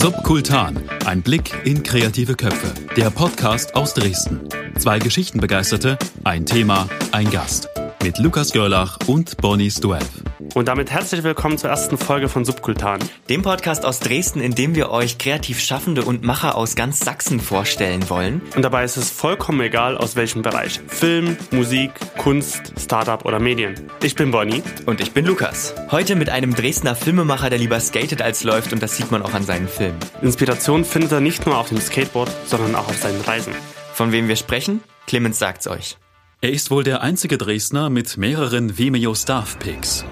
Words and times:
Subkultan, 0.00 0.78
ein 1.06 1.22
Blick 1.22 1.52
in 1.64 1.82
kreative 1.82 2.36
Köpfe. 2.36 2.72
Der 2.96 3.10
Podcast 3.10 3.74
aus 3.74 3.94
Dresden. 3.94 4.48
Zwei 4.78 5.00
Geschichtenbegeisterte, 5.00 5.98
ein 6.22 6.46
Thema, 6.46 6.88
ein 7.10 7.28
Gast. 7.32 7.68
Mit 8.04 8.18
Lukas 8.18 8.52
Görlach 8.52 8.98
und 9.08 9.36
Bonnie 9.38 9.72
Stuev. 9.72 10.06
Und 10.54 10.66
damit 10.66 10.90
herzlich 10.90 11.22
willkommen 11.22 11.58
zur 11.58 11.70
ersten 11.70 11.98
Folge 11.98 12.28
von 12.28 12.44
Subkultan. 12.44 12.98
Dem 13.28 13.42
Podcast 13.42 13.84
aus 13.84 14.00
Dresden, 14.00 14.40
in 14.40 14.54
dem 14.54 14.74
wir 14.74 14.90
euch 14.90 15.18
kreativ 15.18 15.60
Schaffende 15.60 16.02
und 16.02 16.24
Macher 16.24 16.56
aus 16.56 16.74
ganz 16.74 17.00
Sachsen 17.00 17.38
vorstellen 17.38 18.08
wollen. 18.08 18.40
Und 18.56 18.62
dabei 18.62 18.84
ist 18.84 18.96
es 18.96 19.10
vollkommen 19.10 19.60
egal, 19.60 19.96
aus 19.96 20.16
welchem 20.16 20.42
Bereich. 20.42 20.80
Film, 20.88 21.36
Musik, 21.50 21.92
Kunst, 22.16 22.72
Startup 22.78 23.24
oder 23.24 23.38
Medien. 23.38 23.74
Ich 24.02 24.14
bin 24.14 24.30
Bonnie. 24.30 24.62
Und 24.86 25.00
ich 25.00 25.12
bin 25.12 25.26
Lukas. 25.26 25.74
Heute 25.90 26.16
mit 26.16 26.30
einem 26.30 26.54
Dresdner 26.54 26.96
Filmemacher, 26.96 27.50
der 27.50 27.58
lieber 27.58 27.78
skatet 27.78 28.22
als 28.22 28.42
läuft 28.42 28.72
und 28.72 28.82
das 28.82 28.96
sieht 28.96 29.10
man 29.10 29.22
auch 29.22 29.34
an 29.34 29.44
seinen 29.44 29.68
Filmen. 29.68 29.98
Inspiration 30.22 30.84
findet 30.84 31.12
er 31.12 31.20
nicht 31.20 31.46
nur 31.46 31.58
auf 31.58 31.68
dem 31.68 31.80
Skateboard, 31.80 32.30
sondern 32.46 32.74
auch 32.74 32.88
auf 32.88 32.96
seinen 32.96 33.20
Reisen. 33.20 33.52
Von 33.92 34.12
wem 34.12 34.28
wir 34.28 34.36
sprechen? 34.36 34.82
Clemens 35.06 35.38
sagt's 35.38 35.68
euch. 35.68 35.98
Er 36.40 36.52
ist 36.52 36.70
wohl 36.70 36.84
der 36.84 37.02
einzige 37.02 37.36
Dresdner 37.36 37.90
mit 37.90 38.16
mehreren 38.16 38.78
Vimeo 38.78 39.14
Staff 39.14 39.58
Picks. 39.58 40.04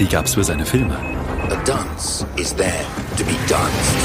Die 0.00 0.08
gab's 0.08 0.32
für 0.32 0.42
seine 0.42 0.64
Filme. 0.64 0.96
A 1.50 1.56
dance 1.66 2.24
is 2.36 2.54
there 2.54 2.86
to 3.18 3.24
be 3.24 3.34
danced. 3.46 3.96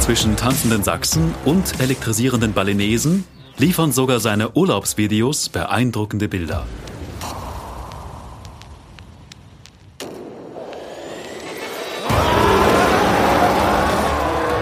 Zwischen 0.00 0.36
tanzenden 0.36 0.82
Sachsen 0.82 1.34
und 1.46 1.80
elektrisierenden 1.80 2.52
Balinesen 2.52 3.24
liefern 3.56 3.90
sogar 3.90 4.20
seine 4.20 4.50
Urlaubsvideos 4.50 5.48
beeindruckende 5.48 6.28
Bilder. 6.28 6.66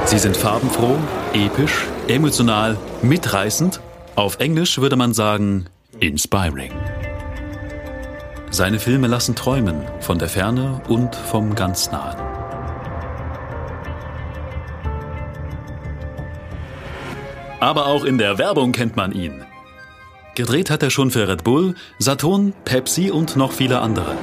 Sie 0.05 0.19
sind 0.21 0.37
farbenfroh, 0.37 0.97
episch, 1.33 1.89
emotional, 2.07 2.79
mitreißend. 3.03 3.81
Auf 4.15 4.39
Englisch 4.39 4.79
würde 4.79 4.95
man 4.95 5.13
sagen 5.13 5.67
inspiring. 5.99 6.71
Seine 8.55 8.79
Filme 8.79 9.07
lassen 9.07 9.35
träumen 9.35 9.81
von 10.01 10.19
der 10.19 10.29
Ferne 10.29 10.83
und 10.87 11.17
vom 11.17 11.55
ganz 11.55 11.91
Nahen. 11.91 12.21
Aber 17.61 17.87
auch 17.87 18.05
in 18.05 18.19
der 18.19 18.37
Werbung 18.37 18.73
kennt 18.73 18.95
man 18.95 19.13
ihn. 19.13 19.43
Gedreht 20.35 20.69
hat 20.69 20.83
er 20.83 20.91
schon 20.91 21.11
für 21.11 21.27
Red 21.29 21.45
Bull, 21.45 21.75
Saturn, 21.99 22.53
Pepsi 22.67 23.11
und 23.11 23.37
noch 23.37 23.53
viele 23.53 23.81
andere. 23.81 24.17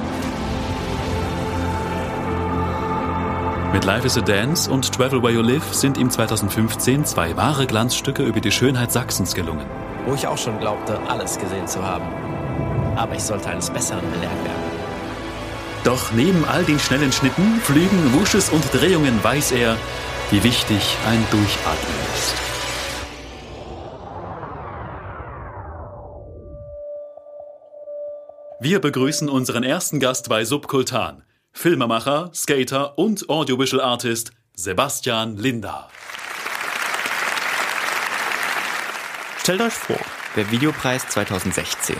Mit 3.72 3.84
Life 3.84 4.06
is 4.06 4.16
a 4.16 4.20
Dance 4.20 4.70
und 4.70 4.92
Travel 4.92 5.24
Where 5.24 5.32
You 5.32 5.42
Live 5.42 5.74
sind 5.74 5.98
ihm 5.98 6.08
2015 6.08 7.04
zwei 7.04 7.36
wahre 7.36 7.66
Glanzstücke 7.66 8.22
über 8.22 8.40
die 8.40 8.52
Schönheit 8.52 8.92
Sachsens 8.92 9.34
gelungen. 9.34 9.66
Wo 10.06 10.14
ich 10.14 10.28
auch 10.28 10.38
schon 10.38 10.60
glaubte, 10.60 11.00
alles 11.08 11.36
gesehen 11.36 11.66
zu 11.66 11.84
haben. 11.84 12.29
Aber 13.00 13.14
ich 13.14 13.22
sollte 13.22 13.48
eines 13.48 13.70
Besseren 13.70 14.04
belehrt 14.10 14.44
werden. 14.44 14.62
Doch 15.84 16.12
neben 16.12 16.44
all 16.44 16.64
den 16.64 16.78
schnellen 16.78 17.10
Schnitten, 17.10 17.58
Flügen, 17.62 18.12
Wusches 18.12 18.50
und 18.50 18.62
Drehungen 18.74 19.24
weiß 19.24 19.52
er, 19.52 19.78
wie 20.30 20.44
wichtig 20.44 20.98
ein 21.08 21.24
Durchatmen 21.30 21.94
ist. 22.14 22.34
Wir 28.60 28.80
begrüßen 28.80 29.30
unseren 29.30 29.62
ersten 29.62 29.98
Gast 29.98 30.28
bei 30.28 30.44
Subkultan, 30.44 31.22
Filmemacher, 31.52 32.30
Skater 32.34 32.98
und 32.98 33.30
Audiovisual 33.30 33.82
Artist 33.82 34.32
Sebastian 34.54 35.38
Linder. 35.38 35.88
Stellt 39.38 39.62
euch 39.62 39.72
vor, 39.72 39.96
Der 40.36 40.50
Videopreis 40.50 41.08
2016. 41.08 41.96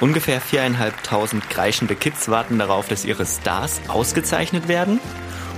Ungefähr 0.00 0.40
viereinhalbtausend 0.40 1.50
kreischende 1.50 1.94
Kids 1.94 2.28
warten 2.28 2.58
darauf, 2.58 2.88
dass 2.88 3.04
ihre 3.04 3.26
Stars 3.26 3.82
ausgezeichnet 3.88 4.66
werden. 4.66 4.98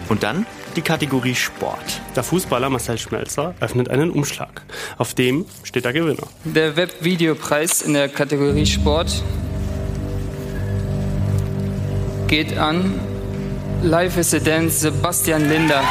Und 0.08 0.24
dann 0.24 0.46
die 0.74 0.82
Kategorie 0.82 1.34
Sport. 1.34 2.00
der 2.16 2.22
Fußballer 2.22 2.68
Marcel 2.70 2.98
Schmelzer 2.98 3.54
öffnet 3.60 3.88
einen 3.88 4.10
Umschlag. 4.10 4.62
Auf 4.98 5.14
dem 5.14 5.46
steht 5.62 5.84
der 5.84 5.92
Gewinner. 5.92 6.26
Der 6.44 6.76
Webvideopreis 6.76 7.82
in 7.82 7.94
der 7.94 8.08
Kategorie 8.08 8.66
Sport 8.66 9.22
geht 12.26 12.56
an 12.58 12.98
Life 13.82 14.18
is 14.18 14.34
a 14.34 14.38
Dance 14.38 14.80
Sebastian 14.80 15.48
Linder. 15.48 15.82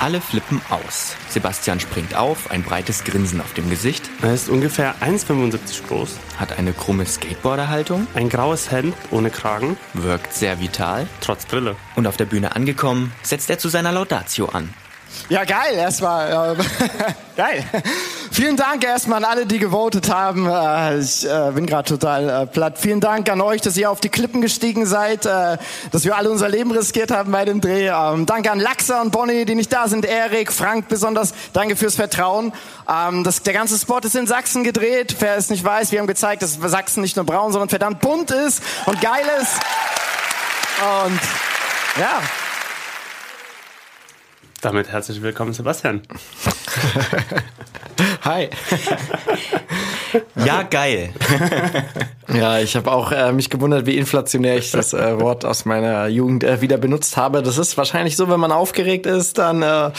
Alle 0.00 0.20
flippen 0.20 0.60
aus. 0.70 1.16
Sebastian 1.28 1.80
springt 1.80 2.14
auf, 2.14 2.50
ein 2.50 2.62
breites 2.62 3.02
Grinsen 3.02 3.40
auf 3.40 3.52
dem 3.54 3.68
Gesicht, 3.68 4.08
Er 4.22 4.32
ist 4.32 4.48
ungefähr 4.48 4.94
1,75 5.00 5.86
groß, 5.88 6.10
hat 6.38 6.56
eine 6.56 6.72
krumme 6.72 7.04
Skateboarderhaltung, 7.04 8.06
ein 8.14 8.28
graues 8.28 8.70
Hemd 8.70 8.94
ohne 9.10 9.30
Kragen, 9.30 9.76
wirkt 9.94 10.32
sehr 10.34 10.60
vital 10.60 11.08
trotz 11.20 11.46
Brille. 11.46 11.74
und 11.96 12.06
auf 12.06 12.16
der 12.16 12.26
Bühne 12.26 12.54
angekommen, 12.54 13.12
setzt 13.22 13.50
er 13.50 13.58
zu 13.58 13.68
seiner 13.68 13.90
Laudatio 13.90 14.46
an. 14.46 14.72
Ja, 15.30 15.44
geil, 15.44 15.74
erstmal. 15.74 16.56
Äh, 16.56 16.62
geil. 17.36 17.64
Vielen 18.38 18.56
Dank 18.56 18.84
erstmal 18.84 19.24
an 19.24 19.30
alle, 19.32 19.46
die 19.46 19.58
gewotet 19.58 20.14
haben. 20.14 20.46
Äh, 20.46 21.00
ich 21.00 21.28
äh, 21.28 21.50
bin 21.50 21.66
gerade 21.66 21.88
total 21.88 22.28
äh, 22.28 22.46
platt. 22.46 22.78
Vielen 22.78 23.00
Dank 23.00 23.28
an 23.32 23.40
euch, 23.40 23.62
dass 23.62 23.76
ihr 23.76 23.90
auf 23.90 23.98
die 23.98 24.10
Klippen 24.10 24.40
gestiegen 24.40 24.86
seid, 24.86 25.24
dass 25.24 26.04
wir 26.04 26.16
alle 26.16 26.30
unser 26.30 26.48
Leben 26.48 26.70
riskiert 26.70 27.10
haben 27.10 27.32
bei 27.32 27.44
dem 27.44 27.60
Dreh. 27.60 27.88
Ähm, 27.88 28.26
danke 28.26 28.52
an 28.52 28.60
Laxa 28.60 29.02
und 29.02 29.10
Bonnie, 29.10 29.44
die 29.44 29.56
nicht 29.56 29.72
da 29.72 29.88
sind. 29.88 30.04
Erik, 30.04 30.52
Frank 30.52 30.86
besonders. 30.86 31.34
Danke 31.52 31.74
fürs 31.74 31.96
Vertrauen. 31.96 32.52
Ähm, 32.88 33.24
das, 33.24 33.42
der 33.42 33.54
ganze 33.54 33.76
Spot 33.76 33.98
ist 33.98 34.14
in 34.14 34.28
Sachsen 34.28 34.62
gedreht. 34.62 35.16
Wer 35.18 35.36
es 35.36 35.50
nicht 35.50 35.64
weiß, 35.64 35.90
wir 35.90 35.98
haben 35.98 36.06
gezeigt, 36.06 36.42
dass 36.42 36.58
Sachsen 36.62 37.00
nicht 37.00 37.16
nur 37.16 37.26
braun, 37.26 37.50
sondern 37.50 37.68
verdammt 37.68 37.98
bunt 37.98 38.30
ist 38.30 38.62
und 38.86 39.00
geil 39.00 39.26
ist. 39.40 39.54
Und 41.04 41.20
ja, 41.98 42.22
Damit 44.60 44.88
herzlich 44.88 45.22
willkommen, 45.22 45.52
Sebastian. 45.52 46.02
hi. 48.22 48.48
Ja, 50.34 50.64
geil. 50.64 51.10
Ja, 52.32 52.58
ich 52.58 52.74
habe 52.74 52.90
auch 52.90 53.12
äh, 53.12 53.32
mich 53.32 53.50
gewundert, 53.50 53.86
wie 53.86 53.96
inflationär 53.96 54.56
ich 54.56 54.72
das 54.72 54.94
äh, 54.94 55.20
Wort 55.20 55.44
aus 55.44 55.64
meiner 55.64 56.08
Jugend 56.08 56.42
äh, 56.42 56.60
wieder 56.60 56.76
benutzt 56.76 57.16
habe. 57.16 57.42
Das 57.42 57.56
ist 57.56 57.76
wahrscheinlich 57.76 58.16
so, 58.16 58.28
wenn 58.28 58.40
man 58.40 58.50
aufgeregt 58.50 59.06
ist, 59.06 59.38
dann 59.38 59.62
äh, 59.62 59.92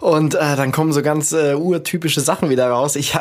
und 0.00 0.34
äh, 0.34 0.56
dann 0.56 0.72
kommen 0.72 0.92
so 0.92 1.02
ganz 1.02 1.32
äh, 1.32 1.54
urtypische 1.54 2.20
Sachen 2.20 2.50
wieder 2.50 2.68
raus. 2.68 2.96
Ich 2.96 3.14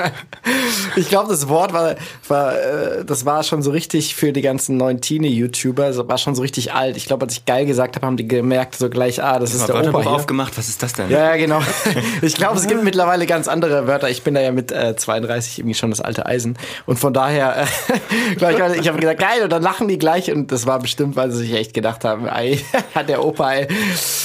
ich 0.96 1.08
glaube, 1.08 1.28
das 1.28 1.48
Wort 1.48 1.72
war 1.72 1.96
war 2.28 2.54
äh, 2.54 3.04
das 3.04 3.24
war 3.24 3.42
schon 3.42 3.62
so 3.62 3.70
richtig 3.70 4.14
für 4.14 4.32
die 4.32 4.42
ganzen 4.42 4.76
neuen 4.76 5.00
Teenie-YouTuber, 5.00 5.88
das 5.88 6.08
war 6.08 6.18
schon 6.18 6.34
so 6.34 6.42
richtig 6.42 6.72
alt. 6.72 6.96
Ich 6.96 7.06
glaube, 7.06 7.26
als 7.26 7.34
ich 7.34 7.44
geil 7.44 7.66
gesagt 7.66 7.96
habe, 7.96 8.06
haben 8.06 8.16
die 8.16 8.28
gemerkt 8.28 8.76
so 8.76 8.88
gleich, 8.88 9.22
ah, 9.22 9.38
das 9.38 9.54
ist 9.54 9.68
der 9.68 9.74
Opa 9.74 9.84
Wörterbuch 9.84 10.02
hier. 10.02 10.10
aufgemacht, 10.12 10.56
was 10.56 10.68
ist 10.68 10.82
das 10.82 10.92
denn? 10.92 11.10
Ja, 11.10 11.34
ja, 11.34 11.36
genau. 11.36 11.60
Ich 12.22 12.34
glaube, 12.34 12.56
es 12.56 12.66
gibt 12.66 12.84
mittlerweile 12.84 13.26
ganz 13.26 13.48
andere 13.48 13.86
Wörter. 13.86 14.10
Ich 14.10 14.22
bin 14.22 14.34
da 14.34 14.40
ja 14.40 14.52
mit 14.52 14.72
äh, 14.72 14.94
32 14.96 15.58
irgendwie 15.58 15.74
schon 15.74 15.90
das 15.90 16.00
alte 16.00 16.26
Eisen. 16.26 16.56
Und 16.86 16.98
von 16.98 17.12
daher, 17.12 17.62
äh, 17.62 17.64
ich, 18.36 18.42
ich 18.42 18.88
habe 18.88 18.98
gesagt, 18.98 19.20
geil, 19.20 19.42
und 19.42 19.50
dann 19.50 19.62
lachen 19.62 19.88
die 19.88 19.98
gleich. 19.98 20.30
Und 20.30 20.52
das 20.52 20.66
war 20.66 20.78
bestimmt, 20.78 21.16
weil 21.16 21.30
sie 21.30 21.38
sich 21.38 21.54
echt 21.54 21.74
gedacht 21.74 22.04
haben, 22.04 22.26
ey, 22.26 22.64
hat 22.94 23.08
der 23.08 23.24
Opa, 23.24 23.52
ey, 23.52 23.68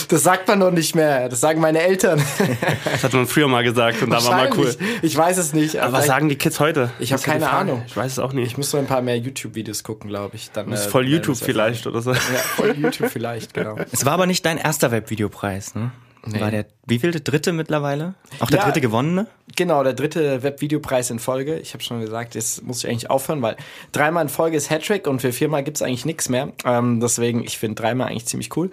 das 0.09 0.23
sagt 0.23 0.47
man 0.47 0.59
doch 0.59 0.71
nicht 0.71 0.95
mehr. 0.95 1.29
Das 1.29 1.39
sagen 1.55 1.61
meine 1.61 1.81
Eltern. 1.81 2.21
Das 2.91 3.03
hat 3.03 3.13
man 3.13 3.27
früher 3.27 3.47
mal 3.47 3.63
gesagt 3.63 4.01
und 4.01 4.09
da 4.09 4.23
war 4.23 4.31
mal 4.31 4.49
cool. 4.57 4.75
Ich 5.01 5.15
weiß 5.15 5.37
es 5.37 5.53
nicht. 5.53 5.77
Aber 5.79 5.93
was 5.93 6.05
sagen 6.05 6.29
die 6.29 6.35
Kids 6.35 6.59
heute? 6.59 6.91
Ich 6.99 7.11
hab 7.11 7.17
Das 7.17 7.21
ist 7.21 7.27
ja 7.27 7.33
die 7.33 7.39
keine. 7.39 7.51
Ahnung. 7.51 7.83
Ich 7.87 7.95
weiß 7.95 8.11
es 8.13 8.19
auch 8.19 8.33
nicht. 8.33 8.47
Ich 8.47 8.57
muss 8.57 8.69
so 8.71 8.77
ein 8.77 8.85
paar 8.85 9.01
mehr 9.01 9.17
YouTube-Videos 9.17 9.83
gucken, 9.83 10.09
glaube 10.09 10.35
ich. 10.35 10.51
Dann, 10.51 10.69
Das 10.69 10.81
ist 10.81 10.87
äh, 10.87 10.89
voll 10.89 11.03
dann 11.03 11.13
YouTube 11.13 11.37
vielleicht 11.37 11.87
oder 11.87 12.01
so. 12.01 12.11
Ja, 12.11 12.19
voll 12.19 12.75
YouTube 12.77 13.09
vielleicht, 13.09 13.53
genau. 13.53 13.77
Es 13.91 14.05
war 14.05 14.13
aber 14.13 14.25
nicht 14.25 14.45
dein 14.45 14.57
erster 14.57 14.91
Webvideopreis, 14.91 15.75
ne? 15.75 15.91
War 16.27 16.51
der 16.51 16.65
wievielte 16.87 17.21
dritte 17.21 17.53
mittlerweile? 17.53 18.15
Auch 18.39 18.49
der 18.49 18.59
Ja. 18.59 18.65
dritte 18.65 18.81
gewonnene? 18.81 19.27
Genau, 19.55 19.83
der 19.83 19.93
dritte 19.93 20.41
Webvideopreis 20.43 21.11
in 21.11 21.19
Folge. 21.19 21.59
Ich 21.59 21.73
habe 21.73 21.83
schon 21.83 22.01
gesagt, 22.01 22.33
jetzt 22.35 22.63
muss 22.63 22.83
ich 22.83 22.89
eigentlich 22.89 23.09
aufhören, 23.11 23.41
weil 23.41 23.55
dreimal 23.91 24.23
in 24.23 24.29
Folge 24.29 24.57
ist 24.57 24.69
Hattrick 24.71 25.07
und 25.07 25.21
für 25.21 25.31
viermal 25.31 25.63
gibt's 25.63 25.81
eigentlich 25.83 26.03
nichts 26.05 26.29
mehr. 26.29 26.51
Ähm, 26.65 26.99
deswegen, 26.99 27.43
ich 27.43 27.57
finde 27.59 27.81
dreimal 27.81 28.07
eigentlich 28.07 28.25
ziemlich 28.25 28.55
cool. 28.57 28.71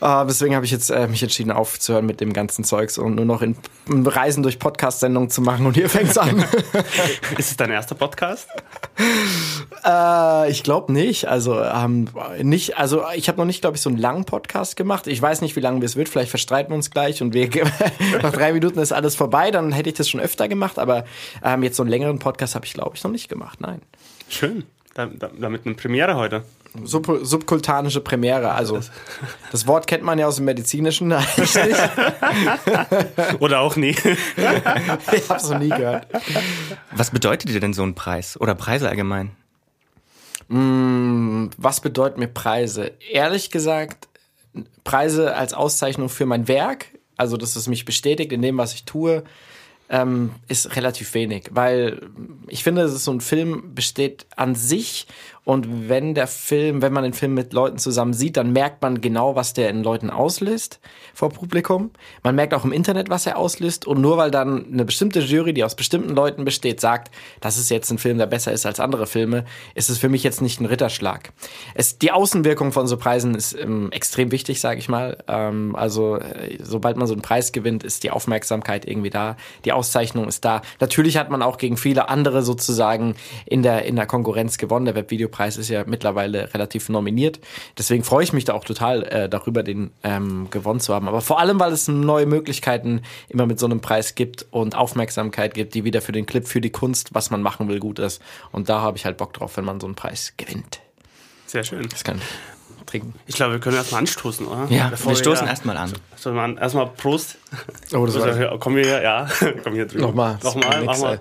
Äh, 0.00 0.24
deswegen 0.26 0.54
habe 0.54 0.64
ich 0.64 0.72
jetzt 0.72 0.90
äh, 0.90 1.06
mich 1.06 1.22
entschieden 1.22 1.50
aufzuhören 1.52 2.06
mit 2.06 2.20
dem 2.20 2.32
ganzen 2.32 2.64
Zeugs 2.64 2.96
und 2.98 3.14
nur 3.14 3.24
noch 3.26 3.42
in, 3.42 3.56
in 3.90 4.06
Reisen 4.06 4.42
durch 4.42 4.58
Podcast-Sendungen 4.58 5.28
zu 5.30 5.42
machen. 5.42 5.66
Und 5.66 5.74
hier 5.74 5.88
fängt's 5.90 6.16
an. 6.18 6.44
Ist 7.38 7.50
es 7.50 7.56
dein 7.56 7.70
erster 7.70 7.94
Podcast? 7.94 8.48
Äh, 9.84 10.50
ich 10.50 10.62
glaube 10.62 10.92
nicht. 10.92 11.28
Also 11.28 11.60
ähm, 11.62 12.08
nicht. 12.42 12.76
Also 12.78 13.04
ich 13.14 13.28
habe 13.28 13.38
noch 13.38 13.44
nicht, 13.44 13.60
glaube 13.60 13.76
ich, 13.76 13.82
so 13.82 13.88
einen 13.90 13.98
langen 13.98 14.24
Podcast 14.24 14.76
gemacht. 14.76 15.06
Ich 15.06 15.20
weiß 15.20 15.40
nicht, 15.42 15.54
wie 15.56 15.60
lange 15.60 15.84
es 15.84 15.96
wird. 15.96 16.08
Vielleicht 16.08 16.30
verstreiten 16.30 16.70
wir 16.72 16.76
uns 16.76 16.85
gleich 16.90 17.22
und 17.22 17.34
wir 17.34 17.48
nach 18.22 18.32
drei 18.32 18.52
Minuten 18.52 18.78
ist 18.78 18.92
alles 18.92 19.14
vorbei. 19.14 19.50
Dann 19.50 19.72
hätte 19.72 19.88
ich 19.88 19.96
das 19.96 20.08
schon 20.08 20.20
öfter 20.20 20.48
gemacht. 20.48 20.78
Aber 20.78 21.04
ähm, 21.44 21.62
jetzt 21.62 21.76
so 21.76 21.82
einen 21.82 21.90
längeren 21.90 22.18
Podcast 22.18 22.54
habe 22.54 22.66
ich, 22.66 22.74
glaube 22.74 22.96
ich, 22.96 23.04
noch 23.04 23.10
nicht 23.10 23.28
gemacht. 23.28 23.60
Nein. 23.60 23.82
Schön. 24.28 24.64
Da, 24.94 25.06
da, 25.06 25.30
damit 25.38 25.66
eine 25.66 25.74
Premiere 25.74 26.16
heute. 26.16 26.42
sub 26.84 27.06
subkultanische 27.22 28.00
Premiere. 28.00 28.52
Also 28.52 28.80
das 29.52 29.66
Wort 29.66 29.86
kennt 29.86 30.02
man 30.02 30.18
ja 30.18 30.26
aus 30.26 30.36
dem 30.36 30.46
Medizinischen 30.46 31.12
eigentlich. 31.12 31.76
Oder 33.40 33.60
auch 33.60 33.76
nie. 33.76 33.94
ich 35.12 35.28
hab's 35.28 35.50
noch 35.50 35.58
nie 35.58 35.68
gehört. 35.68 36.06
Was 36.92 37.10
bedeutet 37.10 37.50
dir 37.50 37.60
denn 37.60 37.74
so 37.74 37.82
ein 37.82 37.94
Preis? 37.94 38.40
Oder 38.40 38.54
Preise 38.54 38.88
allgemein? 38.88 39.32
Was 40.48 41.80
bedeuten 41.80 42.20
mir 42.20 42.28
Preise? 42.28 42.92
Ehrlich 43.10 43.50
gesagt, 43.50 44.08
Preise 44.84 45.34
als 45.34 45.54
Auszeichnung 45.54 46.08
für 46.08 46.26
mein 46.26 46.48
Werk, 46.48 46.86
also 47.16 47.36
dass 47.36 47.56
es 47.56 47.66
mich 47.66 47.84
bestätigt 47.84 48.32
in 48.32 48.42
dem, 48.42 48.58
was 48.58 48.74
ich 48.74 48.84
tue, 48.84 49.24
ähm, 49.88 50.32
ist 50.48 50.76
relativ 50.76 51.14
wenig, 51.14 51.50
weil 51.52 52.10
ich 52.48 52.64
finde, 52.64 52.82
dass 52.82 53.04
so 53.04 53.12
ein 53.12 53.20
Film 53.20 53.74
besteht 53.74 54.26
an 54.34 54.54
sich 54.54 55.06
und 55.46 55.88
wenn 55.88 56.14
der 56.14 56.26
Film, 56.26 56.82
wenn 56.82 56.92
man 56.92 57.04
den 57.04 57.12
Film 57.12 57.32
mit 57.32 57.52
Leuten 57.52 57.78
zusammen 57.78 58.14
sieht, 58.14 58.36
dann 58.36 58.52
merkt 58.52 58.82
man 58.82 59.00
genau, 59.00 59.36
was 59.36 59.52
der 59.52 59.70
in 59.70 59.84
Leuten 59.84 60.10
auslöst 60.10 60.80
vor 61.14 61.28
Publikum. 61.28 61.92
Man 62.24 62.34
merkt 62.34 62.52
auch 62.52 62.64
im 62.64 62.72
Internet, 62.72 63.10
was 63.10 63.26
er 63.26 63.38
auslöst 63.38 63.86
und 63.86 64.00
nur 64.00 64.16
weil 64.16 64.32
dann 64.32 64.66
eine 64.72 64.84
bestimmte 64.84 65.20
Jury, 65.20 65.54
die 65.54 65.62
aus 65.62 65.76
bestimmten 65.76 66.16
Leuten 66.16 66.44
besteht, 66.44 66.80
sagt, 66.80 67.14
das 67.40 67.58
ist 67.58 67.70
jetzt 67.70 67.92
ein 67.92 67.98
Film, 67.98 68.18
der 68.18 68.26
besser 68.26 68.50
ist 68.50 68.66
als 68.66 68.80
andere 68.80 69.06
Filme, 69.06 69.44
ist 69.76 69.88
es 69.88 69.98
für 69.98 70.08
mich 70.08 70.24
jetzt 70.24 70.42
nicht 70.42 70.60
ein 70.60 70.66
Ritterschlag. 70.66 71.32
Es, 71.74 71.96
die 71.96 72.10
Außenwirkung 72.10 72.72
von 72.72 72.88
so 72.88 72.96
Preisen 72.96 73.36
ist 73.36 73.56
ähm, 73.56 73.92
extrem 73.92 74.32
wichtig, 74.32 74.60
sage 74.60 74.80
ich 74.80 74.88
mal. 74.88 75.16
Ähm, 75.28 75.76
also 75.76 76.16
äh, 76.16 76.58
sobald 76.60 76.96
man 76.96 77.06
so 77.06 77.14
einen 77.14 77.22
Preis 77.22 77.52
gewinnt, 77.52 77.84
ist 77.84 78.02
die 78.02 78.10
Aufmerksamkeit 78.10 78.84
irgendwie 78.84 79.10
da, 79.10 79.36
die 79.64 79.70
Auszeichnung 79.70 80.26
ist 80.26 80.44
da. 80.44 80.62
Natürlich 80.80 81.16
hat 81.16 81.30
man 81.30 81.40
auch 81.40 81.56
gegen 81.56 81.76
viele 81.76 82.08
andere 82.08 82.42
sozusagen 82.42 83.14
in 83.44 83.62
der 83.62 83.84
in 83.84 83.94
der 83.94 84.06
Konkurrenz 84.06 84.58
gewonnen. 84.58 84.86
Der 84.86 84.96
Webvideopreis 85.36 85.56
ist 85.56 85.68
ja 85.68 85.84
mittlerweile 85.86 86.52
relativ 86.54 86.88
nominiert. 86.88 87.40
Deswegen 87.78 88.04
freue 88.04 88.24
ich 88.24 88.32
mich 88.32 88.44
da 88.44 88.54
auch 88.54 88.64
total 88.64 89.02
äh, 89.04 89.28
darüber, 89.28 89.62
den 89.62 89.90
ähm, 90.02 90.48
gewonnen 90.50 90.80
zu 90.80 90.94
haben. 90.94 91.08
Aber 91.08 91.20
vor 91.20 91.38
allem, 91.38 91.60
weil 91.60 91.72
es 91.72 91.88
neue 91.88 92.26
Möglichkeiten 92.26 93.02
immer 93.28 93.46
mit 93.46 93.58
so 93.58 93.66
einem 93.66 93.80
Preis 93.80 94.14
gibt 94.14 94.46
und 94.50 94.74
Aufmerksamkeit 94.74 95.54
gibt, 95.54 95.74
die 95.74 95.84
wieder 95.84 96.00
für 96.00 96.12
den 96.12 96.26
Clip, 96.26 96.46
für 96.46 96.60
die 96.60 96.70
Kunst, 96.70 97.14
was 97.14 97.30
man 97.30 97.42
machen 97.42 97.68
will, 97.68 97.80
gut 97.80 97.98
ist. 97.98 98.20
Und 98.52 98.68
da 98.68 98.80
habe 98.80 98.96
ich 98.96 99.04
halt 99.04 99.16
Bock 99.16 99.32
drauf, 99.34 99.56
wenn 99.56 99.64
man 99.64 99.80
so 99.80 99.86
einen 99.86 99.94
Preis 99.94 100.34
gewinnt. 100.36 100.80
Sehr 101.46 101.64
schön. 101.64 101.86
Das 101.88 102.02
kann 102.02 102.20
trinken. 102.86 103.14
Ich 103.26 103.34
glaube, 103.34 103.54
wir 103.54 103.58
können 103.60 103.76
erstmal 103.76 104.00
anstoßen, 104.00 104.46
oder? 104.46 104.66
Ja, 104.70 104.88
Bevor 104.88 105.10
wir 105.10 105.16
stoßen 105.16 105.44
ja- 105.44 105.50
erstmal 105.50 105.76
an. 105.76 105.92
Stoßen 106.18 106.34
wir 106.36 106.42
an. 106.42 106.56
Erstmal 106.56 106.86
Prost. 106.86 107.36
Oh, 107.92 108.06
das 108.06 108.14
war 108.16 108.26
Also, 108.26 108.58
komm 108.60 108.74
hier, 108.76 109.02
ja. 109.02 109.26
komm 109.64 109.74
hier 109.74 109.86
drüber. 109.86 110.06
Nochmal. 110.06 110.38
Nochmal, 110.42 110.80
Nix, 110.82 110.86
mach 110.86 110.98
mal. 111.00 111.20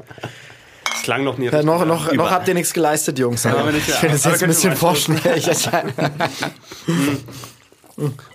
Klang 1.05 1.23
noch 1.23 1.37
nie 1.37 1.45
Ja, 1.45 1.61
noch, 1.63 1.85
noch, 1.85 2.11
noch 2.11 2.31
habt 2.31 2.47
ihr 2.47 2.55
nichts 2.55 2.73
geleistet, 2.73 3.19
Jungs. 3.19 3.45
aber 3.45 3.71
nicht, 3.71 3.87
ich 3.87 3.93
finde 3.95 4.15
es 4.15 4.23
jetzt 4.25 4.41
ein 4.43 4.49
bisschen 4.49 4.75
vorschnell. 4.75 5.21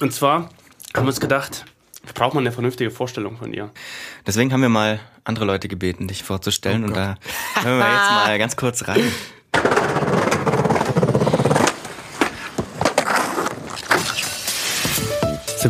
Und 0.00 0.12
zwar 0.12 0.48
haben 0.94 1.04
wir 1.04 1.08
uns 1.08 1.20
gedacht, 1.20 1.64
braucht 2.14 2.34
man 2.34 2.44
eine 2.44 2.52
vernünftige 2.52 2.90
Vorstellung 2.90 3.36
von 3.36 3.52
dir. 3.52 3.70
Deswegen 4.26 4.52
haben 4.52 4.62
wir 4.62 4.68
mal 4.68 5.00
andere 5.24 5.44
Leute 5.44 5.68
gebeten, 5.68 6.06
dich 6.08 6.22
vorzustellen. 6.22 6.84
und 6.84 6.96
da 6.96 7.16
hören 7.62 7.78
wir 7.78 7.86
jetzt 7.86 8.10
mal 8.10 8.38
ganz 8.38 8.56
kurz 8.56 8.88
rein. 8.88 9.02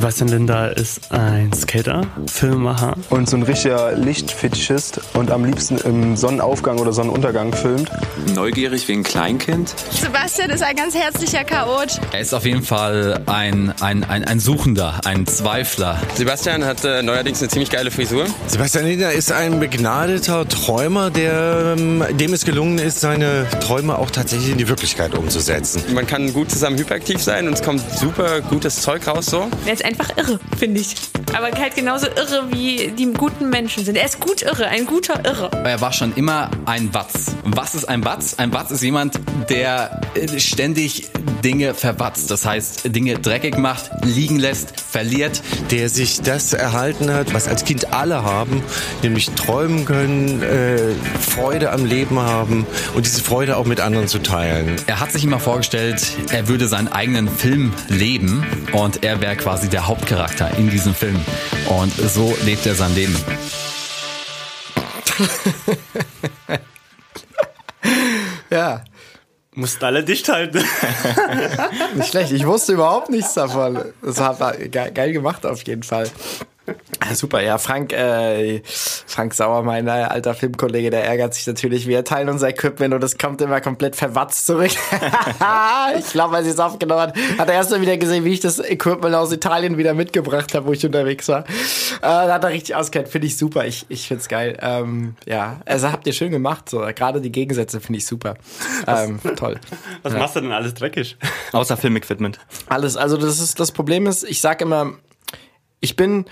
Sebastian 0.01 0.29
Linder 0.29 0.75
ist 0.79 1.13
ein 1.13 1.53
Skater, 1.53 2.07
Filmemacher. 2.27 2.95
und 3.11 3.29
so 3.29 3.37
ein 3.37 3.43
richtiger 3.43 3.93
Lichtfetischist 3.93 4.99
und 5.13 5.31
am 5.31 5.45
liebsten 5.45 5.77
im 5.77 6.17
Sonnenaufgang 6.17 6.79
oder 6.79 6.95
Sonnenuntergang 6.95 7.53
filmt. 7.53 7.91
neugierig 8.35 8.89
wie 8.89 8.95
ein 8.95 9.03
Kleinkind. 9.03 9.75
Sebastian 9.91 10.49
ist 10.49 10.63
ein 10.63 10.75
ganz 10.75 10.95
herzlicher 10.95 11.45
Chaot. 11.45 12.01
Er 12.13 12.21
ist 12.21 12.33
auf 12.33 12.47
jeden 12.47 12.63
Fall 12.63 13.21
ein, 13.27 13.75
ein, 13.83 14.03
ein, 14.05 14.25
ein 14.25 14.41
Suchender, 14.41 15.03
ein 15.05 15.27
Zweifler. 15.27 15.99
Sebastian 16.15 16.65
hat 16.65 16.83
äh, 16.83 17.03
neuerdings 17.03 17.41
eine 17.43 17.51
ziemlich 17.51 17.69
geile 17.69 17.91
Frisur. 17.91 18.25
Sebastian 18.47 18.87
Lindner 18.87 19.13
ist 19.13 19.33
ein 19.33 19.61
begnadeter 19.61 20.49
Träumer, 20.49 21.11
der, 21.11 21.75
ähm, 21.79 22.03
dem 22.13 22.33
es 22.33 22.47
gelungen 22.47 22.79
ist, 22.79 23.01
seine 23.01 23.47
Träume 23.61 23.99
auch 23.99 24.11
tatsächlich 24.11 24.53
in 24.53 24.57
die 24.57 24.69
Wirklichkeit 24.69 25.15
umzusetzen. 25.15 25.83
Man 25.93 26.07
kann 26.07 26.33
gut 26.33 26.51
zusammen 26.51 26.79
hyperaktiv 26.79 27.23
sein 27.23 27.47
und 27.47 27.53
es 27.53 27.63
kommt 27.63 27.83
super 27.99 28.41
gutes 28.41 28.81
Zeug 28.81 29.07
raus 29.07 29.27
so. 29.27 29.47
Ist 29.71 29.90
einfach 29.91 30.17
irre, 30.17 30.39
finde 30.57 30.81
ich. 30.81 30.95
Aber 31.37 31.51
halt 31.59 31.75
genauso 31.75 32.07
irre, 32.07 32.49
wie 32.51 32.93
die 32.97 33.13
guten 33.13 33.51
Menschen 33.51 33.85
sind. 33.85 33.97
Er 33.97 34.07
ist 34.07 34.21
gut 34.21 34.43
irre, 34.43 34.67
ein 34.67 34.87
guter 34.87 35.25
Irre. 35.25 35.51
Er 35.65 35.81
war 35.81 35.93
schon 35.93 36.15
immer 36.15 36.51
ein 36.67 36.93
Watz. 36.95 37.35
Was 37.45 37.75
ist 37.75 37.89
ein 37.89 38.05
Watz? 38.05 38.35
Ein 38.39 38.53
Watz 38.53 38.71
ist 38.71 38.83
jemand, 38.83 39.19
der 39.49 40.01
äh, 40.15 40.39
ständig 40.39 41.09
Dinge 41.45 41.75
verwatzt. 41.75 42.31
Das 42.31 42.45
heißt, 42.45 42.95
Dinge 42.95 43.19
dreckig 43.19 43.57
macht, 43.59 43.91
liegen 44.05 44.39
lässt, 44.39 44.81
verliert. 44.81 45.43
Der 45.71 45.89
sich 45.89 46.21
das 46.21 46.53
erhalten 46.53 47.13
hat, 47.13 47.33
was 47.33 47.49
als 47.49 47.65
Kind 47.65 47.93
alle 47.93 48.23
haben, 48.25 48.63
nämlich 49.03 49.31
träumen 49.31 49.85
können, 49.85 50.43
äh, 50.43 50.79
Freude 51.21 51.73
am 51.73 51.85
Leben 51.85 52.19
haben 52.19 52.67
und 52.95 53.07
diese 53.07 53.23
Freude 53.23 53.57
auch 53.57 53.67
mit 53.67 53.81
anderen 53.81 54.09
zu 54.09 54.19
teilen. 54.19 54.77
Er 54.87 55.01
hat 55.01 55.13
sich 55.13 55.25
immer 55.25 55.39
vorgestellt, 55.39 56.03
er 56.31 56.49
würde 56.49 56.69
seinen 56.69 56.89
eigenen 56.89 57.29
Film 57.29 57.73
leben 57.89 58.45
und 58.73 59.05
er 59.05 59.21
wäre 59.21 59.37
quasi 59.37 59.69
der 59.69 59.80
Hauptcharakter 59.87 60.51
in 60.59 60.71
diesem 60.71 60.95
Film. 60.95 61.21
Und 61.69 61.93
so 61.93 62.37
lebt 62.45 62.67
er 62.67 62.75
sein 62.75 62.95
Leben. 62.95 63.17
ja, 68.51 68.83
Mussten 69.53 69.85
alle 69.85 70.05
dicht 70.05 70.29
halten. 70.29 70.65
nicht 71.97 72.11
schlecht. 72.11 72.31
Ich 72.31 72.47
wusste 72.47 72.73
überhaupt 72.73 73.11
nichts 73.11 73.35
davon. 73.35 73.83
Das 74.01 74.19
war 74.19 74.57
geil, 74.57 74.93
geil 74.93 75.13
gemacht 75.13 75.45
auf 75.45 75.63
jeden 75.65 75.83
Fall. 75.83 76.09
Super, 77.15 77.43
ja, 77.43 77.59
Frank, 77.59 77.93
äh, 77.93 78.63
Frank 78.65 79.35
Sauer, 79.35 79.63
mein 79.63 79.89
alter 79.89 80.35
Filmkollege, 80.35 80.91
der 80.91 81.05
ärgert 81.05 81.35
sich 81.35 81.47
natürlich. 81.47 81.87
Wir 81.87 82.05
teilen 82.05 82.29
unser 82.29 82.49
Equipment 82.49 82.95
und 82.95 83.03
es 83.03 83.19
kommt 83.19 83.41
immer 83.41 83.61
komplett 83.61 83.97
verwatzt 83.97 84.47
zurück. 84.47 84.71
ich 85.99 86.11
glaube, 86.13 86.37
als 86.37 86.47
ich 86.47 86.53
es 86.53 86.61
aufgenommen 86.61 87.01
hat, 87.01 87.17
hat 87.39 87.49
er 87.49 87.55
erst 87.55 87.71
mal 87.71 87.81
wieder 87.81 87.97
gesehen, 87.97 88.25
wie 88.25 88.33
ich 88.33 88.41
das 88.41 88.59
Equipment 88.59 89.15
aus 89.15 89.33
Italien 89.33 89.79
wieder 89.79 89.95
mitgebracht 89.95 90.55
habe, 90.55 90.67
wo 90.67 90.73
ich 90.73 90.85
unterwegs 90.85 91.29
war. 91.29 91.41
Äh, 91.41 92.01
da 92.01 92.35
hat 92.35 92.45
er 92.45 92.51
richtig 92.51 92.75
auskennt, 92.75 93.09
finde 93.09 93.27
ich 93.27 93.37
super. 93.37 93.65
Ich, 93.67 93.87
ich 93.89 94.07
finde 94.07 94.21
es 94.23 94.29
geil. 94.29 94.59
Ähm, 94.61 95.17
ja, 95.27 95.61
also 95.67 95.91
habt 95.91 96.07
ihr 96.07 96.13
schön 96.13 96.31
gemacht. 96.31 96.69
So, 96.69 96.81
gerade 96.95 97.21
die 97.21 97.33
Gegensätze 97.33 97.81
finde 97.81 97.99
ich 97.99 98.07
super. 98.07 98.35
Ähm, 98.87 99.21
toll. 99.37 99.59
Was 100.03 100.13
machst 100.15 100.37
du 100.37 100.41
denn 100.41 100.53
alles 100.53 100.75
dreckig? 100.75 101.17
Außer 101.53 101.77
Filmequipment. 101.77 102.39
Alles. 102.69 102.97
Also 102.97 103.17
das 103.17 103.41
ist 103.41 103.59
das 103.59 103.73
Problem 103.73 104.07
ist, 104.07 104.23
ich 104.23 104.41
sag 104.41 104.61
immer, 104.61 104.95
ich 105.81 105.97
bin 105.97 106.27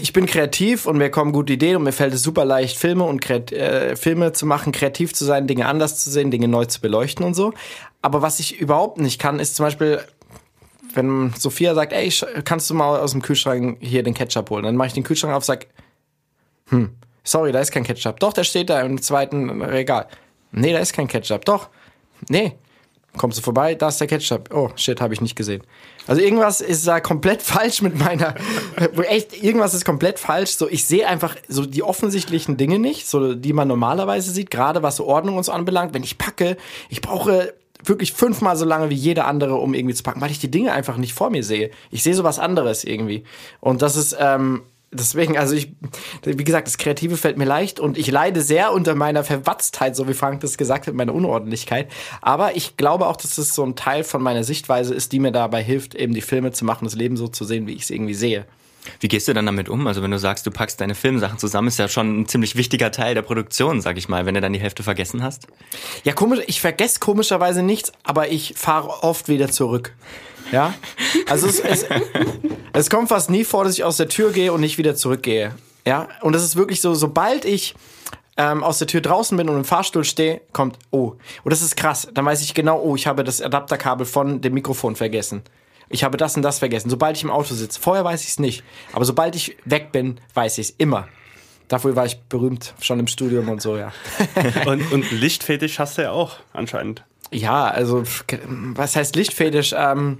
ich 0.00 0.12
bin 0.12 0.26
kreativ 0.26 0.86
und 0.86 0.98
mir 0.98 1.10
kommen 1.10 1.32
gute 1.32 1.52
Ideen 1.52 1.76
und 1.76 1.84
mir 1.84 1.92
fällt 1.92 2.14
es 2.14 2.22
super 2.22 2.44
leicht, 2.44 2.76
Filme 2.76 3.04
und 3.04 3.28
äh, 3.30 3.96
Filme 3.96 4.32
zu 4.32 4.46
machen, 4.46 4.72
kreativ 4.72 5.14
zu 5.14 5.24
sein, 5.24 5.46
Dinge 5.46 5.66
anders 5.66 6.02
zu 6.02 6.10
sehen, 6.10 6.30
Dinge 6.30 6.48
neu 6.48 6.64
zu 6.64 6.80
beleuchten 6.80 7.24
und 7.24 7.34
so. 7.34 7.52
Aber 8.02 8.22
was 8.22 8.40
ich 8.40 8.58
überhaupt 8.60 8.98
nicht 8.98 9.20
kann, 9.20 9.38
ist 9.38 9.54
zum 9.54 9.66
Beispiel, 9.66 10.00
wenn 10.94 11.32
Sophia 11.38 11.74
sagt, 11.74 11.92
ey, 11.92 12.12
kannst 12.44 12.68
du 12.70 12.74
mal 12.74 12.98
aus 12.98 13.12
dem 13.12 13.22
Kühlschrank 13.22 13.78
hier 13.80 14.02
den 14.02 14.14
Ketchup 14.14 14.50
holen? 14.50 14.64
Dann 14.64 14.76
mache 14.76 14.88
ich 14.88 14.94
den 14.94 15.04
Kühlschrank 15.04 15.32
auf, 15.34 15.44
sag, 15.44 15.66
hm, 16.68 16.90
sorry, 17.22 17.52
da 17.52 17.60
ist 17.60 17.70
kein 17.70 17.84
Ketchup. 17.84 18.18
Doch, 18.20 18.32
der 18.32 18.44
steht 18.44 18.68
da 18.68 18.80
im 18.80 19.00
zweiten 19.00 19.62
Regal. 19.62 20.08
Nee, 20.50 20.72
da 20.72 20.80
ist 20.80 20.92
kein 20.92 21.08
Ketchup. 21.08 21.44
Doch, 21.44 21.68
nee. 22.28 22.56
Kommst 23.16 23.38
du 23.38 23.42
vorbei, 23.42 23.74
da 23.74 23.88
ist 23.88 24.00
der 24.00 24.06
Ketchup. 24.06 24.52
Oh, 24.52 24.70
shit, 24.74 25.00
habe 25.00 25.14
ich 25.14 25.20
nicht 25.20 25.36
gesehen. 25.36 25.62
Also 26.06 26.20
irgendwas 26.20 26.60
ist 26.60 26.86
da 26.86 27.00
komplett 27.00 27.42
falsch 27.42 27.82
mit 27.82 27.98
meiner. 27.98 28.34
Echt, 29.08 29.42
irgendwas 29.42 29.74
ist 29.74 29.84
komplett 29.84 30.18
falsch. 30.18 30.52
So, 30.52 30.68
ich 30.68 30.84
sehe 30.84 31.06
einfach 31.06 31.36
so 31.48 31.66
die 31.66 31.82
offensichtlichen 31.82 32.56
Dinge 32.56 32.78
nicht, 32.78 33.08
so 33.08 33.34
die 33.34 33.52
man 33.52 33.68
normalerweise 33.68 34.30
sieht, 34.30 34.50
gerade 34.50 34.82
was 34.82 34.96
so 34.96 35.06
Ordnung 35.06 35.36
und 35.36 35.44
so 35.44 35.52
anbelangt. 35.52 35.94
Wenn 35.94 36.02
ich 36.02 36.18
packe, 36.18 36.56
ich 36.88 37.00
brauche 37.00 37.54
wirklich 37.84 38.12
fünfmal 38.12 38.56
so 38.56 38.64
lange 38.64 38.90
wie 38.90 38.94
jeder 38.94 39.26
andere, 39.26 39.56
um 39.56 39.74
irgendwie 39.74 39.94
zu 39.94 40.02
packen, 40.02 40.20
weil 40.20 40.30
ich 40.30 40.38
die 40.38 40.50
Dinge 40.50 40.72
einfach 40.72 40.96
nicht 40.96 41.14
vor 41.14 41.30
mir 41.30 41.42
sehe. 41.42 41.70
Ich 41.90 42.02
sehe 42.02 42.14
so 42.14 42.24
was 42.24 42.38
anderes 42.38 42.84
irgendwie. 42.84 43.24
Und 43.60 43.82
das 43.82 43.96
ist, 43.96 44.16
ähm, 44.18 44.62
Deswegen, 44.94 45.38
also 45.38 45.54
ich, 45.54 45.72
wie 46.22 46.44
gesagt, 46.44 46.66
das 46.66 46.76
Kreative 46.76 47.16
fällt 47.16 47.38
mir 47.38 47.46
leicht 47.46 47.80
und 47.80 47.96
ich 47.96 48.10
leide 48.10 48.42
sehr 48.42 48.72
unter 48.72 48.94
meiner 48.94 49.24
Verwatztheit, 49.24 49.96
so 49.96 50.06
wie 50.06 50.12
Frank 50.14 50.40
das 50.40 50.58
gesagt 50.58 50.86
hat, 50.86 50.94
meiner 50.94 51.14
Unordentlichkeit. 51.14 51.90
Aber 52.20 52.56
ich 52.56 52.76
glaube 52.76 53.06
auch, 53.06 53.16
dass 53.16 53.38
es 53.38 53.54
so 53.54 53.64
ein 53.64 53.74
Teil 53.74 54.04
von 54.04 54.22
meiner 54.22 54.44
Sichtweise 54.44 54.94
ist, 54.94 55.12
die 55.12 55.18
mir 55.18 55.32
dabei 55.32 55.62
hilft, 55.62 55.94
eben 55.94 56.12
die 56.12 56.20
Filme 56.20 56.52
zu 56.52 56.66
machen, 56.66 56.84
das 56.84 56.94
Leben 56.94 57.16
so 57.16 57.26
zu 57.26 57.44
sehen, 57.44 57.66
wie 57.66 57.72
ich 57.72 57.84
es 57.84 57.90
irgendwie 57.90 58.14
sehe. 58.14 58.44
Wie 59.00 59.08
gehst 59.08 59.28
du 59.28 59.32
dann 59.32 59.46
damit 59.46 59.68
um? 59.68 59.86
Also 59.86 60.02
wenn 60.02 60.10
du 60.10 60.18
sagst, 60.18 60.46
du 60.46 60.50
packst 60.50 60.80
deine 60.80 60.94
Filmsachen 60.94 61.38
zusammen, 61.38 61.68
ist 61.68 61.78
ja 61.78 61.88
schon 61.88 62.20
ein 62.20 62.26
ziemlich 62.26 62.56
wichtiger 62.56 62.90
Teil 62.90 63.14
der 63.14 63.22
Produktion, 63.22 63.80
sag 63.80 63.96
ich 63.96 64.08
mal, 64.08 64.26
wenn 64.26 64.34
du 64.34 64.40
dann 64.40 64.52
die 64.52 64.60
Hälfte 64.60 64.82
vergessen 64.82 65.22
hast. 65.22 65.46
Ja, 66.04 66.12
komisch, 66.12 66.40
ich 66.46 66.60
vergesse 66.60 67.00
komischerweise 67.00 67.62
nichts, 67.62 67.92
aber 68.02 68.28
ich 68.28 68.54
fahre 68.56 69.02
oft 69.02 69.28
wieder 69.28 69.50
zurück. 69.50 69.94
Ja? 70.52 70.74
Also 71.28 71.48
es, 71.48 71.58
es, 71.58 71.86
es 72.72 72.90
kommt 72.90 73.08
fast 73.08 73.30
nie 73.30 73.44
vor, 73.44 73.64
dass 73.64 73.74
ich 73.74 73.84
aus 73.84 73.96
der 73.96 74.08
Tür 74.08 74.32
gehe 74.32 74.52
und 74.52 74.60
nicht 74.60 74.78
wieder 74.78 74.94
zurückgehe. 74.94 75.54
Ja? 75.86 76.08
Und 76.20 76.34
das 76.34 76.44
ist 76.44 76.54
wirklich 76.56 76.80
so, 76.80 76.94
sobald 76.94 77.44
ich 77.44 77.74
ähm, 78.36 78.62
aus 78.62 78.78
der 78.78 78.86
Tür 78.86 79.00
draußen 79.00 79.36
bin 79.36 79.48
und 79.48 79.56
im 79.56 79.64
Fahrstuhl 79.64 80.04
stehe, 80.04 80.40
kommt, 80.52 80.78
oh, 80.90 81.14
oh, 81.44 81.48
das 81.48 81.62
ist 81.62 81.76
krass. 81.76 82.08
Dann 82.14 82.24
weiß 82.24 82.42
ich 82.42 82.54
genau, 82.54 82.80
oh, 82.80 82.96
ich 82.96 83.06
habe 83.06 83.24
das 83.24 83.42
Adapterkabel 83.42 84.06
von 84.06 84.40
dem 84.40 84.54
Mikrofon 84.54 84.96
vergessen. 84.96 85.42
Ich 85.88 86.04
habe 86.04 86.16
das 86.16 86.36
und 86.36 86.42
das 86.42 86.58
vergessen. 86.58 86.88
Sobald 86.88 87.16
ich 87.16 87.22
im 87.22 87.30
Auto 87.30 87.54
sitze. 87.54 87.78
Vorher 87.80 88.04
weiß 88.04 88.22
ich 88.22 88.28
es 88.28 88.38
nicht. 88.38 88.64
Aber 88.92 89.04
sobald 89.04 89.36
ich 89.36 89.56
weg 89.64 89.92
bin, 89.92 90.18
weiß 90.34 90.58
ich 90.58 90.68
es 90.68 90.74
immer. 90.78 91.08
Dafür 91.68 91.96
war 91.96 92.06
ich 92.06 92.18
berühmt, 92.22 92.74
schon 92.80 92.98
im 93.00 93.06
Studium 93.06 93.48
und 93.48 93.62
so, 93.62 93.76
ja. 93.76 93.92
und, 94.66 94.92
und 94.92 95.10
Lichtfetisch 95.10 95.78
hast 95.78 95.96
du 95.96 96.02
ja 96.02 96.10
auch, 96.10 96.36
anscheinend. 96.52 97.04
Ja, 97.32 97.66
also, 97.66 98.04
was 98.74 98.94
heißt 98.94 99.16
Lichtfetisch? 99.16 99.74
Ähm, 99.76 100.18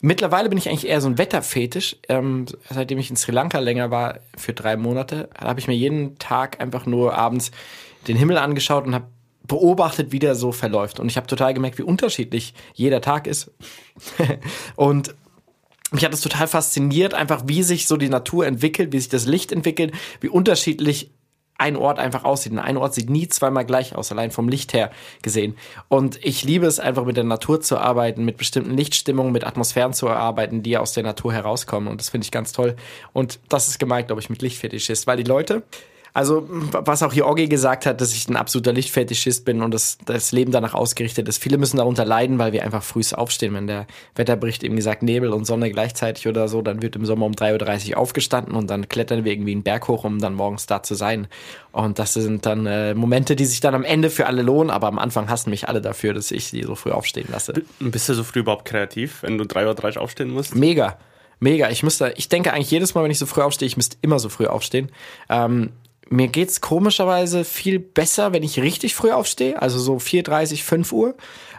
mittlerweile 0.00 0.48
bin 0.48 0.58
ich 0.58 0.68
eigentlich 0.68 0.88
eher 0.88 1.00
so 1.00 1.08
ein 1.08 1.18
Wetterfetisch. 1.18 1.96
Ähm, 2.08 2.46
seitdem 2.68 2.98
ich 2.98 3.10
in 3.10 3.16
Sri 3.16 3.32
Lanka 3.32 3.60
länger 3.60 3.90
war, 3.90 4.18
für 4.36 4.52
drei 4.52 4.76
Monate, 4.76 5.28
habe 5.38 5.60
ich 5.60 5.68
mir 5.68 5.76
jeden 5.76 6.18
Tag 6.18 6.60
einfach 6.60 6.84
nur 6.84 7.16
abends 7.16 7.52
den 8.08 8.16
Himmel 8.16 8.38
angeschaut 8.38 8.86
und 8.86 8.94
habe 8.94 9.06
beobachtet, 9.46 10.12
wie 10.12 10.18
der 10.18 10.34
so 10.34 10.52
verläuft. 10.52 11.00
Und 11.00 11.08
ich 11.08 11.16
habe 11.16 11.26
total 11.26 11.54
gemerkt, 11.54 11.78
wie 11.78 11.82
unterschiedlich 11.82 12.54
jeder 12.74 13.00
Tag 13.00 13.26
ist. 13.26 13.50
und 14.76 15.14
mich 15.90 16.04
hat 16.04 16.12
es 16.12 16.20
total 16.20 16.46
fasziniert, 16.46 17.14
einfach 17.14 17.44
wie 17.46 17.62
sich 17.62 17.86
so 17.86 17.96
die 17.96 18.10
Natur 18.10 18.46
entwickelt, 18.46 18.92
wie 18.92 18.98
sich 18.98 19.08
das 19.08 19.26
Licht 19.26 19.52
entwickelt, 19.52 19.92
wie 20.20 20.28
unterschiedlich 20.28 21.10
ein 21.58 21.76
Ort 21.76 21.98
einfach 21.98 22.24
aussieht. 22.24 22.52
Und 22.52 22.60
ein 22.60 22.76
Ort 22.76 22.94
sieht 22.94 23.10
nie 23.10 23.28
zweimal 23.28 23.66
gleich 23.66 23.94
aus, 23.94 24.12
allein 24.12 24.30
vom 24.30 24.48
Licht 24.48 24.72
her 24.72 24.90
gesehen. 25.22 25.56
Und 25.88 26.24
ich 26.24 26.44
liebe 26.44 26.66
es 26.66 26.80
einfach 26.80 27.04
mit 27.04 27.16
der 27.16 27.24
Natur 27.24 27.60
zu 27.60 27.78
arbeiten, 27.78 28.24
mit 28.24 28.36
bestimmten 28.36 28.76
Lichtstimmungen, 28.76 29.32
mit 29.32 29.44
Atmosphären 29.44 29.92
zu 29.92 30.08
arbeiten, 30.08 30.62
die 30.62 30.78
aus 30.78 30.92
der 30.92 31.02
Natur 31.02 31.32
herauskommen. 31.32 31.88
Und 31.88 32.00
das 32.00 32.08
finde 32.08 32.24
ich 32.24 32.30
ganz 32.30 32.52
toll. 32.52 32.76
Und 33.12 33.40
das 33.48 33.68
ist 33.68 33.78
gemeint, 33.78 34.06
glaube 34.06 34.22
ich, 34.22 34.30
mit 34.30 34.40
Lichtfetischist, 34.40 35.06
weil 35.06 35.16
die 35.16 35.24
Leute, 35.24 35.64
also, 36.18 36.44
was 36.48 37.04
auch 37.04 37.12
Jorgi 37.12 37.46
gesagt 37.46 37.86
hat, 37.86 38.00
dass 38.00 38.12
ich 38.12 38.28
ein 38.28 38.34
absoluter 38.34 38.72
Lichtfetischist 38.72 39.44
bin 39.44 39.62
und 39.62 39.72
das, 39.72 39.98
das 40.04 40.32
Leben 40.32 40.50
danach 40.50 40.74
ausgerichtet 40.74 41.28
ist. 41.28 41.40
Viele 41.40 41.58
müssen 41.58 41.76
darunter 41.76 42.04
leiden, 42.04 42.40
weil 42.40 42.52
wir 42.52 42.64
einfach 42.64 42.82
früh 42.82 43.02
aufstehen. 43.12 43.54
Wenn 43.54 43.68
der 43.68 43.86
Wetterbericht 44.16 44.64
eben 44.64 44.74
gesagt 44.74 45.04
Nebel 45.04 45.32
und 45.32 45.44
Sonne 45.44 45.70
gleichzeitig 45.70 46.26
oder 46.26 46.48
so, 46.48 46.60
dann 46.60 46.82
wird 46.82 46.96
im 46.96 47.06
Sommer 47.06 47.24
um 47.24 47.34
3.30 47.34 47.90
Uhr 47.90 47.98
aufgestanden 47.98 48.56
und 48.56 48.68
dann 48.68 48.88
klettern 48.88 49.24
wir 49.24 49.30
irgendwie 49.30 49.52
einen 49.52 49.62
Berg 49.62 49.86
hoch, 49.86 50.02
um 50.02 50.18
dann 50.18 50.34
morgens 50.34 50.66
da 50.66 50.82
zu 50.82 50.96
sein. 50.96 51.28
Und 51.70 52.00
das 52.00 52.14
sind 52.14 52.44
dann 52.44 52.66
äh, 52.66 52.94
Momente, 52.94 53.36
die 53.36 53.44
sich 53.44 53.60
dann 53.60 53.76
am 53.76 53.84
Ende 53.84 54.10
für 54.10 54.26
alle 54.26 54.42
lohnen, 54.42 54.70
aber 54.70 54.88
am 54.88 54.98
Anfang 54.98 55.30
hassen 55.30 55.50
mich 55.50 55.68
alle 55.68 55.80
dafür, 55.80 56.14
dass 56.14 56.32
ich 56.32 56.48
sie 56.48 56.64
so 56.64 56.74
früh 56.74 56.90
aufstehen 56.90 57.28
lasse. 57.30 57.52
Bist 57.78 58.08
du 58.08 58.14
so 58.14 58.24
früh 58.24 58.40
überhaupt 58.40 58.64
kreativ, 58.64 59.22
wenn 59.22 59.38
du 59.38 59.44
3.30 59.44 59.94
Uhr 59.94 60.02
aufstehen 60.02 60.30
musst? 60.30 60.56
Mega. 60.56 60.98
Mega. 61.38 61.70
Ich 61.70 61.84
müsste, 61.84 62.12
ich 62.16 62.28
denke 62.28 62.52
eigentlich 62.52 62.72
jedes 62.72 62.96
Mal, 62.96 63.04
wenn 63.04 63.12
ich 63.12 63.20
so 63.20 63.26
früh 63.26 63.42
aufstehe, 63.42 63.68
ich 63.68 63.76
müsste 63.76 63.96
immer 64.02 64.18
so 64.18 64.28
früh 64.28 64.46
aufstehen. 64.46 64.90
Ähm, 65.28 65.70
mir 66.10 66.28
geht's 66.28 66.60
komischerweise 66.60 67.44
viel 67.44 67.78
besser, 67.78 68.32
wenn 68.32 68.42
ich 68.42 68.60
richtig 68.60 68.94
früh 68.94 69.12
aufstehe, 69.12 69.60
also 69.60 69.78
so 69.78 69.96
4.30, 69.96 70.62
5 70.62 70.92
Uhr. 70.92 71.14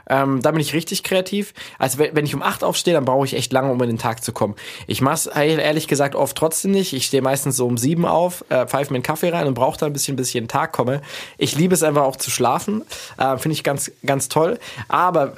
Ähm, 0.10 0.42
da 0.42 0.52
bin 0.52 0.60
ich 0.60 0.74
richtig 0.74 1.04
kreativ. 1.04 1.54
Also 1.78 2.00
wenn 2.00 2.26
ich 2.26 2.34
um 2.34 2.42
8 2.42 2.64
aufstehe, 2.64 2.96
dann 2.96 3.06
brauche 3.06 3.26
ich 3.26 3.36
echt 3.36 3.54
lange, 3.54 3.72
um 3.72 3.82
in 3.82 3.90
den 3.90 4.00
Tag 4.00 4.24
zu 4.24 4.34
kommen. 4.34 4.56
Ich 4.88 5.02
mach's 5.02 5.28
ehrlich 5.28 5.88
gesagt 5.88 6.16
oft 6.16 6.36
trotzdem 6.36 6.72
nicht. 6.72 6.94
Ich 6.94 7.06
stehe 7.06 7.22
meistens 7.22 7.56
so 7.56 7.68
um 7.68 7.78
7 7.78 8.06
auf, 8.06 8.44
äh, 8.50 8.66
pfeife 8.66 8.92
mir 8.92 8.98
einen 8.98 9.04
Kaffee 9.04 9.30
rein 9.30 9.46
und 9.46 9.54
brauche 9.54 9.78
da 9.78 9.86
ein 9.86 9.94
bisschen, 9.94 10.16
bis 10.16 10.30
ich 10.30 10.36
in 10.36 10.46
den 10.46 10.50
Tag 10.50 10.72
komme. 10.72 11.02
Ich 11.38 11.56
liebe 11.56 11.76
es 11.76 11.84
einfach 11.84 12.04
auch 12.04 12.16
zu 12.16 12.32
schlafen. 12.32 12.84
Äh, 13.18 13.38
Finde 13.38 13.54
ich 13.54 13.64
ganz, 13.64 13.92
ganz 14.04 14.30
toll. 14.30 14.58
Aber 14.88 15.34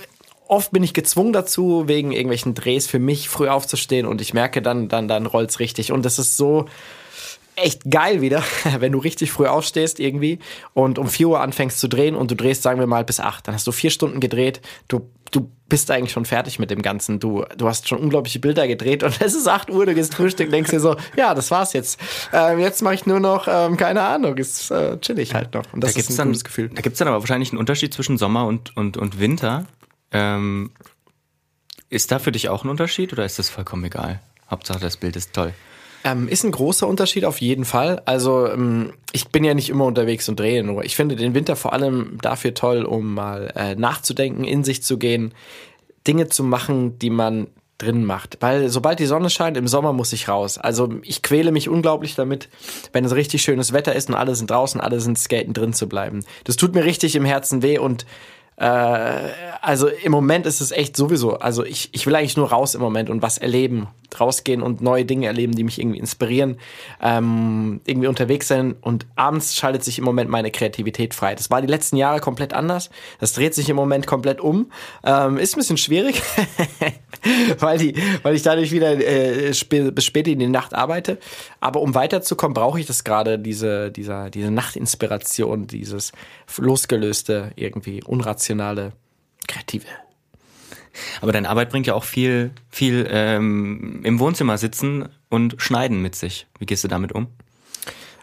oft 0.48 0.72
bin 0.72 0.84
ich 0.84 0.94
gezwungen 0.94 1.34
dazu, 1.34 1.84
wegen 1.88 2.14
irgendwelchen 2.14 2.54
Drehs 2.54 2.88
für 2.88 3.00
mich 3.00 3.28
früh 3.28 3.50
aufzustehen 3.50 4.06
und 4.06 4.22
ich 4.22 4.34
merke 4.34 4.62
dann, 4.62 4.88
dann, 4.88 5.08
dann 5.10 5.26
rollt's 5.26 5.60
richtig. 5.60 5.92
Und 5.92 6.06
das 6.06 6.18
ist 6.18 6.38
so, 6.38 6.66
echt 7.56 7.90
geil 7.90 8.22
wieder, 8.22 8.44
wenn 8.80 8.92
du 8.92 9.00
richtig 9.00 9.32
früh 9.32 9.48
aufstehst 9.48 10.00
irgendwie 10.00 10.40
und 10.74 11.00
um 11.00 11.08
4 11.08 11.28
Uhr 11.28 11.42
anfängst 11.42 11.80
zu 11.80 11.88
drehen 11.88 12.16
und 12.16 12.32
du 12.32 12.36
drehst, 12.36 12.64
sagen 12.64 12.80
wir 12.80 12.88
mal, 12.88 13.04
bis 13.04 13.20
8. 13.20 13.48
Dann 13.48 13.56
hast 13.56 13.68
du 13.68 13.72
vier 13.72 13.92
Stunden 13.92 14.20
gedreht, 14.20 14.62
du, 14.88 15.10
du 15.32 15.50
bist 15.68 15.92
eigentlich 15.92 16.12
schon 16.12 16.26
fertig 16.26 16.60
mit 16.60 16.70
dem 16.70 16.82
Ganzen. 16.82 17.20
Du, 17.20 17.46
du 17.58 17.68
hast 17.68 17.88
schon 17.88 18.00
unglaubliche 18.00 18.40
Bilder 18.40 18.68
gedreht 18.68 19.04
und 19.04 19.16
es 19.22 19.34
ist 19.34 19.48
8 19.48 19.70
Uhr, 19.70 19.86
du 19.86 19.94
gehst 19.94 20.16
Frühstück, 20.16 20.50
denkst 20.52 20.72
dir 20.72 20.80
so, 20.80 20.96
ja, 21.16 21.34
das 21.34 21.52
war's 21.52 21.74
jetzt. 21.74 22.00
Ähm, 22.34 22.60
jetzt 22.60 22.82
mache 22.82 22.96
ich 22.96 23.06
nur 23.06 23.20
noch, 23.20 23.48
ähm, 23.50 23.78
keine 23.78 24.02
Ahnung, 24.02 24.38
ist 24.38 24.72
äh, 24.72 24.98
chillig 25.00 25.34
halt 25.34 25.54
noch. 25.54 25.72
Und 25.74 25.84
das 25.84 25.94
da 25.94 26.00
ist 26.00 26.10
ein 26.10 26.18
dann, 26.18 26.28
gutes 26.30 26.44
Gefühl. 26.44 26.70
Da 26.70 26.82
gibt's 26.82 27.00
dann 27.00 27.08
aber 27.08 27.20
wahrscheinlich 27.20 27.52
einen 27.52 27.60
Unterschied 27.60 27.94
zwischen 27.94 28.18
Sommer 28.18 28.46
und, 28.46 28.76
und, 28.76 28.98
und 28.98 29.20
Winter. 29.20 29.66
Ähm, 30.12 30.72
ist 31.90 32.12
da 32.12 32.20
für 32.20 32.32
dich 32.32 32.50
auch 32.50 32.64
ein 32.64 32.70
Unterschied 32.70 33.12
oder 33.14 33.26
ist 33.26 33.40
das 33.40 33.50
vollkommen 33.50 33.84
egal? 33.84 34.22
Hauptsache 34.50 34.80
das 34.80 34.98
Bild 34.98 35.16
ist 35.16 35.34
toll. 35.34 35.54
Ähm, 36.04 36.28
ist 36.28 36.44
ein 36.44 36.52
großer 36.52 36.88
Unterschied 36.88 37.26
auf 37.26 37.42
jeden 37.42 37.66
Fall. 37.66 38.02
Also 38.06 38.48
ähm, 38.48 38.94
ich 39.12 39.30
bin 39.30 39.44
ja 39.44 39.54
nicht 39.54 39.70
immer 39.70 39.86
unterwegs 39.86 40.28
und 40.30 40.40
drehe 40.40 40.64
nur. 40.64 40.84
Ich 40.84 40.96
finde 40.96 41.16
den 41.16 41.34
Winter 41.36 41.56
vor 41.56 41.74
allem 41.74 42.18
dafür 42.22 42.54
toll, 42.54 42.84
um 42.84 43.14
mal 43.14 43.52
äh, 43.56 43.76
nachzudenken, 43.76 44.44
in 44.44 44.64
sich 44.64 44.84
zu 44.84 44.98
gehen, 44.98 45.34
Dinge 46.08 46.28
zu 46.28 46.44
machen, 46.44 46.98
die 46.98 47.12
man 47.12 47.48
drin 47.78 48.06
macht. 48.06 48.38
Weil 48.42 48.70
sobald 48.70 49.00
die 49.00 49.06
Sonne 49.06 49.30
scheint, 49.30 49.58
im 49.58 49.68
Sommer 49.68 49.94
muss 49.94 50.14
ich 50.14 50.28
raus. 50.28 50.58
Also 50.58 50.90
ich 51.04 51.22
quäle 51.22 51.52
mich 51.52 51.70
unglaublich 51.70 52.16
damit, 52.16 52.50
wenn 52.94 53.06
es 53.06 53.16
richtig 53.16 53.42
schönes 53.42 53.74
Wetter 53.74 53.96
ist 53.96 54.10
und 54.10 54.16
alle 54.16 54.36
sind 54.36 54.50
draußen, 54.50 54.80
alle 54.82 55.00
sind 55.00 55.18
skaten 55.18 55.54
drin 55.54 55.74
zu 55.74 55.88
bleiben. 55.88 56.24
Das 56.44 56.56
tut 56.56 56.76
mir 56.76 56.84
richtig 56.84 57.16
im 57.16 57.26
Herzen 57.26 57.62
weh 57.62 57.78
und 57.78 58.06
äh, 58.58 58.66
also 59.62 59.88
im 59.88 60.12
Moment 60.12 60.46
ist 60.46 60.62
es 60.62 60.72
echt 60.72 60.96
sowieso. 60.96 61.40
Also 61.40 61.66
ich, 61.66 61.90
ich 61.94 62.06
will 62.06 62.16
eigentlich 62.16 62.38
nur 62.38 62.50
raus 62.50 62.76
im 62.76 62.82
Moment 62.82 63.10
und 63.10 63.22
was 63.22 63.38
erleben, 63.38 63.88
rausgehen 64.20 64.62
und 64.62 64.82
neue 64.82 65.06
Dinge 65.06 65.28
erleben, 65.28 65.54
die 65.54 65.64
mich 65.64 65.80
irgendwie 65.80 66.00
inspirieren, 66.00 66.58
ähm, 67.02 67.82
irgendwie 67.86 68.08
unterwegs 68.08 68.48
sein 68.48 68.76
und 68.82 69.06
abends 69.16 69.56
schaltet 69.56 69.84
sich 69.84 69.98
im 69.98 70.06
Moment 70.06 70.30
meine 70.30 70.52
Kreativität 70.52 71.14
frei. 71.14 71.36
Das 71.36 71.50
war 71.50 71.62
die 71.62 71.68
letzten 71.68 71.98
Jahre 71.98 72.20
komplett 72.20 72.54
anders. 72.54 72.90
Das 73.20 73.34
dreht 73.34 73.54
sich 73.54 73.70
im 73.70 73.76
Moment 73.76 74.08
komplett 74.08 74.42
um. 74.42 74.72
Ähm, 75.04 75.38
ist 75.38 75.56
ein 75.56 75.60
bisschen 75.60 75.78
schwierig, 75.78 76.22
weil 77.60 77.78
die, 77.78 77.96
weil 78.24 78.36
ich 78.36 78.44
dadurch 78.44 78.72
wieder 78.72 78.92
äh, 78.92 79.54
spä 79.54 79.92
bis 79.92 80.06
spät 80.06 80.28
in 80.28 80.40
die 80.40 80.48
Nacht 80.48 80.74
arbeite. 80.74 81.18
Aber 81.60 81.82
um 81.82 81.96
weiterzukommen, 81.96 82.54
brauche 82.54 82.80
ich 82.80 82.86
das 82.86 83.04
gerade 83.04 83.40
diese, 83.40 83.92
dieser, 83.92 84.30
diese 84.30 84.52
Nachtinspiration, 84.52 85.68
dieses 85.68 86.12
losgelöste 86.58 87.52
irgendwie 87.56 88.04
unrationale 88.04 88.94
kreative. 89.48 89.88
Aber 91.22 91.32
deine 91.32 91.50
Arbeit 91.50 91.70
bringt 91.70 91.88
ja 91.88 91.94
auch 91.94 92.04
viel, 92.04 92.52
viel 92.70 93.08
ähm, 93.10 94.02
im 94.04 94.20
Wohnzimmer 94.20 94.58
sitzen 94.58 95.10
und 95.30 95.56
schneiden 95.62 96.02
mit 96.02 96.16
sich. 96.16 96.48
Wie 96.60 96.66
gehst 96.66 96.84
du 96.84 96.88
damit 96.88 97.12
um? 97.12 97.28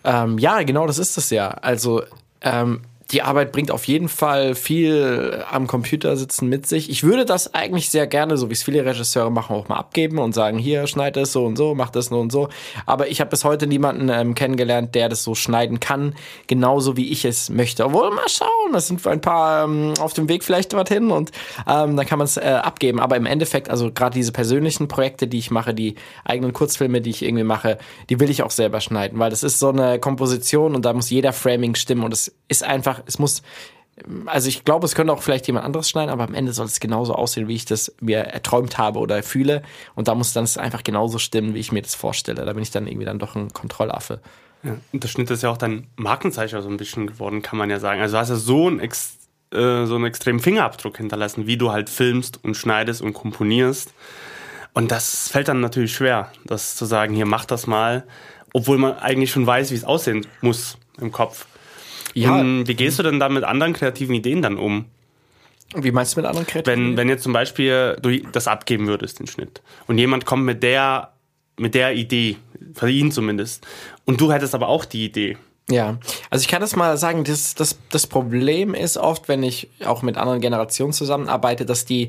Ähm, 0.04 0.38
ja, 0.38 0.62
genau, 0.62 0.86
das 0.86 0.98
ist 0.98 1.16
es 1.18 1.30
ja. 1.30 1.48
Also 1.48 2.02
ähm, 2.40 2.82
die 3.10 3.22
Arbeit 3.22 3.52
bringt 3.52 3.70
auf 3.70 3.84
jeden 3.84 4.08
Fall 4.08 4.54
viel 4.54 5.42
am 5.50 5.66
Computer 5.66 6.16
sitzen 6.16 6.48
mit 6.48 6.66
sich. 6.66 6.90
Ich 6.90 7.04
würde 7.04 7.24
das 7.24 7.54
eigentlich 7.54 7.88
sehr 7.88 8.06
gerne, 8.06 8.36
so 8.36 8.50
wie 8.50 8.52
es 8.52 8.62
viele 8.62 8.84
Regisseure 8.84 9.30
machen, 9.30 9.56
auch 9.56 9.68
mal 9.68 9.76
abgeben 9.76 10.18
und 10.18 10.34
sagen, 10.34 10.58
hier, 10.58 10.86
schneid 10.86 11.16
das 11.16 11.32
so 11.32 11.46
und 11.46 11.56
so, 11.56 11.74
mach 11.74 11.88
das 11.88 12.06
so 12.06 12.20
und 12.20 12.30
so. 12.30 12.50
Aber 12.84 13.08
ich 13.08 13.20
habe 13.20 13.30
bis 13.30 13.44
heute 13.44 13.66
niemanden 13.66 14.10
ähm, 14.10 14.34
kennengelernt, 14.34 14.94
der 14.94 15.08
das 15.08 15.24
so 15.24 15.34
schneiden 15.34 15.80
kann, 15.80 16.14
genauso 16.48 16.98
wie 16.98 17.10
ich 17.10 17.24
es 17.24 17.48
möchte. 17.48 17.86
Obwohl, 17.86 18.10
mal 18.10 18.28
schauen, 18.28 18.72
das 18.72 18.88
sind 18.88 19.06
ein 19.06 19.22
paar 19.22 19.64
ähm, 19.64 19.94
auf 20.00 20.12
dem 20.12 20.28
Weg 20.28 20.44
vielleicht 20.44 20.74
dorthin 20.74 21.10
und 21.10 21.30
ähm, 21.66 21.96
dann 21.96 22.06
kann 22.06 22.18
man 22.18 22.26
es 22.26 22.36
äh, 22.36 22.60
abgeben. 22.62 23.00
Aber 23.00 23.16
im 23.16 23.24
Endeffekt, 23.24 23.70
also 23.70 23.90
gerade 23.90 24.14
diese 24.14 24.32
persönlichen 24.32 24.86
Projekte, 24.86 25.26
die 25.26 25.38
ich 25.38 25.50
mache, 25.50 25.72
die 25.72 25.94
eigenen 26.26 26.52
Kurzfilme, 26.52 27.00
die 27.00 27.10
ich 27.10 27.22
irgendwie 27.22 27.44
mache, 27.44 27.78
die 28.10 28.20
will 28.20 28.28
ich 28.28 28.42
auch 28.42 28.50
selber 28.50 28.82
schneiden, 28.82 29.18
weil 29.18 29.30
das 29.30 29.42
ist 29.42 29.58
so 29.58 29.70
eine 29.70 29.98
Komposition 29.98 30.74
und 30.74 30.84
da 30.84 30.92
muss 30.92 31.08
jeder 31.08 31.32
Framing 31.32 31.74
stimmen 31.74 32.04
und 32.04 32.12
es 32.12 32.34
ist 32.48 32.62
einfach 32.62 32.97
es 33.06 33.18
muss, 33.18 33.42
also 34.26 34.48
ich 34.48 34.64
glaube, 34.64 34.86
es 34.86 34.94
könnte 34.94 35.12
auch 35.12 35.22
vielleicht 35.22 35.46
jemand 35.46 35.66
anderes 35.66 35.88
schneiden, 35.88 36.10
aber 36.10 36.24
am 36.24 36.34
Ende 36.34 36.52
soll 36.52 36.66
es 36.66 36.80
genauso 36.80 37.14
aussehen, 37.14 37.48
wie 37.48 37.54
ich 37.54 37.64
das 37.64 37.94
mir 38.00 38.18
erträumt 38.18 38.78
habe 38.78 38.98
oder 38.98 39.22
fühle. 39.22 39.62
Und 39.94 40.08
da 40.08 40.14
muss 40.14 40.32
dann 40.32 40.44
es 40.44 40.56
einfach 40.56 40.82
genauso 40.84 41.18
stimmen, 41.18 41.54
wie 41.54 41.58
ich 41.58 41.72
mir 41.72 41.82
das 41.82 41.94
vorstelle. 41.94 42.44
Da 42.44 42.52
bin 42.52 42.62
ich 42.62 42.70
dann 42.70 42.86
irgendwie 42.86 43.06
dann 43.06 43.18
doch 43.18 43.34
ein 43.34 43.52
Kontrollaffe. 43.52 44.20
Ja, 44.62 44.76
und 44.92 45.04
der 45.04 45.08
Schnitt 45.08 45.30
ist 45.30 45.42
ja 45.42 45.50
auch 45.50 45.56
dein 45.56 45.86
Markenzeichen 45.96 46.60
so 46.62 46.68
ein 46.68 46.76
bisschen 46.76 47.06
geworden, 47.06 47.42
kann 47.42 47.58
man 47.58 47.70
ja 47.70 47.78
sagen. 47.78 48.00
Also 48.00 48.16
du 48.16 48.20
hast 48.20 48.28
ja 48.30 48.36
so 48.36 48.66
einen, 48.66 48.80
ex, 48.80 49.16
äh, 49.52 49.84
so 49.84 49.94
einen 49.94 50.06
extremen 50.06 50.40
Fingerabdruck 50.40 50.96
hinterlassen, 50.96 51.46
wie 51.46 51.56
du 51.56 51.70
halt 51.70 51.88
filmst 51.90 52.42
und 52.42 52.56
schneidest 52.56 53.02
und 53.02 53.14
komponierst. 53.14 53.92
Und 54.74 54.90
das 54.90 55.28
fällt 55.28 55.48
dann 55.48 55.60
natürlich 55.60 55.92
schwer, 55.92 56.32
das 56.44 56.76
zu 56.76 56.84
sagen, 56.84 57.14
hier 57.14 57.26
mach 57.26 57.44
das 57.44 57.66
mal, 57.66 58.04
obwohl 58.52 58.78
man 58.78 58.98
eigentlich 58.98 59.30
schon 59.30 59.46
weiß, 59.46 59.70
wie 59.70 59.74
es 59.74 59.84
aussehen 59.84 60.26
muss 60.40 60.78
im 61.00 61.12
Kopf. 61.12 61.46
Ja. 62.14 62.40
Und 62.40 62.66
wie 62.66 62.74
gehst 62.74 62.98
du 62.98 63.02
denn 63.02 63.20
da 63.20 63.28
mit 63.28 63.44
anderen 63.44 63.72
kreativen 63.72 64.14
Ideen 64.14 64.42
dann 64.42 64.56
um? 64.56 64.86
Wie 65.74 65.92
meinst 65.92 66.16
du 66.16 66.20
mit 66.20 66.26
anderen 66.26 66.46
kreativen 66.46 66.90
Wenn, 66.90 66.96
wenn 66.96 67.08
jetzt 67.08 67.22
zum 67.22 67.32
Beispiel 67.32 67.96
du 68.00 68.18
das 68.32 68.48
abgeben 68.48 68.86
würdest, 68.86 69.20
den 69.20 69.26
Schnitt, 69.26 69.62
und 69.86 69.98
jemand 69.98 70.24
kommt 70.24 70.44
mit 70.44 70.62
der, 70.62 71.12
mit 71.58 71.74
der 71.74 71.94
Idee, 71.94 72.36
für 72.74 72.90
ihn 72.90 73.12
zumindest, 73.12 73.66
und 74.04 74.20
du 74.20 74.32
hättest 74.32 74.54
aber 74.54 74.68
auch 74.68 74.84
die 74.84 75.04
Idee. 75.04 75.36
Ja, 75.70 75.98
also 76.30 76.42
ich 76.42 76.48
kann 76.48 76.62
das 76.62 76.76
mal 76.76 76.96
sagen, 76.96 77.24
das, 77.24 77.54
das, 77.54 77.78
das 77.90 78.06
Problem 78.06 78.72
ist 78.72 78.96
oft, 78.96 79.28
wenn 79.28 79.42
ich 79.42 79.68
auch 79.84 80.00
mit 80.00 80.16
anderen 80.16 80.40
Generationen 80.40 80.94
zusammenarbeite, 80.94 81.66
dass 81.66 81.84
die 81.84 82.08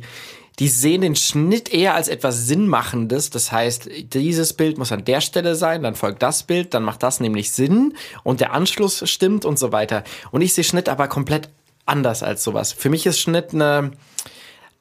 die 0.59 0.67
sehen 0.67 1.01
den 1.01 1.15
Schnitt 1.15 1.73
eher 1.73 1.95
als 1.95 2.09
etwas 2.09 2.47
Sinnmachendes. 2.47 3.29
Das 3.29 3.51
heißt, 3.51 3.89
dieses 4.13 4.53
Bild 4.53 4.77
muss 4.77 4.91
an 4.91 5.05
der 5.05 5.21
Stelle 5.21 5.55
sein, 5.55 5.83
dann 5.83 5.95
folgt 5.95 6.21
das 6.21 6.43
Bild, 6.43 6.73
dann 6.73 6.83
macht 6.83 7.01
das 7.01 7.21
nämlich 7.21 7.51
Sinn 7.51 7.95
und 8.23 8.41
der 8.41 8.53
Anschluss 8.53 9.09
stimmt 9.09 9.45
und 9.45 9.57
so 9.57 9.71
weiter. 9.71 10.03
Und 10.31 10.41
ich 10.41 10.53
sehe 10.53 10.65
Schnitt 10.65 10.89
aber 10.89 11.07
komplett 11.07 11.49
anders 11.85 12.23
als 12.23 12.43
sowas. 12.43 12.73
Für 12.73 12.89
mich 12.89 13.05
ist 13.05 13.19
Schnitt 13.19 13.53
eine, 13.53 13.91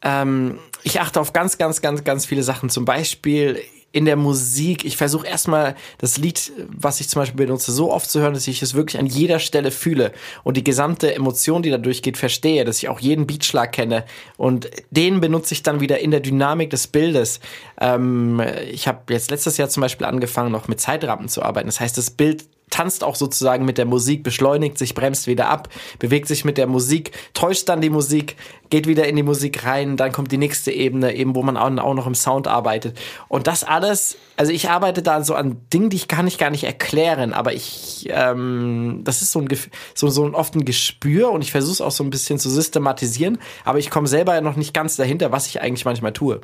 ähm, 0.02 0.58
ich 0.82 1.00
achte 1.00 1.20
auf 1.20 1.32
ganz, 1.32 1.58
ganz, 1.58 1.80
ganz, 1.80 2.02
ganz 2.02 2.26
viele 2.26 2.42
Sachen. 2.42 2.70
Zum 2.70 2.85
Beispiel 2.85 3.62
in 3.92 4.04
der 4.04 4.16
Musik. 4.16 4.85
Ich 4.85 4.97
versuche 4.97 5.26
erstmal 5.26 5.75
das 5.99 6.18
Lied, 6.18 6.52
was 6.68 7.00
ich 7.00 7.09
zum 7.09 7.23
Beispiel 7.23 7.47
benutze, 7.47 7.73
so 7.73 7.90
oft 7.90 8.11
zu 8.11 8.21
hören, 8.21 8.35
dass 8.35 8.47
ich 8.47 8.61
es 8.61 8.75
wirklich 8.75 9.00
an 9.00 9.07
jeder 9.07 9.38
Stelle 9.38 9.71
fühle 9.71 10.12
und 10.45 10.57
die 10.57 10.64
gesamte 10.64 11.14
Emotion, 11.14 11.62
die 11.62 11.71
da 11.71 11.78
durchgeht, 11.78 12.18
verstehe, 12.18 12.64
dass 12.64 12.78
ich 12.78 12.88
auch 12.88 13.00
jeden 13.00 13.26
Beatschlag 13.26 13.73
kenne 13.73 14.04
und 14.37 14.68
den 14.90 15.21
benutze 15.21 15.54
ich 15.54 15.62
dann 15.62 15.80
wieder 15.80 16.00
in 16.00 16.11
der 16.11 16.21
Dynamik 16.21 16.71
des 16.71 16.87
Bildes. 16.87 17.40
Ähm, 17.80 18.42
ich 18.71 18.87
habe 18.87 19.12
jetzt 19.12 19.30
letztes 19.30 19.57
Jahr 19.57 19.68
zum 19.68 19.80
Beispiel 19.80 20.07
angefangen, 20.07 20.52
noch 20.52 20.68
mit 20.68 20.80
Zeitrappen 20.80 21.28
zu 21.28 21.42
arbeiten. 21.42 21.68
Das 21.68 21.80
heißt, 21.80 21.97
das 21.97 22.11
Bild 22.11 22.45
tanzt 22.70 23.04
auch 23.04 23.14
sozusagen 23.14 23.64
mit 23.64 23.78
der 23.78 23.87
Musik, 23.87 24.22
beschleunigt 24.22 24.78
sich, 24.78 24.94
bremst 24.94 25.26
wieder 25.26 25.48
ab, 25.48 25.68
bewegt 25.98 26.28
sich 26.28 26.44
mit 26.44 26.58
der 26.58 26.66
Musik, 26.66 27.12
täuscht 27.34 27.68
dann 27.68 27.80
die 27.80 27.90
Musik, 27.90 28.37
geht 28.70 28.87
wieder 28.87 29.06
in 29.06 29.16
die 29.16 29.22
Musik 29.22 29.64
rein, 29.64 29.96
dann 29.96 30.12
kommt 30.12 30.32
die 30.32 30.38
nächste 30.38 30.70
Ebene, 30.70 31.14
eben 31.14 31.34
wo 31.34 31.42
man 31.42 31.56
auch 31.56 31.94
noch 31.94 32.06
im 32.06 32.14
Sound 32.14 32.46
arbeitet. 32.46 32.98
Und 33.28 33.46
das 33.46 33.64
alles, 33.64 34.16
also 34.37 34.52
ich 34.52 34.68
arbeite 34.68 35.02
da 35.02 35.22
so 35.25 35.34
an 35.34 35.60
Dingen, 35.72 35.90
die 35.90 35.96
ich 35.96 36.08
kann 36.08 36.26
ich 36.26 36.38
gar 36.38 36.50
nicht 36.50 36.64
erklären, 36.64 37.32
aber 37.32 37.52
ich, 37.52 38.08
ähm, 38.10 39.00
das 39.04 39.22
ist 39.22 39.32
so 39.32 39.40
ein, 39.40 39.48
so, 39.94 40.08
so 40.08 40.25
ein 40.25 40.34
oft 40.34 40.54
ein 40.54 40.64
Gespür 40.64 41.30
und 41.30 41.42
ich 41.42 41.52
versuche 41.52 41.72
es 41.72 41.80
auch 41.80 41.90
so 41.90 42.04
ein 42.04 42.10
bisschen 42.10 42.38
zu 42.38 42.50
systematisieren, 42.50 43.38
aber 43.64 43.78
ich 43.78 43.90
komme 43.90 44.06
selber 44.06 44.34
ja 44.34 44.40
noch 44.40 44.56
nicht 44.56 44.75
ganz 44.75 44.96
dahinter, 44.96 45.32
was 45.32 45.46
ich 45.46 45.60
eigentlich 45.60 45.84
manchmal 45.84 46.12
tue. 46.12 46.40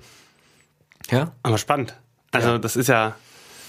Ja? 1.11 1.33
Aber 1.43 1.59
spannend. 1.59 1.95
Also 2.33 2.49
ja. 2.49 2.59
das 2.59 2.77
ist 2.77 2.89
ja 2.89 3.15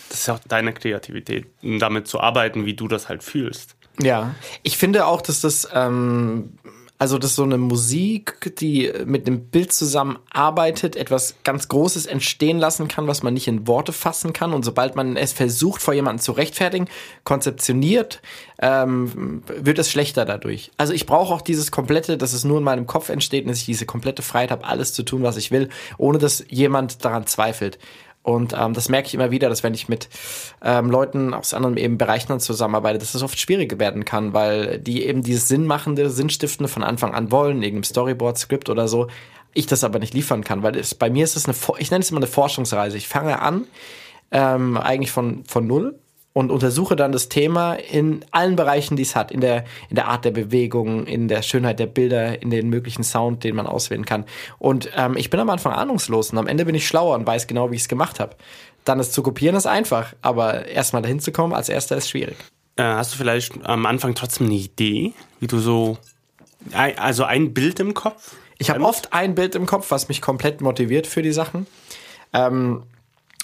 das 0.10 0.20
ist 0.20 0.28
ja 0.28 0.36
auch 0.36 0.40
deine 0.48 0.74
Kreativität, 0.74 1.48
damit 1.62 2.08
zu 2.08 2.20
arbeiten, 2.20 2.66
wie 2.66 2.74
du 2.74 2.88
das 2.88 3.10
halt 3.10 3.24
fühlst. 3.24 3.76
Ja, 4.02 4.36
ich 4.64 4.78
finde 4.78 5.06
auch, 5.06 5.22
dass 5.22 5.42
das, 5.42 5.68
ähm, 5.74 6.58
also 6.98 7.18
dass 7.18 7.36
so 7.36 7.44
eine 7.44 7.58
Musik, 7.58 8.56
die 8.60 8.92
mit 9.06 9.28
einem 9.28 9.46
Bild 9.46 9.74
zusammenarbeitet, 9.74 10.96
etwas 10.96 11.36
ganz 11.44 11.68
Großes 11.68 12.06
entstehen 12.06 12.58
lassen 12.58 12.88
kann, 12.88 13.08
was 13.08 13.24
man 13.24 13.34
nicht 13.34 13.48
in 13.48 13.68
Worte 13.68 13.92
fassen 13.94 14.32
kann. 14.32 14.54
Und 14.54 14.64
sobald 14.64 14.96
man 14.96 15.18
es 15.18 15.34
versucht, 15.34 15.82
vor 15.82 15.94
jemandem 15.94 16.22
zu 16.22 16.32
rechtfertigen, 16.34 16.88
konzeptioniert, 17.24 18.22
ähm, 18.62 19.44
wird 19.48 19.80
es 19.80 19.92
schlechter 19.92 20.24
dadurch. 20.26 20.72
Also 20.78 20.94
ich 20.94 21.06
brauche 21.06 21.34
auch 21.34 21.42
dieses 21.42 21.72
komplette, 21.72 22.18
dass 22.18 22.34
es 22.34 22.46
nur 22.46 22.60
in 22.60 22.64
meinem 22.64 22.88
Kopf 22.88 23.10
entsteht 23.10 23.44
und 23.44 23.50
dass 23.50 23.60
ich 23.60 23.66
diese 23.66 23.86
komplette 23.86 24.22
Freiheit 24.22 24.52
habe, 24.52 24.66
alles 24.66 24.94
zu 24.94 25.04
tun, 25.04 25.24
was 25.24 25.36
ich 25.38 25.52
will, 25.52 25.70
ohne 25.98 26.18
dass 26.18 26.46
jemand 26.50 27.04
daran 27.04 27.28
zweifelt. 27.28 27.78
Und 28.26 28.56
ähm, 28.60 28.74
das 28.74 28.90
merke 28.90 29.08
ich 29.08 29.14
immer 29.14 29.30
wieder, 29.30 29.50
dass 29.50 29.62
wenn 29.62 29.76
ich 29.76 29.88
mit 29.88 30.10
ähm, 30.64 30.90
Leuten 30.90 31.36
aus 31.36 31.54
anderen 31.54 31.78
eben 31.78 32.00
Bereichen 32.00 32.40
zusammenarbeite, 32.40 32.98
dass 32.98 33.14
es 33.14 33.22
oft 33.22 33.40
schwieriger 33.40 33.78
werden 33.78 34.04
kann, 34.04 34.34
weil 34.34 34.80
die 34.80 35.06
eben 35.06 35.22
dieses 35.22 35.48
Sinnmachende, 35.48 36.10
Sinnstiftende 36.10 36.68
von 36.68 36.82
Anfang 36.82 37.14
an 37.14 37.32
wollen, 37.32 37.62
irgendeinem 37.62 37.84
Storyboard, 37.84 38.40
Skript 38.40 38.70
oder 38.70 38.88
so, 38.88 39.10
ich 39.54 39.68
das 39.68 39.84
aber 39.84 40.00
nicht 40.00 40.16
liefern 40.16 40.44
kann, 40.44 40.64
weil 40.64 40.76
es, 40.76 40.96
bei 40.96 41.12
mir 41.12 41.24
ist 41.24 41.36
es 41.36 41.46
eine, 41.46 41.56
ich 41.78 41.92
nenne 41.92 42.02
es 42.02 42.10
immer 42.10 42.18
eine 42.20 42.26
Forschungsreise. 42.26 42.98
Ich 42.98 43.08
fange 43.08 43.40
an, 43.44 43.68
ähm, 44.32 44.76
eigentlich 44.78 45.12
von, 45.12 45.44
von 45.46 45.68
null 45.68 46.00
und 46.36 46.52
untersuche 46.52 46.98
dann 46.98 47.14
das 47.14 47.30
Thema 47.30 47.76
in 47.76 48.26
allen 48.32 48.58
Bereichen, 48.58 48.98
die 48.98 49.04
es 49.04 49.16
hat, 49.16 49.32
in 49.32 49.40
der, 49.40 49.64
in 49.90 49.96
der 49.96 50.10
Art 50.10 50.26
der 50.26 50.32
Bewegung, 50.32 51.08
in 51.08 51.30
der 51.30 51.42
Schönheit 51.42 51.80
der 51.80 51.86
Bilder, 51.86 52.42
in 52.42 52.50
den 52.50 52.68
möglichen 52.68 53.06
Sound, 53.06 53.46
den 53.46 53.56
man 53.56 53.66
auswählen 53.66 54.04
kann. 54.04 54.26
Und 54.60 54.90
ähm, 54.98 55.16
ich 55.16 55.30
bin 55.30 55.40
am 55.40 55.50
Anfang 55.50 55.72
ahnungslos 55.72 56.32
und 56.32 56.38
am 56.38 56.48
Ende 56.48 56.66
bin 56.66 56.76
ich 56.76 56.86
schlauer 56.86 57.16
und 57.16 57.26
weiß 57.26 57.48
genau, 57.48 57.72
wie 57.72 57.76
ich 57.76 57.84
es 57.84 57.88
gemacht 57.88 58.20
habe. 58.20 58.36
Dann 58.84 59.00
es 59.00 59.14
zu 59.14 59.24
kopieren 59.24 59.56
ist 59.56 59.66
einfach, 59.66 60.14
aber 60.22 60.68
erstmal 60.68 61.02
dahin 61.02 61.22
zu 61.22 61.32
kommen 61.32 61.54
als 61.54 61.70
erster 61.70 61.96
ist 61.96 62.10
schwierig. 62.10 62.36
Äh, 62.76 62.84
hast 62.84 63.14
du 63.14 63.18
vielleicht 63.18 63.66
am 63.66 63.86
Anfang 63.86 64.14
trotzdem 64.14 64.48
eine 64.48 64.56
Idee, 64.56 65.14
wie 65.40 65.48
du 65.48 65.60
so, 65.60 65.98
also 66.74 67.24
ein 67.24 67.54
Bild 67.54 67.80
im 67.80 67.94
Kopf? 67.94 68.36
Ich 68.58 68.70
habe 68.70 68.84
oft 68.84 69.14
ein 69.14 69.36
Bild 69.36 69.56
im 69.56 69.66
Kopf, 69.66 69.90
was 69.90 70.10
mich 70.10 70.22
komplett 70.22 70.60
motiviert 70.60 71.08
für 71.08 71.22
die 71.22 71.32
Sachen. 71.32 71.66
Ähm, 72.34 72.84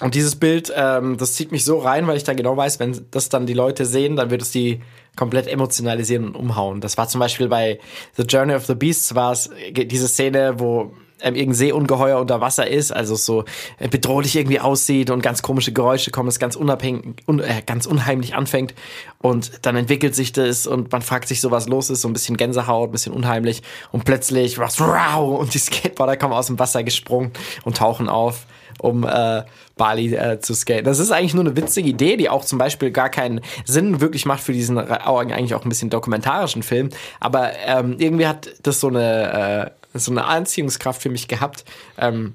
und 0.01 0.15
dieses 0.15 0.35
Bild, 0.35 0.73
ähm, 0.75 1.17
das 1.17 1.33
zieht 1.33 1.51
mich 1.51 1.63
so 1.63 1.77
rein, 1.77 2.07
weil 2.07 2.17
ich 2.17 2.23
da 2.23 2.33
genau 2.33 2.57
weiß, 2.57 2.79
wenn 2.79 3.05
das 3.11 3.29
dann 3.29 3.45
die 3.45 3.53
Leute 3.53 3.85
sehen, 3.85 4.15
dann 4.15 4.31
wird 4.31 4.41
es 4.41 4.51
die 4.51 4.81
komplett 5.15 5.47
emotionalisieren 5.47 6.25
und 6.25 6.35
umhauen. 6.35 6.81
Das 6.81 6.97
war 6.97 7.07
zum 7.07 7.19
Beispiel 7.19 7.47
bei 7.47 7.79
The 8.17 8.23
Journey 8.23 8.55
of 8.55 8.65
the 8.65 8.75
Beasts 8.75 9.13
war 9.13 9.31
es 9.31 9.49
diese 9.71 10.07
Szene, 10.07 10.59
wo 10.59 10.93
ähm, 11.21 11.35
irgendein 11.35 11.53
Seeungeheuer 11.53 12.19
unter 12.19 12.41
Wasser 12.41 12.67
ist, 12.67 12.91
also 12.91 13.15
so 13.15 13.45
äh, 13.77 13.87
bedrohlich 13.87 14.35
irgendwie 14.35 14.59
aussieht 14.59 15.11
und 15.11 15.21
ganz 15.21 15.41
komische 15.41 15.71
Geräusche 15.71 16.09
kommen, 16.09 16.29
es 16.29 16.39
ganz 16.39 16.55
unabhängig, 16.55 17.17
un, 17.27 17.39
äh, 17.39 17.61
ganz 17.65 17.85
unheimlich 17.85 18.33
anfängt. 18.33 18.73
Und 19.19 19.51
dann 19.61 19.75
entwickelt 19.75 20.15
sich 20.15 20.31
das 20.31 20.65
und 20.65 20.91
man 20.91 21.01
fragt 21.01 21.27
sich 21.27 21.41
so, 21.41 21.51
was 21.51 21.67
los 21.67 21.89
ist, 21.89 22.01
so 22.01 22.07
ein 22.07 22.13
bisschen 22.13 22.37
Gänsehaut, 22.37 22.89
ein 22.89 22.91
bisschen 22.91 23.13
unheimlich. 23.13 23.61
Und 23.91 24.05
plötzlich 24.05 24.57
was 24.57 24.79
wow! 24.79 25.39
Und 25.39 25.53
die 25.53 25.59
Skateboarder 25.59 26.17
kommen 26.17 26.33
aus 26.33 26.47
dem 26.47 26.57
Wasser 26.57 26.83
gesprungen 26.83 27.31
und 27.63 27.77
tauchen 27.77 28.09
auf 28.09 28.47
um 28.81 29.03
äh, 29.03 29.43
Bali 29.77 30.13
äh, 30.15 30.39
zu 30.39 30.55
skaten. 30.55 30.85
Das 30.85 30.97
ist 30.97 31.11
eigentlich 31.11 31.35
nur 31.35 31.45
eine 31.45 31.55
witzige 31.55 31.87
Idee, 31.87 32.17
die 32.17 32.29
auch 32.29 32.43
zum 32.43 32.57
Beispiel 32.57 32.89
gar 32.89 33.09
keinen 33.09 33.41
Sinn 33.63 34.01
wirklich 34.01 34.25
macht 34.25 34.41
für 34.41 34.53
diesen 34.53 34.79
eigentlich 34.79 35.53
auch 35.53 35.63
ein 35.63 35.69
bisschen 35.69 35.91
dokumentarischen 35.91 36.63
Film. 36.63 36.89
Aber 37.19 37.51
ähm, 37.65 37.97
irgendwie 37.99 38.25
hat 38.25 38.49
das 38.63 38.79
so 38.79 38.87
eine, 38.87 39.71
äh, 39.93 39.99
so 39.99 40.11
eine 40.11 40.25
Anziehungskraft 40.25 40.99
für 40.99 41.09
mich 41.09 41.27
gehabt, 41.27 41.63
ähm, 41.99 42.33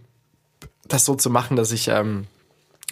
das 0.87 1.05
so 1.05 1.17
zu 1.17 1.31
machen, 1.31 1.57
dass 1.57 1.73
ich 1.73 1.89
ähm, 1.89 2.29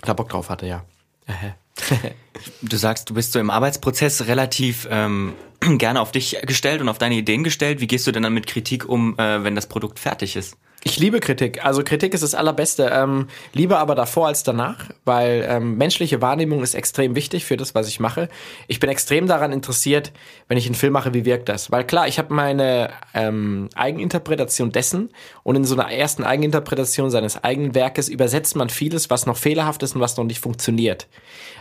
da 0.03 0.15
Bock 0.15 0.31
drauf 0.31 0.51
hatte, 0.51 0.67
ja. 0.67 0.85
du 2.63 2.77
sagst, 2.77 3.09
du 3.09 3.15
bist 3.15 3.33
so 3.33 3.39
im 3.39 3.51
Arbeitsprozess 3.51 4.27
relativ 4.27 4.89
ähm, 4.91 5.35
gerne 5.79 6.01
auf 6.01 6.11
dich 6.11 6.39
gestellt 6.43 6.81
und 6.81 6.89
auf 6.89 6.99
deine 6.99 7.15
Ideen 7.15 7.45
gestellt. 7.45 7.81
Wie 7.81 7.87
gehst 7.87 8.05
du 8.09 8.11
denn 8.11 8.25
dann 8.25 8.35
mit 8.35 8.49
Kritik 8.49 8.89
um, 8.89 9.17
äh, 9.17 9.45
wenn 9.45 9.55
das 9.55 9.69
Produkt 9.69 10.01
fertig 10.01 10.35
ist? 10.35 10.57
Ich 10.87 10.99
liebe 10.99 11.19
Kritik. 11.19 11.65
Also 11.65 11.83
Kritik 11.83 12.13
ist 12.13 12.23
das 12.23 12.35
Allerbeste. 12.35 12.91
Ähm, 12.93 13.29
lieber 13.55 13.79
aber 13.79 13.95
davor 13.95 14.27
als 14.27 14.43
danach, 14.43 14.91
weil 15.07 15.47
ähm, 15.49 15.79
menschliche 15.79 16.21
Wahrnehmung 16.21 16.63
ist 16.63 16.75
extrem 16.75 17.15
wichtig 17.15 17.47
für 17.47 17.57
das, 17.57 17.75
was 17.75 17.89
ich 17.89 18.01
mache. 18.01 18.29
Ich 18.69 18.81
bin 18.81 18.91
extrem 18.91 19.27
daran 19.27 19.51
interessiert, 19.51 20.13
wenn 20.47 20.59
ich 20.59 20.67
einen 20.67 20.75
Film 20.75 20.93
mache, 20.93 21.15
wie 21.15 21.25
wirkt 21.25 21.49
das? 21.49 21.73
Weil 21.73 21.85
klar, 21.85 22.07
ich 22.07 22.19
habe 22.19 22.35
meine 22.35 22.91
ähm, 23.15 23.71
Eigeninterpretation 23.75 24.73
dessen 24.73 25.09
und 25.43 25.57
in 25.57 25.65
so 25.65 25.75
einer 25.75 25.91
ersten 25.91 26.23
Eigeninterpretation 26.23 27.11
seines 27.11 27.43
eigenen 27.43 27.75
Werkes 27.75 28.11
übersetzt 28.11 28.55
man 28.55 28.69
vieles, 28.69 29.09
was 29.09 29.25
noch 29.25 29.39
fehlerhaft 29.39 29.83
ist 29.83 29.95
und 29.95 30.03
was 30.03 30.19
noch 30.19 30.25
nicht 30.25 30.41
funktioniert. 30.41 31.07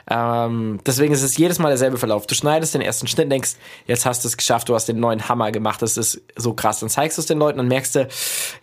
Ähm, 0.09 0.79
deswegen 0.85 1.13
ist 1.13 1.23
es 1.23 1.37
jedes 1.37 1.59
Mal 1.59 1.69
derselbe 1.69 1.97
Verlauf. 1.97 2.27
Du 2.27 2.35
schneidest 2.35 2.73
den 2.73 2.81
ersten 2.81 3.07
Schnitt, 3.07 3.31
denkst, 3.31 3.55
jetzt 3.87 4.05
hast 4.05 4.23
du 4.23 4.27
es 4.27 4.37
geschafft, 4.37 4.69
du 4.69 4.75
hast 4.75 4.87
den 4.87 4.99
neuen 4.99 5.29
Hammer 5.29 5.51
gemacht, 5.51 5.81
das 5.81 5.97
ist 5.97 6.21
so 6.35 6.53
krass. 6.53 6.79
Dann 6.79 6.89
zeigst 6.89 7.17
du 7.17 7.21
es 7.21 7.27
den 7.27 7.39
Leuten 7.39 7.59
und 7.59 7.67
merkst 7.67 7.95
du, 7.95 8.07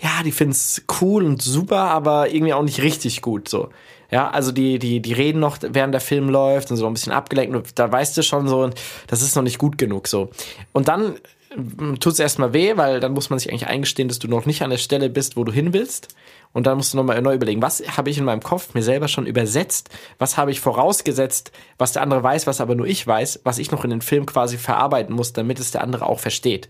ja, 0.00 0.22
die 0.24 0.32
finden 0.32 0.52
es 0.52 0.82
cool 1.00 1.24
und 1.24 1.42
super, 1.42 1.78
aber 1.78 2.30
irgendwie 2.30 2.52
auch 2.52 2.62
nicht 2.62 2.82
richtig 2.82 3.22
gut, 3.22 3.48
so. 3.48 3.70
Ja, 4.10 4.28
also 4.28 4.50
die, 4.50 4.78
die, 4.78 5.00
die 5.00 5.12
reden 5.12 5.38
noch, 5.38 5.58
während 5.60 5.94
der 5.94 6.00
Film 6.00 6.28
läuft 6.28 6.70
und 6.70 6.76
so 6.76 6.86
ein 6.86 6.92
bisschen 6.92 7.12
abgelenkt 7.12 7.54
und 7.54 7.78
da 7.78 7.90
weißt 7.90 8.16
du 8.16 8.22
schon 8.22 8.48
so, 8.48 8.68
das 9.06 9.22
ist 9.22 9.36
noch 9.36 9.42
nicht 9.44 9.58
gut 9.58 9.78
genug, 9.78 10.08
so. 10.08 10.30
Und 10.72 10.88
dann 10.88 11.14
tut 11.98 12.12
es 12.12 12.18
erstmal 12.18 12.52
weh, 12.52 12.76
weil 12.76 13.00
dann 13.00 13.12
muss 13.12 13.30
man 13.30 13.38
sich 13.38 13.50
eigentlich 13.50 13.66
eingestehen, 13.66 14.08
dass 14.08 14.18
du 14.18 14.28
noch 14.28 14.46
nicht 14.46 14.62
an 14.62 14.70
der 14.70 14.78
Stelle 14.78 15.10
bist, 15.10 15.36
wo 15.36 15.44
du 15.44 15.52
hin 15.52 15.72
willst. 15.72 16.08
Und 16.52 16.66
dann 16.66 16.76
musst 16.76 16.92
du 16.92 16.96
nochmal 16.96 17.20
neu 17.22 17.34
überlegen, 17.34 17.62
was 17.62 17.80
habe 17.96 18.10
ich 18.10 18.18
in 18.18 18.24
meinem 18.24 18.42
Kopf 18.42 18.74
mir 18.74 18.82
selber 18.82 19.06
schon 19.06 19.26
übersetzt, 19.26 19.88
was 20.18 20.36
habe 20.36 20.50
ich 20.50 20.60
vorausgesetzt, 20.60 21.52
was 21.78 21.92
der 21.92 22.02
andere 22.02 22.22
weiß, 22.22 22.46
was 22.46 22.60
aber 22.60 22.74
nur 22.74 22.86
ich 22.86 23.06
weiß, 23.06 23.40
was 23.44 23.58
ich 23.58 23.70
noch 23.70 23.84
in 23.84 23.90
den 23.90 24.00
Film 24.00 24.26
quasi 24.26 24.58
verarbeiten 24.58 25.14
muss, 25.14 25.32
damit 25.32 25.60
es 25.60 25.70
der 25.70 25.82
andere 25.82 26.06
auch 26.06 26.18
versteht. 26.18 26.68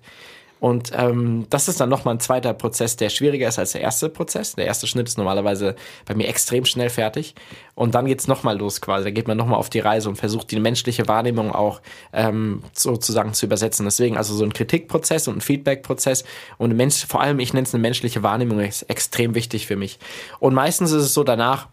Und 0.61 0.92
ähm, 0.94 1.46
das 1.49 1.68
ist 1.68 1.81
dann 1.81 1.88
nochmal 1.88 2.14
ein 2.14 2.20
zweiter 2.20 2.53
Prozess, 2.53 2.96
der 2.96 3.09
schwieriger 3.09 3.49
ist 3.49 3.59
als 3.59 3.73
der 3.73 3.81
erste 3.81 4.11
Prozess. 4.11 4.55
Der 4.55 4.66
erste 4.66 4.87
Schnitt 4.87 5.09
ist 5.09 5.16
normalerweise 5.16 5.75
bei 6.05 6.14
mir 6.14 6.29
extrem 6.29 6.66
schnell 6.66 6.90
fertig. 6.90 7.35
Und 7.75 7.94
dann 7.94 8.05
geht's 8.05 8.29
nochmal 8.29 8.59
los 8.59 8.83
quasi. 8.83 9.05
Da 9.05 9.11
geht 9.11 9.27
man 9.27 9.38
nochmal 9.38 9.59
auf 9.59 9.70
die 9.70 9.81
Reise 9.81 10.11
und 10.11 10.16
versucht 10.16 10.51
die 10.51 10.61
menschliche 10.61 11.09
Wahrnehmung 11.09 11.51
auch 11.51 11.81
ähm, 12.12 12.62
sozusagen 12.75 13.33
zu 13.33 13.46
übersetzen. 13.46 13.87
Deswegen 13.87 14.18
also 14.18 14.35
so 14.35 14.44
ein 14.44 14.53
Kritikprozess 14.53 15.29
und 15.29 15.38
ein 15.38 15.40
Feedbackprozess 15.40 16.25
und 16.59 16.77
Mensch, 16.77 17.07
vor 17.07 17.23
allem 17.23 17.40
ich 17.40 17.55
nenne 17.55 17.66
es 17.66 17.75
eine 17.75 17.81
menschliche 17.81 18.23
Wahrnehmung, 18.23 18.61
ist 18.61 18.83
extrem 18.83 19.35
wichtig 19.35 19.66
für 19.66 19.77
mich. 19.77 19.99
Und 20.40 20.53
meistens 20.53 20.92
ist 20.92 21.05
es 21.05 21.14
so 21.14 21.25
danach, 21.25 21.68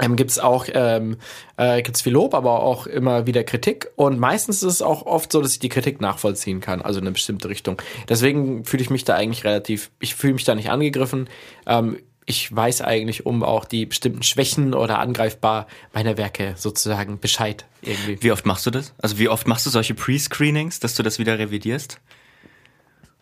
ähm, 0.00 0.16
gibt 0.16 0.30
es 0.30 0.38
auch 0.38 0.66
ähm, 0.72 1.16
äh, 1.56 1.82
gibt's 1.82 2.02
viel 2.02 2.12
Lob, 2.12 2.34
aber 2.34 2.62
auch 2.62 2.86
immer 2.86 3.26
wieder 3.26 3.44
Kritik. 3.44 3.88
Und 3.96 4.18
meistens 4.18 4.62
ist 4.62 4.74
es 4.74 4.82
auch 4.82 5.06
oft 5.06 5.32
so, 5.32 5.40
dass 5.40 5.52
ich 5.52 5.58
die 5.58 5.68
Kritik 5.68 6.00
nachvollziehen 6.00 6.60
kann, 6.60 6.82
also 6.82 6.98
in 7.00 7.06
eine 7.06 7.12
bestimmte 7.12 7.48
Richtung. 7.48 7.80
Deswegen 8.08 8.64
fühle 8.64 8.82
ich 8.82 8.90
mich 8.90 9.04
da 9.04 9.14
eigentlich 9.14 9.44
relativ, 9.44 9.90
ich 10.00 10.14
fühle 10.14 10.34
mich 10.34 10.44
da 10.44 10.54
nicht 10.54 10.70
angegriffen. 10.70 11.28
Ähm, 11.66 11.98
ich 12.26 12.54
weiß 12.54 12.82
eigentlich 12.82 13.24
um 13.24 13.44
auch 13.44 13.64
die 13.64 13.86
bestimmten 13.86 14.24
Schwächen 14.24 14.74
oder 14.74 14.98
angreifbar 14.98 15.68
meiner 15.94 16.16
Werke 16.16 16.54
sozusagen 16.56 17.20
Bescheid 17.20 17.64
irgendwie. 17.82 18.18
Wie 18.20 18.32
oft 18.32 18.44
machst 18.44 18.66
du 18.66 18.70
das? 18.70 18.92
Also 19.00 19.18
wie 19.18 19.28
oft 19.28 19.46
machst 19.46 19.64
du 19.64 19.70
solche 19.70 19.94
Pre-Screenings, 19.94 20.80
dass 20.80 20.96
du 20.96 21.04
das 21.04 21.20
wieder 21.20 21.38
revidierst? 21.38 22.00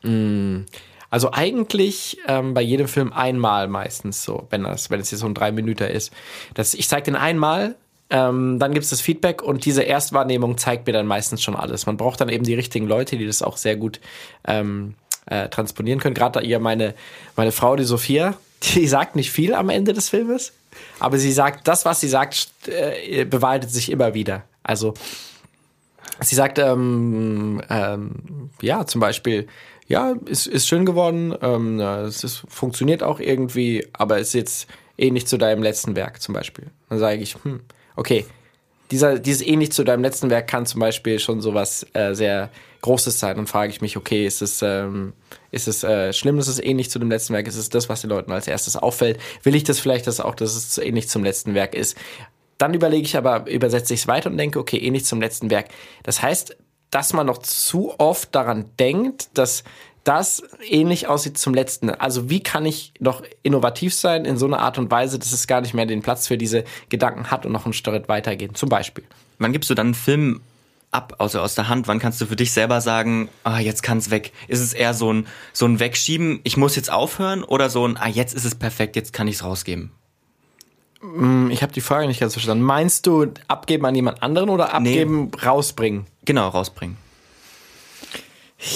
Mm. 0.03 0.63
Also 1.15 1.31
eigentlich 1.31 2.19
ähm, 2.27 2.55
bei 2.55 2.61
jedem 2.61 2.89
Film 2.89 3.13
einmal 3.13 3.69
meistens 3.69 4.25
so, 4.25 4.49
wenn 4.51 4.65
das, 4.65 4.91
wenn 4.91 4.99
es 4.99 5.13
jetzt 5.13 5.21
so 5.21 5.27
ein 5.27 5.35
drei 5.35 5.53
Minuten 5.53 5.85
ist. 5.85 6.13
Das, 6.55 6.75
ich 6.75 6.89
zeige 6.89 7.05
den 7.05 7.15
einmal, 7.15 7.77
ähm, 8.11 8.59
dann 8.59 8.73
gibt 8.73 8.83
es 8.83 8.91
das 8.91 9.01
Feedback 9.01 9.41
und 9.41 9.65
diese 9.65 9.83
Erstwahrnehmung 9.83 10.59
zeigt 10.59 10.89
mir 10.89 10.93
dann 10.93 11.07
meistens 11.07 11.41
schon 11.41 11.55
alles. 11.55 11.87
Man 11.87 11.97
braucht 11.97 12.21
dann 12.21 12.31
eben 12.31 12.43
die 12.43 12.55
richtigen 12.55 12.89
Leute, 12.89 13.17
die 13.17 13.29
das 13.29 13.43
auch 13.43 13.59
sehr 13.59 13.77
gut 13.77 14.01
ähm, 14.45 14.95
äh, 15.27 15.49
transponieren 15.51 16.01
können. 16.01 16.17
Gerade 16.17 16.43
ihr 16.43 16.59
meine, 16.59 16.95
meine 17.37 17.53
Frau, 17.53 17.77
die 17.77 17.85
Sophia, 17.85 18.35
die 18.65 18.89
sagt 18.89 19.15
nicht 19.15 19.31
viel 19.31 19.55
am 19.55 19.69
Ende 19.69 19.93
des 19.93 20.09
Filmes, 20.09 20.53
aber 20.99 21.19
sie 21.19 21.31
sagt, 21.31 21.69
das, 21.69 21.85
was 21.85 22.01
sie 22.01 22.09
sagt, 22.09 22.49
äh, 22.67 23.25
bewahrheitet 23.25 23.71
sich 23.71 23.89
immer 23.89 24.15
wieder. 24.15 24.43
Also 24.65 24.95
sie 26.21 26.35
sagt, 26.35 26.59
ähm, 26.59 27.63
ähm, 27.71 28.51
ja, 28.61 28.85
zum 28.85 29.01
Beispiel, 29.01 29.47
ja, 29.87 30.15
ist, 30.27 30.47
ist 30.47 30.67
schön 30.67 30.87
geworden, 30.87 31.35
ähm, 31.43 31.81
es 31.81 32.25
ist, 32.25 32.45
funktioniert 32.49 33.03
auch 33.03 33.21
irgendwie, 33.21 33.87
aber 33.93 34.19
es 34.19 34.29
ist 34.29 34.35
jetzt 34.35 34.67
ähnlich 34.97 35.27
zu 35.27 35.37
deinem 35.37 35.63
letzten 35.63 35.97
Werk 35.97 36.23
zum 36.23 36.35
Beispiel. 36.35 36.67
Dann 36.89 36.99
sage 36.99 37.21
ich, 37.21 37.37
hm, 37.43 37.61
okay, 37.97 38.25
dieser, 38.91 39.19
dieses 39.19 39.47
ähnlich 39.47 39.73
zu 39.73 39.85
deinem 39.85 40.03
letzten 40.03 40.31
Werk 40.31 40.47
kann 40.47 40.67
zum 40.67 40.81
Beispiel 40.81 41.19
schon 41.19 41.41
sowas 41.41 41.87
äh, 41.95 42.15
sehr 42.15 42.51
Großes 42.83 43.19
sein. 43.19 43.37
Dann 43.37 43.47
frage 43.47 43.71
ich 43.71 43.81
mich, 43.81 43.97
okay, 43.97 44.27
ist 44.27 44.43
es, 44.43 44.61
ähm, 44.63 45.15
ist 45.51 45.69
es 45.69 45.85
äh, 45.85 46.13
schlimm, 46.13 46.37
dass 46.37 46.49
es 46.49 46.61
ähnlich 46.61 46.91
zu 46.91 46.99
dem 46.99 47.11
letzten 47.11 47.33
Werk 47.33 47.47
ist? 47.47 47.55
Ist 47.55 47.63
es 47.63 47.69
das, 47.71 47.89
was 47.89 48.03
den 48.03 48.11
Leuten 48.11 48.31
als 48.31 48.47
erstes 48.47 48.77
auffällt? 48.77 49.19
Will 49.43 49.55
ich 49.55 49.65
das 49.65 49.81
vielleicht, 49.81 50.07
dass 50.07 50.21
auch, 50.21 50.35
dass 50.35 50.55
es 50.55 50.79
ähnlich 50.79 51.09
zum 51.09 51.25
letzten 51.25 51.55
Werk 51.55 51.75
ist? 51.75 51.97
Dann 52.59 52.75
überlege 52.75 53.05
ich 53.05 53.17
aber, 53.17 53.51
übersetze 53.51 53.95
ich 53.95 54.01
es 54.01 54.07
weiter 54.07 54.31
und 54.31 54.37
denke, 54.37 54.59
okay, 54.59 54.79
ähnlich 54.79 55.07
zum 55.07 55.21
letzten 55.21 55.51
Werk. 55.51 55.69
Das 56.03 56.23
heißt, 56.23 56.57
dass 56.95 57.13
man 57.13 57.27
noch 57.27 57.39
zu 57.39 57.93
oft 57.99 58.33
daran 58.35 58.67
denkt, 58.79 59.37
dass 59.37 59.65
das 60.05 60.45
ähnlich 60.69 61.09
aussieht 61.09 61.37
zum 61.39 61.53
letzten. 61.53 61.91
Also 61.91 62.31
wie 62.31 62.41
kann 62.41 62.65
ich 62.67 62.93
noch 63.01 63.23
innovativ 63.43 63.93
sein 63.95 64.25
in 64.25 64.37
so 64.37 64.47
einer 64.47 64.61
Art 64.61 64.79
und 64.79 64.91
Weise, 64.93 65.19
dass 65.19 65.33
es 65.33 65.49
gar 65.49 65.61
nicht 65.61 65.75
mehr 65.75 65.87
den 65.87 66.03
Platz 66.03 66.29
für 66.29 66.39
diese 66.39 66.63
Gedanken 66.91 67.33
hat 67.33 67.47
und 67.47 67.53
noch 67.53 67.65
einen 67.65 67.73
Schritt 67.73 68.09
weitergehen, 68.09 68.55
zum 68.55 68.69
Beispiel. 68.69 69.03
Wann 69.39 69.53
gibst 69.53 69.71
du 69.71 69.75
dann 69.75 69.89
einen 69.89 69.95
Film 69.95 70.41
ab, 70.93 71.17
also 71.19 71.41
aus 71.41 71.57
der 71.57 71.69
Hand? 71.69 71.89
Wann 71.89 71.99
kannst 71.99 72.21
du 72.21 72.27
für 72.27 72.37
dich 72.37 72.53
selber 72.53 72.81
sagen, 72.81 73.29
ah, 73.43 73.59
jetzt 73.59 73.83
kann 73.83 73.99
es 73.99 74.11
weg? 74.11 74.33
Ist 74.47 74.61
es 74.61 74.73
eher 74.73 74.95
so 74.95 75.13
ein, 75.13 75.27
so 75.53 75.67
ein 75.67 75.81
Wegschieben, 75.81 76.41
ich 76.45 76.57
muss 76.57 76.77
jetzt 76.77 76.93
aufhören 76.93 77.43
oder 77.43 77.71
so 77.71 77.89
ein, 77.89 77.97
ah, 77.97 78.09
jetzt 78.09 78.35
ist 78.35 78.45
es 78.45 78.55
perfekt, 78.55 78.95
jetzt 78.95 79.13
kann 79.13 79.27
ich 79.27 79.37
es 79.37 79.45
rausgeben? 79.45 79.91
Ich 81.51 81.63
habe 81.63 81.73
die 81.73 81.83
Frage 81.83 82.07
nicht 82.07 82.21
ganz 82.21 82.33
verstanden. 82.33 82.65
Meinst 82.65 83.07
du 83.07 83.27
abgeben 83.47 83.85
an 83.85 83.95
jemand 83.95 84.23
anderen 84.23 84.49
oder 84.49 84.73
abgeben, 84.73 85.33
rausbringen? 85.45 86.07
Genau, 86.25 86.49
rausbringen. 86.49 86.97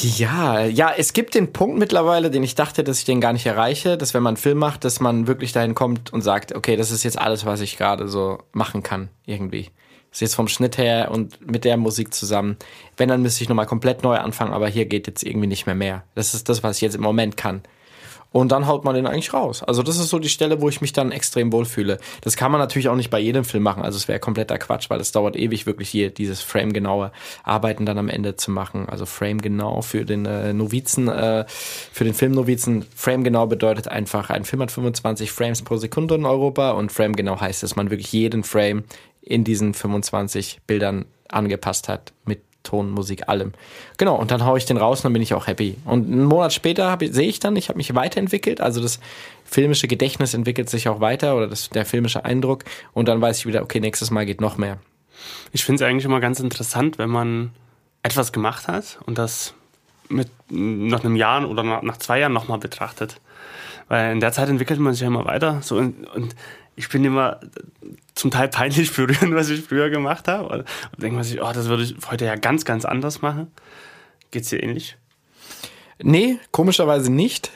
Ja, 0.03 0.65
ja, 0.65 0.93
es 0.95 1.15
gibt 1.15 1.35
den 1.35 1.53
Punkt 1.53 1.79
mittlerweile, 1.79 2.31
den 2.31 2.43
ich 2.43 2.55
dachte, 2.55 2.85
dass 2.85 2.99
ich 2.99 3.05
den 3.07 3.23
gar 3.23 3.33
nicht 3.33 3.47
erreiche, 3.47 3.97
dass 3.97 4.13
wenn 4.13 4.23
man 4.23 4.33
einen 4.33 4.37
Film 4.37 4.59
macht, 4.59 4.85
dass 4.85 5.01
man 5.01 5.27
wirklich 5.27 5.53
dahin 5.53 5.75
kommt 5.75 6.13
und 6.13 6.21
sagt, 6.21 6.55
okay, 6.55 6.77
das 6.77 6.91
ist 6.91 7.05
jetzt 7.05 7.19
alles, 7.19 7.47
was 7.47 7.61
ich 7.63 7.79
gerade 7.79 8.07
so 8.07 8.39
machen 8.53 8.83
kann, 8.83 9.09
irgendwie. 9.25 9.71
Das 10.11 10.19
ist 10.19 10.21
jetzt 10.21 10.35
vom 10.35 10.49
Schnitt 10.49 10.77
her 10.77 11.11
und 11.11 11.41
mit 11.47 11.65
der 11.65 11.77
Musik 11.79 12.13
zusammen. 12.13 12.57
Wenn, 12.97 13.09
dann 13.09 13.23
müsste 13.23 13.43
ich 13.43 13.49
nochmal 13.49 13.67
komplett 13.67 14.03
neu 14.03 14.17
anfangen, 14.17 14.53
aber 14.53 14.69
hier 14.69 14.85
geht 14.85 15.07
jetzt 15.07 15.23
irgendwie 15.23 15.47
nicht 15.47 15.67
mehr 15.67 15.75
mehr. 15.75 16.05
Das 16.15 16.35
ist 16.35 16.49
das, 16.49 16.63
was 16.63 16.77
ich 16.77 16.83
jetzt 16.83 16.97
im 16.97 17.03
Moment 17.03 17.37
kann. 17.37 17.63
Und 18.31 18.53
dann 18.53 18.67
haut 18.67 18.85
man 18.85 18.95
den 18.95 19.07
eigentlich 19.07 19.33
raus. 19.33 19.63
Also 19.63 19.83
das 19.83 19.99
ist 19.99 20.11
so 20.11 20.19
die 20.19 20.29
Stelle, 20.29 20.61
wo 20.61 20.69
ich 20.69 20.81
mich 20.81 20.93
dann 20.93 21.13
extrem 21.13 21.51
wohlfühle. 21.53 21.99
Das 22.21 22.37
kann 22.37 22.53
man 22.53 22.61
natürlich 22.61 22.89
auch 22.89 22.97
nicht 22.97 23.11
bei 23.11 23.19
jedem 23.19 23.45
Film 23.45 23.63
machen. 23.63 23.83
Also 23.83 23.97
es 23.97 24.07
wäre 24.07 24.21
kompletter 24.21 24.59
Quatsch, 24.59 24.91
weil 24.91 25.01
es 25.01 25.13
dauert 25.13 25.35
ewig, 25.37 25.65
wirklich 25.67 25.89
hier 25.89 26.11
dieses 26.11 26.43
Frame-genaue 26.43 27.11
Arbeiten 27.43 27.87
dann 27.87 27.97
am 27.97 28.09
Ende 28.09 28.37
zu 28.37 28.51
machen. 28.51 28.89
Also 28.89 29.07
Frame-genau 29.07 29.81
für 29.81 30.05
den 30.05 30.27
äh, 30.27 30.53
Novizen, 30.53 31.09
äh, 31.09 31.47
für 31.49 32.05
den 32.05 32.15
Film-Novizen. 32.15 32.85
Frame-genau 32.95 33.47
bedeutet 33.47 33.89
einfach, 33.89 34.29
ein 34.29 34.45
Film 34.45 34.63
hat 34.63 34.71
25 34.71 35.33
Frames 35.33 35.63
pro 35.63 35.79
Sekunde 35.79 36.17
in 36.17 36.27
Europa 36.27 36.73
und 36.73 36.93
Frame-genau 36.93 37.41
heißt, 37.41 37.63
dass 37.63 37.77
man 37.77 37.91
wirklich 37.91 38.13
jeden 38.13 38.45
Frame 38.45 38.85
in 39.23 39.45
diesen 39.45 39.75
25 39.75 40.61
Bildern 40.67 41.07
angepasst 41.29 41.89
hat 41.89 42.13
mit 42.25 42.41
Ton, 42.69 42.91
Musik, 42.91 43.29
allem. 43.29 43.53
Genau, 43.97 44.15
und 44.17 44.31
dann 44.31 44.45
haue 44.45 44.59
ich 44.59 44.67
den 44.67 44.77
raus 44.77 45.01
und 45.01 45.05
dann 45.05 45.13
bin 45.15 45.23
ich 45.23 45.33
auch 45.33 45.47
happy. 45.47 45.77
Und 45.85 46.07
einen 46.07 46.25
Monat 46.25 46.53
später 46.53 46.99
sehe 47.01 47.29
ich 47.29 47.41
dann, 47.41 47.57
ich 47.57 47.71
habe 47.71 47.79
mich 47.79 47.95
weiterentwickelt, 47.95 48.61
also 48.61 48.83
das 48.83 49.01
filmische 49.45 49.89
Gedächtnis 49.89 50.35
entwickelt 50.35 50.69
sich 50.69 50.89
auch 50.89 51.01
weiter 51.01 51.35
oder 51.35 51.47
das, 51.47 51.71
der 51.71 51.87
filmische 51.87 52.25
Eindruck 52.27 52.65
und 52.93 53.09
dann 53.09 53.21
weiß 53.21 53.39
ich 53.39 53.47
wieder, 53.47 53.63
okay, 53.63 53.81
nächstes 53.81 54.11
Mal 54.11 54.27
geht 54.27 54.43
noch 54.43 54.59
mehr. 54.59 54.79
Ich 55.53 55.65
finde 55.65 55.83
es 55.83 55.89
eigentlich 55.89 56.05
immer 56.05 56.21
ganz 56.21 56.41
interessant, 56.41 56.99
wenn 56.99 57.09
man 57.09 57.53
etwas 58.03 58.33
gemacht 58.33 58.69
hat 58.69 58.99
und 59.07 59.17
das 59.17 59.55
mit 60.11 60.29
nach 60.51 61.05
einem 61.05 61.17
Jahr 61.17 61.49
oder 61.49 61.63
nach, 61.63 61.83
nach 61.83 61.97
zwei 61.97 62.21
Jahren 62.21 62.33
nochmal 62.33 62.59
betrachtet. 62.59 63.21
Weil 63.89 64.13
in 64.13 64.21
der 64.21 64.33
Zeit 64.33 64.49
entwickelt 64.49 64.79
man 64.79 64.93
sich 64.93 65.01
ja 65.01 65.07
immer 65.07 65.25
weiter. 65.25 65.61
So 65.63 65.77
und, 65.77 66.07
und 66.15 66.37
ich 66.79 66.89
bin 66.89 67.05
immer 67.05 67.41
zum 68.15 68.31
Teil 68.31 68.49
peinlich 68.49 68.93
berührend, 68.95 69.35
was 69.35 69.51
ich 69.51 69.63
früher 69.63 69.91
gemacht 69.91 70.29
habe. 70.29 70.49
Und 70.49 70.65
denke 70.97 71.17
man 71.17 71.25
sich, 71.25 71.43
oh, 71.43 71.51
das 71.53 71.69
würde 71.69 71.83
ich 71.83 71.97
heute 72.09 72.25
ja 72.25 72.37
ganz, 72.37 72.65
ganz 72.65 72.85
anders 72.85 73.21
machen. 73.21 73.49
Geht's 74.31 74.51
dir 74.51 74.63
ähnlich? 74.63 74.97
Nee, 76.01 76.39
komischerweise 76.53 77.11
nicht. 77.11 77.51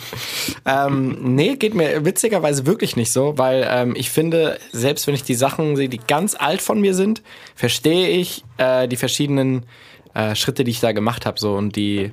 ähm, 0.66 1.34
nee, 1.34 1.56
geht 1.56 1.74
mir 1.74 2.04
witzigerweise 2.04 2.66
wirklich 2.66 2.96
nicht 2.96 3.10
so, 3.10 3.38
weil 3.38 3.66
ähm, 3.66 3.94
ich 3.96 4.10
finde, 4.10 4.58
selbst 4.72 5.06
wenn 5.06 5.14
ich 5.14 5.22
die 5.22 5.34
Sachen 5.34 5.76
sehe, 5.76 5.88
die 5.88 5.96
ganz 5.96 6.34
alt 6.34 6.60
von 6.60 6.78
mir 6.78 6.94
sind, 6.94 7.22
verstehe 7.54 8.08
ich 8.08 8.44
äh, 8.58 8.86
die 8.86 8.96
verschiedenen 8.96 9.64
äh, 10.12 10.34
Schritte, 10.34 10.64
die 10.64 10.72
ich 10.72 10.80
da 10.80 10.92
gemacht 10.92 11.24
habe, 11.24 11.40
so 11.40 11.54
und 11.54 11.74
die 11.76 12.12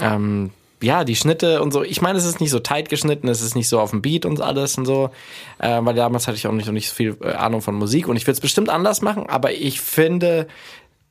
ähm, 0.00 0.50
ja, 0.82 1.04
die 1.04 1.16
Schnitte 1.16 1.62
und 1.62 1.72
so. 1.72 1.82
Ich 1.82 2.02
meine, 2.02 2.18
es 2.18 2.24
ist 2.24 2.40
nicht 2.40 2.50
so 2.50 2.58
tight 2.58 2.88
geschnitten, 2.88 3.28
es 3.28 3.42
ist 3.42 3.54
nicht 3.54 3.68
so 3.68 3.80
auf 3.80 3.90
dem 3.90 4.02
Beat 4.02 4.26
und 4.26 4.40
alles 4.40 4.76
und 4.78 4.86
so. 4.86 5.10
Äh, 5.58 5.78
weil 5.82 5.94
damals 5.94 6.26
hatte 6.26 6.36
ich 6.36 6.46
auch 6.46 6.52
nicht, 6.52 6.66
noch 6.66 6.72
nicht 6.72 6.88
so 6.88 6.94
viel 6.94 7.16
äh, 7.22 7.32
Ahnung 7.32 7.62
von 7.62 7.74
Musik 7.74 8.08
und 8.08 8.16
ich 8.16 8.24
würde 8.24 8.32
es 8.32 8.40
bestimmt 8.40 8.68
anders 8.68 9.02
machen, 9.02 9.28
aber 9.28 9.52
ich 9.52 9.80
finde, 9.80 10.46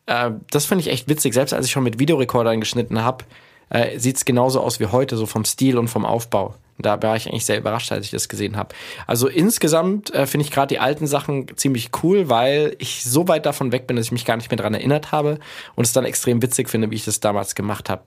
äh, 0.06 0.32
das 0.50 0.66
finde 0.66 0.84
ich 0.84 0.90
echt 0.90 1.08
witzig. 1.08 1.34
Selbst 1.34 1.54
als 1.54 1.66
ich 1.66 1.72
schon 1.72 1.84
mit 1.84 2.00
Videorekordern 2.00 2.60
geschnitten 2.60 3.04
habe, 3.04 3.26
äh, 3.70 3.98
sieht 3.98 4.18
es 4.18 4.26
genauso 4.26 4.62
aus 4.62 4.80
wie 4.80 4.88
heute, 4.88 5.18
so 5.18 5.26
vom 5.26 5.46
Stil 5.46 5.78
und 5.78 5.88
vom 5.88 6.06
Aufbau. 6.06 6.56
Da 6.78 7.02
war 7.02 7.16
ich 7.16 7.28
eigentlich 7.28 7.46
sehr 7.46 7.58
überrascht, 7.58 7.92
als 7.92 8.06
ich 8.06 8.12
das 8.12 8.28
gesehen 8.28 8.58
habe. 8.58 8.74
Also 9.08 9.28
insgesamt 9.28 10.14
äh, 10.14 10.26
finde 10.26 10.46
ich 10.46 10.52
gerade 10.52 10.68
die 10.68 10.80
alten 10.80 11.08
Sachen 11.08 11.46
ziemlich 11.56 11.92
cool, 12.04 12.28
weil 12.28 12.76
ich 12.80 13.04
so 13.04 13.28
weit 13.28 13.46
davon 13.46 13.72
weg 13.72 13.88
bin, 13.88 13.98
dass 13.98 14.08
ich 14.08 14.12
mich 14.12 14.26
gar 14.26 14.36
nicht 14.36 14.50
mehr 14.50 14.58
dran 14.58 14.74
erinnert 14.74 15.12
habe 15.12 15.40
und 15.76 15.86
es 15.86 15.94
dann 15.94 16.06
extrem 16.06 16.42
witzig 16.42 16.70
finde, 16.70 16.92
wie 16.92 16.96
ich 16.96 17.06
das 17.06 17.20
damals 17.20 17.56
gemacht 17.56 17.90
habe. 17.90 18.04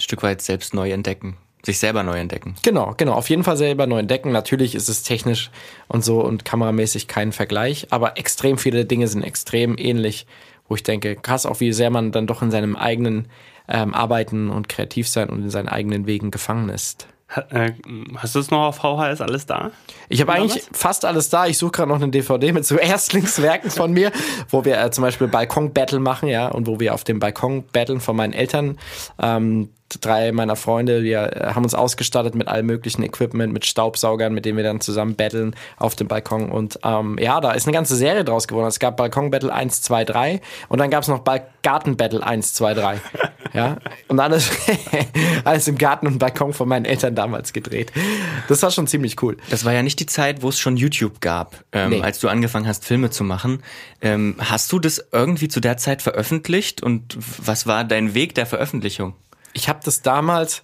Ein 0.00 0.04
Stück 0.04 0.22
weit 0.22 0.40
selbst 0.40 0.72
neu 0.72 0.90
entdecken. 0.90 1.36
Sich 1.62 1.78
selber 1.78 2.02
neu 2.02 2.18
entdecken. 2.18 2.54
Genau, 2.62 2.94
genau. 2.96 3.12
Auf 3.12 3.28
jeden 3.28 3.44
Fall 3.44 3.58
selber 3.58 3.86
neu 3.86 3.98
entdecken. 3.98 4.32
Natürlich 4.32 4.74
ist 4.74 4.88
es 4.88 5.02
technisch 5.02 5.50
und 5.88 6.02
so 6.02 6.24
und 6.24 6.46
kameramäßig 6.46 7.06
kein 7.06 7.32
Vergleich, 7.32 7.88
aber 7.90 8.16
extrem 8.16 8.56
viele 8.56 8.86
Dinge 8.86 9.08
sind 9.08 9.22
extrem 9.22 9.76
ähnlich, 9.76 10.26
wo 10.70 10.74
ich 10.74 10.82
denke, 10.82 11.16
krass, 11.16 11.44
auch 11.44 11.60
wie 11.60 11.74
sehr 11.74 11.90
man 11.90 12.12
dann 12.12 12.26
doch 12.26 12.40
in 12.40 12.50
seinem 12.50 12.76
eigenen 12.76 13.28
ähm, 13.68 13.92
Arbeiten 13.92 14.48
und 14.48 14.70
kreativ 14.70 15.06
sein 15.06 15.28
und 15.28 15.42
in 15.42 15.50
seinen 15.50 15.68
eigenen 15.68 16.06
Wegen 16.06 16.30
gefangen 16.30 16.70
ist. 16.70 17.06
Äh, 17.50 17.72
Hast 18.16 18.34
du 18.34 18.38
es 18.38 18.50
noch 18.50 18.60
auf 18.60 18.76
VHS 18.76 19.20
alles 19.20 19.44
da? 19.44 19.70
Ich 20.08 20.22
habe 20.22 20.32
eigentlich 20.32 20.64
fast 20.72 21.04
alles 21.04 21.28
da. 21.28 21.46
Ich 21.46 21.58
suche 21.58 21.72
gerade 21.72 21.90
noch 21.90 22.00
eine 22.00 22.08
DVD 22.08 22.52
mit 22.52 22.64
so 22.64 22.76
Erstlingswerken 22.78 23.70
von 23.70 23.92
mir, 23.92 24.12
wo 24.48 24.64
wir 24.64 24.80
äh, 24.80 24.90
zum 24.90 25.02
Beispiel 25.02 25.28
Balkon-Battle 25.28 26.00
machen, 26.00 26.30
ja, 26.30 26.48
und 26.48 26.66
wo 26.66 26.80
wir 26.80 26.94
auf 26.94 27.04
dem 27.04 27.20
Balkon 27.20 27.64
battlen 27.70 28.00
von 28.00 28.16
meinen 28.16 28.32
Eltern. 28.32 28.78
Ähm, 29.20 29.68
drei 30.00 30.32
meiner 30.32 30.56
Freunde, 30.56 31.02
wir 31.02 31.36
äh, 31.36 31.54
haben 31.54 31.64
uns 31.64 31.74
ausgestattet 31.74 32.34
mit 32.34 32.48
allem 32.48 32.66
möglichen 32.66 33.02
Equipment, 33.02 33.52
mit 33.52 33.66
Staubsaugern, 33.66 34.32
mit 34.32 34.44
denen 34.44 34.56
wir 34.56 34.64
dann 34.64 34.80
zusammen 34.80 35.14
battlen 35.16 35.56
auf 35.76 35.96
dem 35.96 36.08
Balkon. 36.08 36.50
Und 36.50 36.78
ähm, 36.84 37.18
ja, 37.20 37.40
da 37.40 37.52
ist 37.52 37.66
eine 37.66 37.74
ganze 37.74 37.96
Serie 37.96 38.24
draus 38.24 38.46
geworden. 38.48 38.66
Es 38.68 38.78
gab 38.78 38.96
Balkon 38.96 39.30
Battle 39.30 39.52
1, 39.52 39.82
2, 39.82 40.04
3 40.04 40.40
und 40.68 40.78
dann 40.78 40.90
gab 40.90 41.02
es 41.02 41.08
noch 41.08 41.20
Bal 41.20 41.46
Garten 41.62 41.96
Battle 41.96 42.24
1, 42.24 42.54
2, 42.54 42.74
3. 42.74 43.00
ja, 43.52 43.76
und 44.08 44.18
alles, 44.18 44.50
alles 45.44 45.68
im 45.68 45.76
Garten 45.76 46.06
und 46.06 46.18
Balkon 46.18 46.52
von 46.54 46.68
meinen 46.68 46.84
Eltern 46.86 47.14
damals 47.14 47.52
gedreht. 47.52 47.92
Das 48.48 48.62
war 48.62 48.70
schon 48.70 48.86
ziemlich 48.86 49.22
cool. 49.22 49.36
Das 49.50 49.64
war 49.64 49.72
ja 49.72 49.82
nicht 49.82 50.00
die 50.00 50.06
Zeit, 50.06 50.42
wo 50.42 50.48
es 50.48 50.58
schon 50.58 50.76
YouTube 50.78 51.20
gab, 51.20 51.64
ähm, 51.72 51.90
Nee. 51.90 52.00
als 52.02 52.18
du 52.20 52.28
angefangen 52.28 52.66
hast, 52.66 52.84
Filme 52.86 53.10
zu 53.10 53.24
machen. 53.24 53.62
Ähm, 54.00 54.36
hast 54.38 54.72
du 54.72 54.78
das 54.78 55.04
irgendwie 55.12 55.48
zu 55.48 55.60
der 55.60 55.76
Zeit 55.76 56.00
veröffentlicht 56.02 56.82
und 56.82 57.16
was 57.44 57.66
war 57.66 57.84
dein 57.84 58.14
Weg 58.14 58.34
der 58.34 58.46
Veröffentlichung? 58.46 59.14
Ich 59.52 59.68
habe 59.68 59.80
das 59.84 60.02
damals, 60.02 60.62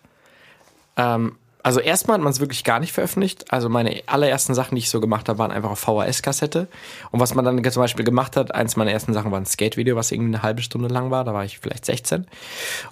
ähm, 0.96 1.36
also 1.62 1.80
erstmal 1.80 2.18
hat 2.18 2.22
man 2.22 2.32
es 2.32 2.38
wirklich 2.38 2.62
gar 2.62 2.78
nicht 2.78 2.92
veröffentlicht. 2.92 3.52
Also 3.52 3.68
meine 3.68 4.02
allerersten 4.06 4.54
Sachen, 4.54 4.76
die 4.76 4.82
ich 4.82 4.90
so 4.90 5.00
gemacht 5.00 5.28
habe, 5.28 5.40
waren 5.40 5.50
einfach 5.50 5.70
auf 5.70 5.80
VHS-Kassette. 5.80 6.68
Und 7.10 7.18
was 7.18 7.34
man 7.34 7.44
dann 7.44 7.62
zum 7.72 7.82
Beispiel 7.82 8.04
gemacht 8.04 8.36
hat, 8.36 8.54
eins 8.54 8.76
meiner 8.76 8.92
ersten 8.92 9.12
Sachen 9.12 9.32
war 9.32 9.40
ein 9.40 9.46
Skate-Video, 9.46 9.96
was 9.96 10.12
irgendwie 10.12 10.34
eine 10.34 10.42
halbe 10.42 10.62
Stunde 10.62 10.86
lang 10.86 11.10
war. 11.10 11.24
Da 11.24 11.34
war 11.34 11.44
ich 11.44 11.58
vielleicht 11.58 11.84
16. 11.84 12.26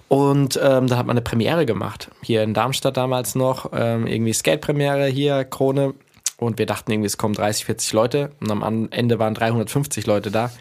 Und 0.09 0.59
ähm, 0.61 0.87
da 0.87 0.97
hat 0.97 1.05
man 1.05 1.13
eine 1.13 1.21
Premiere 1.21 1.65
gemacht. 1.65 2.11
Hier 2.21 2.43
in 2.43 2.53
Darmstadt 2.53 2.97
damals 2.97 3.35
noch. 3.35 3.71
Ähm, 3.73 4.07
irgendwie 4.07 4.33
Skate-Premiere 4.33 5.05
hier, 5.05 5.45
Krone. 5.45 5.93
Und 6.37 6.59
wir 6.59 6.65
dachten 6.65 6.91
irgendwie, 6.91 7.07
es 7.07 7.17
kommen 7.17 7.33
30, 7.33 7.63
40 7.63 7.93
Leute. 7.93 8.31
Und 8.41 8.51
am 8.51 8.89
Ende 8.91 9.19
waren 9.19 9.35
350 9.35 10.05
Leute 10.05 10.31
da. 10.31 10.51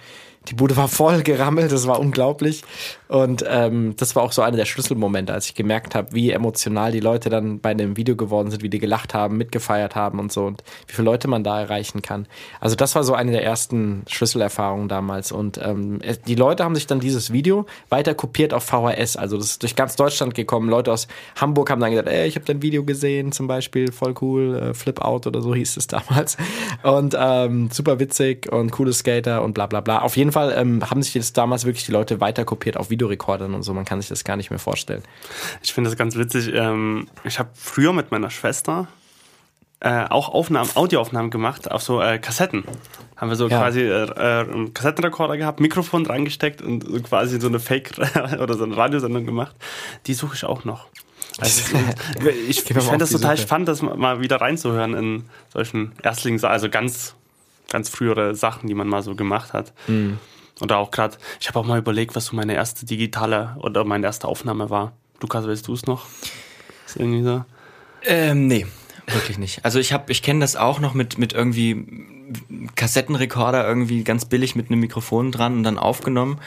Die 0.49 0.55
Bude 0.55 0.77
war 0.77 0.89
voll 0.89 1.23
gerammelt, 1.23 1.73
das 1.73 1.87
war 1.87 1.99
unglaublich. 1.99 2.63
Und 3.15 3.45
ähm, 3.47 3.95
das 3.97 4.17
war 4.17 4.25
auch 4.25 4.33
so 4.33 4.43
einer 4.43 4.57
der 4.57 4.65
Schlüsselmomente, 4.65 5.33
als 5.33 5.47
ich 5.47 5.55
gemerkt 5.55 5.95
habe, 5.95 6.13
wie 6.15 6.33
emotional 6.33 6.91
die 6.91 6.99
Leute 6.99 7.31
dann 7.31 7.61
bei 7.61 7.73
dem 7.73 7.97
Video 7.97 8.17
geworden 8.17 8.51
sind, 8.51 8.65
wie 8.65 8.69
die 8.69 8.81
gelacht 8.81 9.15
haben, 9.15 9.37
mitgefeiert 9.37 9.95
haben 9.95 10.19
und 10.19 10.33
so 10.33 10.47
und 10.47 10.65
wie 10.89 10.95
viele 10.95 11.05
Leute 11.05 11.29
man 11.29 11.45
da 11.45 11.61
erreichen 11.61 12.03
kann. 12.03 12.27
Also 12.59 12.75
das 12.75 12.97
war 12.97 13.05
so 13.05 13.15
eine 13.15 13.31
der 13.31 13.45
ersten 13.45 14.03
Schlüsselerfahrungen 14.09 14.89
damals. 14.89 15.31
Und 15.31 15.61
ähm, 15.63 16.01
die 16.27 16.35
Leute 16.35 16.65
haben 16.65 16.75
sich 16.75 16.89
dann 16.89 16.99
dieses 16.99 17.33
Video 17.33 17.67
weiter 17.89 18.17
kopiert 18.17 18.53
auf 18.53 18.65
VHS. 18.65 19.17
Also 19.17 19.37
das 19.37 19.47
ist 19.47 19.63
durch 19.63 19.77
ganz 19.77 19.95
Deutschland 19.95 20.35
gekommen. 20.35 20.69
Leute 20.69 20.91
aus 20.91 21.07
Hamburg 21.41 21.71
haben 21.71 21.81
dann 21.81 21.93
gesagt, 21.93 22.09
ey, 22.09 22.27
ich 22.27 22.35
habe 22.35 22.47
dein 22.47 22.63
Video 22.63 22.83
gesehen, 22.83 23.31
zum 23.31 23.47
Beispiel, 23.47 23.93
voll 23.93 24.15
cool, 24.23 24.57
äh, 24.57 24.75
Flip 24.75 25.01
Out 25.01 25.29
oder 25.29 25.41
so 25.41 25.55
hieß 25.55 25.77
es 25.77 25.87
damals. 25.87 26.37
Und 26.83 27.17
ähm, 27.17 27.71
super 27.71 28.01
witzig 28.01 28.51
und 28.53 28.73
coole 28.73 28.93
Skater 28.93 29.45
und 29.45 29.53
bla 29.55 29.67
bla 29.67 29.83
bla. 29.83 30.01
Auf 30.03 30.17
jeden 30.17 30.33
Fall 30.33 30.53
ähm, 30.57 30.83
haben 30.91 31.01
sich 31.01 31.13
das 31.13 31.33
damals 31.33 31.65
wirklich 31.65 31.87
die 31.87 31.93
Leute 31.93 32.21
weiter 32.21 32.45
kopiert 32.45 32.77
auf 32.77 32.91
Videorekordern 33.09 33.55
und 33.55 33.63
so. 33.63 33.75
Man 33.75 33.85
kann 33.85 34.01
sich 34.01 34.09
das 34.09 34.25
gar 34.25 34.37
nicht 34.37 34.51
mehr 34.51 34.59
vorstellen. 34.59 35.03
Ich 35.63 35.73
finde 35.75 35.91
das 35.91 35.97
ganz 35.99 36.17
witzig. 36.17 36.53
Ähm, 36.55 37.09
ich 37.25 37.39
habe 37.39 37.51
früher 37.55 37.93
mit 37.93 38.11
meiner 38.11 38.31
Schwester 38.31 38.89
äh, 39.81 40.05
auch 40.09 40.31
Aufnahmen, 40.31 40.71
Audioaufnahmen 40.75 41.31
gemacht 41.31 41.71
auf 41.71 41.83
so 41.83 42.01
äh, 42.01 42.19
Kassetten. 42.19 42.65
Haben 43.17 43.29
wir 43.29 43.37
so 43.37 43.49
Ja. 43.49 43.59
quasi 43.61 43.83
äh, 43.83 44.11
einen 44.17 44.73
Kassettenrekorder 44.73 45.37
gehabt, 45.37 45.61
Mikrofon 45.61 46.07
reingesteckt 46.07 46.63
und 46.63 46.85
so 46.85 47.01
quasi 47.03 47.39
so 47.41 47.49
eine 47.49 47.61
Fake 47.61 47.93
oder 48.41 48.55
so 48.55 48.65
eine 48.65 48.77
Radiosendung 48.77 49.27
gemacht. 49.27 49.55
Die 50.07 50.15
suche 50.15 50.35
ich 50.37 50.45
auch 50.45 50.65
noch. 50.65 50.87
Also, 51.39 51.77
ich 52.49 52.65
ich 52.71 52.75
mal 52.75 52.81
fände 52.81 52.99
das 52.99 53.11
total 53.11 53.37
Suche. 53.37 53.47
spannend, 53.47 53.69
das 53.69 53.83
mal- 53.83 53.97
mal 53.97 54.21
wieder 54.21 54.41
reinzuhören 54.41 54.95
in 54.95 55.25
solchen 55.53 55.93
Erstlings, 56.03 56.45
also 56.45 56.71
ganz, 56.71 57.15
ganz 57.71 57.89
frühere 57.91 58.35
Sachen, 58.35 58.69
die 58.69 58.75
man 58.75 58.89
mal 58.89 59.03
so 59.03 59.15
gemacht 59.15 59.53
hat. 59.53 59.73
Mhm. 59.89 60.19
Oder 60.61 60.79
auch 60.79 60.91
gerade, 60.91 61.17
ich 61.41 61.49
habe 61.49 61.59
auch 61.59 61.65
mal 61.65 61.79
überlegt, 61.79 62.15
was 62.15 62.27
so 62.27 62.37
meine 62.37 62.55
erste 62.55 62.87
digitale 62.87 63.57
oder 63.59 63.85
meine 63.85 64.07
erste 64.07 64.29
Aufnahme 64.29 64.71
war. 64.71 64.93
Lukas, 65.21 65.47
weißt 65.47 65.67
du 65.67 65.75
es 65.75 65.87
noch? 65.87 66.07
Ist 66.87 66.97
irgendwie 66.97 67.25
so. 67.25 67.45
Ähm, 68.05 68.47
nee, 68.47 68.67
wirklich 69.07 69.39
nicht. 69.39 69.65
Also 69.65 69.79
ich 69.79 69.93
habe, 69.93 70.13
ich 70.13 70.23
kenne 70.23 70.41
das 70.41 70.57
auch 70.57 70.81
noch 70.81 70.95
mit 70.95 71.19
mit 71.19 71.33
irgendwie 71.33 71.75
Kassettenrekorder 72.75 73.67
irgendwie 73.67 74.05
ganz 74.05 74.25
billig 74.25 74.55
mit 74.55 74.71
einem 74.71 74.81
Mikrofon 74.81 75.33
dran 75.33 75.55
und 75.55 75.63
dann 75.63 75.79
aufgenommen. 75.79 76.39